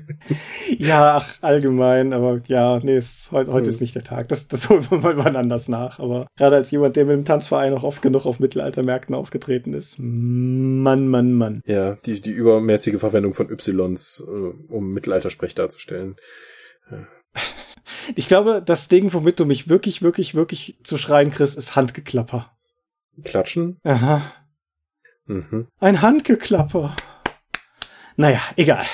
Ja, 0.78 1.16
ach, 1.16 1.38
allgemein, 1.40 2.12
aber 2.12 2.40
ja, 2.46 2.78
nee, 2.82 2.96
es, 2.96 3.30
heute, 3.32 3.52
heute 3.52 3.64
Hm. 3.66 3.68
ist 3.70 3.80
nicht 3.80 3.94
der 3.94 4.04
Tag. 4.04 4.28
Das, 4.28 4.46
das 4.48 4.68
holen 4.68 4.86
wir 4.90 4.98
mal 4.98 5.16
wann 5.16 5.36
anders 5.36 5.68
nach. 5.68 5.98
Aber 5.98 6.26
gerade 6.36 6.56
als 6.56 6.70
jemand, 6.70 6.96
der 6.96 7.04
mit 7.04 7.16
dem 7.16 7.24
Tanzverein 7.24 7.74
auch 7.74 7.84
oft 7.84 8.02
genug 8.02 8.26
auf 8.26 8.38
Mittelaltermärkten 8.40 9.14
aufgetreten 9.14 9.72
ist, 9.72 9.96
Mann, 9.98 11.08
Mann, 11.08 11.32
Mann. 11.32 11.62
ja, 11.66 11.96
die, 12.06 12.20
die 12.20 12.30
übermäßige 12.30 12.98
Verwendung 12.98 13.34
von 13.34 13.48
Ys, 13.50 14.22
äh, 14.26 14.72
um 14.72 14.92
Mittelaltersprech 14.92 15.54
darzustellen. 15.54 16.16
Ich 18.14 18.28
glaube, 18.28 18.62
das 18.64 18.88
Ding, 18.88 19.12
womit 19.12 19.40
du 19.40 19.44
mich 19.44 19.68
wirklich, 19.68 20.00
wirklich, 20.00 20.34
wirklich 20.34 20.78
zu 20.84 20.96
schreien 20.96 21.30
kriegst, 21.30 21.56
ist 21.56 21.74
Handgeklapper. 21.74 22.56
Klatschen? 23.24 23.78
Aha. 23.82 24.22
Mhm. 25.26 25.66
Ein 25.80 26.02
Handgeklapper. 26.02 26.94
Naja, 28.18 28.40
egal. 28.56 28.84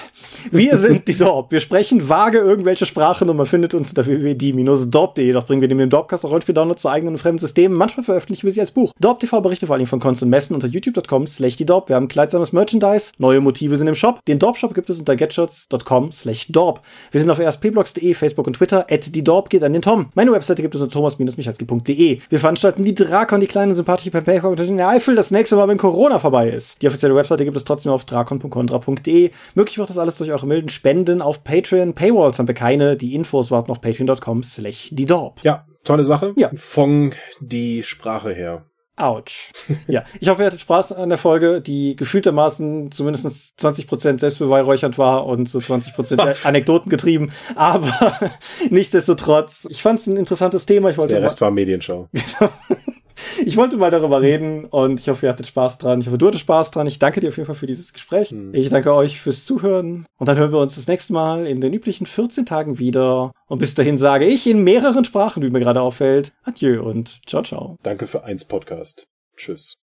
Wir 0.50 0.76
sind 0.76 1.06
die 1.06 1.16
Dorp. 1.16 1.52
Wir 1.52 1.60
sprechen 1.60 2.08
vage 2.08 2.38
irgendwelche 2.38 2.86
Sprachen 2.86 3.30
und 3.30 3.36
man 3.36 3.46
findet 3.46 3.72
uns 3.72 3.90
unter 3.90 4.04
www.die-dorp.de. 4.06 5.32
Doch 5.32 5.46
bringen 5.46 5.60
wir 5.60 5.68
neben 5.68 5.78
dem 5.78 5.90
Dorpcast 5.90 6.24
auch 6.24 6.30
Rollenspiel-Download 6.30 6.78
zu 6.78 6.88
eigenen 6.88 7.14
und 7.14 7.18
fremden 7.18 7.38
Systemen. 7.38 7.78
Manchmal 7.78 8.02
veröffentlichen 8.02 8.44
wir 8.44 8.50
sie 8.50 8.60
als 8.60 8.72
Buch. 8.72 8.92
Dorp 8.98 9.20
TV 9.20 9.40
berichtet 9.40 9.68
vor 9.68 9.76
allem 9.76 9.86
von 9.86 10.00
Cons 10.00 10.22
und 10.22 10.30
Messen 10.30 10.54
unter 10.54 10.66
youtube.com 10.66 11.26
slash 11.26 11.54
die 11.54 11.66
Dorp. 11.66 11.88
Wir 11.88 11.94
haben 11.94 12.08
kleidsames 12.08 12.52
Merchandise. 12.52 13.12
Neue 13.18 13.40
Motive 13.40 13.76
sind 13.76 13.86
im 13.86 13.94
Shop. 13.94 14.24
Den 14.24 14.40
Dorp-Shop 14.40 14.74
gibt 14.74 14.90
es 14.90 14.98
unter 14.98 15.14
getshots.com 15.14 16.10
slash 16.10 16.48
Dorp. 16.48 16.80
Wir 17.12 17.20
sind 17.20 17.30
auf 17.30 17.38
rspblogs.de, 17.38 18.14
Facebook 18.14 18.48
und 18.48 18.54
Twitter. 18.54 18.86
At 18.90 19.14
die 19.14 19.22
Dorp 19.22 19.50
geht 19.50 19.62
an 19.62 19.72
den 19.72 19.82
Tom. 19.82 20.06
Meine 20.14 20.32
Webseite 20.32 20.62
gibt 20.62 20.74
es 20.74 20.80
unter 20.80 20.94
thomas-michalski.de. 20.94 22.18
Wir 22.28 22.40
veranstalten 22.40 22.84
die 22.84 22.94
Drakon, 22.94 23.40
die 23.40 23.46
kleine 23.46 23.76
sympathische 23.76 24.10
Paypal 24.10 24.58
in 24.58 24.78
der 24.78 24.88
Eifel 24.88 25.14
das 25.14 25.30
nächste 25.30 25.54
Mal, 25.54 25.68
wenn 25.68 25.78
Corona 25.78 26.18
vorbei 26.18 26.50
ist. 26.50 26.82
Die 26.82 26.88
offizielle 26.88 27.14
Webseite 27.14 27.44
gibt 27.44 27.56
es 27.56 27.64
trotzdem 27.64 27.92
auf 27.92 28.04
drakon.contra.de. 28.04 29.11
Möglich 29.54 29.78
wird 29.78 29.90
das 29.90 29.98
alles 29.98 30.18
durch 30.18 30.30
eure 30.30 30.46
milden 30.46 30.68
Spenden 30.68 31.22
auf 31.22 31.44
Patreon. 31.44 31.94
Paywalls 31.94 32.38
haben 32.38 32.48
wir 32.48 32.54
keine. 32.54 32.96
Die 32.96 33.14
Infos 33.14 33.50
warten 33.50 33.70
auf 33.70 33.80
patreon.com 33.80 34.42
slash 34.42 34.88
die 34.92 35.06
Dorp. 35.06 35.40
Ja, 35.42 35.66
tolle 35.84 36.04
Sache. 36.04 36.32
Ja. 36.36 36.50
Von 36.54 37.12
die 37.40 37.82
Sprache 37.82 38.32
her. 38.32 38.66
Autsch. 38.94 39.52
ja, 39.88 40.04
ich 40.20 40.28
hoffe, 40.28 40.42
ihr 40.42 40.46
hattet 40.46 40.60
Spaß 40.60 40.92
an 40.92 41.08
der 41.08 41.16
Folge, 41.16 41.62
die 41.62 41.96
gefühltermaßen 41.96 42.92
zumindest 42.92 43.54
20% 43.58 44.20
selbstbeweihräuchernd 44.20 44.98
war 44.98 45.26
und 45.26 45.48
so 45.48 45.58
20% 45.58 46.44
Anekdoten 46.44 46.90
getrieben. 46.90 47.32
Aber 47.56 47.90
nichtsdestotrotz, 48.70 49.66
ich 49.70 49.82
fand 49.82 49.98
es 49.98 50.06
ein 50.06 50.18
interessantes 50.18 50.66
Thema. 50.66 50.90
Ich 50.90 50.98
wollte 50.98 51.14
Der 51.14 51.22
Rest 51.22 51.40
war 51.40 51.50
Medienschau. 51.50 52.08
ich 53.44 53.56
wollte 53.56 53.76
mal 53.76 53.90
darüber 53.90 54.20
reden 54.20 54.64
und 54.64 55.00
ich 55.00 55.08
hoffe, 55.08 55.26
ihr 55.26 55.30
hattet 55.30 55.46
Spaß 55.46 55.78
dran. 55.78 56.00
Ich 56.00 56.06
hoffe, 56.06 56.18
du 56.18 56.26
hattest 56.26 56.42
Spaß 56.42 56.70
dran. 56.70 56.86
Ich 56.86 56.98
danke 56.98 57.20
dir 57.20 57.28
auf 57.28 57.36
jeden 57.36 57.46
Fall 57.46 57.54
für 57.54 57.66
dieses 57.66 57.92
Gespräch. 57.92 58.30
Hm. 58.30 58.54
Ich 58.54 58.68
danke 58.68 58.94
euch 58.94 59.20
fürs 59.20 59.44
Zuhören 59.44 60.06
und 60.18 60.28
dann 60.28 60.38
hören 60.38 60.52
wir 60.52 60.58
uns 60.58 60.76
das 60.76 60.86
nächste 60.86 61.12
Mal 61.12 61.46
in 61.46 61.60
den 61.60 61.72
üblichen 61.72 62.06
14 62.06 62.46
Tagen 62.46 62.78
wieder. 62.78 63.32
Und 63.46 63.58
bis 63.58 63.74
dahin 63.74 63.98
sage 63.98 64.24
ich 64.24 64.46
in 64.46 64.64
mehreren 64.64 65.04
Sprachen, 65.04 65.42
wie 65.42 65.50
mir 65.50 65.60
gerade 65.60 65.80
auffällt, 65.80 66.32
adieu 66.44 66.82
und 66.82 67.20
ciao, 67.26 67.42
ciao. 67.42 67.78
Danke 67.82 68.06
für 68.06 68.24
eins 68.24 68.44
Podcast. 68.44 69.06
Tschüss. 69.36 69.76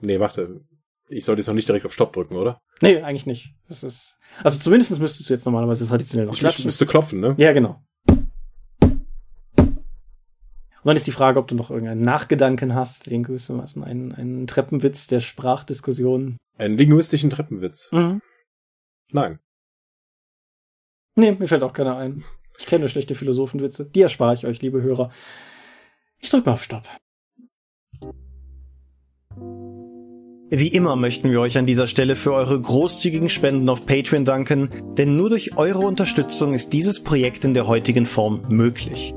Nee, 0.00 0.20
warte. 0.20 0.60
Ich 1.08 1.24
sollte 1.24 1.40
jetzt 1.40 1.46
noch 1.46 1.54
nicht 1.54 1.68
direkt 1.68 1.86
auf 1.86 1.94
Stopp 1.94 2.12
drücken, 2.12 2.36
oder? 2.36 2.60
Nee, 2.82 3.00
eigentlich 3.00 3.26
nicht. 3.26 3.54
Das 3.66 3.82
ist, 3.82 4.18
also 4.44 4.58
zumindest 4.58 4.98
müsstest 5.00 5.28
du 5.28 5.34
jetzt 5.34 5.46
normalerweise 5.46 5.86
traditionell 5.86 6.26
noch 6.26 6.34
Ich, 6.34 6.44
ich 6.44 6.64
müsste 6.64 6.86
klopfen, 6.86 7.20
ne? 7.20 7.34
Ja, 7.38 7.52
genau. 7.52 7.82
Und 10.80 10.86
dann 10.86 10.96
ist 10.96 11.06
die 11.06 11.12
Frage, 11.12 11.40
ob 11.40 11.48
du 11.48 11.54
noch 11.54 11.70
irgendeinen 11.70 12.02
Nachgedanken 12.02 12.74
hast, 12.74 13.10
den 13.10 13.22
gewissermaßen 13.22 13.82
einen, 13.82 14.14
einen 14.14 14.46
Treppenwitz 14.46 15.06
der 15.06 15.20
Sprachdiskussion. 15.20 16.36
Einen 16.56 16.76
linguistischen 16.76 17.30
Treppenwitz. 17.30 17.90
Mhm. 17.92 18.20
Nein. 19.10 19.38
Nee, 21.16 21.32
mir 21.32 21.48
fällt 21.48 21.64
auch 21.64 21.72
keiner 21.72 21.96
ein. 21.96 22.24
Ich 22.58 22.66
kenne 22.66 22.88
schlechte 22.88 23.14
Philosophenwitze. 23.14 23.86
Die 23.86 24.02
erspare 24.02 24.34
ich 24.34 24.46
euch, 24.46 24.62
liebe 24.62 24.82
Hörer. 24.82 25.10
Ich 26.20 26.30
drück 26.30 26.46
mal 26.46 26.52
auf 26.52 26.62
Stopp. 26.62 26.84
Wie 30.50 30.68
immer 30.68 30.96
möchten 30.96 31.30
wir 31.30 31.40
euch 31.40 31.58
an 31.58 31.66
dieser 31.66 31.86
Stelle 31.86 32.16
für 32.16 32.32
eure 32.32 32.58
großzügigen 32.58 33.28
Spenden 33.28 33.68
auf 33.68 33.84
Patreon 33.84 34.24
danken, 34.24 34.70
denn 34.96 35.14
nur 35.14 35.28
durch 35.28 35.58
eure 35.58 35.80
Unterstützung 35.80 36.54
ist 36.54 36.72
dieses 36.72 37.02
Projekt 37.04 37.44
in 37.44 37.52
der 37.52 37.66
heutigen 37.66 38.06
Form 38.06 38.42
möglich. 38.48 39.14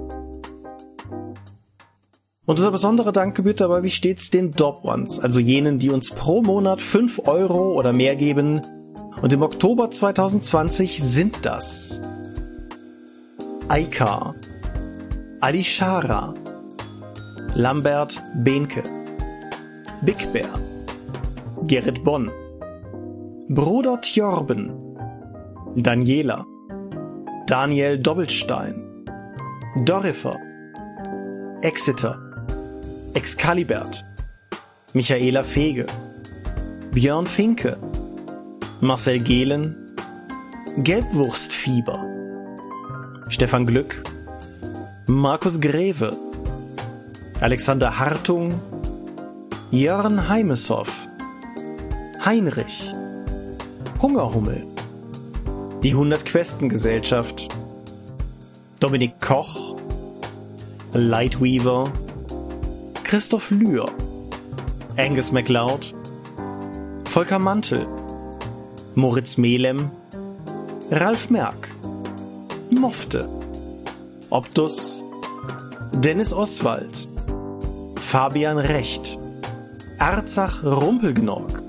Und 2.46 2.58
unser 2.58 2.72
besonderer 2.72 3.14
Dank 3.14 3.34
gebührt 3.36 3.62
dabei 3.62 3.82
wie 3.82 3.90
stets 3.90 4.30
den 4.30 4.52
Dob 4.52 4.84
Ones, 4.84 5.22
also 5.22 5.40
jenen, 5.40 5.80
die 5.80 5.90
uns 5.90 6.10
pro 6.10 6.42
Monat 6.42 6.82
5 6.82 7.26
Euro 7.26 7.80
oder 7.80 7.94
mehr 7.94 8.18
geben. 8.18 8.60
Und 9.22 9.32
im 9.32 9.42
Oktober 9.42 9.90
2020 9.90 11.02
sind 11.02 11.46
das 11.46 12.02
Aika, 13.70 14.36
Alishara, 15.40 16.34
Lambert 17.56 18.22
Behnke, 18.36 18.84
Big 20.02 20.34
Bear, 20.34 20.60
Gerrit 21.68 22.04
Bonn, 22.04 22.32
Bruder 23.50 24.02
Tjorben, 24.02 24.72
Daniela, 25.76 26.46
Daniel 27.48 27.98
Doppelstein, 27.98 29.06
Dorifer, 29.86 30.38
Exeter, 31.62 32.18
Excalibert, 33.14 34.04
Michaela 34.94 35.44
Fege, 35.44 35.86
Björn 36.92 37.26
Finke, 37.26 37.78
Marcel 38.82 39.20
Gehlen, 39.20 39.96
Gelbwurstfieber, 40.78 42.06
Stefan 43.30 43.66
Glück, 43.66 44.04
Markus 45.08 45.60
Greve, 45.60 46.12
Alexander 47.40 48.00
Hartung, 48.00 48.54
Jörn 49.72 50.28
Heimeshoff, 50.28 51.01
Heinrich, 52.24 52.88
Hungerhummel, 54.00 54.64
die 55.82 55.90
100 55.90 56.24
Questen 56.24 56.70
Gesellschaft, 56.70 57.48
Dominik 58.80 59.20
Koch, 59.20 59.76
Lightweaver, 60.94 61.92
Christoph 63.04 63.50
Lühr, 63.50 63.90
Angus 64.98 65.32
MacLeod, 65.32 65.96
Volker 67.06 67.40
Mantel, 67.40 67.88
Moritz 68.94 69.38
Melem, 69.38 69.90
Ralf 70.92 71.32
Merck, 71.32 71.70
Mofte, 72.70 73.28
Optus, 74.30 75.04
Dennis 75.92 76.34
Oswald, 76.34 77.08
Fabian 78.00 78.60
Recht, 78.60 79.18
Arzach 79.98 80.64
Rumpelgnorg, 80.64 81.61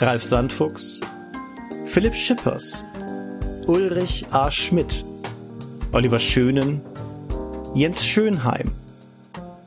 Ralf 0.00 0.22
Sandfuchs, 0.22 0.98
Philipp 1.84 2.14
Schippers, 2.14 2.86
Ulrich 3.66 4.24
A. 4.30 4.50
Schmidt, 4.50 5.04
Oliver 5.92 6.18
Schönen, 6.18 6.80
Jens 7.74 8.06
Schönheim, 8.06 8.70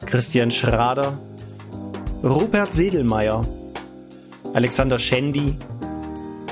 Christian 0.08 0.50
Schrader, 0.50 1.20
Rupert 2.24 2.74
Sedelmeier, 2.74 3.46
Alexander 4.56 4.98
Schendi, 4.98 5.56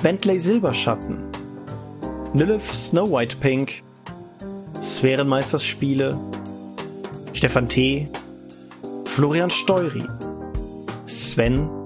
Bentley 0.04 0.38
Silberschatten, 0.38 1.18
Nilif 2.36 2.72
Snow 2.72 3.10
White 3.10 3.40
Pink, 3.40 3.82
Sphärenmeisterspiele, 4.80 6.20
Stefan 7.34 7.68
T., 7.68 8.08
Florian 9.06 9.50
Steury, 9.50 10.08
Sven, 11.08 11.81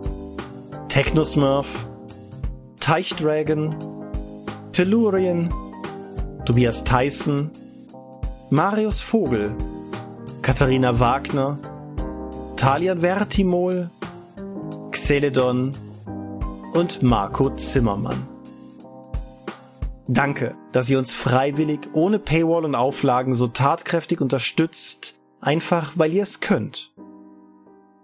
Technosmurf, 0.95 1.89
Teichdragon, 2.79 3.75
Tellurien, 4.71 5.53
Tobias 6.45 6.85
Tyson, 6.85 7.51
Marius 8.49 9.01
Vogel, 9.01 9.53
Katharina 10.41 10.97
Wagner, 10.97 11.59
Talian 12.55 13.01
Vertimol, 13.01 13.89
Xeledon 14.91 15.73
und 16.71 17.03
Marco 17.03 17.49
Zimmermann. 17.49 18.25
Danke, 20.07 20.55
dass 20.71 20.89
ihr 20.89 20.97
uns 20.97 21.13
freiwillig 21.13 21.89
ohne 21.91 22.19
Paywall 22.19 22.63
und 22.63 22.75
Auflagen 22.75 23.35
so 23.35 23.47
tatkräftig 23.47 24.21
unterstützt, 24.21 25.19
einfach 25.41 25.91
weil 25.95 26.13
ihr 26.13 26.23
es 26.23 26.39
könnt. 26.39 26.93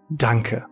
Danke. 0.09 0.65